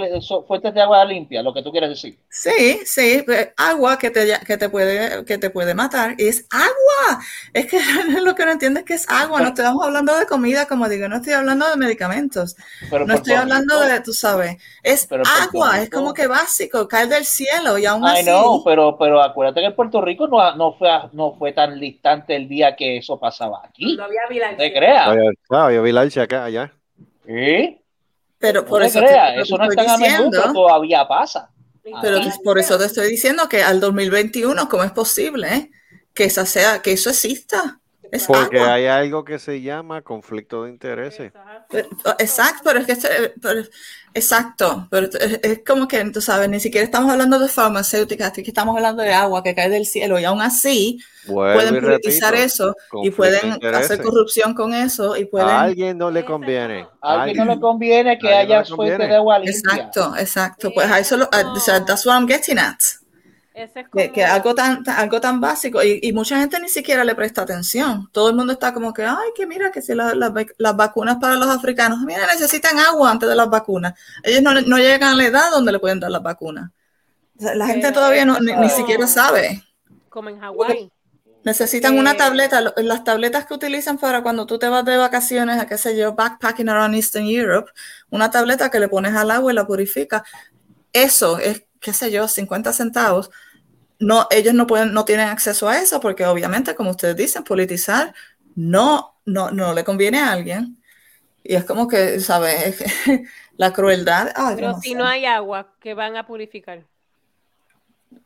fuentes 0.46 0.74
de 0.74 0.80
agua 0.80 1.04
limpia, 1.04 1.42
lo 1.42 1.54
que 1.54 1.62
tú 1.62 1.70
quieres 1.70 1.90
decir. 1.90 2.18
Sí, 2.28 2.80
sí, 2.84 3.22
pues, 3.24 3.50
agua 3.56 3.98
que 3.98 4.10
te, 4.10 4.38
que 4.46 4.56
te 4.56 4.68
puede, 4.68 5.24
que 5.24 5.38
te 5.38 5.50
puede 5.50 5.74
matar. 5.74 6.14
Y 6.18 6.28
es 6.28 6.46
agua. 6.50 7.20
Es 7.52 7.66
que 7.66 7.78
lo 8.22 8.34
que 8.34 8.44
no 8.44 8.52
entiendes 8.52 8.82
es 8.82 8.86
que 8.86 8.94
es 8.94 9.10
agua. 9.10 9.40
No 9.40 9.48
estamos 9.48 9.84
hablando 9.84 10.16
de 10.16 10.26
comida, 10.26 10.66
como 10.66 10.88
digo, 10.88 11.08
no 11.08 11.16
estoy 11.16 11.32
hablando 11.32 11.68
de 11.68 11.76
medicamentos. 11.76 12.56
Pero 12.90 13.06
No 13.06 13.14
estoy 13.14 13.34
hablando 13.34 13.80
de, 13.80 14.00
tú 14.00 14.12
sabes, 14.12 14.56
es 14.82 15.06
Pero 15.06 15.24
agua, 15.26 15.80
es 15.80 15.90
como 15.90 16.12
que 16.12 16.26
básico, 16.26 16.86
cae 16.86 17.06
del 17.06 17.24
cielo 17.24 17.78
y 17.78 17.86
aún 17.86 18.04
Ay, 18.04 18.22
así. 18.22 18.30
no, 18.30 18.62
pero, 18.64 18.96
pero 18.98 19.22
acuérdate 19.22 19.60
que 19.60 19.66
en 19.66 19.74
Puerto 19.74 20.00
Rico 20.00 20.26
no, 20.26 20.54
no, 20.56 20.72
fue, 20.74 20.90
no 21.12 21.34
fue 21.38 21.52
tan 21.52 21.78
distante 21.80 22.36
el 22.36 22.48
día 22.48 22.76
que 22.76 22.98
eso 22.98 23.18
pasaba 23.18 23.62
aquí. 23.64 23.96
No 23.96 24.04
había 24.04 24.56
te 24.56 24.72
creas. 24.72 25.08
Oye, 25.08 25.30
Claro, 25.68 25.76
yo 25.76 25.82
vi 25.82 25.92
Larcha 25.92 26.22
acá, 26.22 26.44
allá. 26.44 26.72
¿Sí? 27.26 27.80
Pero 28.38 28.62
No 28.62 28.68
por 28.68 28.82
te 28.82 28.88
eso 28.88 29.00
te, 29.00 29.06
creas, 29.06 29.36
lo 29.36 29.42
eso 29.42 29.58
no 29.58 29.64
es 29.64 29.70
estoy 29.70 29.86
tan 29.86 29.94
a 29.94 29.98
menudo, 29.98 30.30
diciendo, 30.30 30.52
todavía 30.52 31.08
pasa. 31.08 31.50
pero 32.00 32.20
te- 32.20 32.32
por 32.44 32.58
eso 32.58 32.78
te 32.78 32.84
estoy 32.84 33.10
diciendo 33.10 33.48
que 33.48 33.62
al 33.62 33.80
2021, 33.80 34.68
¿cómo 34.68 34.84
es 34.84 34.92
posible 34.92 35.54
eh, 35.54 35.70
que 36.14 36.24
esa 36.24 36.46
sea, 36.46 36.80
que 36.82 36.92
eso 36.92 37.10
exista? 37.10 37.80
Es 38.10 38.26
Porque 38.26 38.58
agua. 38.58 38.74
hay 38.74 38.86
algo 38.86 39.24
que 39.24 39.38
se 39.38 39.60
llama 39.60 40.02
conflicto 40.02 40.64
de 40.64 40.70
intereses. 40.70 41.32
Pero- 41.70 41.88
Exacto, 42.18 42.60
pero 42.64 42.80
es 42.80 42.86
que 42.86 42.92
este- 42.92 43.34
pero- 43.40 43.62
exacto, 44.14 44.88
pero 44.90 45.06
es, 45.06 45.40
es 45.42 45.60
como 45.66 45.86
que 45.86 46.02
tú 46.10 46.20
sabes, 46.20 46.48
ni 46.48 46.58
siquiera 46.60 46.84
estamos 46.84 47.10
hablando 47.12 47.38
de 47.38 47.48
farmacéuticas, 47.48 48.28
aquí 48.30 48.42
estamos 48.46 48.74
hablando 48.76 49.02
de 49.02 49.12
agua 49.12 49.42
que 49.42 49.54
cae 49.54 49.68
del 49.68 49.84
cielo 49.86 50.18
y 50.18 50.24
aún 50.24 50.40
así 50.40 50.98
Vuelvo 51.26 51.54
pueden 51.54 51.82
politizar 51.82 52.32
repito, 52.32 52.46
eso 52.46 52.74
y 53.02 53.10
pueden 53.10 53.58
hacer 53.74 54.00
corrupción 54.02 54.54
con 54.54 54.72
eso 54.72 55.16
y 55.16 55.24
A 55.24 55.28
pueden 55.30 55.48
alguien 55.48 55.98
no 55.98 56.10
le 56.10 56.24
conviene. 56.24 56.86
A 57.02 57.22
alguien 57.22 57.46
no 57.46 57.54
le 57.54 57.60
conviene 57.60 58.18
que 58.18 58.28
A 58.28 58.30
no 58.30 58.36
haya 58.38 58.58
le 58.60 58.64
fuente 58.64 59.06
de 59.06 59.14
agua 59.16 59.38
limpia. 59.38 59.58
Exacto, 59.58 60.14
exacto. 60.16 60.70
Pues 60.74 60.90
a 60.90 60.98
eso 60.98 61.16
lo, 61.18 61.28
a- 61.30 61.52
o 61.52 61.60
sea, 61.60 61.84
that's 61.84 62.06
what 62.06 62.14
I'm 62.14 62.26
getting 62.26 62.58
at. 62.58 62.78
Ese 63.58 63.80
es 63.80 63.86
Que, 63.86 63.90
como- 63.90 64.12
que 64.12 64.24
algo 64.24 64.54
tan, 64.54 64.84
tan- 64.84 64.96
algo 64.96 65.20
tan 65.20 65.40
básico 65.40 65.82
y, 65.82 65.98
y 66.02 66.12
mucha 66.12 66.38
gente 66.38 66.60
ni 66.60 66.68
siquiera 66.68 67.04
le 67.04 67.14
presta 67.14 67.42
atención. 67.42 68.08
Todo 68.12 68.30
el 68.30 68.36
mundo 68.36 68.52
está 68.52 68.72
como 68.72 68.92
que, 68.92 69.04
ay, 69.04 69.30
que 69.36 69.46
mira, 69.46 69.70
que 69.72 69.82
si 69.82 69.94
la- 69.94 70.14
las 70.14 70.76
vacunas 70.76 71.16
para 71.20 71.34
los 71.34 71.48
africanos, 71.48 72.00
mira, 72.00 72.26
necesitan 72.26 72.78
agua 72.78 73.10
antes 73.10 73.28
de 73.28 73.34
las 73.36 73.50
vacunas. 73.50 73.94
Ellos 74.22 74.42
no, 74.42 74.54
no 74.60 74.78
llegan 74.78 75.10
a 75.14 75.16
la 75.16 75.24
edad 75.26 75.50
donde 75.50 75.72
le 75.72 75.78
pueden 75.78 76.00
dar 76.00 76.10
las 76.10 76.22
vacunas. 76.22 76.70
La 77.38 77.66
gente 77.66 77.88
Pero 77.88 77.94
todavía 77.94 78.24
no, 78.24 78.38
ni, 78.40 78.68
siquiera 78.70 79.06
sabe. 79.06 79.62
Como 80.08 80.28
en 80.30 80.40
Hawái. 80.40 80.90
Necesitan 81.44 81.96
una 81.96 82.16
tableta, 82.16 82.60
las 82.76 83.04
tabletas 83.04 83.46
que 83.46 83.54
utilizan 83.54 83.96
para 83.96 84.22
cuando 84.22 84.44
tú 84.44 84.58
te 84.58 84.68
vas 84.68 84.84
de 84.84 84.96
vacaciones 84.96 85.58
a 85.60 85.66
qué 85.66 85.78
sé 85.78 85.96
yo, 85.96 86.14
backpacking 86.14 86.68
around 86.68 86.94
Eastern 86.96 87.26
Europe, 87.26 87.70
una 88.10 88.30
tableta 88.30 88.70
que 88.70 88.80
le 88.80 88.88
pones 88.88 89.14
al 89.14 89.30
agua 89.30 89.52
y 89.52 89.54
la 89.54 89.66
purifica. 89.66 90.24
Eso 90.92 91.38
es, 91.38 91.64
qué 91.80 91.92
sé 91.92 92.10
yo, 92.10 92.26
50 92.28 92.72
centavos. 92.72 93.30
No, 94.00 94.28
ellos 94.30 94.54
no 94.54 94.66
pueden, 94.66 94.92
no 94.92 95.04
tienen 95.04 95.28
acceso 95.28 95.68
a 95.68 95.78
eso 95.80 96.00
porque 96.00 96.24
obviamente, 96.26 96.74
como 96.76 96.90
ustedes 96.90 97.16
dicen, 97.16 97.42
politizar 97.44 98.14
no, 98.54 99.20
no, 99.24 99.50
no 99.50 99.74
le 99.74 99.84
conviene 99.84 100.20
a 100.20 100.32
alguien. 100.32 100.80
Y 101.44 101.54
es 101.56 101.64
como 101.64 101.88
que, 101.88 102.20
¿sabes? 102.20 102.84
La 103.58 103.72
crueldad. 103.72 104.32
ay, 104.36 104.56
Pero 104.56 104.68
no 104.68 104.82
si 104.82 104.94
sé. 104.94 104.96
no 104.96 105.06
hay 105.06 105.24
agua, 105.24 105.74
¿qué 105.80 105.94
van 105.94 106.16
a 106.16 106.26
purificar? 106.26 106.86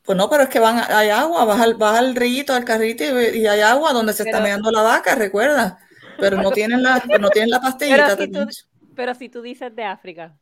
Pues 0.05 0.17
no, 0.19 0.29
pero 0.31 0.45
es 0.45 0.49
que 0.49 0.59
van, 0.61 0.79
a- 0.79 0.99
hay 0.99 1.11
agua, 1.11 1.45
vas 1.45 1.61
al, 1.61 1.75
vas 1.75 1.99
al 1.99 2.15
rillito, 2.17 2.55
al 2.55 2.65
carrito 2.65 3.05
y, 3.05 3.39
y 3.41 3.47
hay 3.47 3.61
agua 3.61 3.93
donde 3.93 4.13
se 4.13 4.23
está 4.25 4.41
meando 4.41 4.71
la 4.71 4.83
vaca, 4.83 5.15
recuerda. 5.15 5.79
Pero 6.19 6.39
no 6.39 6.53
tienen 6.53 6.83
la, 6.83 7.03
no 7.19 7.31
tienen 7.31 7.51
la 7.51 7.61
pastillita. 7.61 7.87
Pero 7.87 8.09
si, 8.11 8.29
tú, 8.29 8.41
también. 8.41 8.49
pero 8.95 9.15
si 9.15 9.29
tú 9.29 9.43
dices 9.43 9.75
de 9.75 9.85
África 9.85 10.39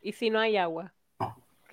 y 0.00 0.12
si 0.12 0.30
no 0.30 0.40
hay 0.40 0.56
agua, 0.56 0.94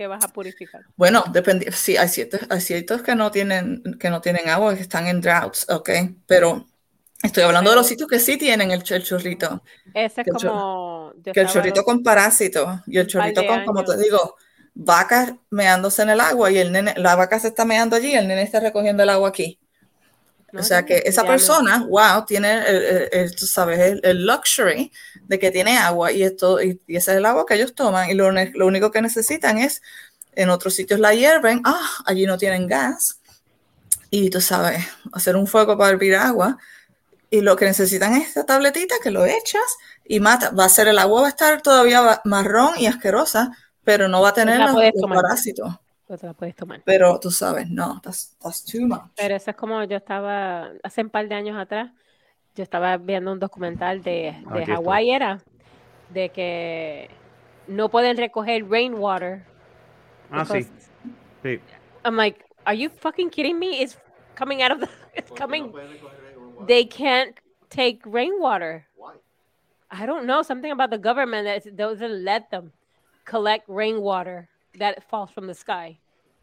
¿qué 0.02 0.08
vas 0.08 0.24
a 0.24 0.30
purificar? 0.30 0.82
Bueno, 0.98 1.24
depende, 1.32 1.72
sí, 1.72 1.96
hay 1.96 2.10
ciertos, 2.10 2.40
hay 2.50 2.60
ciertos 2.60 3.04
que 3.04 3.14
no 3.14 3.30
tienen, 3.30 3.84
que 4.00 4.10
no 4.10 4.20
tienen 4.20 4.50
agua, 4.50 4.74
que 4.74 4.82
están 4.82 5.06
en 5.06 5.22
droughts, 5.22 5.70
ok. 5.70 5.90
Pero 6.26 6.66
estoy 7.22 7.44
hablando 7.44 7.70
de 7.70 7.76
los 7.76 7.86
sitios 7.86 8.10
que 8.10 8.20
sí 8.20 8.36
tienen 8.38 8.72
el, 8.72 8.84
el 8.90 9.04
chorrito. 9.04 9.62
Ese 9.94 10.22
es 10.22 10.28
el 10.28 10.34
como. 10.34 11.14
Que 11.32 11.42
el 11.42 11.48
chorrito 11.48 11.84
con 11.84 12.02
parásitos 12.02 12.80
y 12.88 12.98
el 12.98 13.06
chorrito 13.06 13.46
con, 13.46 13.64
como 13.64 13.84
te 13.84 13.96
digo, 13.98 14.38
vacas 14.74 15.36
meándose 15.52 16.02
en 16.02 16.10
el 16.10 16.20
agua 16.20 16.50
y 16.50 16.58
el 16.58 16.72
nene, 16.72 16.96
la 16.98 17.16
vaca 17.16 17.40
se 17.40 17.50
está 17.50 17.64
meando 17.64 17.96
allí 17.96 18.14
y 18.14 18.16
el 18.16 18.28
nene 18.28 18.42
está 18.42 18.60
recogiendo 18.60 19.04
el 19.04 19.10
agua 19.10 19.30
aquí. 19.30 19.60
No, 20.52 20.60
O 20.60 20.64
sea 20.64 20.86
que 20.86 21.04
esa 21.06 21.22
no. 21.24 21.28
persona, 21.30 21.86
wow, 21.88 22.26
tiene 22.26 22.60
el, 22.68 22.84
el- 22.84 23.10
el, 23.12 23.36
tú 23.36 23.46
sabes, 23.46 23.80
el, 23.80 24.02
el 24.04 24.26
luxury 24.26 24.92
de 25.28 25.40
que 25.40 25.52
tiene 25.52 25.78
agua 25.78 26.12
y 26.12 26.24
esto, 26.24 26.62
y, 26.62 26.82
y 26.88 26.98
ese 26.98 27.12
es 27.12 27.18
el 27.18 27.26
agua 27.26 27.46
que 27.48 27.56
ellos 27.56 27.74
toman 27.76 28.10
y 28.10 28.14
lo, 28.16 28.28
único 28.68 28.92
que 28.92 29.02
necesitan 29.02 29.58
es 29.58 29.82
en 30.34 30.50
otros 30.50 30.74
sitios 30.74 31.00
la 31.00 31.14
hierven, 31.14 31.62
ah, 31.66 31.90
allí 32.06 32.26
no 32.26 32.38
tienen 32.38 32.68
gas 32.68 33.20
y 34.10 34.30
tú 34.30 34.42
sabes, 34.42 34.86
hacer 35.14 35.36
un 35.36 35.48
fuego 35.48 35.78
para 35.78 35.92
hervir 35.92 36.16
agua 36.16 36.58
y 37.30 37.42
lo 37.42 37.56
que 37.58 37.66
necesitan 37.66 38.16
es 38.16 38.30
esta 38.30 38.46
tabletita 38.46 38.96
que 39.04 39.12
lo 39.12 39.26
echas 39.26 39.64
y 40.06 40.20
mata, 40.22 40.52
va 40.52 40.66
a 40.66 40.70
ser 40.70 40.88
el 40.90 41.00
agua 41.00 41.22
va 41.22 41.28
a 41.28 41.32
estar 41.32 41.62
todavía 41.62 42.22
marrón 42.26 42.74
y 42.80 42.88
asquerosa, 42.88 43.52
pero 43.84 44.08
no 44.10 44.22
va 44.22 44.30
a 44.30 44.34
tener 44.34 44.60
la 44.60 44.68
los, 44.68 44.76
los 44.94 45.12
parásitos. 45.12 45.76
No 46.12 46.18
te 46.18 46.28
la 46.28 46.34
puedes 46.34 46.58
tomar. 46.58 46.82
Pero 46.84 47.18
tú 47.22 47.32
sabes, 47.32 47.70
no, 47.70 48.02
that's, 48.04 48.36
that's 48.42 48.66
too 48.66 48.86
much. 48.86 49.04
Pero 49.16 49.34
eso 49.34 49.52
es 49.52 49.56
como 49.56 49.82
yo 49.86 49.96
estaba, 49.96 50.70
hace 50.84 51.04
un 51.04 51.10
par 51.10 51.30
de 51.30 51.36
años 51.36 51.58
atrás, 51.58 51.90
yo 52.54 52.64
estaba 52.64 52.98
viendo 52.98 53.32
un 53.32 53.40
documental 53.40 54.04
de, 54.04 54.36
de. 54.54 54.66
Hawái, 54.66 55.12
era, 55.12 55.40
de 56.10 56.28
que 56.28 57.10
no 57.68 57.88
pueden 57.88 58.18
recoger 58.18 58.70
rainwater. 58.70 59.46
Ah, 60.30 60.44
sí. 60.44 60.68
Sí. 61.44 61.62
I'm 62.04 62.18
like, 62.18 62.44
are 62.66 62.76
you 62.76 62.90
fucking 62.90 63.30
kidding 63.30 63.58
me? 63.58 63.82
It's 63.82 63.98
coming 64.36 64.62
out 64.62 64.74
of 64.74 64.82
the, 64.82 64.90
it's 65.16 65.32
coming. 65.32 65.72
They 66.68 66.84
can't 66.84 67.40
take 67.70 68.02
rainwater. 68.04 68.86
I 69.90 70.06
don't 70.06 70.26
know, 70.26 70.42
something 70.42 70.74
about 70.74 70.90
the 70.90 70.98
government 70.98 71.46
that 71.46 71.78
doesn't 71.78 72.26
let 72.26 72.52
them 72.52 72.74
collect 73.24 73.64
rainwater 73.70 74.50
that 74.80 75.04
falls 75.10 75.32
from 75.32 75.48
the 75.48 75.54
sky. 75.54 75.98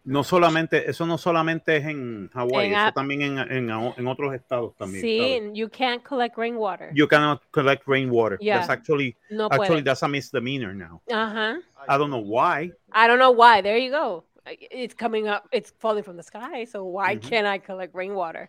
No 0.05 0.23
solamente, 0.23 0.89
eso 0.89 1.05
no 1.05 1.19
solamente 1.19 1.77
es 1.77 1.85
en 1.85 2.31
Hawái, 2.33 2.67
En 2.69 2.73
eso 2.73 2.81
a- 2.87 2.93
también 2.93 3.21
en, 3.23 3.39
en, 3.39 3.69
en 3.71 4.07
otros 4.07 4.33
estados 4.35 4.75
también. 4.79 5.03
Sí, 5.03 5.19
¿sabes? 5.19 5.51
you 5.55 5.69
can't 5.69 6.03
collect 6.03 6.39
rainwater. 6.39 6.91
You 6.95 7.07
cannot 7.07 7.43
collect 7.51 7.87
rainwater. 7.87 8.39
Yeah. 8.41 8.59
That's 8.59 8.71
actually 8.71 9.17
No 9.31 9.47
actually 9.51 9.83
puede. 9.83 9.85
that's 9.85 10.03
a 10.03 10.09
misdemeanor 10.09 10.73
now. 10.73 11.03
Uh-huh. 11.11 11.57
I 11.87 11.99
don't 11.99 12.11
know 12.11 12.23
why. 12.25 12.73
I 12.93 13.07
don't 13.07 13.19
know 13.19 13.33
why. 13.33 13.61
There 13.61 13.77
you 13.77 13.91
go. 13.91 14.25
It's 14.47 14.95
coming 14.95 15.29
up. 15.29 15.47
It's 15.53 15.73
falling 15.79 16.05
from 16.05 16.17
the 16.17 16.23
sky. 16.23 16.65
So 16.65 16.85
why 16.87 17.17
Mhm. 17.17 17.23
can't 17.29 17.47
I 17.47 17.59
collect 17.59 17.95
rainwater? 17.95 18.49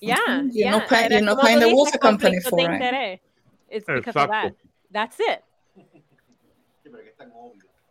Yeah, 0.00 0.16
You're 0.26 0.50
yeah. 0.52 0.70
not 0.72 0.86
pay- 0.88 1.08
you're 1.10 1.22
not 1.22 1.40
paying 1.40 1.58
the 1.60 1.74
water 1.74 1.98
company 1.98 2.38
for 2.38 2.60
it. 2.60 2.68
interés. 2.68 3.18
It's 3.68 3.86
because 3.86 4.14
of 4.14 4.28
that. 4.30 4.54
That's 4.92 5.18
it. 5.18 5.42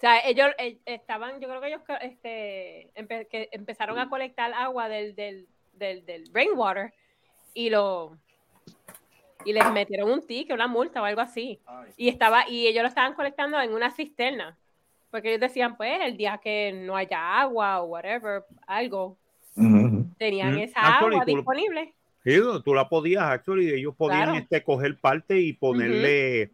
O 0.04 0.06
sea, 0.06 0.20
ellos 0.28 0.48
eh, 0.58 0.80
estaban, 0.86 1.40
yo 1.40 1.48
creo 1.48 1.62
que 1.62 1.68
ellos 1.68 1.82
este, 2.02 2.90
empe- 2.94 3.26
que 3.30 3.48
empezaron 3.54 3.98
a 3.98 4.10
colectar 4.10 4.52
agua 4.54 4.90
del, 4.90 5.16
del, 5.16 5.48
del, 5.72 6.06
del 6.06 6.26
rainwater 6.34 6.94
y 7.54 7.70
lo 7.70 8.18
y 9.46 9.54
les 9.54 9.72
metieron 9.72 10.12
un 10.12 10.28
ticket, 10.28 10.54
una 10.54 10.68
multa 10.68 11.02
o 11.02 11.06
algo 11.06 11.22
así. 11.22 11.62
Y 11.96 12.10
estaba, 12.10 12.50
y 12.50 12.68
ellos 12.68 12.82
lo 12.82 12.90
estaban 12.90 13.14
colectando 13.14 13.62
en 13.62 13.74
una 13.74 13.92
cisterna. 13.92 14.58
Porque 15.10 15.30
ellos 15.30 15.40
decían, 15.40 15.78
pues, 15.78 15.98
el 16.02 16.18
día 16.18 16.38
que 16.44 16.74
no 16.74 16.98
haya 16.98 17.40
agua 17.40 17.82
o 17.82 17.86
whatever, 17.86 18.44
algo, 18.68 19.18
tenían 20.18 20.56
Mm, 20.56 20.60
esa 20.60 20.82
actually, 20.82 21.16
agua 21.16 21.26
tú 21.26 21.36
disponible. 21.38 21.94
Sí, 22.26 22.40
tú 22.66 22.74
la 22.74 22.90
podías, 22.90 23.24
actually, 23.24 23.70
ellos 23.70 23.96
podían 23.96 24.24
Claro. 24.24 24.38
este, 24.38 24.62
coger 24.64 25.00
parte 25.00 25.40
y 25.40 25.54
ponerle, 25.54 26.52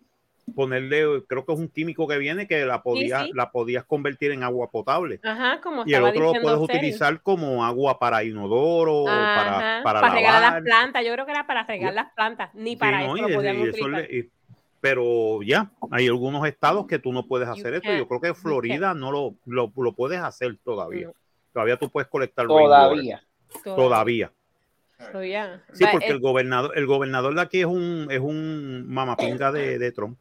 ponerle, 0.54 1.24
creo 1.28 1.46
que 1.46 1.54
es 1.54 1.60
un 1.60 1.68
químico 1.70 2.08
que 2.08 2.18
viene 2.18 2.48
que 2.48 2.66
la 2.66 2.82
podías, 2.84 3.26
sí. 3.26 3.32
la 3.34 3.52
podías 3.52 3.86
convertir 3.86 4.32
en 4.32 4.44
agua 4.44 4.70
potable. 4.70 5.20
Ajá, 5.24 5.60
como 5.62 5.84
Y 5.86 5.94
el 5.94 6.04
otro 6.04 6.34
lo 6.34 6.42
puedes 6.42 6.60
utilizar 6.60 7.22
como 7.22 7.66
agua 7.66 8.00
para 8.00 8.24
inodoro, 8.24 9.06
para, 9.06 9.82
para, 9.84 10.10
regar 10.10 10.42
las 10.42 10.62
plantas. 10.64 11.06
Yo 11.06 11.14
creo 11.14 11.26
que 11.26 11.32
era 11.32 11.46
para 11.48 11.64
regar 11.64 11.94
las 11.94 12.12
plantas. 12.14 12.54
Ni 12.54 12.72
Sí, 12.72 12.76
para 12.78 13.02
¿no? 13.02 13.16
eso 13.16 13.28
Y- 13.28 13.32
lo 13.32 13.36
podían 13.38 13.58
y 13.58 13.62
eso 13.64 13.70
utilizar. 13.70 14.10
le- 14.10 14.18
y- 14.18 14.30
pero 14.82 15.42
ya, 15.42 15.72
hay 15.92 16.08
algunos 16.08 16.48
estados 16.48 16.88
que 16.88 17.00
tú 17.00 17.12
no 17.12 17.28
puedes 17.28 17.48
You 17.48 17.54
hacer 17.54 17.74
eso. 17.74 17.84
can't, 17.84 17.98
Yo 17.98 18.08
creo 18.08 18.22
que 18.22 18.28
you 18.30 18.36
Florida 18.36 18.94
no 18.94 19.12
lo, 19.12 19.36
lo, 19.46 19.72
lo 19.76 19.92
puedes 19.94 20.20
hacer 20.22 20.58
todavía. 20.64 21.08
No. 21.08 21.14
Todavía 21.54 21.78
tú 21.78 21.90
puedes 21.90 22.08
colectar. 22.10 22.48
Todavía. 22.48 23.22
Todavía. 23.64 24.32
So, 25.12 25.24
yeah. 25.24 25.62
Sí, 25.74 25.86
porque 25.92 26.08
it- 26.08 26.12
el 26.12 26.20
gobernador, 26.20 26.72
el 26.78 26.86
gobernador 26.86 27.34
de 27.34 27.42
aquí 27.42 27.60
es 27.62 27.66
un, 27.66 28.08
es 28.12 28.20
un 28.20 28.86
mamapinga 28.88 29.52
de, 29.52 29.80
de 29.80 29.92
Trump. 29.92 30.18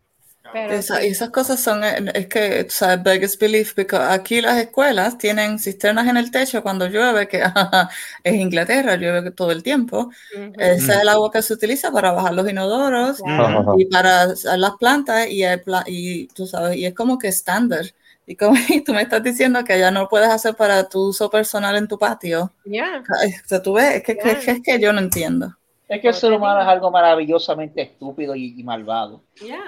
Pero 0.52 0.72
Esa- 0.74 1.04
y 1.04 1.08
esas 1.08 1.30
cosas 1.30 1.60
son, 1.60 1.84
eh, 1.84 2.10
es 2.14 2.26
que, 2.26 2.64
o 2.66 2.70
sea, 2.70 2.96
biggest 2.96 3.40
belief, 3.40 3.74
porque 3.74 3.96
aquí 3.96 4.40
las 4.40 4.56
escuelas 4.58 5.18
tienen 5.18 5.58
cisternas 5.58 6.06
en 6.08 6.16
el 6.16 6.30
techo 6.30 6.62
cuando 6.62 6.86
llueve, 6.86 7.28
que 7.28 7.42
es 8.24 8.34
Inglaterra, 8.34 8.96
llueve 8.96 9.30
todo 9.30 9.52
el 9.52 9.62
tiempo. 9.62 10.10
Ujú. 10.34 10.52
Ese 10.58 10.92
es 10.92 11.00
el 11.02 11.08
agua 11.08 11.30
que 11.30 11.42
se 11.42 11.52
utiliza 11.54 11.90
para 11.92 12.12
bajar 12.12 12.34
los 12.34 12.48
inodoros 12.48 13.18
Claro. 13.18 13.74
y 13.78 13.86
para 13.86 14.26
las 14.56 14.72
plantas 14.78 15.26
y, 15.28 15.42
y 15.86 16.26
tú 16.28 16.46
sabes, 16.46 16.76
y 16.76 16.86
es 16.86 16.94
como 16.94 17.18
que 17.18 17.28
estándar. 17.28 17.84
Y 18.26 18.36
como 18.36 18.54
y 18.68 18.82
tú 18.82 18.92
me 18.92 19.02
estás 19.02 19.22
diciendo 19.22 19.64
que 19.64 19.78
ya 19.78 19.90
no 19.90 20.08
puedes 20.08 20.28
hacer 20.28 20.54
para 20.54 20.88
tu 20.88 21.08
uso 21.08 21.30
personal 21.30 21.76
en 21.76 21.88
tu 21.88 21.98
patio. 21.98 22.52
Ya. 22.64 23.02
Ay, 23.20 23.30
O 23.44 23.48
sea, 23.48 23.62
tú 23.62 23.74
ves, 23.74 23.96
es 23.96 24.02
que, 24.02 24.16
que- 24.16 24.38
que 24.38 24.50
es 24.50 24.60
que 24.62 24.78
yo 24.80 24.92
no 24.92 25.00
entiendo. 25.00 25.54
Es 25.88 26.02
que 26.02 26.08
el 26.08 26.14
ser 26.14 26.32
humano 26.34 26.60
es 26.60 26.66
algo 26.68 26.90
maravillosamente 26.90 27.80
estúpido 27.80 28.34
y, 28.34 28.60
y 28.60 28.62
malvado. 28.62 29.22
Ya. 29.42 29.58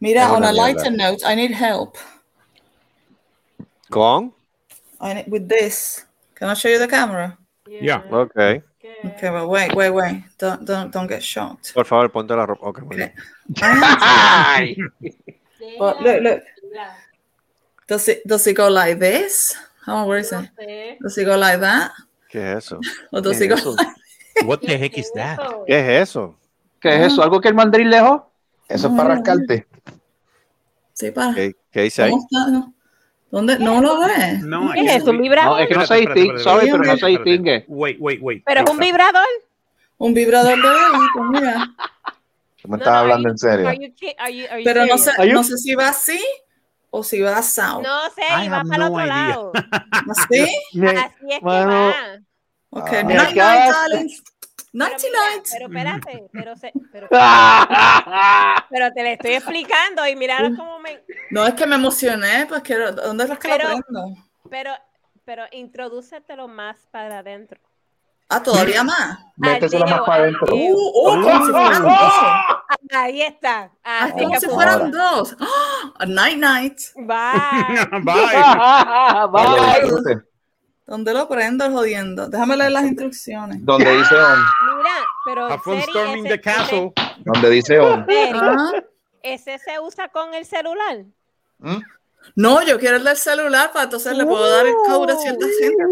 Mira, 0.00 0.28
on 0.30 0.42
a 0.44 0.52
mierda. 0.52 0.56
lighter 0.56 0.90
note, 0.90 1.20
I 1.24 1.34
need 1.34 1.52
help. 1.52 1.96
¿Con? 3.90 4.32
I 5.00 5.14
need, 5.14 5.26
with 5.28 5.48
this. 5.48 6.04
Can 6.34 6.48
I 6.48 6.54
show 6.54 6.68
you 6.68 6.78
the 6.78 6.88
camera? 6.88 7.38
Yeah. 7.68 8.02
Ok. 8.10 8.34
Que- 8.34 8.62
Okay, 9.04 9.30
but 9.30 9.48
wait, 9.48 9.74
wait, 9.74 9.90
wait. 9.90 10.22
Don't, 10.38 10.64
don't, 10.64 10.90
don't 10.92 11.06
get 11.08 11.22
shocked. 11.22 11.72
Por 11.74 11.84
favor, 11.84 12.08
ponte 12.10 12.30
la 12.34 12.46
ropa. 12.46 12.66
Ok, 12.66 12.82
muy 12.82 12.96
bien. 12.96 13.12
¡Ay! 13.62 14.76
But 15.78 16.00
look, 16.02 16.22
look. 16.22 16.42
Does 17.88 18.08
it, 18.08 18.26
does 18.26 18.46
it 18.46 18.54
go 18.56 18.68
like 18.68 18.98
this? 18.98 19.54
How 19.84 20.06
where 20.06 20.18
is 20.18 20.32
it? 20.32 20.48
Does 21.02 21.16
it 21.18 21.24
go 21.24 21.36
like 21.36 21.60
that? 21.60 21.92
¿Qué 22.30 22.40
es 22.56 22.64
eso? 22.66 22.80
Or 23.12 23.20
does 23.20 23.38
¿Qué 23.38 23.44
it 23.44 23.48
go 23.48 23.54
eso? 23.56 23.76
What 24.44 24.60
the 24.62 24.76
heck 24.76 24.96
is 24.98 25.10
that? 25.14 25.38
¿Qué 25.66 25.74
es 25.78 26.08
eso? 26.10 26.36
¿Qué 26.80 26.88
es 26.90 27.12
eso? 27.12 27.22
¿Algo 27.22 27.40
que 27.40 27.48
el 27.48 27.54
mandril 27.54 27.90
dejó? 27.90 28.30
Eso 28.68 28.88
es 28.88 28.94
para 28.94 29.14
rascarte. 29.16 29.66
Sí, 30.92 31.10
para. 31.10 31.34
¿Qué, 31.34 31.54
qué 31.70 31.82
dice 31.82 32.02
ahí? 32.04 32.12
¿Dónde? 33.30 33.58
¿No 33.58 33.80
lo 33.80 33.98
ves? 34.00 34.40
No, 34.42 34.72
¿Qué 34.72 34.80
es 34.80 34.96
eso? 35.02 35.10
¿Un 35.10 35.16
No, 35.16 35.22
vibrador? 35.22 35.60
es 35.60 35.68
que 35.68 35.74
no 35.74 35.86
se 35.86 35.94
distingue, 35.96 36.36
espérate, 36.36 36.66
Pero 36.70 36.84
no 36.84 36.96
se 36.96 37.06
distingue. 37.06 37.64
Wait, 37.68 37.96
wait, 38.00 38.18
wait. 38.22 38.42
¿Pero 38.46 38.60
es 38.64 38.70
un 38.70 38.78
vibrador? 38.78 39.26
Un 39.98 40.14
vibrador 40.14 40.56
de 40.56 40.68
oído, 40.68 41.06
pues 41.14 41.30
mira. 41.30 41.66
Tú 42.62 42.68
me 42.68 42.76
estás 42.78 42.92
no, 42.92 42.98
hablando 42.98 43.28
en 43.28 43.38
serio. 43.38 43.68
Are 43.68 43.78
you 43.78 43.94
ki- 43.94 44.14
are 44.18 44.34
you- 44.36 44.46
are 44.50 44.60
you 44.60 44.64
Pero 44.64 44.86
no 44.86 44.98
sé, 44.98 45.10
no 45.32 45.44
sé 45.44 45.56
si 45.58 45.74
va 45.74 45.88
así 45.88 46.20
o 46.90 47.02
si 47.02 47.20
va 47.20 47.36
asado. 47.38 47.82
No 47.82 48.10
sé, 48.10 48.22
I 48.42 48.46
y 48.46 48.48
va 48.48 48.62
para 48.62 48.74
el 48.74 48.80
no 48.80 48.86
otro 48.86 49.00
idea. 49.04 49.06
lado. 49.28 49.52
¿Así? 50.10 50.40
Así 50.40 50.86
es 51.28 51.38
que 51.38 51.40
Mano. 51.44 51.72
va. 51.72 51.94
Ok, 52.70 52.88
Ah. 52.92 53.02
night. 53.02 54.10
Pero, 54.78 55.68
mira, 55.68 55.92
night. 55.92 56.02
pero 56.04 56.14
espérate, 56.14 56.28
pero, 56.32 56.56
se, 56.56 56.72
pero, 56.92 57.08
¡Ah! 57.12 58.66
pero 58.70 58.92
te 58.92 59.02
le 59.02 59.12
estoy 59.14 59.32
explicando 59.34 60.06
y 60.06 60.16
mira 60.16 60.38
cómo 60.56 60.78
me... 60.80 61.02
No 61.30 61.46
es 61.46 61.54
que 61.54 61.66
me 61.66 61.76
emocioné, 61.76 62.46
pues 62.48 62.62
quiero. 62.62 62.92
¿Dónde 62.92 63.24
es 63.24 63.38
que 63.38 63.48
lo 63.48 63.56
Pero- 63.56 63.68
prendo? 63.68 64.04
Pero, 64.50 64.70
pero 65.24 65.44
introdúcetelo 65.52 66.46
más 66.48 66.86
para 66.90 67.18
adentro. 67.20 67.60
Ah, 68.28 68.42
todavía 68.42 68.82
más. 68.82 69.18
Méteselo 69.36 69.86
más 69.86 70.00
para 70.00 70.22
adentro. 70.24 70.46
dedo. 70.46 70.74
Uh, 70.76 71.10
uh, 71.18 71.22
como 71.22 71.46
si 71.46 71.52
fueran 71.52 71.82
dos. 71.82 72.12
Ahí 72.92 73.22
está. 73.22 73.70
Ah, 73.84 73.98
Así 74.04 74.12
como 74.14 74.30
que 74.32 74.40
si 74.40 74.46
fueran 74.48 74.90
dos. 74.90 75.36
Ah, 75.40 76.06
night 76.06 76.38
night. 76.38 76.78
Bye. 76.96 78.00
Bye. 78.02 79.88
Donde 79.88 80.14
Bye. 80.16 80.22
¿Dónde 80.86 81.12
lo 81.14 81.28
prendo 81.28 81.70
jodiendo? 81.70 82.28
Déjame 82.28 82.56
leer 82.56 82.70
las 82.72 82.84
instrucciones. 82.84 83.58
Donde 83.64 83.96
dice 83.96 84.14
on. 84.14 84.38
Pero 85.26 85.48
storming 85.82 86.26
ese- 86.26 86.36
the 86.36 86.40
castle. 86.40 86.92
Donde 87.18 87.50
dice 87.50 87.78
on. 87.78 88.06
ese- 88.08 88.26
Seri, 88.26 88.38
Ah, 88.40 88.72
¿Ese 89.22 89.58
se 89.58 89.80
usa 89.80 90.08
con 90.08 90.32
el 90.34 90.44
celular? 90.46 91.04
¿Mm? 91.58 91.78
No, 92.34 92.60
yo 92.62 92.78
quiero 92.78 92.96
el 92.96 93.04
del 93.04 93.16
celular 93.16 93.70
para 93.72 93.84
entonces 93.84 94.16
le 94.16 94.24
puedo 94.26 94.48
dar 94.50 94.66
el 94.66 94.74
code 94.86 95.12
a 95.12 95.16
cierta 95.16 95.46
gente. 95.60 95.84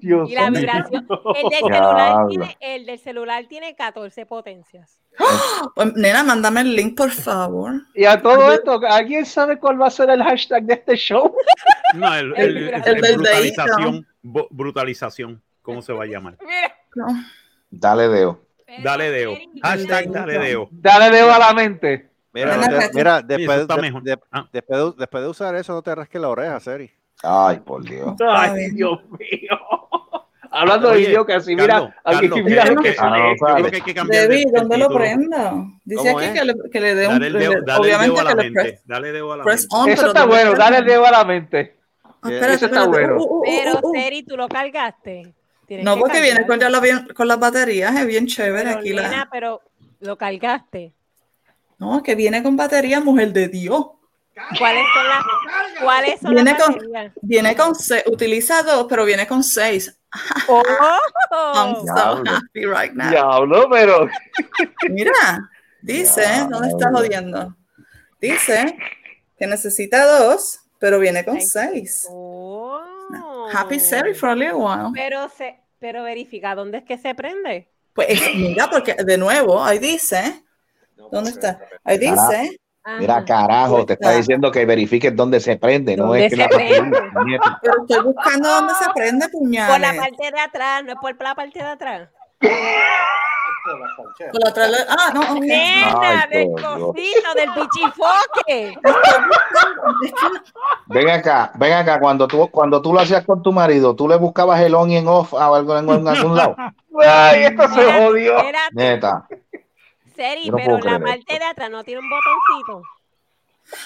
Dios 0.00 0.28
Y 0.30 0.34
la 0.34 0.50
vibración. 0.50 1.06
El 1.34 1.48
del 1.48 1.58
celular 1.60 2.26
tiene, 2.28 2.56
el 2.60 2.86
del 2.86 2.98
celular 2.98 3.44
tiene 3.48 3.76
14 3.76 4.26
potencias. 4.26 5.00
Pues, 5.74 5.94
nena, 5.94 6.22
mándame 6.24 6.60
el 6.62 6.74
link, 6.74 6.96
por 6.96 7.10
favor. 7.10 7.72
Y 7.94 8.04
a 8.04 8.20
todo 8.20 8.52
esto, 8.52 8.80
¿alguien 8.88 9.26
sabe 9.26 9.58
cuál 9.58 9.80
va 9.80 9.86
a 9.88 9.90
ser 9.90 10.10
el 10.10 10.22
hashtag 10.22 10.64
de 10.64 10.74
este 10.74 10.96
show? 10.96 11.34
No, 11.94 12.14
el, 12.14 12.34
El 12.36 12.56
el- 12.84 13.14
brutalización. 13.14 14.06
Brutalización. 14.22 15.42
¿Cómo 15.62 15.80
se 15.82 15.92
va 15.94 16.04
a 16.04 16.06
llamar? 16.06 16.36
Mira. 16.40 16.76
No. 16.94 17.06
Dale 17.70 18.08
deo. 18.08 18.40
Dale 18.82 19.10
deo. 19.10 19.34
Hashtag 19.62 20.10
dale 20.10 20.38
deo. 20.38 20.68
Dale 20.70 21.10
dedo 21.10 21.32
a 21.32 21.38
la 21.38 21.52
mente. 21.52 22.08
Mira, 22.32 22.56
mira 22.56 22.66
eso 22.66 23.22
después, 23.26 23.60
está 23.60 23.76
de- 23.76 23.82
mejor. 23.82 24.02
de- 24.02 24.18
Ah. 24.30 24.46
después, 24.52 24.78
de, 24.78 24.92
después 24.98 25.22
de 25.24 25.28
usar 25.30 25.54
eso, 25.56 25.72
no 25.72 25.82
te 25.82 25.94
rasques 25.94 26.20
la 26.20 26.28
oreja, 26.28 26.60
Seri. 26.60 26.90
Ay, 27.22 27.58
por 27.60 27.82
Dios. 27.82 28.14
Ay, 28.28 28.70
Dios 28.70 29.00
mío. 29.10 29.58
Hablando 30.50 30.90
Oye, 30.90 31.08
de 31.08 31.34
así, 31.34 31.54
Carlos, 31.54 31.90
mira, 31.90 31.94
aquí, 32.04 32.28
Carlos, 32.28 32.44
mira 32.44 32.64
lo 32.64 32.80
que 32.82 32.90
que- 32.92 32.96
Ah, 32.98 33.10
no, 33.10 33.16
yo 33.18 33.34
sabe. 33.38 33.54
creo 33.60 33.70
que 33.70 33.76
hay 33.76 33.82
que 33.82 33.94
cambiar 33.94 34.28
¿dónde 34.52 34.78
lo 34.78 34.88
prendo? 34.88 35.66
Dice 35.84 35.96
¿Cómo 36.06 36.18
aquí 36.18 36.26
es? 36.28 36.32
que 36.40 36.44
le, 36.46 36.54
que 36.72 36.80
le 36.80 36.94
dé 36.94 37.06
un. 37.08 37.12
Dale 37.18 37.38
dedo, 37.38 37.52
le- 37.52 37.60
dale 37.66 37.80
obviamente 37.80 38.10
dedo 38.14 38.20
a 38.20 38.24
la 38.24 38.30
que 38.30 38.42
le 38.44 38.52
press, 38.52 38.64
mente. 38.64 38.82
Dale 38.86 39.12
dedo 39.12 39.32
a 39.32 39.36
la 39.36 39.44
mente. 39.44 39.66
on. 39.70 39.88
Eso 39.90 40.06
está 40.06 40.20
¿dónde 40.20 40.34
bueno, 40.36 40.52
le 40.52 40.58
dale 40.58 40.76
el 40.78 40.84
dedo 40.86 41.06
a 41.06 41.10
la 41.10 41.24
mente. 41.24 41.76
Ah, 42.04 42.08
espérate, 42.30 42.54
Eso 42.54 42.64
está 42.66 42.84
espérate. 42.84 42.88
bueno. 42.88 43.16
Uh, 43.16 43.34
uh, 43.34 43.38
uh, 43.38 43.42
Pero 43.44 43.72
uh, 43.82 43.88
uh. 43.90 43.92
Seri, 43.92 44.22
tú 44.22 44.36
lo 44.38 44.48
cargaste. 44.48 45.34
Tienes 45.68 45.84
No, 45.84 45.94
que 45.94 46.00
porque 46.00 46.20
viene 46.22 46.44
con, 46.46 46.58
la 46.58 46.80
bien- 46.80 47.06
con 47.14 47.28
las 47.28 47.38
baterías, 47.38 47.94
es 47.94 48.06
bien 48.06 48.26
chévere 48.26 48.64
Pero, 48.70 48.78
aquí. 48.80 48.90
nena, 48.90 49.10
La... 49.10 49.28
pero 49.30 49.60
lo 50.00 50.16
cargaste. 50.18 50.92
No, 51.78 52.02
que 52.02 52.14
viene 52.16 52.42
con 52.42 52.56
batería, 52.56 53.00
mujer 53.00 53.32
de 53.32 53.46
Dios. 53.48 53.84
¿Cuáles 54.58 54.84
son 54.94 55.08
las, 55.08 55.24
¿cuáles 55.82 56.20
son 56.20 56.34
Viene 56.34 56.50
las 56.52 56.62
con- 56.62 56.74
baterías? 56.74 57.12
Viene 57.22 57.56
con 57.56 57.74
seis, 57.74 58.02
utiliza 58.06 58.62
dos, 58.62 58.86
pero 58.88 59.04
viene 59.04 59.26
con 59.26 59.44
seis. 59.44 59.94
Oh, 60.48 60.62
I'm 61.54 61.74
so 61.74 61.82
Diablo. 61.94 62.30
happy 62.32 62.64
right 62.64 62.92
now. 62.94 63.10
Diablo, 63.10 63.68
pero. 63.70 64.08
Mira, 64.90 65.50
dice, 65.82 66.22
¿dónde 66.48 66.68
está 66.68 66.88
Diablo. 66.88 66.98
jodiendo? 66.98 67.56
Dice 68.20 68.76
que 69.38 69.46
necesita 69.46 70.06
dos, 70.06 70.60
pero 70.78 70.98
viene 70.98 71.24
con 71.24 71.36
Ay. 71.36 71.42
seis. 71.46 72.06
oh. 72.08 72.37
Happy 73.52 73.78
Sari 73.80 74.14
for 74.14 74.28
a 74.30 74.34
little 74.34 74.54
while. 74.56 74.90
Pero 74.94 75.28
se, 75.28 75.60
pero 75.78 76.02
verifica 76.02 76.54
dónde 76.54 76.78
es 76.78 76.84
que 76.84 76.98
se 76.98 77.14
prende. 77.14 77.68
Pues 77.94 78.08
es- 78.10 78.34
mira, 78.34 78.68
porque 78.70 78.94
de 78.94 79.18
nuevo, 79.18 79.62
ahí 79.62 79.78
dice, 79.78 80.42
¿dónde 81.10 81.30
está? 81.30 81.60
Ahí 81.84 81.98
dice, 81.98 82.58
Mira, 83.00 83.16
Ajá. 83.16 83.24
carajo, 83.26 83.84
te 83.84 83.92
está 83.92 84.10
Ah. 84.10 84.16
diciendo 84.16 84.50
que 84.50 84.64
verifiques 84.64 85.14
dónde 85.14 85.40
se 85.40 85.58
prende, 85.58 85.94
no 85.94 86.04
¿Dónde 86.06 86.24
es 86.24 86.30
que 86.30 86.36
se 86.36 86.42
la 86.42 86.48
prende? 86.48 86.98
Pero 87.60 87.82
estoy 87.82 88.02
buscando 88.14 88.48
dónde 88.48 88.72
se 88.82 88.90
prende, 88.94 89.28
Por 89.28 89.80
la 89.80 89.92
parte 89.94 90.30
de 90.32 90.40
atrás, 90.40 90.84
no 90.84 90.92
es 90.92 90.98
por 90.98 91.22
la 91.22 91.34
parte 91.34 91.58
de 91.58 91.64
atrás. 91.66 92.08
Ah, 94.88 95.10
no, 95.14 95.20
ok. 95.20 95.40
Nena, 95.40 96.22
Ay, 96.22 96.30
del 96.30 96.50
cosito, 96.52 97.34
del 97.34 97.50
bichifoque. 97.50 98.78
Ven 100.86 101.10
acá, 101.10 101.52
ven 101.54 101.72
acá, 101.72 102.00
cuando 102.00 102.26
tú, 102.26 102.48
cuando 102.50 102.80
tú 102.80 102.92
lo 102.92 103.00
hacías 103.00 103.24
con 103.24 103.42
tu 103.42 103.52
marido, 103.52 103.94
tú 103.94 104.08
le 104.08 104.16
buscabas 104.16 104.60
el 104.60 104.74
on 104.74 104.90
y 104.90 104.96
en 104.96 105.08
off 105.08 105.34
a 105.34 105.46
algo 105.46 105.76
en, 105.78 105.88
en 105.88 106.08
algún 106.08 106.36
lado. 106.36 106.56
Ay, 107.06 107.44
esto 107.44 107.68
se 107.68 107.92
jodió. 107.92 108.36
Neta. 108.72 109.28
Seri, 110.16 110.50
no 110.50 110.56
pero 110.56 110.78
la 110.78 110.80
creer 110.80 111.02
parte 111.02 111.38
de 111.38 111.44
atrás 111.44 111.70
no 111.70 111.84
tiene 111.84 112.00
un 112.00 112.10
botoncito. 112.10 112.97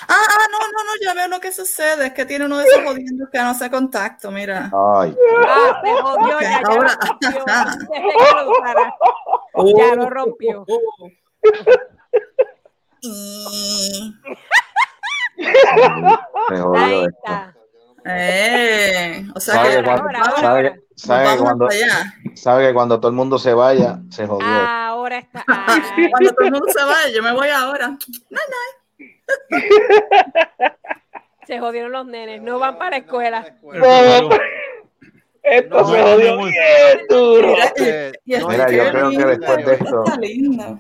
Ah, 0.09 0.15
ah, 0.29 0.47
no, 0.51 0.59
no, 0.59 0.85
no, 0.85 0.91
ya 1.03 1.13
veo 1.15 1.29
lo 1.29 1.41
que 1.41 1.53
sucede. 1.53 2.07
Es 2.07 2.13
que 2.13 2.25
tiene 2.25 2.45
uno 2.47 2.59
de 2.59 2.65
esos 2.67 2.85
jodiendo 2.85 3.29
que 3.31 3.39
no 3.41 3.49
hace 3.51 3.71
contacto, 3.71 4.31
mira. 4.31 4.71
Ay, 4.73 5.17
Ah, 5.47 5.81
se 5.85 5.93
jodió, 6.03 6.37
Ok, 6.37 6.43
ya, 6.43 6.51
ya 6.51 6.59
ahora- 6.69 6.99
lo 7.01 7.07
rompió. 7.09 8.53
Usara. 8.53 8.95
Ya 9.89 9.95
lo 9.97 10.11
rompió. 10.11 10.67
Y- 13.01 14.15
se 15.37 16.59
jodió 16.61 16.75
Ahí 16.85 17.05
está. 17.07 17.55
Eh, 18.05 19.27
o 19.35 19.41
sea 19.41 19.55
Sabe 19.55 19.69
que 19.71 19.77
que 19.77 19.83
cuando, 19.85 20.03
ahora, 20.03 20.19
ahora, 20.21 20.35
sabe, 20.35 20.69
ahora. 20.69 20.77
sabe 20.97 21.29
que 21.37 21.39
cuando, 21.43 21.69
sabe 22.35 22.67
que 22.69 22.75
cuando 22.75 22.99
todo 23.01 23.09
el 23.11 23.15
mundo 23.17 23.39
se 23.39 23.55
vaya, 23.55 23.99
se 24.11 24.27
jodió. 24.27 24.47
Ahora 24.47 25.19
está. 25.19 25.45
Ay, 25.47 25.83
Cuando 26.11 26.33
todo 26.35 26.47
el 26.47 26.53
mundo 26.53 26.67
se 26.77 26.85
vaya, 26.85 27.09
yo 27.15 27.23
me 27.23 27.33
voy 27.33 27.49
ahora. 27.51 27.97
se 31.47 31.59
jodieron 31.59 31.93
los 31.93 32.07
nenes, 32.07 32.41
no 32.43 32.59
van 32.59 32.79
para 32.79 32.91
la 32.91 32.97
escuela. 32.99 33.45
No, 33.63 34.31
esto 35.43 35.81
No, 35.81 35.85
se 35.89 36.01
jodió 36.03 36.37
bien 36.45 37.01
duro. 37.09 37.49
Mira, 37.49 37.65
este 37.65 38.13
yo 38.25 38.49
qué 38.49 38.91
creo 38.93 39.11
que 39.11 39.25
después 39.25 39.67
de 39.67 39.75
esto-. 39.75 40.05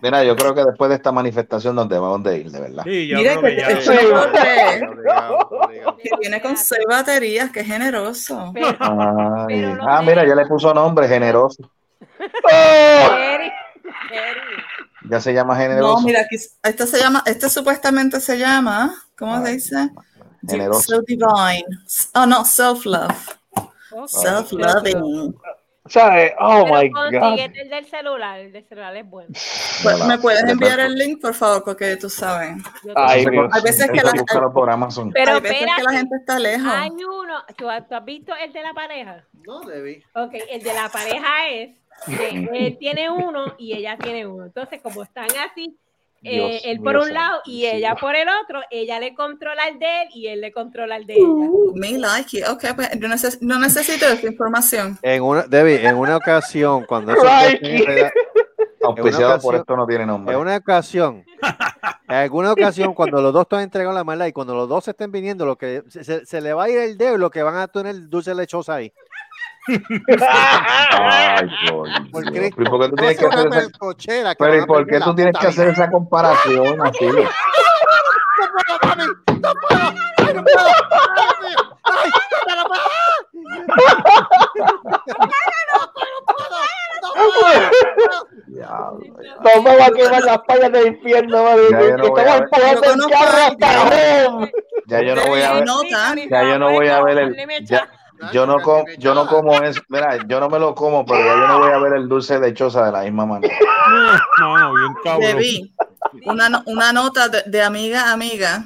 Mira, 0.01 0.23
yo 0.23 0.37
creo 0.37 0.55
que 0.55 0.63
después 0.65 0.89
de 0.91 0.95
esta 0.97 1.11
manifestación 1.11 1.75
nos 1.75 1.89
debemos 1.89 2.23
de 2.23 2.39
ir, 2.39 2.51
de 2.51 2.61
verdad. 2.61 2.85
Sí, 2.85 3.09
yo 3.09 3.19
Mira 3.19 3.37
creo 3.39 3.43
que 3.43 3.57
que 3.57 4.81
no 4.81 4.91
obligado. 4.93 5.69
que 6.01 6.11
viene 6.21 6.41
con 6.41 6.57
seis 6.57 6.85
baterías, 6.89 7.51
qué 7.51 7.65
generoso. 7.65 8.53
Pero. 8.55 8.69
Pero 9.49 9.79
Ah, 9.89 10.01
mira, 10.07 10.25
ya 10.27 10.35
le 10.37 10.47
puso 10.47 10.73
nombre, 10.73 11.09
generoso. 11.09 11.69
Oh, 12.45 12.49
Seri, 12.49 13.51
Seri, 14.09 14.41
Ya 15.09 15.21
se 15.21 15.33
llama 15.35 15.55
No, 15.55 15.61
generoso. 15.61 16.01
mira, 16.07 16.21
aquí, 16.23 16.37
este 16.63 16.87
se 16.87 16.99
llama, 16.99 17.23
este 17.27 17.49
supuestamente 17.49 18.21
se 18.21 18.39
llama, 18.39 18.95
¿cómo 19.19 19.45
se 19.45 19.53
dice? 19.53 19.91
Generoso. 20.47 20.83
So 20.97 21.03
divine. 21.03 21.65
Oh, 22.15 22.27
no, 22.27 22.45
self-love. 22.45 23.11
Ok. 23.93 24.09
Self-loving. 24.09 25.35
¿Sabes? 25.87 26.33
Oh 26.39 26.65
my 26.67 26.89
God. 26.89 27.13
el 27.39 27.69
del 27.69 27.85
celular, 27.87 28.39
el 28.39 28.53
del 28.53 28.65
celular 28.69 28.97
es 28.97 29.09
bueno. 29.11 29.31
Pues, 29.83 30.05
¿Me 30.07 30.17
puedes 30.19 30.45
enviar 30.45 30.79
el 30.79 30.95
link, 30.95 31.21
por 31.21 31.35
favor? 31.35 31.65
Porque 31.65 31.97
tú 31.97 32.09
sabes. 32.09 32.57
Ay, 32.95 33.27
Dios. 33.27 33.51
Hay 33.53 33.63
veces 33.63 33.91
que 33.91 34.01
la, 34.01 34.13
por 34.53 34.71
Amazon. 34.71 35.11
Pero 35.11 35.35
hay 35.35 35.41
veces 35.41 35.67
que 35.77 35.83
la 35.83 35.91
gente 35.91 36.17
está 36.17 36.39
lejos. 36.39 36.73
hay 36.73 36.91
uno, 36.91 37.43
¿tú, 37.57 37.69
has- 37.69 37.87
tú 37.89 37.97
has 37.97 38.05
visto 38.05 38.33
el 38.37 38.53
de 38.53 38.63
la 38.63 38.73
pareja? 38.73 39.25
No, 39.45 39.61
Debbie. 39.61 40.05
Ok, 40.15 40.35
el 40.51 40.63
de 40.63 40.73
la 40.73 40.89
pareja 40.89 41.49
es 41.51 41.71
él 42.09 42.77
tiene 42.79 43.11
uno 43.11 43.55
y 43.59 43.75
ella 43.75 43.97
tiene 43.99 44.27
uno. 44.27 44.45
Entonces, 44.47 44.81
como 44.83 45.03
están 45.03 45.27
así, 45.51 45.77
eh, 46.25 46.61
él 46.65 46.81
por 46.81 46.97
un 46.97 47.13
lado 47.13 47.41
y 47.45 47.67
ella 47.67 47.97
por 47.97 48.15
el 48.15 48.29
otro, 48.45 48.61
ella 48.71 49.01
le 49.01 49.13
controla 49.15 49.67
el 49.67 49.79
de 49.81 50.03
él 50.03 50.09
y 50.15 50.29
él 50.29 50.41
le 50.41 50.53
controla 50.53 50.97
el 50.97 51.05
de 51.07 51.15
ella. 51.15 51.25
Uh, 51.27 51.73
me 51.75 51.99
like 51.99 52.39
it. 52.39 52.45
Ok, 52.49 52.65
pues 52.77 52.91
yo 52.93 53.09
neces- 53.09 53.39
no 53.41 53.59
necesito 53.59 54.07
esa 54.07 54.27
información. 54.29 54.97
En 55.03 55.23
una, 55.23 55.43
Debbie, 55.43 55.85
en 55.85 55.97
una 55.97 56.17
ocasión, 56.17 56.85
cuando 56.87 57.13
enreda- 57.61 58.13
Auspiciado 58.85 59.41
por 59.41 59.55
esto 59.55 59.77
no 59.77 59.87
tiene 59.87 60.05
nombre. 60.07 60.35
en 60.35 60.41
una 60.41 60.57
ocasión, 60.57 61.25
en 62.09 62.15
alguna 62.17 62.51
ocasión, 62.53 62.95
cuando 62.95 63.23
los 63.23 63.33
dos 63.33 63.43
están 63.43 63.61
entregando 63.61 63.97
la 63.97 64.03
maldad 64.05 64.27
y 64.27 64.33
cuando 64.33 64.57
los 64.57 64.69
dos 64.69 64.85
se 64.85 64.91
estén 64.91 65.13
viniendo, 65.13 65.47
lo 65.47 65.57
que 65.57 65.83
se, 65.89 66.03
se- 66.03 66.27
se 66.27 66.41
le 66.41 66.53
va 66.53 66.65
a 66.65 66.69
ir 66.69 66.79
el 66.79 66.99
dedo 66.99 67.15
y 67.15 67.19
lo 67.19 67.31
que 67.31 67.43
van 67.45 67.57
a 67.57 67.69
tener 67.69 68.09
dulce 68.09 68.35
lechosa 68.35 68.75
ahí. 68.75 68.93
Ay, 69.69 71.47
por 71.71 71.89
Por 72.11 72.23
Dios. 72.33 72.35
Cristo. 72.55 72.63
¿Y 72.63 72.65
por 72.67 72.81
qué 72.81 72.89
tú 72.89 72.97
tienes 72.97 73.13
es 73.13 73.19
que 73.19 73.27
hacer 73.27 73.47
esa, 73.47 74.35
que 74.35 74.37
pero 74.39 74.57
¿y 74.57 74.67
por 74.67 74.87
qué 74.87 74.99
la 74.99 75.05
tú 75.05 75.15
tienes 75.15 75.37
que 75.39 75.47
hacer 75.47 75.69
esa 75.69 75.91
comparación 75.91 76.81
así? 76.87 77.07
No 78.43 78.49
puedo, 78.65 78.79
mami, 78.83 79.07
no 79.41 79.53
puedo, 79.55 79.81
ay, 80.19 80.35
no 80.35 80.43
puedo, 80.43 80.59
ay, 81.85 82.11
ay, 82.11 82.11
ya 82.49 82.55
no 82.57 82.65
puedo. 82.65 82.83
Diablo, 88.47 89.01
Nos 89.43 89.65
vamos 89.65 89.81
a 89.81 89.91
quemar 89.93 90.23
las 90.25 90.39
payas 90.47 90.73
del 90.73 90.87
infierno, 90.89 91.43
madre. 91.45 91.63
Ya, 91.71 91.81
yo 91.81 91.97
no 91.97 92.09
voy 92.11 92.21
a 92.21 92.37
Estamos 92.37 92.41
ver. 92.41 92.43
empujando 92.43 92.83
Yo 92.83 92.91
el 92.91 92.91
conozco 92.91 93.11
carro 93.13 93.39
a 93.39 93.47
hasta 93.47 94.29
home. 94.29 94.53
Ya 94.87 95.03
yo 95.03 95.15
no 95.15 95.27
voy 95.27 95.41
a 95.43 95.49
Sí, 95.49 95.55
ver. 95.55 95.65
no, 95.67 95.81
tan. 95.91 96.19
Ya 96.29 96.43
yo 96.45 96.59
no 96.59 96.71
voy 96.71 96.89
a 96.89 97.03
ver 97.03 97.19
el. 97.19 97.37
Yo 98.33 98.47
no 98.47 98.61
com- 98.61 98.85
yo 98.99 99.15
no 99.15 99.27
como 99.27 99.61
eso. 99.63 99.81
Mira, 99.89 100.19
yo 100.27 100.39
no 100.41 100.49
me 100.49 100.59
lo 100.59 100.75
como, 100.75 101.05
pero 101.05 101.19
ya 101.25 101.35
yo 101.35 101.49
no 101.49 101.59
voy 101.59 101.71
a 101.73 101.79
ver 101.79 101.95
el 101.95 102.09
dulce 102.09 102.39
de 102.39 102.53
choza 102.55 102.87
de 102.87 102.93
la 102.93 103.03
misma 103.03 103.27
manera. 103.27 103.55
No, 104.39 104.59
no, 104.59 104.75
bien 104.75 104.95
cabrón. 105.05 105.21
Debí. 105.21 105.75
Una, 106.25 106.49
no- 106.49 106.63
una 106.67 106.93
nota 106.93 107.29
de, 107.29 107.43
de 107.47 107.63
amiga 107.63 108.05
a 108.09 108.13
amiga. 108.13 108.65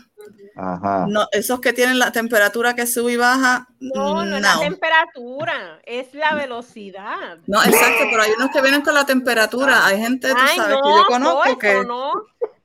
Ajá. 0.59 1.05
No, 1.09 1.27
esos 1.33 1.61
que 1.61 1.73
tienen 1.75 1.99
la 1.99 2.13
temperatura 2.13 2.75
que 2.75 2.87
sube 2.87 3.13
y 3.13 3.17
baja. 3.17 3.67
No, 3.79 4.25
no 4.25 4.37
es 4.37 4.43
la 4.43 4.55
no. 4.55 4.61
temperatura, 4.61 5.81
es 5.85 6.15
la 6.15 6.35
velocidad. 6.35 7.39
No, 7.47 7.63
exacto, 7.63 8.05
pero 8.11 8.23
hay 8.23 8.31
unos 8.39 8.51
que 8.51 8.63
vienen 8.63 8.81
con 8.83 8.95
la 8.95 9.05
temperatura. 9.05 9.85
Hay 9.87 9.99
gente, 10.01 10.31
tú 10.31 10.37
Ay, 10.39 10.57
sabes, 10.57 10.77
no, 10.77 10.83
que 10.83 10.89
yo 10.91 11.07
conozco 11.07 11.43
Coito, 11.43 11.59
que, 11.59 11.85
no. 11.85 12.13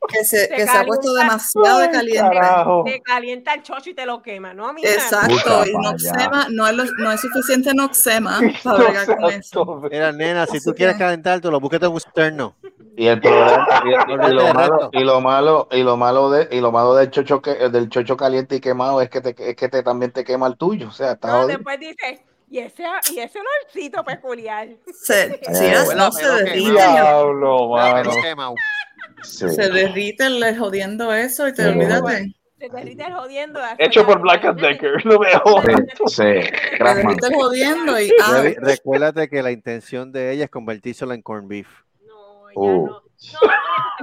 Que 0.07 0.25
se, 0.25 0.47
Se 0.47 0.49
que 0.49 0.65
se 0.67 0.77
ha 0.77 0.83
puesto 0.83 1.13
demasiado 1.13 1.79
de 1.79 1.91
caliente. 1.91 2.21
carajo. 2.39 2.83
Te 2.85 3.01
calienta 3.01 3.53
el 3.53 3.63
chocho 3.63 3.89
y 3.91 3.93
te 3.93 4.05
lo 4.05 4.21
quema, 4.21 4.53
¿no? 4.53 4.69
Exacto, 4.81 5.29
Puta 5.35 5.67
y 5.69 5.73
noxema, 5.73 6.47
no 6.49 6.67
es, 6.67 6.73
lo- 6.73 6.85
no 6.97 7.11
es 7.11 7.21
suficiente 7.21 7.71
noxema 7.73 8.39
para 8.63 8.77
bregar 8.77 9.17
con 9.17 9.31
eso. 9.31 9.81
Mira, 9.91 10.11
nena, 10.11 10.45
si 10.47 10.59
tú 10.61 10.73
quieres 10.73 10.95
que- 10.95 10.99
calentarte, 11.03 11.49
lo 11.51 11.59
búsquete 11.59 11.85
en 11.85 11.91
un 11.91 11.97
externo. 11.97 12.55
Y 12.97 13.07
el 13.07 13.21
problema 13.21 13.67
y, 13.85 13.87
y- 13.89 13.91
y 13.91 13.95
Olvídate 14.13 14.33
lo 14.33 14.53
malo 14.53 14.89
y 14.91 15.03
lo 15.03 15.21
malo 15.21 15.67
y 15.71 15.81
lo 15.83 15.97
malo 15.97 16.29
de 16.29 16.47
y 16.51 16.59
lo 16.59 16.71
malo 16.73 16.93
del 16.95 17.09
chocho 17.09 17.41
que 17.41 17.69
del 17.69 17.89
chocho 17.89 18.17
caliente 18.17 18.55
y 18.57 18.59
quemado 18.59 19.01
es 19.01 19.09
que 19.09 19.21
te 19.21 19.33
es 19.49 19.55
que 19.55 19.69
te 19.69 19.81
también 19.81 20.11
te 20.11 20.23
quema 20.25 20.47
el 20.47 20.57
tuyo, 20.57 20.89
o 20.89 20.91
sea, 20.91 21.13
está 21.13 21.45
después 21.47 21.79
dice, 21.79 22.25
y 22.49 22.59
ese, 22.59 22.83
y 23.13 23.19
ese 23.19 23.39
olorcito 23.39 24.03
peculiar. 24.03 24.67
Se, 24.93 25.39
Ay, 25.47 25.55
sí, 25.55 25.95
no 25.95 26.11
se 26.11 26.27
derrite, 26.27 26.71
Diablo, 26.71 27.69
mano. 27.69 28.11
Sí. 29.23 29.49
se 29.49 29.69
derrite 29.69 30.25
el 30.25 30.57
jodiendo 30.57 31.13
eso 31.13 31.47
y 31.47 31.53
te 31.53 31.63
Sí. 31.63 31.69
olvídate. 31.69 32.33
Se 32.59 32.69
derrite 32.69 33.03
el 33.07 33.13
jodiendo. 33.13 33.59
Hecho 33.79 34.05
por 34.05 34.21
Black 34.21 34.45
and 34.45 34.61
Decker, 34.61 35.05
lo 35.05 35.19
mejor. 35.19 35.63
Sí, 36.07 36.23
Crackman. 36.77 37.07
derrite 37.07 37.27
el 37.27 37.33
jodiendo 37.35 37.99
y 37.99 38.11
ah, 38.21 38.43
recuérdate 38.57 39.29
que 39.29 39.41
la 39.41 39.51
intención 39.51 40.11
de 40.11 40.31
ella 40.31 40.45
es 40.45 40.51
convertírselo 40.51 41.13
en 41.13 41.21
corned 41.21 41.47
beef. 41.49 41.67
No, 42.05 42.49
ya 42.51 42.71
no. 42.73 42.85
No, 42.85 43.01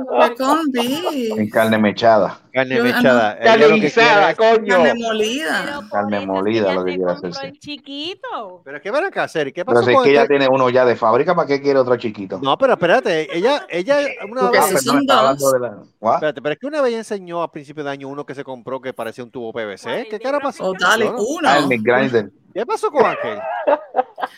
con 0.06 1.38
En 1.38 1.50
carne 1.50 1.78
mechada. 1.78 2.40
Carne 2.52 2.76
Yo- 2.76 2.84
mechada. 2.84 3.38
Carne 3.38 3.68
guisada, 3.80 4.34
coño. 4.34 4.66
carne 4.76 4.94
molida. 4.94 5.62
pero 5.64 5.88
Carne 5.90 6.16
eso 6.16 6.16
es 6.16 6.20
que 6.20 6.26
molida, 6.26 6.72
lo 6.74 6.84
que 6.84 6.96
quiere 6.96 7.12
hacerse. 7.12 7.46
el 7.46 7.58
chiquito. 7.58 8.62
Pero 8.64 8.80
¿qué 8.80 8.90
van 8.90 9.04
a 9.04 9.22
hacer? 9.22 9.48
¿Y 9.48 9.52
qué 9.52 9.64
Pero 9.64 9.74
pasó 9.80 9.86
si 9.90 9.94
es 9.96 10.02
que 10.02 10.10
ella 10.10 10.22
este- 10.22 10.34
tiene 10.38 10.48
uno 10.50 10.68
ya 10.70 10.84
de 10.84 10.96
fábrica, 10.96 11.34
¿para 11.34 11.46
qué 11.46 11.60
quiere 11.60 11.78
otro 11.78 11.96
chiquito? 11.96 12.40
No, 12.42 12.56
pero 12.58 12.72
espérate, 12.74 13.36
ella, 13.36 13.66
ella 13.68 13.98
una 14.30 14.50
vez, 14.50 14.82
son 14.82 15.06
dos. 15.06 15.16
hablando 15.16 15.52
de 15.52 15.60
la- 15.60 15.78
¿What? 16.00 16.14
espérate, 16.14 16.42
pero 16.42 16.52
es 16.54 16.58
que 16.58 16.66
una 16.66 16.80
vez 16.80 16.94
enseñó 16.94 17.42
a 17.42 17.50
principio 17.50 17.84
de 17.84 17.90
año 17.90 18.08
uno 18.08 18.24
que 18.26 18.34
se 18.34 18.42
compró 18.44 18.80
que 18.80 18.92
parecía 18.92 19.22
un 19.24 19.30
tubo 19.30 19.52
PVC. 19.52 20.06
¿Qué 20.10 20.18
cara 20.18 20.40
pasó? 20.40 20.64
O 20.64 20.74
dale, 20.78 21.06
uno. 21.10 21.48
Ah, 21.48 21.58
el 21.58 21.68
Mick 21.68 21.82
Grinder. 21.82 22.30
¿Qué 22.54 22.66
pasó 22.66 22.90
con 22.90 23.04
aquel? 23.06 23.38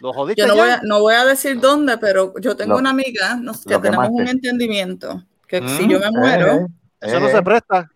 ¿Lo 0.01 0.13
jodiste 0.13 0.43
Yo 0.43 0.49
no 0.49 0.57
voy, 0.57 0.69
a, 0.71 0.81
no 0.83 1.01
voy 1.01 1.15
a 1.15 1.25
decir 1.25 1.59
dónde, 1.61 1.97
pero 1.99 2.35
yo 2.41 2.57
tengo 2.57 2.73
Lo- 2.75 2.79
una 2.79 2.91
amiga 2.91 3.37
nos- 3.37 3.65
que 3.65 3.79
tenemos 3.79 4.09
un 4.11 4.27
entendimiento. 4.29 5.23
Que 5.51 5.61
Mm, 5.61 5.69
si 5.77 5.89
yo 5.89 5.99
me 5.99 6.07
eh, 6.07 6.11
muero, 6.13 6.53
eh, 6.55 6.67
Eso 7.01 7.19
no 7.19 7.29
eh, 7.29 7.33
se 7.33 7.43
presta. 7.43 7.91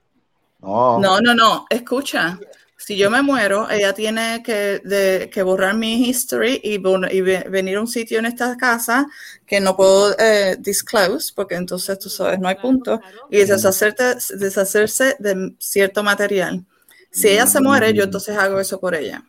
No. 0.61 0.99
no, 0.99 1.21
no, 1.21 1.35
no, 1.35 1.67
escucha. 1.71 2.37
Si 2.77 2.97
yo 2.97 3.11
me 3.11 3.23
muero, 3.23 3.71
ella 3.71 3.93
tiene 3.95 4.43
que, 4.43 4.81
de- 4.85 5.31
que 5.33 5.43
borrar 5.45 5.75
mi 5.75 6.09
history 6.09 6.61
y, 6.65 6.75
y 6.75 7.21
ve- 7.21 7.47
venir 7.49 7.77
a 7.77 7.81
un 7.81 7.87
sitio 7.87 8.19
en 8.19 8.27
esta 8.27 8.57
casa 8.57 9.07
que 9.47 9.61
no 9.61 9.77
puedo 9.77 10.15
eh, 10.19 10.57
disclose, 10.59 11.33
porque 11.35 11.55
entonces 11.55 11.97
tú 11.99 12.11
sabes, 12.11 12.41
no 12.41 12.49
hay 12.49 12.57
punto, 12.57 13.01
y 13.31 13.39
deshacerte, 13.45 14.17
deshacerse 14.37 15.15
de 15.21 15.55
cierto 15.61 16.03
material. 16.03 16.65
Si 17.13 17.29
ella 17.29 17.47
se 17.47 17.61
muere, 17.61 17.95
yo 17.95 18.03
entonces 18.03 18.37
hago 18.37 18.59
eso 18.59 18.81
por 18.81 18.97
ella. 18.97 19.23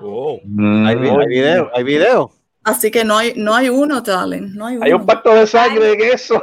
Oh. 0.00 0.38
Mm, 0.44 0.86
Hay, 0.86 0.96
hay 0.96 1.26
video, 1.28 1.70
hay 1.74 1.82
video. 1.82 2.30
Así 2.62 2.90
que 2.90 3.04
no 3.04 3.16
hay, 3.16 3.32
no 3.36 3.54
hay 3.54 3.70
uno, 3.70 4.02
darling, 4.02 4.54
no 4.54 4.66
hay 4.66 4.76
uno. 4.76 4.84
Hay 4.84 4.92
un 4.92 5.06
pacto 5.06 5.34
de 5.34 5.46
sangre 5.46 5.92
en 5.92 6.00
eso. 6.14 6.40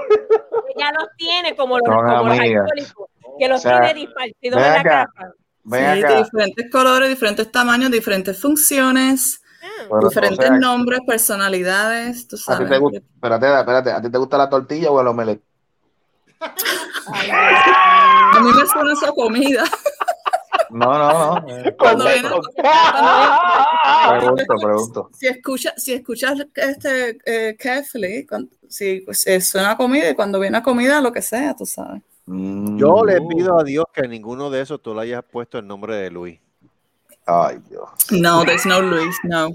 Ella 0.75 0.91
los 0.99 1.07
tiene 1.17 1.55
como 1.55 1.77
los, 1.77 1.87
como 1.87 2.01
los 2.29 2.39
alcohólicos, 2.39 3.07
que 3.39 3.47
los 3.47 3.59
O 3.59 3.61
sea, 3.61 3.81
tiene 3.81 3.93
dispartidos 4.01 4.57
en 4.61 4.73
la 4.73 4.79
acá. 4.79 5.07
casa. 5.15 5.33
Ven 5.63 5.93
Sí, 5.93 5.99
acá. 6.03 6.13
de 6.13 6.17
diferentes 6.23 6.71
colores, 6.71 7.09
diferentes 7.09 7.51
tamaños, 7.51 7.91
diferentes 7.91 8.39
funciones, 8.41 9.41
Pero, 9.89 10.09
diferentes 10.09 10.39
o 10.39 10.47
sea, 10.49 10.57
nombres, 10.57 10.99
personalidades, 11.05 12.27
tú 12.27 12.35
¿A 12.35 12.39
ti 12.39 12.43
sabes. 12.43 12.69
te 12.69 12.77
gusta? 12.79 12.97
Espérate, 12.97 13.59
espérate. 13.59 13.91
¿A 13.91 14.01
ti 14.01 14.09
te 14.11 14.17
gusta 14.17 14.37
la 14.37 14.49
tortilla 14.49 14.89
o 14.91 14.99
el 15.01 15.07
omelette? 15.07 15.43
A 17.13 18.39
mí 18.41 18.51
me 18.51 18.65
suena 18.67 18.93
esa 18.93 19.11
comida. 19.11 19.63
No, 20.71 20.97
no, 20.97 21.35
no. 21.35 21.45
Cuando 21.77 22.05
viene- 22.05 22.29
Pregunto, 24.09 24.55
pregunto. 24.61 25.09
Si 25.13 25.27
escuchas, 25.27 25.73
si 25.77 25.93
escuchas 25.93 26.39
este 26.55 27.17
eh, 27.25 27.55
carefully, 27.57 28.25
cuando- 28.25 28.49
si 28.71 29.01
pues, 29.01 29.25
eh, 29.27 29.39
suena 29.41 29.77
comida 29.77 30.09
y 30.09 30.15
cuando 30.15 30.39
viene 30.39 30.57
a 30.57 30.63
comida, 30.63 30.99
lo 31.01 31.11
que 31.11 31.21
sea, 31.21 31.55
tú 31.55 31.65
sabes. 31.65 32.01
Mm, 32.25 32.77
Yo 32.77 33.03
le 33.05 33.19
pido 33.21 33.59
a 33.59 33.63
Dios 33.63 33.85
que 33.93 34.07
ninguno 34.07 34.49
de 34.49 34.61
esos 34.61 34.81
tú 34.81 34.95
le 34.95 35.01
hayas 35.01 35.23
puesto 35.23 35.57
el 35.59 35.67
nombre 35.67 35.95
de 35.97 36.09
Luis. 36.11 36.39
Ay, 37.25 37.59
Dios. 37.69 37.89
No, 38.11 38.43
there's 38.45 38.65
no 38.65 38.81
Luis, 38.81 39.15
no, 39.23 39.49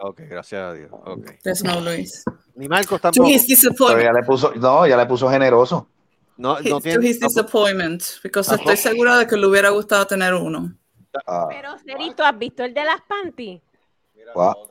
Ok, 0.00 0.20
gracias 0.28 0.60
a 0.62 0.72
Dios. 0.74 0.90
Ok. 0.92 1.26
there's 1.42 1.64
no 1.64 1.80
Luis. 1.80 2.22
Ni 2.54 2.68
Marcos 2.68 3.00
To 3.00 3.10
tampoco. 3.10 3.28
his 3.28 3.42
Pero 3.42 3.48
disappointment. 3.48 4.04
ya 4.06 4.12
le 4.12 4.22
puso, 4.24 4.52
no, 4.54 4.86
ya 4.86 4.96
le 4.96 5.06
puso 5.06 5.28
generoso. 5.28 5.88
No, 6.36 6.60
no 6.60 6.68
to 6.76 6.80
tiene. 6.80 7.04
his 7.04 7.18
disappointment, 7.18 8.02
because 8.22 8.54
estoy 8.54 8.76
segura 8.76 9.18
de 9.18 9.26
que 9.26 9.36
le 9.36 9.44
hubiera 9.46 9.70
gustado 9.70 10.06
tener 10.06 10.34
uno. 10.34 10.72
Ah, 11.26 11.46
Pero, 11.48 11.76
Cerito, 11.78 12.22
¿has 12.24 12.38
visto 12.38 12.62
el 12.62 12.72
de 12.74 12.84
las 12.84 13.00
panties? 13.08 13.60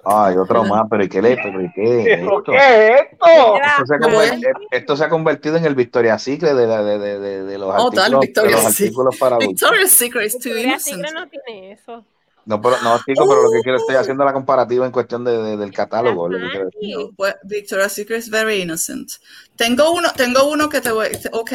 Ay, 0.05 0.37
otro 0.37 0.63
más, 0.63 0.83
pero 0.89 1.03
¿y 1.03 1.09
qué 1.09 1.21
le? 1.21 1.35
Pero 1.37 1.61
¿y 1.61 1.71
qué? 1.73 2.03
¿Pero 2.19 2.37
Esto, 2.39 2.51
qué 2.51 2.57
es 2.57 3.01
esto? 3.11 3.25
Esto 3.55 3.85
se 3.85 3.93
ha 3.93 3.97
a- 3.97 3.99
convertido, 3.99 4.49
esto 4.71 4.97
se 4.97 5.03
ha 5.03 5.09
convertido 5.09 5.57
en 5.57 5.65
el 5.65 5.75
Victoria 5.75 6.17
Secret 6.19 6.53
de, 6.55 6.67
la- 6.67 6.83
de, 6.83 6.97
de, 6.99 7.19
de, 7.19 7.43
de 7.43 7.57
los 7.57 7.69
Oh, 7.69 7.87
artículos, 7.87 8.11
de 8.11 8.17
Victoria's 8.27 8.63
los 8.63 8.73
Secret. 8.73 8.87
artículos 8.87 9.17
para 9.17 9.35
adultos. 9.37 9.61
Victoria's 9.61 9.91
Secret 9.91 10.25
is 10.27 10.33
too 10.33 10.39
Victoria's 10.49 10.87
innocent. 10.87 11.05
Secret 11.07 11.13
no 11.13 11.27
tiene 11.29 11.71
eso. 11.73 12.05
No, 12.45 12.61
pero, 12.61 12.75
no, 12.81 12.97
chico, 12.99 13.27
pero 13.27 13.43
lo 13.43 13.51
que 13.51 13.59
quiero, 13.61 13.77
estoy 13.77 13.95
haciendo 13.95 14.23
la 14.23 14.31
comparativa 14.31 14.85
en 14.85 14.91
cuestión 14.93 15.25
de, 15.25 15.37
de- 15.37 15.57
del 15.57 15.73
catálogo. 15.73 16.29
lo 16.29 16.37
que 16.37 16.63
decir. 16.63 16.95
Victoria's 17.43 17.91
Secret 17.91 18.19
is 18.19 18.29
very 18.29 18.61
innocent. 18.61 19.11
Tengo 19.57 19.91
uno, 19.91 20.09
tengo 20.15 20.49
uno 20.49 20.69
que 20.69 20.79
te 20.79 20.91
voy, 20.91 21.07
ok, 21.33 21.51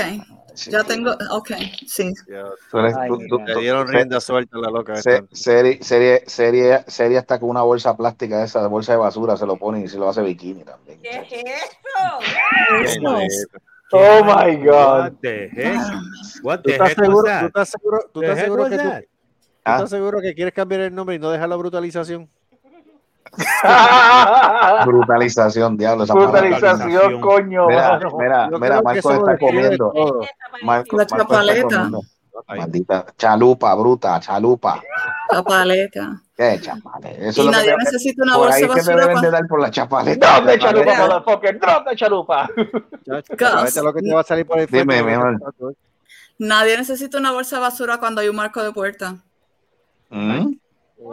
Sí. 0.54 0.70
ya 0.70 0.84
tengo, 0.84 1.12
ok, 1.30 1.50
sí. 1.86 2.12
Le 2.28 3.60
dieron 3.60 3.86
se- 3.88 3.92
rienda 3.94 4.20
suelta 4.20 4.58
a 4.58 4.60
la 4.60 4.70
loca. 4.70 4.96
se- 4.96 5.24
serie, 5.32 5.82
serie, 5.82 6.22
serie, 6.26 6.84
serie 6.86 7.18
hasta 7.18 7.38
con 7.40 7.50
una 7.50 7.62
bolsa 7.62 7.96
plástica 7.96 8.42
esa, 8.44 8.66
bolsa 8.66 8.92
de 8.92 8.98
basura, 8.98 9.36
se 9.36 9.46
lo 9.46 9.56
pone 9.56 9.84
y 9.84 9.88
se 9.88 9.98
lo 9.98 10.08
hace 10.08 10.22
bikini 10.22 10.64
también. 10.64 11.00
¿Qué 11.02 11.10
es 11.10 11.32
eso? 11.32 12.80
Eso. 12.84 13.00
Bendito. 13.02 13.58
Oh 13.92 14.24
my 14.24 14.56
God. 14.56 15.00
What 15.00 15.12
the 15.20 15.48
heck? 15.52 15.80
What 16.42 16.60
¿Tú 16.60 16.70
estás 16.70 16.90
heck 16.90 16.98
seguro, 17.04 17.28
tú 17.40 17.46
estás 17.46 17.68
seguro, 17.68 17.98
tú 18.12 18.22
estás 18.22 18.38
seguro 18.40 18.64
que 18.70 18.76
tú, 18.78 18.82
tú 18.84 18.90
Ah. 19.64 19.74
estás 19.76 19.90
seguro 19.90 20.20
que 20.20 20.34
quieres 20.34 20.54
cambiar 20.54 20.80
el 20.82 20.94
nombre 20.94 21.16
y 21.16 21.18
no 21.18 21.30
dejar 21.30 21.48
la 21.48 21.56
brutalización? 21.56 22.28
Brutalización, 24.86 25.76
diablo. 25.76 26.04
Esa 26.04 26.14
palabra. 26.14 26.40
Brutalización, 26.40 27.20
coño. 27.20 27.66
Mira, 27.66 27.88
mano. 27.98 28.10
mira, 28.18 28.50
mira, 28.58 28.82
Marco 28.82 29.12
está 29.12 29.38
comiendo. 29.38 29.92
Marco, 30.62 30.96
La 30.96 31.06
chapaleta. 31.06 31.90
Maldita 32.48 33.06
chalupa, 33.16 33.74
bruta, 33.74 34.18
chalupa. 34.20 34.82
La 35.30 35.42
paleta. 35.42 36.20
¿Qué 36.36 36.58
chapale? 36.60 37.28
Eso 37.28 37.28
Y 37.28 37.28
es 37.28 37.36
lo 37.38 37.44
que 37.44 37.50
nadie 37.50 37.76
necesita 37.78 38.22
una 38.24 38.32
por 38.34 38.40
bolsa 38.42 38.56
ahí 38.56 38.62
que 38.62 38.68
basura. 38.68 38.94
deben 38.96 39.06
de 39.06 39.12
cuando- 39.12 39.30
dar 39.30 39.46
por 39.46 39.60
la 39.60 39.70
chapaleta. 39.70 40.34
¿Dónde 40.36 40.58
chalupa, 40.58 40.96
motherfucker? 40.98 41.60
¿Dónde 41.60 41.96
chalupa? 41.96 42.50
Chacho, 43.06 43.34
Gas. 43.36 43.54
ahorita 43.54 43.82
lo 43.82 43.94
que 43.94 44.00
te 44.02 44.14
va 44.14 44.20
a 44.20 44.24
salir 44.24 44.46
por 44.46 44.58
el 44.58 44.66
Dime, 44.66 45.02
mi 45.02 45.12
amor. 45.12 45.38
Nadie 46.38 46.76
necesita 46.76 47.18
una 47.18 47.30
bolsa 47.32 47.56
de 47.56 47.62
basura 47.62 47.98
cuando 47.98 48.20
hay 48.20 48.28
un 48.28 48.36
marco 48.36 48.62
de 48.62 48.72
puerta. 48.72 49.14
Mm. 50.10 50.54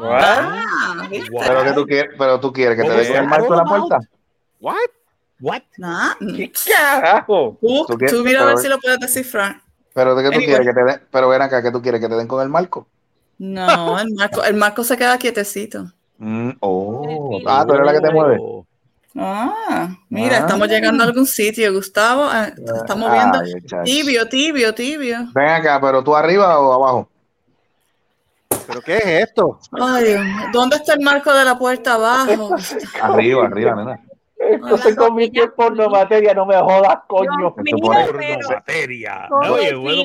Ah. 0.02 1.08
Pero 1.10 1.64
que 1.64 1.72
tú 1.74 1.86
quieres, 1.86 2.16
pero 2.18 2.40
tú 2.40 2.54
quieres 2.54 2.76
que 2.78 2.84
te 2.84 2.88
¿Cómo 2.90 3.00
den 3.00 3.08
se 3.12 3.18
el 3.18 3.28
marco 3.28 3.52
de 3.52 3.58
la 3.58 3.64
puerta. 3.64 4.00
What? 4.60 4.76
What? 5.42 5.62
Nah, 5.78 6.14
¿Qué 6.20 6.52
carajo? 6.68 7.58
Tú, 7.62 7.86
¿Tú 7.88 7.98
tú 7.98 8.24
mira 8.24 8.42
a 8.42 8.46
ver 8.46 8.58
si 8.58 8.68
lo 8.68 8.78
puedes 8.80 9.00
descifrar. 9.00 9.62
Pero 9.94 10.16
de 10.16 10.24
qué 10.24 10.30
tú 10.30 10.36
Anyway. 10.36 10.48
quieres 10.48 10.68
que 10.68 10.74
te 10.74 10.84
den, 10.86 11.02
pero 11.12 11.30
ven 11.30 11.42
acá, 11.42 11.62
que 11.64 11.72
tú 11.72 11.82
quieres 11.82 12.00
que 12.02 12.10
te 12.10 12.16
den 12.16 12.28
con 12.28 12.42
el 12.42 12.50
marco. 12.50 12.88
No, 13.38 13.98
el 14.00 14.14
marco, 14.14 14.44
el 14.44 14.56
marco 14.56 14.84
se 14.84 14.98
queda 14.98 15.18
quietecito. 15.18 15.86
Mm, 16.18 16.52
Oh, 16.60 17.40
ah, 17.48 17.64
tú 17.66 17.74
eres 17.74 17.86
la 17.86 17.94
que 17.94 18.02
te 18.02 18.12
mueve. 18.12 18.38
Ah, 19.16 19.90
mira, 20.10 20.38
Ah. 20.38 20.40
estamos 20.42 20.68
llegando 20.68 21.04
a 21.04 21.08
algún 21.08 21.26
sitio, 21.26 21.74
Gustavo. 21.74 22.30
eh, 22.32 22.54
Estamos 22.76 23.12
viendo 23.12 23.40
tibio, 23.84 24.28
tibio, 24.28 24.74
tibio. 24.76 25.18
Ven 25.34 25.50
acá, 25.50 25.80
pero 25.82 26.04
tú 26.04 26.16
arriba 26.16 26.60
o 26.60 26.74
abajo. 26.74 27.10
¿Pero 28.70 28.82
qué 28.82 28.98
es 28.98 29.06
esto? 29.28 29.60
Ay, 29.82 30.04
Dios 30.06 30.22
¿dónde 30.54 30.76
está 30.76 30.94
el 30.94 31.00
marco 31.02 31.34
de 31.34 31.44
la 31.44 31.58
puerta 31.58 31.96
abajo? 31.96 32.52
Arriba, 33.02 33.46
arriba, 33.48 33.76
nena. 33.76 34.00
Esto 34.38 34.78
se 34.78 34.96
convirtió 34.96 35.44
en 35.44 35.52
porno 35.52 35.90
materia, 35.90 36.34
no 36.34 36.46
me 36.46 36.56
jodas, 36.58 37.00
coño. 37.08 37.54
Pero 37.56 37.78
materia. 38.50 39.28
Oye, 39.32 39.74
bueno, 39.76 40.04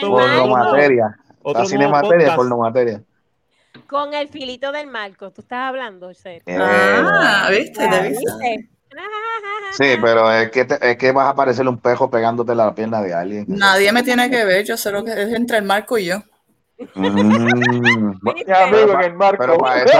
Porno 0.00 0.46
materia. 0.46 1.16
otro 1.42 1.66
cine 1.66 1.88
materia, 1.88 2.34
porno 2.34 2.56
materia. 2.58 3.02
con 3.86 4.14
el 4.14 4.28
filito 4.28 4.72
del 4.72 4.86
marco. 4.86 5.30
Tú 5.32 5.42
estás 5.42 5.68
hablando, 5.68 6.14
Ser. 6.14 6.42
Eh, 6.46 6.56
Ah, 6.58 7.48
viste, 7.50 7.86
te 7.88 8.00
viste. 8.08 8.24
¿Viste? 8.32 8.70
Sí, 9.72 9.96
pero 10.00 10.30
es 10.32 10.50
que, 10.52 10.64
te- 10.64 10.90
es 10.92 10.96
que 10.96 11.10
vas 11.12 11.28
a 11.28 11.34
parecer 11.34 11.66
un 11.68 11.78
pejo 11.78 12.08
pegándote 12.08 12.54
la 12.54 12.72
pierna 12.74 13.02
de 13.02 13.12
alguien. 13.12 13.44
Nadie 13.48 13.90
me 13.92 14.02
tiene 14.04 14.30
que 14.30 14.44
ver, 14.44 14.64
yo 14.64 14.76
sé 14.76 14.92
lo 14.92 15.04
que 15.04 15.10
es 15.10 15.32
entre 15.34 15.58
el 15.58 15.64
marco 15.64 15.98
y 15.98 16.04
yo. 16.06 16.22
Mm, 16.78 18.18
bu- 18.20 18.34
Mi 18.34 18.52
amigo 18.52 18.92
en 18.94 19.00
el 19.02 19.14
marco. 19.14 19.36
pero 19.38 19.58
para 19.58 19.82
eso, 19.84 19.92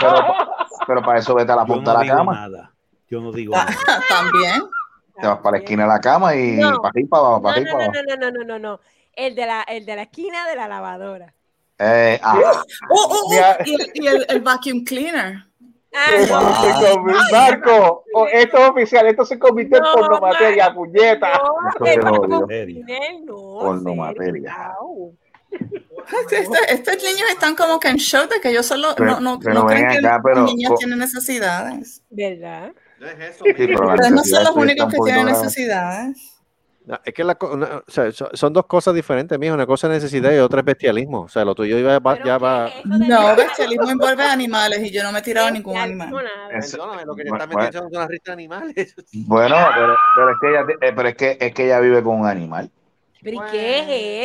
pero, 0.00 0.16
pero- 0.24 0.46
pero 0.86 1.02
para 1.02 1.18
eso 1.18 1.34
vete 1.34 1.52
a 1.52 1.56
la 1.56 1.64
punta 1.66 1.92
no 1.94 1.98
de 2.00 2.06
la 2.06 2.14
cama. 2.16 2.32
nada. 2.34 2.72
Yo 3.08 3.20
no 3.20 3.32
digo 3.32 3.54
Ah, 3.56 3.66
nada. 3.66 4.02
También. 4.08 4.62
Te 5.20 5.26
vas 5.26 5.38
para 5.38 5.52
la 5.52 5.58
esquina 5.58 5.82
de 5.84 5.88
la 5.88 6.00
cama 6.00 6.34
y 6.36 6.56
No. 6.58 6.80
para 6.80 6.90
arriba, 6.90 7.08
para 7.10 7.40
para 7.40 7.60
no, 7.60 7.70
arriba, 7.70 7.92
para 7.92 8.02
no, 8.02 8.16
no, 8.16 8.30
no, 8.30 8.30
no, 8.38 8.44
no, 8.44 8.58
no. 8.58 8.80
El 9.14 9.34
de 9.34 9.46
la, 9.46 9.62
el 9.62 9.86
de 9.86 9.96
la 9.96 10.02
esquina 10.02 10.46
de 10.46 10.56
la 10.56 10.68
lavadora. 10.68 11.32
Eh, 11.78 12.20
ah, 12.22 12.38
Oh, 12.90 13.08
oh, 13.10 13.20
oh, 13.28 13.34
y, 13.64 13.74
el, 13.74 13.90
y 13.94 14.06
el- 14.06 14.26
el 14.28 14.40
vacuum 14.42 14.84
cleaner. 14.84 15.44
Ah, 15.98 16.10
Marco, 17.32 18.04
oh, 18.12 18.26
esto 18.26 18.58
es 18.58 18.68
oficial, 18.68 19.06
esto 19.06 19.24
se 19.24 19.38
convirtió 19.38 19.78
en 19.78 19.82
No, 19.84 19.92
porno 19.94 20.20
materia, 20.20 20.74
puñeta. 20.74 21.30
No, 21.38 21.54
no. 22.26 23.96
Materia. 23.96 24.74
Este- 26.30 26.72
estos 26.72 26.96
niños 27.02 27.28
están 27.32 27.54
como 27.56 27.80
que 27.80 27.88
en 27.88 27.96
shock 27.96 28.30
de 28.32 28.40
que 28.40 28.50
ellos 28.50 28.64
solo 28.66 28.94
Pero- 28.96 29.12
no, 29.12 29.20
no, 29.20 29.38
pero 29.40 29.54
no 29.54 29.66
creen 29.66 29.88
que 29.88 29.98
acá, 29.98 30.20
pero- 30.22 30.42
los 30.42 30.54
niños 30.54 30.74
tienen 30.78 30.98
necesidades. 31.00 32.02
¿Verdad? 32.10 32.70
sí, 33.38 33.52
pero 33.56 33.84
la 33.86 33.94
Ustedes 33.94 34.12
no 34.12 34.22
son 34.24 34.44
los 34.44 34.56
únicos 34.56 34.86
que 34.92 34.98
tienen 35.04 35.24
grave. 35.26 35.38
necesidades. 35.38 36.32
No, 36.86 37.00
es 37.04 37.12
que 37.12 37.24
la 37.24 37.36
una- 37.40 37.78
o 37.78 37.90
sea, 37.90 38.12
son, 38.12 38.52
dos 38.52 38.66
cosas 38.66 38.94
diferentes, 38.94 39.36
mijo. 39.36 39.52
Una 39.54 39.66
cosa 39.66 39.88
es 39.88 39.94
necesidad 39.94 40.30
y 40.32 40.38
otra 40.38 40.60
es 40.60 40.64
bestialismo. 40.66 41.22
O 41.22 41.28
sea, 41.28 41.44
lo 41.44 41.52
tuyo 41.56 41.76
iba, 41.76 41.98
va- 41.98 42.14
Pero 42.14 42.24
ya 42.26 42.38
¿qué 42.38 42.44
va. 42.44 42.68
es 42.68 42.74
eso 42.76 42.86
No, 42.86 43.34
bestialismo 43.36 43.90
envuelve 43.90 44.22
animales 44.22 44.78
y 44.84 44.92
yo 44.92 45.02
no 45.02 45.10
me 45.10 45.18
he 45.18 45.22
tirado 45.22 45.50
ningún 45.50 45.76
animal. 45.76 46.14
Es- 46.56 46.70
Perdóname, 46.70 47.04
lo 47.04 47.16
que 47.16 47.24
te 47.24 47.30
Bueno, 47.30 47.44
estás 47.44 47.56
metiendo 47.58 47.88
son 47.90 48.00
las 48.00 48.08
risas 48.08 48.24
de 48.26 48.32
animales. 48.32 48.94
Bueno, 49.12 49.56
pero, 49.74 49.96
pero 50.14 50.30
es 50.30 50.36
que 50.40 50.48
ella, 50.48 50.66
eh, 50.80 50.92
pero 50.94 51.08
es 51.08 51.16
que 51.16 51.38
es 51.40 51.52
que 51.54 51.64
ella 51.64 51.80
vive 51.80 52.02
con 52.04 52.20
un 52.20 52.26
animal. 52.28 52.70
¿Pero 53.26 53.36
y 53.46 53.50
qué 53.50 53.78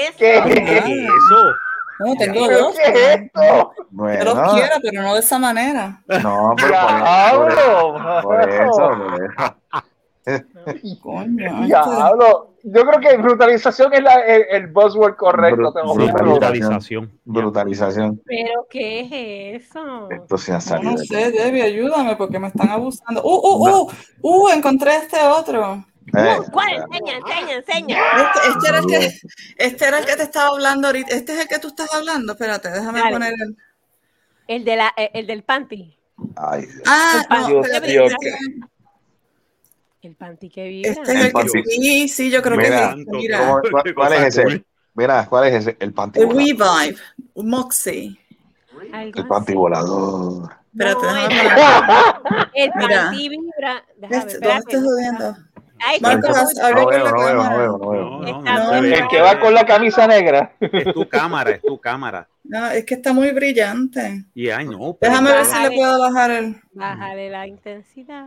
es 0.06 0.10
eso? 0.10 0.18
¿Qué 0.20 0.54
¿Qué 0.64 0.78
es 0.78 0.86
eso? 0.86 1.56
No, 2.00 2.16
tengo 2.16 2.48
¿Pero 2.48 2.60
dos. 2.60 2.76
qué 2.78 2.90
es 2.92 3.22
esto? 3.22 3.74
Yo 3.92 4.34
los 4.36 4.54
quiero, 4.54 4.76
pero 4.82 5.02
no 5.02 5.14
de 5.16 5.20
esa 5.20 5.40
manera. 5.40 6.02
no, 6.24 6.56
pero 6.56 6.74
por, 8.24 8.24
por 8.24 8.50
eso, 8.50 8.74
por 8.74 9.24
eso. 9.26 11.00
Coño. 11.02 11.46
este- 11.64 11.66
Diablo. 11.66 12.48
Yo 12.64 12.86
creo 12.86 13.00
que 13.00 13.18
brutalización 13.18 13.92
es 13.94 14.04
la- 14.04 14.22
el, 14.24 14.44
el 14.52 14.68
buzzword 14.68 15.16
correcto. 15.16 15.74
Bru-. 15.74 16.14
Brutalización. 16.14 17.12
Brutalización. 17.26 18.22
¿Pero 18.24 18.68
qué 18.70 19.56
es 19.56 19.64
eso? 19.68 20.10
Esto 20.12 20.38
se 20.38 20.52
ha 20.52 20.56
No, 20.56 20.62
salido. 20.62 20.92
no 20.92 20.98
sé, 21.00 21.32
Debbie, 21.32 21.64
ayúdame 21.64 22.16
porque 22.18 22.38
me 22.38 22.50
están 22.50 22.70
abusando. 22.70 23.24
Uh, 23.24 23.36
uh, 23.36 23.68
uh, 23.82 23.92
uh, 24.22 24.50
encontré 24.50 24.96
este 24.98 25.18
otro. 25.26 25.84
Eh, 26.08 26.38
¿Cuál? 26.52 26.74
Enseña, 26.92 27.18
enseña, 27.18 27.54
enseña. 27.56 27.98
Este, 28.18 28.50
este 28.50 28.68
era 28.70 28.80
el 28.80 28.86
que, 28.88 29.20
este 29.58 29.86
era 29.86 30.00
el 30.00 30.06
que 30.06 30.16
te 30.16 30.24
estaba 30.24 30.48
hablando 30.50 30.88
ahorita. 30.88 31.16
Este 31.16 31.34
es 31.34 31.40
el 31.42 31.48
que 31.48 31.60
tú 31.60 31.68
estás 31.70 31.94
hablando. 31.94 32.34
Espérate, 32.34 32.70
déjame 32.72 33.00
Dale. 33.00 33.12
poner 33.12 33.34
el. 33.34 33.58
El, 34.48 34.66
de 34.66 34.76
la, 34.76 34.94
el 34.98 35.28
del 35.28 35.44
panty. 35.44 35.96
ay, 36.36 36.68
Ah, 36.86 37.24
no, 37.30 37.48
Dios 37.82 38.12
este- 38.12 38.36
El 40.02 40.16
panty 40.16 40.50
que 40.50 40.68
vibra. 40.68 40.92
este 40.92 41.02
es 41.04 41.10
el 41.10 41.18
El 41.18 41.26
que 41.28 41.32
panty. 41.32 41.64
sí, 41.64 42.08
sí, 42.10 42.30
yo 42.32 42.42
creo 42.42 42.58
que 42.58 42.64
Mira, 42.64 42.90
es 42.92 42.98
este, 43.00 43.12
mira. 43.18 43.40
¿cómo- 43.40 43.62
cuál, 43.72 43.94
cuál 43.96 44.14
es 44.14 44.38
ese? 44.38 44.66
Mira, 44.96 45.26
¿cuál 45.30 45.48
es 45.48 45.54
ese? 45.56 45.70
El 45.80 45.88
El 45.90 45.94
pantivolador. 45.94 46.38
Revive, 46.38 46.98
Moxie. 47.36 48.20
El 48.92 49.12
así. 49.14 49.24
pantivolador. 49.30 50.52
Espérate, 50.74 51.02
No, 51.06 51.14
déjame 51.14 51.42
el-. 51.42 52.52
El 52.56 52.72
panty 52.72 53.30
vibra. 53.30 53.86
Déjame, 53.98 54.18
Este, 54.18 54.40
¿Dónde 54.40 54.58
estás 54.60 54.84
jodiendo? 54.84 55.38
El 58.84 59.08
que 59.08 59.22
va 59.22 59.40
con 59.40 59.54
la 59.54 59.66
camisa 59.66 60.08
negra. 60.08 60.54
Es 60.60 60.94
tu 60.94 61.08
cámara, 61.08 61.52
es 61.52 61.62
tu 61.62 61.80
cámara. 61.80 62.28
No, 62.44 62.68
es 62.68 62.86
que 62.86 62.96
está 62.96 63.14
muy 63.14 63.32
brillante. 63.32 64.26
Y 64.34 64.50
ay, 64.50 64.66
no. 64.66 64.98
Déjame 65.00 65.32
ver 65.32 65.46
si 65.46 65.62
le 65.62 65.72
puedo 65.76 66.00
bajar 66.00 66.32
el. 66.32 66.56
Bájale 66.74 67.30
la 67.30 67.48
intensidad. 67.48 68.26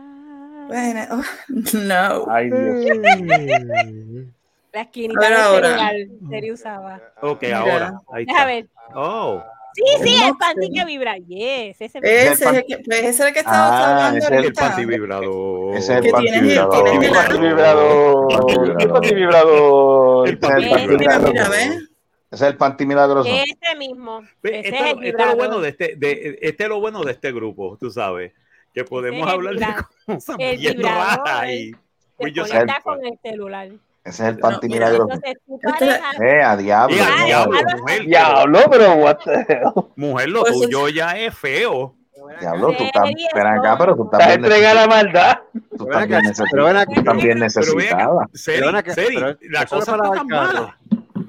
Bueno, 0.67 1.01
oh, 1.11 1.23
no. 1.77 2.25
Ay, 2.31 2.49
Dios. 2.49 2.97
La 4.73 4.81
esquinita 4.81 5.29
de 6.19 6.51
usaba. 6.51 6.99
Ok, 7.21 7.43
Mira. 7.43 7.59
ahora. 7.59 8.01
Ahí 8.11 8.25
está. 8.27 8.45
ver. 8.45 8.67
Oh. 8.93 9.41
Sí, 9.75 9.83
sí, 10.03 10.23
el 10.23 10.37
panty 10.37 10.71
que 10.71 10.85
vibra. 10.85 11.17
Yes, 11.17 11.81
ese 11.81 11.99
Ese 12.01 12.31
es 12.31 12.41
el 12.41 12.65
que, 12.65 12.77
pues 12.77 12.99
ese 12.99 13.09
es 13.09 13.19
el 13.19 13.33
que 13.33 13.39
estaba 13.39 13.67
Ah, 13.67 14.07
hablando 14.07 14.25
ese 14.25 14.35
es 14.39 14.45
El 14.45 14.53
panty 14.53 14.85
vibrador. 14.85 15.75
Ese 15.75 15.97
es 15.99 16.05
el 16.05 16.11
pantivibrador. 16.11 16.83
¿Tienes 16.83 17.07
el- 17.09 17.13
Panty 17.15 17.37
vibrador. 17.39 18.27
Panty 18.29 18.87
Panty 18.87 19.15
vibrador. 19.15 20.29
El 20.29 20.39
panty 20.39 20.63
Mira, 20.65 20.77
vibrador. 20.85 21.35
es 22.31 22.41
el 22.41 22.57
panty 22.57 22.85
milagroso. 22.85 23.29
ese 23.29 23.75
mismo. 23.77 24.21
Ese 24.43 24.59
Esto, 24.59 24.75
es 24.75 24.81
el 24.91 24.95
lo 24.95 25.01
vibrador. 25.01 25.35
bueno 25.37 25.59
de 25.59 25.69
este, 25.69 25.95
de, 25.97 26.39
este 26.41 26.63
es 26.63 26.69
lo 26.69 26.79
bueno 26.79 27.03
de 27.03 27.11
este 27.11 27.31
grupo, 27.33 27.77
tú 27.79 27.91
sabes, 27.91 28.31
que 28.73 28.83
podemos 28.85 29.27
el 29.27 29.33
hablar 29.33 29.55
de 29.55 29.65
cosas 30.05 30.35
el 30.39 30.57
bien 30.57 30.77
vibrador, 30.77 31.19
raras 31.25 31.49
y 31.51 31.71
Se 32.17 32.31
yo 32.31 32.43
conecta 32.47 32.75
sé. 32.75 32.81
con 32.83 33.05
el 33.05 33.19
celular. 33.21 33.69
Ese 34.05 34.23
es 34.23 34.29
el 34.29 34.37
panty 34.37 34.67
milagroso. 34.69 35.09
Este-. 35.23 35.99
Eh, 36.23 36.43
a 36.43 36.55
diablo. 36.55 36.95
Ay, 37.03 37.25
diablo, 37.25 37.59
mujer, 37.79 38.05
Diablo, 38.05 38.59
pero 38.69 38.93
what 38.95 39.17
the 39.25 39.33
hell. 39.49 39.71
mujer, 39.95 40.29
lo 40.29 40.41
Por 40.41 40.49
eso- 40.51 40.59
tuyo 40.61 40.89
ya 40.89 41.17
es 41.17 41.35
feo. 41.35 41.95
Diablo, 42.39 42.67
tú 42.77 42.83
Ven 43.35 43.47
acá, 43.47 43.77
pero 43.77 43.95
tú 43.95 44.03
Estás 44.05 44.19
también 44.19 44.43
entregada 44.45 44.71
a 44.83 44.87
la 44.87 44.87
maldad. 44.87 45.37
Tú 45.77 45.85
Pero 45.85 45.99
ven 45.99 46.09
también 46.09 46.27
acá, 46.27 46.43
pero 46.51 46.65
ven 46.65 46.77
acá, 46.77 46.85
necesitas. 46.85 46.95
Tú 46.95 47.03
también 47.03 47.37
Pero 47.37 47.39
ven 47.39 47.43
acá, 47.43 47.45
necesitabas. 47.45 48.27
Seri, 48.33 48.57
Pero 48.57 48.65
ven 48.67 48.75
acá, 48.75 48.93
Seri, 48.93 49.15
pero 49.15 49.37
la 49.51 49.65
cosa 49.65 49.95
está 49.95 50.11
tan 50.11 50.27
mala. 50.27 50.77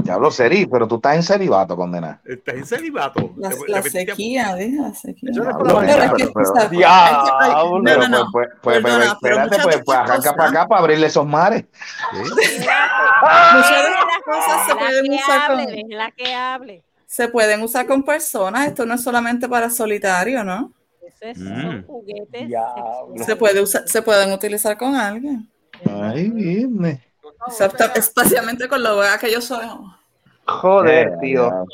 Diablo, 0.07 0.31
Seri, 0.31 0.67
pero 0.67 0.89
tú 0.89 0.97
estás 0.97 1.17
en 1.17 1.23
celibato, 1.23 1.77
condena. 1.77 2.21
Estás 2.25 2.55
en 2.55 2.67
celibato. 2.67 3.33
La, 3.37 3.51
la 3.69 3.83
sequía, 3.83 4.55
deja 4.55 4.83
la 4.83 4.95
sequía. 4.95 5.31
No 5.35 5.59
Pero 5.59 5.83
es 5.83 6.13
que, 6.13 6.29
pero- 6.33 6.69
Diablo. 6.71 7.79
no, 7.79 7.85
Pero 7.85 8.09
no, 8.09 8.09
no. 8.09 8.29
pues, 8.33 8.49
pues, 8.63 8.81
pues, 8.81 8.83
Perdona, 8.83 8.99
pues, 9.21 9.33
espérate, 9.33 9.59
pues, 9.63 9.83
pues 9.85 9.99
arranca 9.99 10.17
cosas- 10.17 10.33
para 10.35 10.49
acá 10.51 10.67
para 10.69 10.81
abrirle 10.81 11.07
esos 11.09 11.27
mares. 11.27 11.65
Muchas 12.13 12.37
de 12.37 13.89
estas 13.91 14.23
cosas 14.25 14.67
se 14.67 14.75
La 14.75 14.79
pueden 14.81 15.13
usar 15.13 15.47
con, 15.49 15.67
déjala 15.67 16.11
que 16.13 16.35
hable. 16.35 16.85
se 17.07 17.29
pueden 17.29 17.63
usar 17.63 17.87
con 17.87 18.03
personas. 18.03 18.67
Esto 18.69 18.87
no 18.87 18.95
es 18.95 19.03
solamente 19.03 19.49
para 19.49 19.71
solitario, 19.71 20.45
¿no? 20.45 20.73
Eso 21.07 21.19
es, 21.21 21.39
Mm. 21.39 21.63
son 21.63 21.83
juguetes. 21.87 22.49
Se 23.27 23.37
puede 23.37 23.61
usar, 23.61 23.89
se 23.89 24.03
pueden 24.03 24.33
utilizar 24.33 24.77
con 24.77 24.95
alguien. 24.95 25.49
Ay, 25.89 26.31
viene. 26.31 27.03
Exacto, 27.49 27.85
especialmente 27.95 28.69
con 28.69 28.83
lo 28.83 29.01
que 29.21 29.31
yo 29.31 29.41
soy. 29.41 29.65
Joder, 30.47 31.19
tío. 31.21 31.67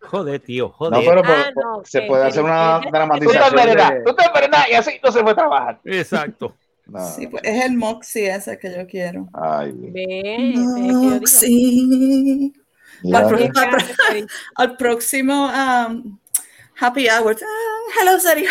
Joder, 0.00 0.40
tío, 0.40 0.66
No, 0.66 0.72
joder. 0.72 1.04
pero 1.04 1.22
Ah, 1.24 1.50
no, 1.56 1.82
se 1.84 2.00
que- 2.00 2.06
puede 2.06 2.24
hacer 2.26 2.44
una 2.44 2.78
que- 2.80 2.86
Tú 2.86 2.92
te 2.92 2.98
dramatización. 2.98 3.44
envenenas, 3.58 3.92
tú 4.04 4.14
te 4.14 4.24
envenenas 4.24 4.68
y 4.70 4.74
así 4.74 5.00
no 5.02 5.10
se 5.12 5.22
puede 5.22 5.34
trabajar. 5.34 5.80
Exacto. 5.84 6.54
No. 6.86 7.00
Sí, 7.08 7.26
pues 7.26 7.42
es 7.44 7.64
el 7.64 7.76
Moxie 7.76 8.32
ese 8.32 8.56
que 8.58 8.72
yo 8.76 8.86
quiero. 8.86 9.26
Ay, 9.32 9.70
el. 9.94 10.54
Moxie. 10.94 12.52
Al, 14.56 14.76
próximo 14.76 15.46
um, 15.48 16.18
Happy 16.78 17.08
Hour. 17.08 17.36
Ah, 17.42 18.00
hello, 18.00 18.20
Sari, 18.20 18.46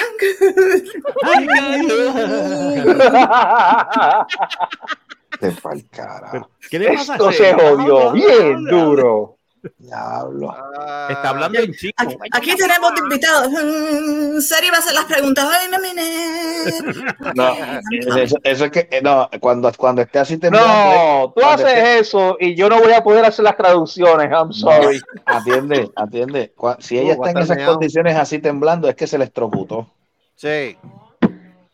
Te 5.40 5.52
pa'l 5.52 5.86
carajo. 5.90 6.50
¿Qué 6.70 6.80
le 6.80 6.94
pasa 6.94 7.14
a 7.14 7.16
Esto 7.16 7.32
se 7.32 7.54
jodió 7.54 8.12
bien 8.12 8.64
duro. 8.66 9.38
Diablo. 9.78 10.54
Ah, 10.78 11.08
Está 11.10 11.30
hablando 11.30 11.60
en 11.60 11.74
chico. 11.74 11.94
Aquí, 11.98 12.16
aquí 12.32 12.56
tenemos 12.56 12.94
de 12.94 13.00
invitados. 13.02 13.50
Mm, 13.52 14.40
Sari 14.42 14.70
va 14.70 14.78
a 14.78 14.80
hacer 14.80 14.94
las 14.94 15.06
preguntas. 15.06 15.46
Ay, 15.52 15.68
no, 15.72 15.80
mire. 15.80 17.34
No, 17.36 18.18
eso, 18.22 18.36
eso 18.44 18.66
es 18.66 18.72
que, 18.72 18.88
eh, 18.92 19.02
no, 19.02 19.30
cuando, 19.40 19.72
cuando 19.78 20.02
esté 20.02 20.20
así 20.20 20.38
temblando, 20.38 20.68
No, 20.68 21.28
tú 21.36 21.42
cuando 21.42 21.66
haces 21.66 21.78
esté- 21.78 22.00
eso 22.00 22.38
y 22.40 22.56
yo 22.56 22.70
no 22.70 22.80
voy 22.80 22.94
a 22.94 23.04
poder 23.04 23.26
hacer 23.26 23.44
las 23.44 23.58
traducciones. 23.58 24.30
I'm 24.32 24.52
sorry. 24.54 25.02
atiende, 25.26 25.92
atiende. 25.96 26.54
Si 26.80 26.98
ella 26.98 27.14
está 27.14 27.32
en 27.32 27.38
esas 27.40 27.58
meado. 27.58 27.74
condiciones 27.74 28.16
así 28.16 28.40
temblando, 28.40 28.88
es 28.90 28.96
que 28.96 29.08
se 29.08 29.18
le 29.18 29.26
electrocutó. 29.26 29.88
Sí. 30.36 30.78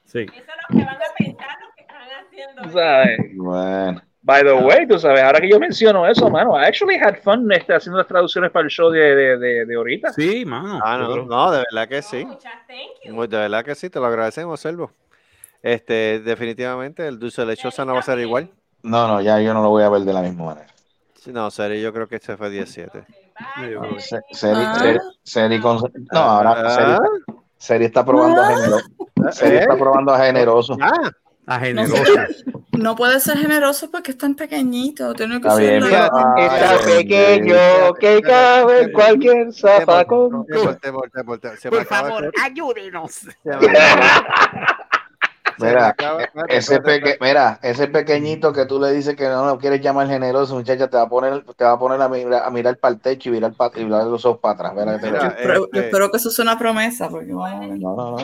Sí. 0.05 0.19
Eso 0.19 0.33
es 0.33 0.45
lo 0.69 0.77
que 0.77 0.85
van 0.85 0.95
a 0.95 0.99
pensar 1.17 1.47
los 1.61 1.75
que 1.75 1.81
están 1.81 1.97
haciendo. 2.27 2.61
Tú 2.63 2.69
sabes. 2.71 3.17
Bueno, 3.35 4.01
By 4.23 4.43
the 4.43 4.53
way, 4.53 4.87
tú 4.87 4.99
sabes, 4.99 5.21
ahora 5.23 5.39
que 5.41 5.49
yo 5.49 5.59
menciono 5.59 6.05
eso, 6.07 6.29
mano, 6.29 6.51
I 6.59 6.65
actually 6.65 6.95
had 6.95 7.15
fun 7.23 7.51
este, 7.51 7.73
haciendo 7.73 7.97
las 7.97 8.07
traducciones 8.07 8.51
para 8.51 8.65
el 8.65 8.69
show 8.69 8.91
de, 8.91 8.99
de, 9.15 9.37
de, 9.39 9.65
de 9.65 9.75
ahorita. 9.75 10.13
Sí, 10.13 10.45
mano. 10.45 10.79
Ah, 10.83 10.95
no, 10.97 11.25
no, 11.25 11.51
de 11.51 11.63
verdad 11.71 11.87
que 11.89 12.01
sí. 12.03 12.27
Muy- 13.09 13.27
De 13.27 13.37
verdad 13.37 13.65
que 13.65 13.73
sí, 13.73 13.89
te 13.89 13.99
lo 13.99 14.05
agradecemos, 14.05 14.59
Selvo. 14.59 14.91
Este, 15.63 16.19
definitivamente 16.19 17.07
el 17.07 17.17
dulce 17.19 17.41
de 17.41 17.47
lechosa 17.47 17.83
no 17.83 17.93
va 17.93 17.99
a 17.99 18.03
ser 18.03 18.19
igual. 18.19 18.49
no, 18.83 19.07
no, 19.07 19.21
ya 19.21 19.39
yo 19.41 19.53
no 19.53 19.61
lo 19.63 19.69
voy 19.69 19.83
a 19.83 19.89
ver 19.89 20.01
de 20.01 20.13
la 20.13 20.21
misma 20.21 20.45
manera. 20.45 20.67
No, 21.27 21.49
serio, 21.51 21.79
yo 21.81 21.93
creo 21.93 22.07
que 22.07 22.15
este 22.15 22.35
fue 22.37 22.49
17. 22.49 23.03
No, 23.57 23.99
se- 23.99 24.21
Seri, 24.31 24.59
Ah. 24.63 24.75
Seri- 24.79 24.99
Seri 25.23 25.59
con- 25.59 25.77
no, 26.11 26.19
ahora 26.19 26.69
Seri, 26.69 26.91
Ah, 26.91 26.99
Seri 27.57 27.85
está 27.85 28.03
probando 28.05 28.41
a 28.41 28.47
generoso. 28.55 28.85
Seri 29.31 29.57
está 29.57 29.75
probando 29.77 30.13
a 30.13 30.25
generoso. 30.25 30.77
Ah, 30.81 31.11
A 31.53 31.57
No, 31.57 31.65
generosa. 31.65 32.27
no 32.71 32.95
puede 32.95 33.19
ser 33.19 33.37
generoso 33.37 33.91
porque 33.91 34.11
es 34.11 34.17
tan 34.17 34.35
pequeñito. 34.35 35.13
Tiene 35.13 35.41
que 35.41 35.47
Está 35.47 35.55
ser 35.57 35.79
bien, 35.81 35.91
la- 35.91 36.05
Está 36.37 36.71
Ay, 36.71 36.79
pequeño 37.03 37.43
Dios. 37.55 37.93
que 37.99 38.21
cabe 38.21 38.81
en 38.83 38.91
cualquier 38.93 39.53
me 41.69 41.77
Por 41.77 41.85
favor, 41.85 42.21
de- 42.23 42.31
ayúdenos. 42.41 43.11
se 43.13 43.27
me 43.43 43.55
acaba- 43.55 44.70
Mira, 45.67 45.87
acaba- 45.89 46.21
espérate, 46.23 46.57
ese 46.57 46.81
peque, 46.81 47.17
mira, 47.21 47.59
ese 47.61 47.87
pequeñito 47.87 48.53
que 48.53 48.65
tú 48.65 48.79
le 48.79 48.91
dices 48.91 49.15
que 49.15 49.27
no 49.27 49.45
lo 49.45 49.57
quieres 49.57 49.81
llamar 49.81 50.07
generoso, 50.07 50.55
muchacha, 50.55 50.87
te 50.89 50.97
va 50.97 51.03
a 51.03 51.09
poner, 51.09 51.43
te 51.55 51.63
va 51.63 51.71
a 51.73 51.79
poner 51.79 52.01
a 52.01 52.07
mirar, 52.09 52.43
a 52.45 52.49
mirar 52.49 52.77
para 52.77 52.93
el 52.93 52.99
techo 53.01 53.29
y 53.29 53.33
mirar, 53.33 53.53
pa- 53.53 53.71
y 53.75 53.83
mirar 53.85 54.05
los 54.05 54.25
ojos 54.25 54.39
para 54.39 54.53
atrás. 54.55 54.73
Mira, 54.75 54.95
este- 54.95 55.79
espero 55.79 56.11
que 56.11 56.17
eso 56.17 56.29
sea 56.31 56.43
una 56.43 56.57
promesa. 56.57 57.09
Porque 57.09 57.27
no, 57.27 57.47
no, 57.47 57.75
no, 57.77 58.17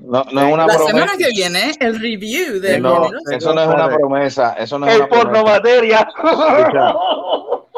no, 0.00 0.24
no 0.32 0.40
es 0.46 0.52
una 0.54 0.66
La 0.66 0.74
promesa. 0.74 0.86
semana 0.86 1.12
que 1.18 1.28
viene, 1.34 1.72
el 1.80 2.00
review 2.00 2.60
de 2.60 2.78
No, 2.80 3.04
Generoso. 3.04 3.30
eso 3.30 3.54
no 3.54 3.62
es 3.62 3.68
una 3.68 3.88
promesa, 3.88 4.52
eso 4.58 4.78
no 4.78 4.86
es 4.86 4.94
El 4.94 5.00
una 5.02 5.08
promesa. 5.08 5.30
pornomateria. 5.32 6.08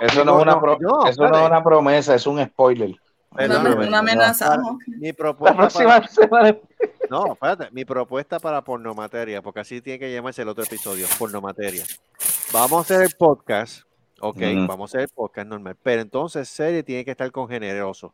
Eso 0.00 0.24
no 0.24 0.36
es 0.38 0.42
una, 0.42 0.60
pro- 0.60 0.78
eso 1.08 1.28
no 1.28 1.38
es 1.40 1.46
una 1.46 1.62
promesa, 1.62 2.14
es 2.14 2.26
un 2.26 2.44
spoiler. 2.44 2.94
Una, 3.38 3.46
Perdóname, 3.46 3.86
una 3.88 3.98
amenaza. 4.00 4.58
Mi 4.86 5.08
La 5.08 5.14
propuesta 5.14 5.56
próxima 5.56 5.88
para, 5.88 6.08
semana. 6.08 6.56
no, 7.10 7.32
espérate, 7.34 7.68
mi 7.70 7.84
propuesta 7.84 8.40
para 8.40 8.62
pornomateria, 8.62 9.40
porque 9.42 9.60
así 9.60 9.80
tiene 9.80 9.98
que 10.00 10.12
llamarse 10.12 10.42
el 10.42 10.48
otro 10.48 10.64
episodio, 10.64 11.06
pornomateria. 11.18 11.84
Vamos 12.52 12.78
a 12.78 12.80
hacer 12.80 13.06
el 13.06 13.14
podcast, 13.16 13.82
ok, 14.20 14.40
vamos 14.66 14.80
a 14.80 14.84
hacer 14.90 15.00
el 15.02 15.08
podcast 15.08 15.46
normal, 15.48 15.76
pero 15.82 16.02
entonces 16.02 16.48
serie 16.48 16.82
tiene 16.82 17.04
que 17.04 17.12
estar 17.12 17.30
con 17.30 17.48
generoso. 17.48 18.12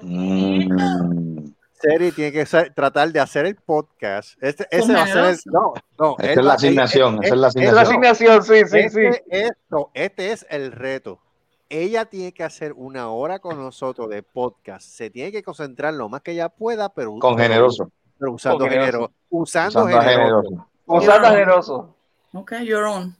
Mm. 0.00 1.48
Serie 1.72 2.12
tiene 2.12 2.32
que 2.32 2.46
ser- 2.46 2.72
tratar 2.72 3.12
de 3.12 3.20
hacer 3.20 3.44
el 3.44 3.56
podcast. 3.56 4.42
Este, 4.42 4.66
ese 4.70 4.94
va 4.94 5.02
a 5.02 5.06
ser 5.06 5.24
el, 5.26 5.38
no, 5.46 5.74
no, 5.98 6.16
Esta 6.18 6.40
es 6.40 6.46
la 6.46 6.54
asignación, 6.54 7.22
esa 7.22 7.34
es 7.34 7.40
la 7.40 7.48
Es 7.48 7.72
la 7.74 7.80
asignación. 7.82 8.42
sí, 8.42 8.62
sí, 8.66 8.88
sí. 8.88 9.00
Esto, 9.28 9.90
este 9.92 10.32
es 10.32 10.46
el 10.48 10.72
reto. 10.72 11.20
Ella 11.68 12.04
tiene 12.04 12.32
que 12.32 12.44
hacer 12.44 12.72
una 12.74 13.10
hora 13.10 13.38
con 13.38 13.56
nosotros 13.56 14.08
de 14.10 14.22
podcast. 14.22 14.86
Se 14.86 15.10
tiene 15.10 15.32
que 15.32 15.42
concentrar 15.42 15.94
lo 15.94 16.08
más 16.08 16.20
que 16.22 16.32
ella 16.32 16.48
pueda, 16.48 16.92
pero, 16.92 17.18
Con 17.18 17.38
generoso. 17.38 17.90
pero 18.18 18.32
usando 18.32 18.58
Con 18.58 18.70
generoso. 18.70 19.12
Usando, 19.30 19.86
generoso. 19.86 20.08
generoso. 20.08 20.68
Usando 20.86 21.28
generoso. 21.30 21.96
Ok, 22.34 22.52
you're 22.64 22.84
on. 22.86 23.16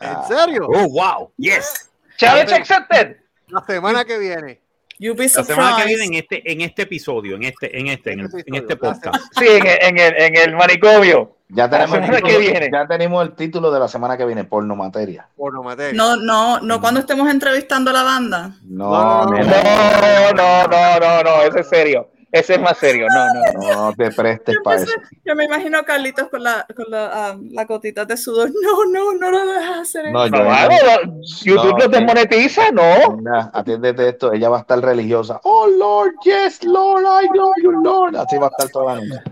¿En 0.00 0.16
serio? 0.26 0.66
Oh, 0.68 0.88
wow. 0.88 1.32
Yes. 1.36 1.90
Challenge 2.16 2.54
accepted. 2.54 3.16
La 3.48 3.64
semana 3.64 4.04
que 4.04 4.18
viene. 4.18 4.60
You'll 4.98 5.16
be 5.16 5.24
La 5.24 5.44
semana 5.44 5.76
que 5.78 5.86
viene 5.86 6.04
en 6.04 6.14
este, 6.14 6.52
en 6.52 6.60
este 6.60 6.82
episodio, 6.82 7.36
en 7.36 7.44
este, 7.44 7.78
en 7.78 7.86
este, 7.88 8.12
en, 8.12 8.20
el- 8.20 8.30
en 8.46 8.54
este 8.54 8.76
podcast. 8.76 9.16
Sí, 9.38 9.46
en 9.46 9.66
el, 9.66 9.78
en 9.82 9.98
el, 9.98 10.14
en 10.22 10.36
el 10.36 10.54
manicomio. 10.56 11.33
Ya 11.48 11.68
tenemos, 11.68 11.96
el 11.98 12.04
semana 12.04 12.20
que 12.22 12.26
título, 12.28 12.38
viene. 12.50 12.70
ya 12.72 12.86
tenemos 12.86 13.22
el 13.22 13.34
título 13.34 13.70
de 13.70 13.78
la 13.80 13.88
semana 13.88 14.16
que 14.16 14.24
viene, 14.24 14.44
porno 14.44 14.74
materia. 14.74 15.28
Pornomateria. 15.36 15.92
No, 15.96 16.16
no, 16.16 16.58
no 16.60 16.80
cuando 16.80 17.00
estemos 17.00 17.30
entrevistando 17.30 17.90
a 17.90 17.94
la 17.94 18.02
banda. 18.02 18.56
No, 18.64 18.90
No, 18.90 19.24
no, 19.26 19.38
No, 19.38 20.32
no, 20.34 20.66
no, 20.66 21.00
no, 21.00 21.22
no, 21.22 21.42
ese 21.42 21.60
es 21.60 21.68
serio. 21.68 22.08
Ese 22.32 22.54
es 22.54 22.60
más 22.60 22.76
serio. 22.78 23.06
No, 23.14 23.26
no. 23.32 23.40
no, 23.60 23.74
no 23.90 23.92
te 23.92 24.10
prestes 24.10 24.56
para 24.64 24.80
eso. 24.80 24.90
Yo 25.24 25.36
me 25.36 25.44
imagino 25.44 25.78
a 25.78 25.84
Carlitos 25.84 26.28
con 26.28 26.42
la, 26.42 26.66
con 26.74 26.86
la, 26.88 27.10
ah, 27.28 27.36
la 27.52 27.64
gotita 27.64 28.04
de 28.04 28.16
sudor. 28.16 28.50
No, 28.60 28.84
no, 28.86 29.12
no 29.16 29.30
lo 29.30 29.46
dejas 29.52 29.78
hacer 29.80 30.10
No, 30.10 30.26
yo- 30.26 30.38
No, 30.38 30.44
mano, 30.46 30.68
no, 31.04 31.20
YouTube 31.44 31.78
No, 31.78 31.88
desmonetiza, 31.88 32.72
no. 32.72 33.16
Nena, 33.16 33.50
atiéndete 33.54 34.08
esto, 34.08 34.32
ella 34.32 34.48
va 34.48 34.56
a 34.56 34.60
estar 34.62 34.80
religiosa. 34.80 35.40
Oh 35.44 35.68
Lord, 35.68 36.14
yes, 36.24 36.64
Lord, 36.64 37.04
I 37.04 37.28
know 37.28 37.52
you, 37.62 37.70
Lord. 37.70 38.16
Así 38.16 38.36
va 38.36 38.46
a 38.46 38.50
estar 38.50 38.68
toda 38.70 38.96
la 38.96 39.00
noche. 39.02 39.22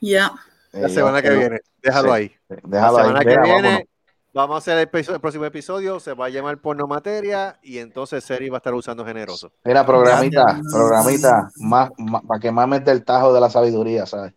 Ya. 0.00 0.32
La 0.72 0.80
Ella- 0.80 0.88
semana 0.88 1.22
que 1.22 1.30
viene. 1.30 1.60
Déjalo 1.82 2.08
sí, 2.08 2.14
ahí. 2.14 2.32
Déjalo 2.64 2.92
la 2.98 3.02
ahí. 3.02 3.06
semana 3.06 3.20
que 3.20 3.26
vea, 3.28 3.42
viene 3.42 3.62
vámonos. 3.68 3.88
vamos 4.34 4.54
a 4.54 4.58
hacer 4.58 4.78
el, 4.92 5.14
el 5.14 5.20
próximo 5.20 5.44
episodio. 5.44 5.98
Se 6.00 6.12
va 6.14 6.26
a 6.26 6.28
llamar 6.28 6.58
Pornomateria 6.58 7.58
y 7.62 7.78
entonces 7.78 8.22
Seri 8.24 8.48
va 8.48 8.56
a 8.56 8.58
estar 8.58 8.74
usando 8.74 9.04
generoso. 9.04 9.50
Mira, 9.64 9.84
programita, 9.86 10.60
programita, 10.72 11.48
más, 11.56 11.90
más- 11.98 12.22
para 12.22 12.40
que 12.40 12.50
mames 12.52 12.84
del 12.84 13.04
tajo 13.04 13.32
de 13.32 13.40
la 13.40 13.48
sabiduría, 13.50 14.06
¿sabes? 14.06 14.34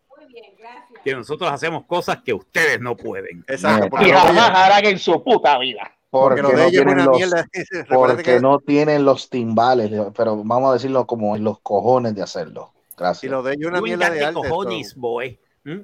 Que 1.03 1.15
nosotros 1.15 1.51
hacemos 1.51 1.85
cosas 1.85 2.17
que 2.23 2.31
ustedes 2.33 2.79
no 2.79 2.95
pueden. 2.95 3.43
Exacto. 3.47 3.89
Porque, 3.89 4.09
Y 4.09 4.11
jamás 4.11 4.51
harán 4.51 4.85
en 4.85 4.99
su 4.99 5.23
puta 5.23 5.57
vida. 5.57 5.91
porque 6.11 6.43
no 6.43 6.49
tienen 6.69 6.89
una 6.93 7.05
los, 7.05 7.17
mierda. 7.17 7.47
Recuerden 7.71 7.87
porque 8.17 8.23
que- 8.35 8.39
no 8.39 8.59
tienen 8.59 9.03
los 9.03 9.29
timbales, 9.29 9.89
pero 10.15 10.43
vamos 10.43 10.69
a 10.69 10.73
decirlo 10.73 11.07
como 11.07 11.35
en 11.35 11.43
los 11.43 11.59
cojones 11.61 12.13
de 12.15 12.21
hacerlo. 12.21 12.71
Y 12.91 12.95
Gracias. 12.97 13.31
lo 13.31 13.41
de 13.41 13.53
ella 13.53 13.61
es 13.61 13.67
una 13.67 13.81
mierda 13.81 14.09
de 14.11 14.25
arte. 14.25 14.33
cojones, 14.35 14.95
boy. 14.95 15.39
¿Mm? 15.63 15.79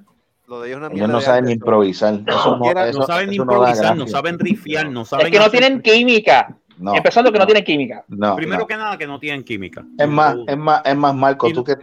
Lo 0.48 0.62
de 0.62 0.68
ella 0.70 0.78
es 0.78 0.84
una 0.86 0.96
Ellos 0.96 1.10
no 1.10 1.22
saben 1.22 1.46
ni 1.46 1.52
improvisar. 1.54 2.22
Eso 2.26 2.56
no, 2.58 2.62
quiera- 2.64 2.88
eso- 2.88 3.00
No 3.00 3.06
saben 3.06 3.30
eso 3.32 3.42
improvisar, 3.42 3.98
no 3.98 4.08
saben 4.08 4.40
rifiar, 4.40 4.90
no 4.90 5.04
saben. 5.06 5.26
Es 5.28 5.32
que 5.32 5.40
no 5.40 5.46
hacer- 5.46 5.60
tienen 5.60 5.82
química. 5.82 6.56
No, 6.80 6.96
Empezando 6.96 7.32
que 7.32 7.40
no 7.40 7.46
tienen 7.48 7.64
química. 7.64 8.06
no, 8.08 8.36
Primero 8.36 8.62
no. 8.62 8.68
que 8.68 8.78
nada, 8.78 8.98
que 8.98 9.08
no 9.08 9.20
tienen 9.20 9.44
química. 9.44 9.84
Es 9.98 10.08
más, 10.08 10.38
es 10.48 10.58
más, 10.58 10.82
es 10.86 10.96
más, 10.96 11.16
Marco, 11.16 11.52
tú 11.52 11.64
que, 11.64 11.76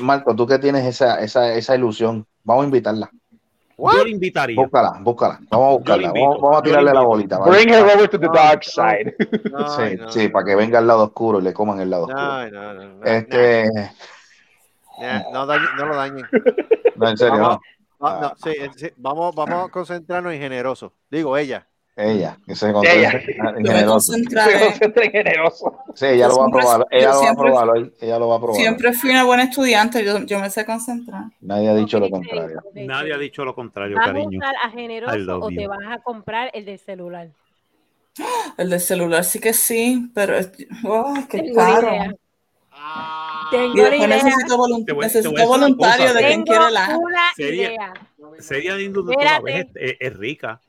Marco, 0.00 0.36
tú 0.36 0.46
que 0.46 0.58
tienes 0.58 0.84
esa, 0.84 1.20
esa, 1.20 1.54
esa 1.54 1.74
ilusión, 1.74 2.26
vamos 2.44 2.64
a 2.64 2.66
invitarla. 2.66 3.10
Yo 3.78 4.04
le 4.04 4.10
invitaría. 4.10 4.54
Búscala, 4.54 4.98
búscala. 5.00 5.40
Vamos 5.50 5.66
a 5.66 5.70
buscarla. 5.78 6.12
Vamos, 6.12 6.40
vamos 6.40 6.58
a 6.58 6.62
tirarle 6.62 6.92
la 6.92 7.00
bolita. 7.00 7.38
¿vale? 7.38 7.50
Bring 7.50 7.70
her 7.74 7.82
over 7.82 8.08
to 8.08 8.20
the 8.20 8.28
dark 8.28 8.62
side. 8.62 9.16
Sí, 9.18 9.40
no, 9.50 10.08
sí, 10.12 10.26
no, 10.26 10.32
para 10.32 10.44
que 10.44 10.54
venga 10.54 10.78
al 10.78 10.86
lado 10.86 11.04
oscuro 11.04 11.40
y 11.40 11.42
le 11.42 11.52
coman 11.54 11.80
el 11.80 11.90
lado 11.90 12.04
oscuro. 12.04 12.22
No, 12.22 12.50
no, 12.50 12.74
no, 12.74 12.84
no, 12.98 13.04
Este, 13.04 13.90
no, 15.02 15.30
no 15.32 15.46
dañen- 15.46 15.76
no 15.76 15.86
lo 15.86 15.96
dañen. 15.96 16.26
no, 16.96 17.08
en 17.08 17.16
serio, 17.16 17.34
Vamos, 17.38 17.58
no. 18.00 18.06
va- 18.06 18.20
no, 18.20 18.32
sí, 18.42 18.52
sí, 18.76 18.88
vamos, 18.96 19.34
vamos 19.34 19.68
a 19.68 19.70
concentrarnos 19.70 20.32
en 20.32 20.40
generoso. 20.40 20.92
Digo, 21.10 21.36
ella. 21.36 21.66
Ella, 21.94 22.38
que 22.46 22.54
se 22.54 22.72
concentre 22.72 23.00
Ella. 23.00 23.12
en 23.58 23.66
generoso. 23.66 24.12
Se 24.14 24.22
concentra 24.24 25.04
en 25.04 25.10
generoso. 25.12 25.78
Sí, 25.94 26.06
ella 26.06 26.26
lo 26.28 26.38
va 26.38 26.46
a 26.46 26.48
probar. 26.50 26.86
Ella 26.90 27.08
lo 27.08 27.10
va 27.10 27.16
a 27.16 27.20
siempre- 27.20 27.44
probar 27.44 27.68
hoy. 27.68 27.92
Ella 28.00 28.18
lo 28.18 28.28
va 28.28 28.36
a 28.36 28.38
probar. 28.38 28.56
Siempre 28.56 28.92
fui 28.94 29.10
una 29.10 29.24
buena 29.24 29.42
estudiante, 29.42 30.02
yo, 30.02 30.18
yo 30.20 30.38
me 30.40 30.48
sé 30.48 30.64
concentrar. 30.64 31.24
Nadie 31.42 31.68
ha 31.68 31.74
dicho 31.74 31.98
lo 32.00 32.08
contrario. 32.08 32.62
Nadie 32.74 33.12
ha 33.12 33.18
dicho 33.18 33.44
lo 33.44 33.54
contrario, 33.54 33.96
¿Vas 33.96 34.08
a 34.08 34.12
cariño. 34.12 34.38
usar 34.38 34.54
a 34.64 34.70
generoso 34.70 35.38
o 35.40 35.48
te 35.48 35.66
vas 35.66 35.78
a 35.86 35.98
comprar 35.98 36.50
el 36.54 36.64
del 36.64 36.78
celular? 36.78 37.28
El 38.56 38.70
del 38.70 38.80
celular 38.80 39.22
sí 39.24 39.38
que 39.38 39.52
sí, 39.52 40.10
pero 40.14 40.36
oh, 40.86 41.14
qué 41.28 41.42
Tengo 41.42 41.56
caro. 41.56 41.90
Idea. 43.56 43.66
Y 43.66 43.72
Tengo 43.74 43.84
después 43.90 44.08
necesito, 44.24 44.56
volun- 44.56 44.84
Te 44.86 44.92
voy- 44.92 44.92
te 44.92 44.92
voy 44.92 45.04
a 45.04 45.06
necesito 45.08 45.46
voluntario 45.48 46.06
cosa. 46.06 46.18
de 46.18 46.26
quien 46.26 46.44
Tengo 46.44 46.58
quiere 46.58 46.72
la. 46.72 46.86
lindo 48.76 49.02
de 49.02 49.14
toda 49.14 49.40
vez, 49.40 49.66
es, 49.74 49.96
es 50.00 50.16
rica. 50.16 50.60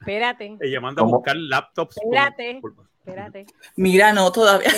Espérate, 0.00 0.56
Ella 0.60 0.80
manda 0.80 1.00
a 1.00 1.04
¿Cómo? 1.04 1.16
buscar 1.16 1.36
laptops. 1.36 1.94
por- 1.96 2.04
espérate, 2.04 2.58
por- 2.60 2.74
espérate. 2.98 3.46
Mira, 3.76 4.12
no, 4.12 4.30
todavía. 4.32 4.68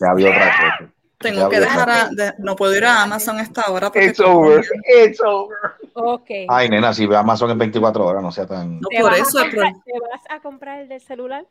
Ya 0.00 0.10
había 0.10 0.28
otra 0.30 0.50
cosa. 0.78 0.92
Tengo 1.18 1.40
Ya 1.40 1.48
que 1.48 1.60
dejar 1.60 1.90
a, 1.90 2.08
de- 2.10 2.34
no 2.38 2.54
puedo 2.56 2.76
ir 2.76 2.84
a 2.84 3.02
Amazon 3.02 3.38
a 3.38 3.42
esta 3.42 3.70
hora 3.70 3.90
porque 3.90 4.06
It's 4.08 4.20
over. 4.20 4.62
It's 5.02 5.18
over. 5.24 5.56
Ok. 5.94 6.30
Ay, 6.48 6.68
nena, 6.68 6.92
si 6.92 7.06
ve 7.06 7.16
Amazon 7.16 7.50
en 7.52 7.58
24 7.58 8.04
horas, 8.06 8.22
no 8.22 8.30
sea 8.30 8.46
tan. 8.46 8.80
no 8.80 8.88
¿Te 8.88 9.00
por 9.00 9.10
vas, 9.12 9.20
eso, 9.20 9.38
a 9.40 9.44
pero 9.50 9.62
comprar, 9.62 9.72
¿Te 9.84 9.92
vas 10.00 10.20
a 10.28 10.40
comprar 10.40 10.80
el 10.80 10.88
del 10.88 11.00
celular? 11.00 11.46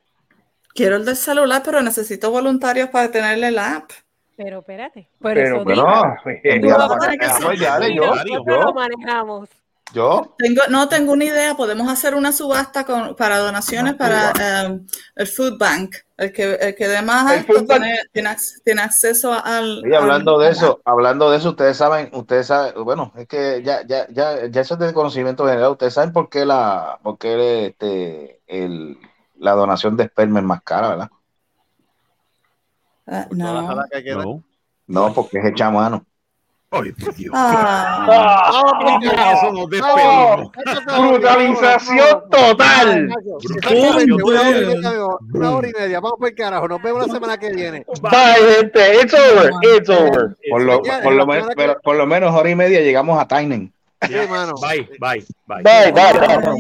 quiero 0.76 0.98
el 0.98 1.06
del 1.06 1.16
celular, 1.16 1.62
pero 1.66 1.82
necesito 1.82 2.30
voluntarios 2.30 2.90
para 2.90 3.10
tenerle 3.10 3.50
la 3.50 3.78
app. 3.78 3.92
Pero 4.38 4.60
espérate. 4.60 5.10
Por 5.20 5.34
Pero, 5.34 5.48
eso 5.48 5.66
nosotros 5.66 5.78
lo 8.58 8.66
yo, 8.68 8.74
manejamos. 8.74 9.50
yo. 9.94 10.36
Tengo, 10.38 10.62
no 10.70 10.90
tengo 10.90 11.14
una 11.14 11.24
idea, 11.24 11.56
podemos 11.56 11.88
hacer 11.90 12.16
una 12.16 12.32
subasta 12.34 12.86
con, 12.86 13.16
para 13.16 13.38
donaciones 13.38 13.94
para 13.94 14.32
em, 14.66 14.86
el 15.16 15.28
Food 15.28 15.58
Bank. 15.58 15.96
El 16.18 16.32
que, 16.32 16.54
el 16.56 16.76
que 16.76 16.88
dé 16.88 17.02
más 17.02 17.30
alto 17.30 17.66
tiene, 17.66 18.00
tiene, 18.14 18.36
tiene 18.64 18.82
acceso 18.82 19.34
al. 19.34 19.82
Y 19.86 19.94
hablando 19.94 20.36
al- 20.38 20.44
de 20.46 20.50
eso, 20.52 20.82
hablando 20.86 21.30
de 21.30 21.38
eso, 21.38 21.50
ustedes 21.50 21.78
saben, 21.78 22.10
ustedes 22.14 22.48
saben, 22.48 22.74
bueno, 22.84 23.12
es 23.18 23.28
que 23.28 23.62
ya, 23.64 23.86
ya, 23.86 24.08
ya, 24.10 24.46
ya 24.48 24.62
eso 24.62 24.74
es 24.76 24.80
de 24.80 24.94
conocimiento 24.94 25.46
general. 25.46 25.72
Ustedes 25.72 25.94
saben 25.94 26.14
por 26.14 26.30
qué 26.30 26.46
la, 26.46 27.00
por 27.04 27.18
qué 27.18 27.68
este, 27.68 28.40
el, 28.48 28.98
la 29.38 29.54
donación 29.54 29.98
de 29.98 30.04
esperma 30.06 30.40
es 30.40 30.46
más 30.46 30.62
cara, 30.64 30.90
¿verdad? 30.90 31.10
Ah, 33.08 33.28
no. 33.32 33.68
jala 33.68 33.86
que. 33.92 34.12
No. 34.16 34.44
No, 34.88 35.14
porque 35.14 35.40
es 35.40 35.46
hecha 35.46 35.68
a 35.68 35.72
mano. 35.72 36.06
Ay, 36.72 36.92
por 36.92 37.14
Dios. 37.16 37.32
Ah, 37.36 38.06
Ah, 38.10 39.34
eso 39.34 39.52
nos 39.52 39.54
no. 39.54 39.68
despedimos. 39.68 40.52
Brutalización 41.10 42.30
total. 42.30 43.10
Una 45.34 45.52
hora 45.56 45.68
y 45.70 45.72
media. 45.80 46.00
Vamos 46.02 46.18
por 46.20 46.28
el 46.30 46.36
carajo. 46.36 46.68
Nos 46.68 46.82
vemos 46.82 47.08
la 47.08 47.14
semana 47.14 47.38
que 47.38 47.52
viene. 47.54 47.86
Bye, 48.02 48.56
gente. 48.58 49.02
It's 49.02 49.14
over. 49.14 49.52
It's 49.78 49.90
over. 49.90 50.36
Por 50.50 50.62
lo, 50.64 50.82
por, 50.82 51.14
lo 51.14 51.20
la 51.20 51.26
men- 51.26 51.36
semana 51.36 51.50
que- 51.50 51.56
pero 51.56 51.80
por 51.82 51.96
lo 51.96 52.06
menos 52.06 52.34
hora 52.36 52.50
y 52.50 52.56
media 52.56 52.82
llegamos 52.82 53.20
a. 53.20 53.28
Sí, 53.40 53.70
mano. 54.30 54.54
Bye, 54.62 54.90
bye, 55.00 55.26
bye. 55.48 55.64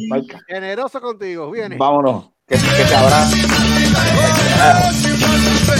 Bye. 0.09 0.27
Generoso 0.47 1.01
contigo. 1.01 1.51
Viene. 1.51 1.75
Vámonos. 1.77 2.29
Que, 2.47 2.55
que 2.55 2.83
te 2.87 2.95
abrazo. 2.95 3.35
Esto 5.65 5.73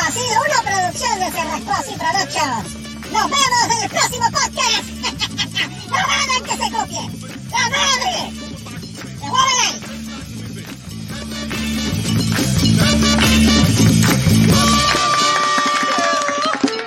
ha 0.00 0.10
sido 0.12 0.40
una 0.46 0.62
producción 0.62 1.20
de 1.20 1.30
Cerrascuas 1.30 1.84
y 1.88 1.92
Productions. 1.98 2.74
Nos 3.12 3.24
vemos 3.24 3.64
en 3.70 3.82
el 3.82 3.90
próximo 3.90 4.24
podcast. 4.30 4.88
no 5.90 5.96
hagan 5.96 6.42
que 6.44 6.56
se 6.56 6.70
copie. 6.70 7.10
¡La 7.50 7.68
madre! 7.68 8.32
¡Se 9.20 9.26
mueven 9.28 9.58
ahí! 9.66 9.76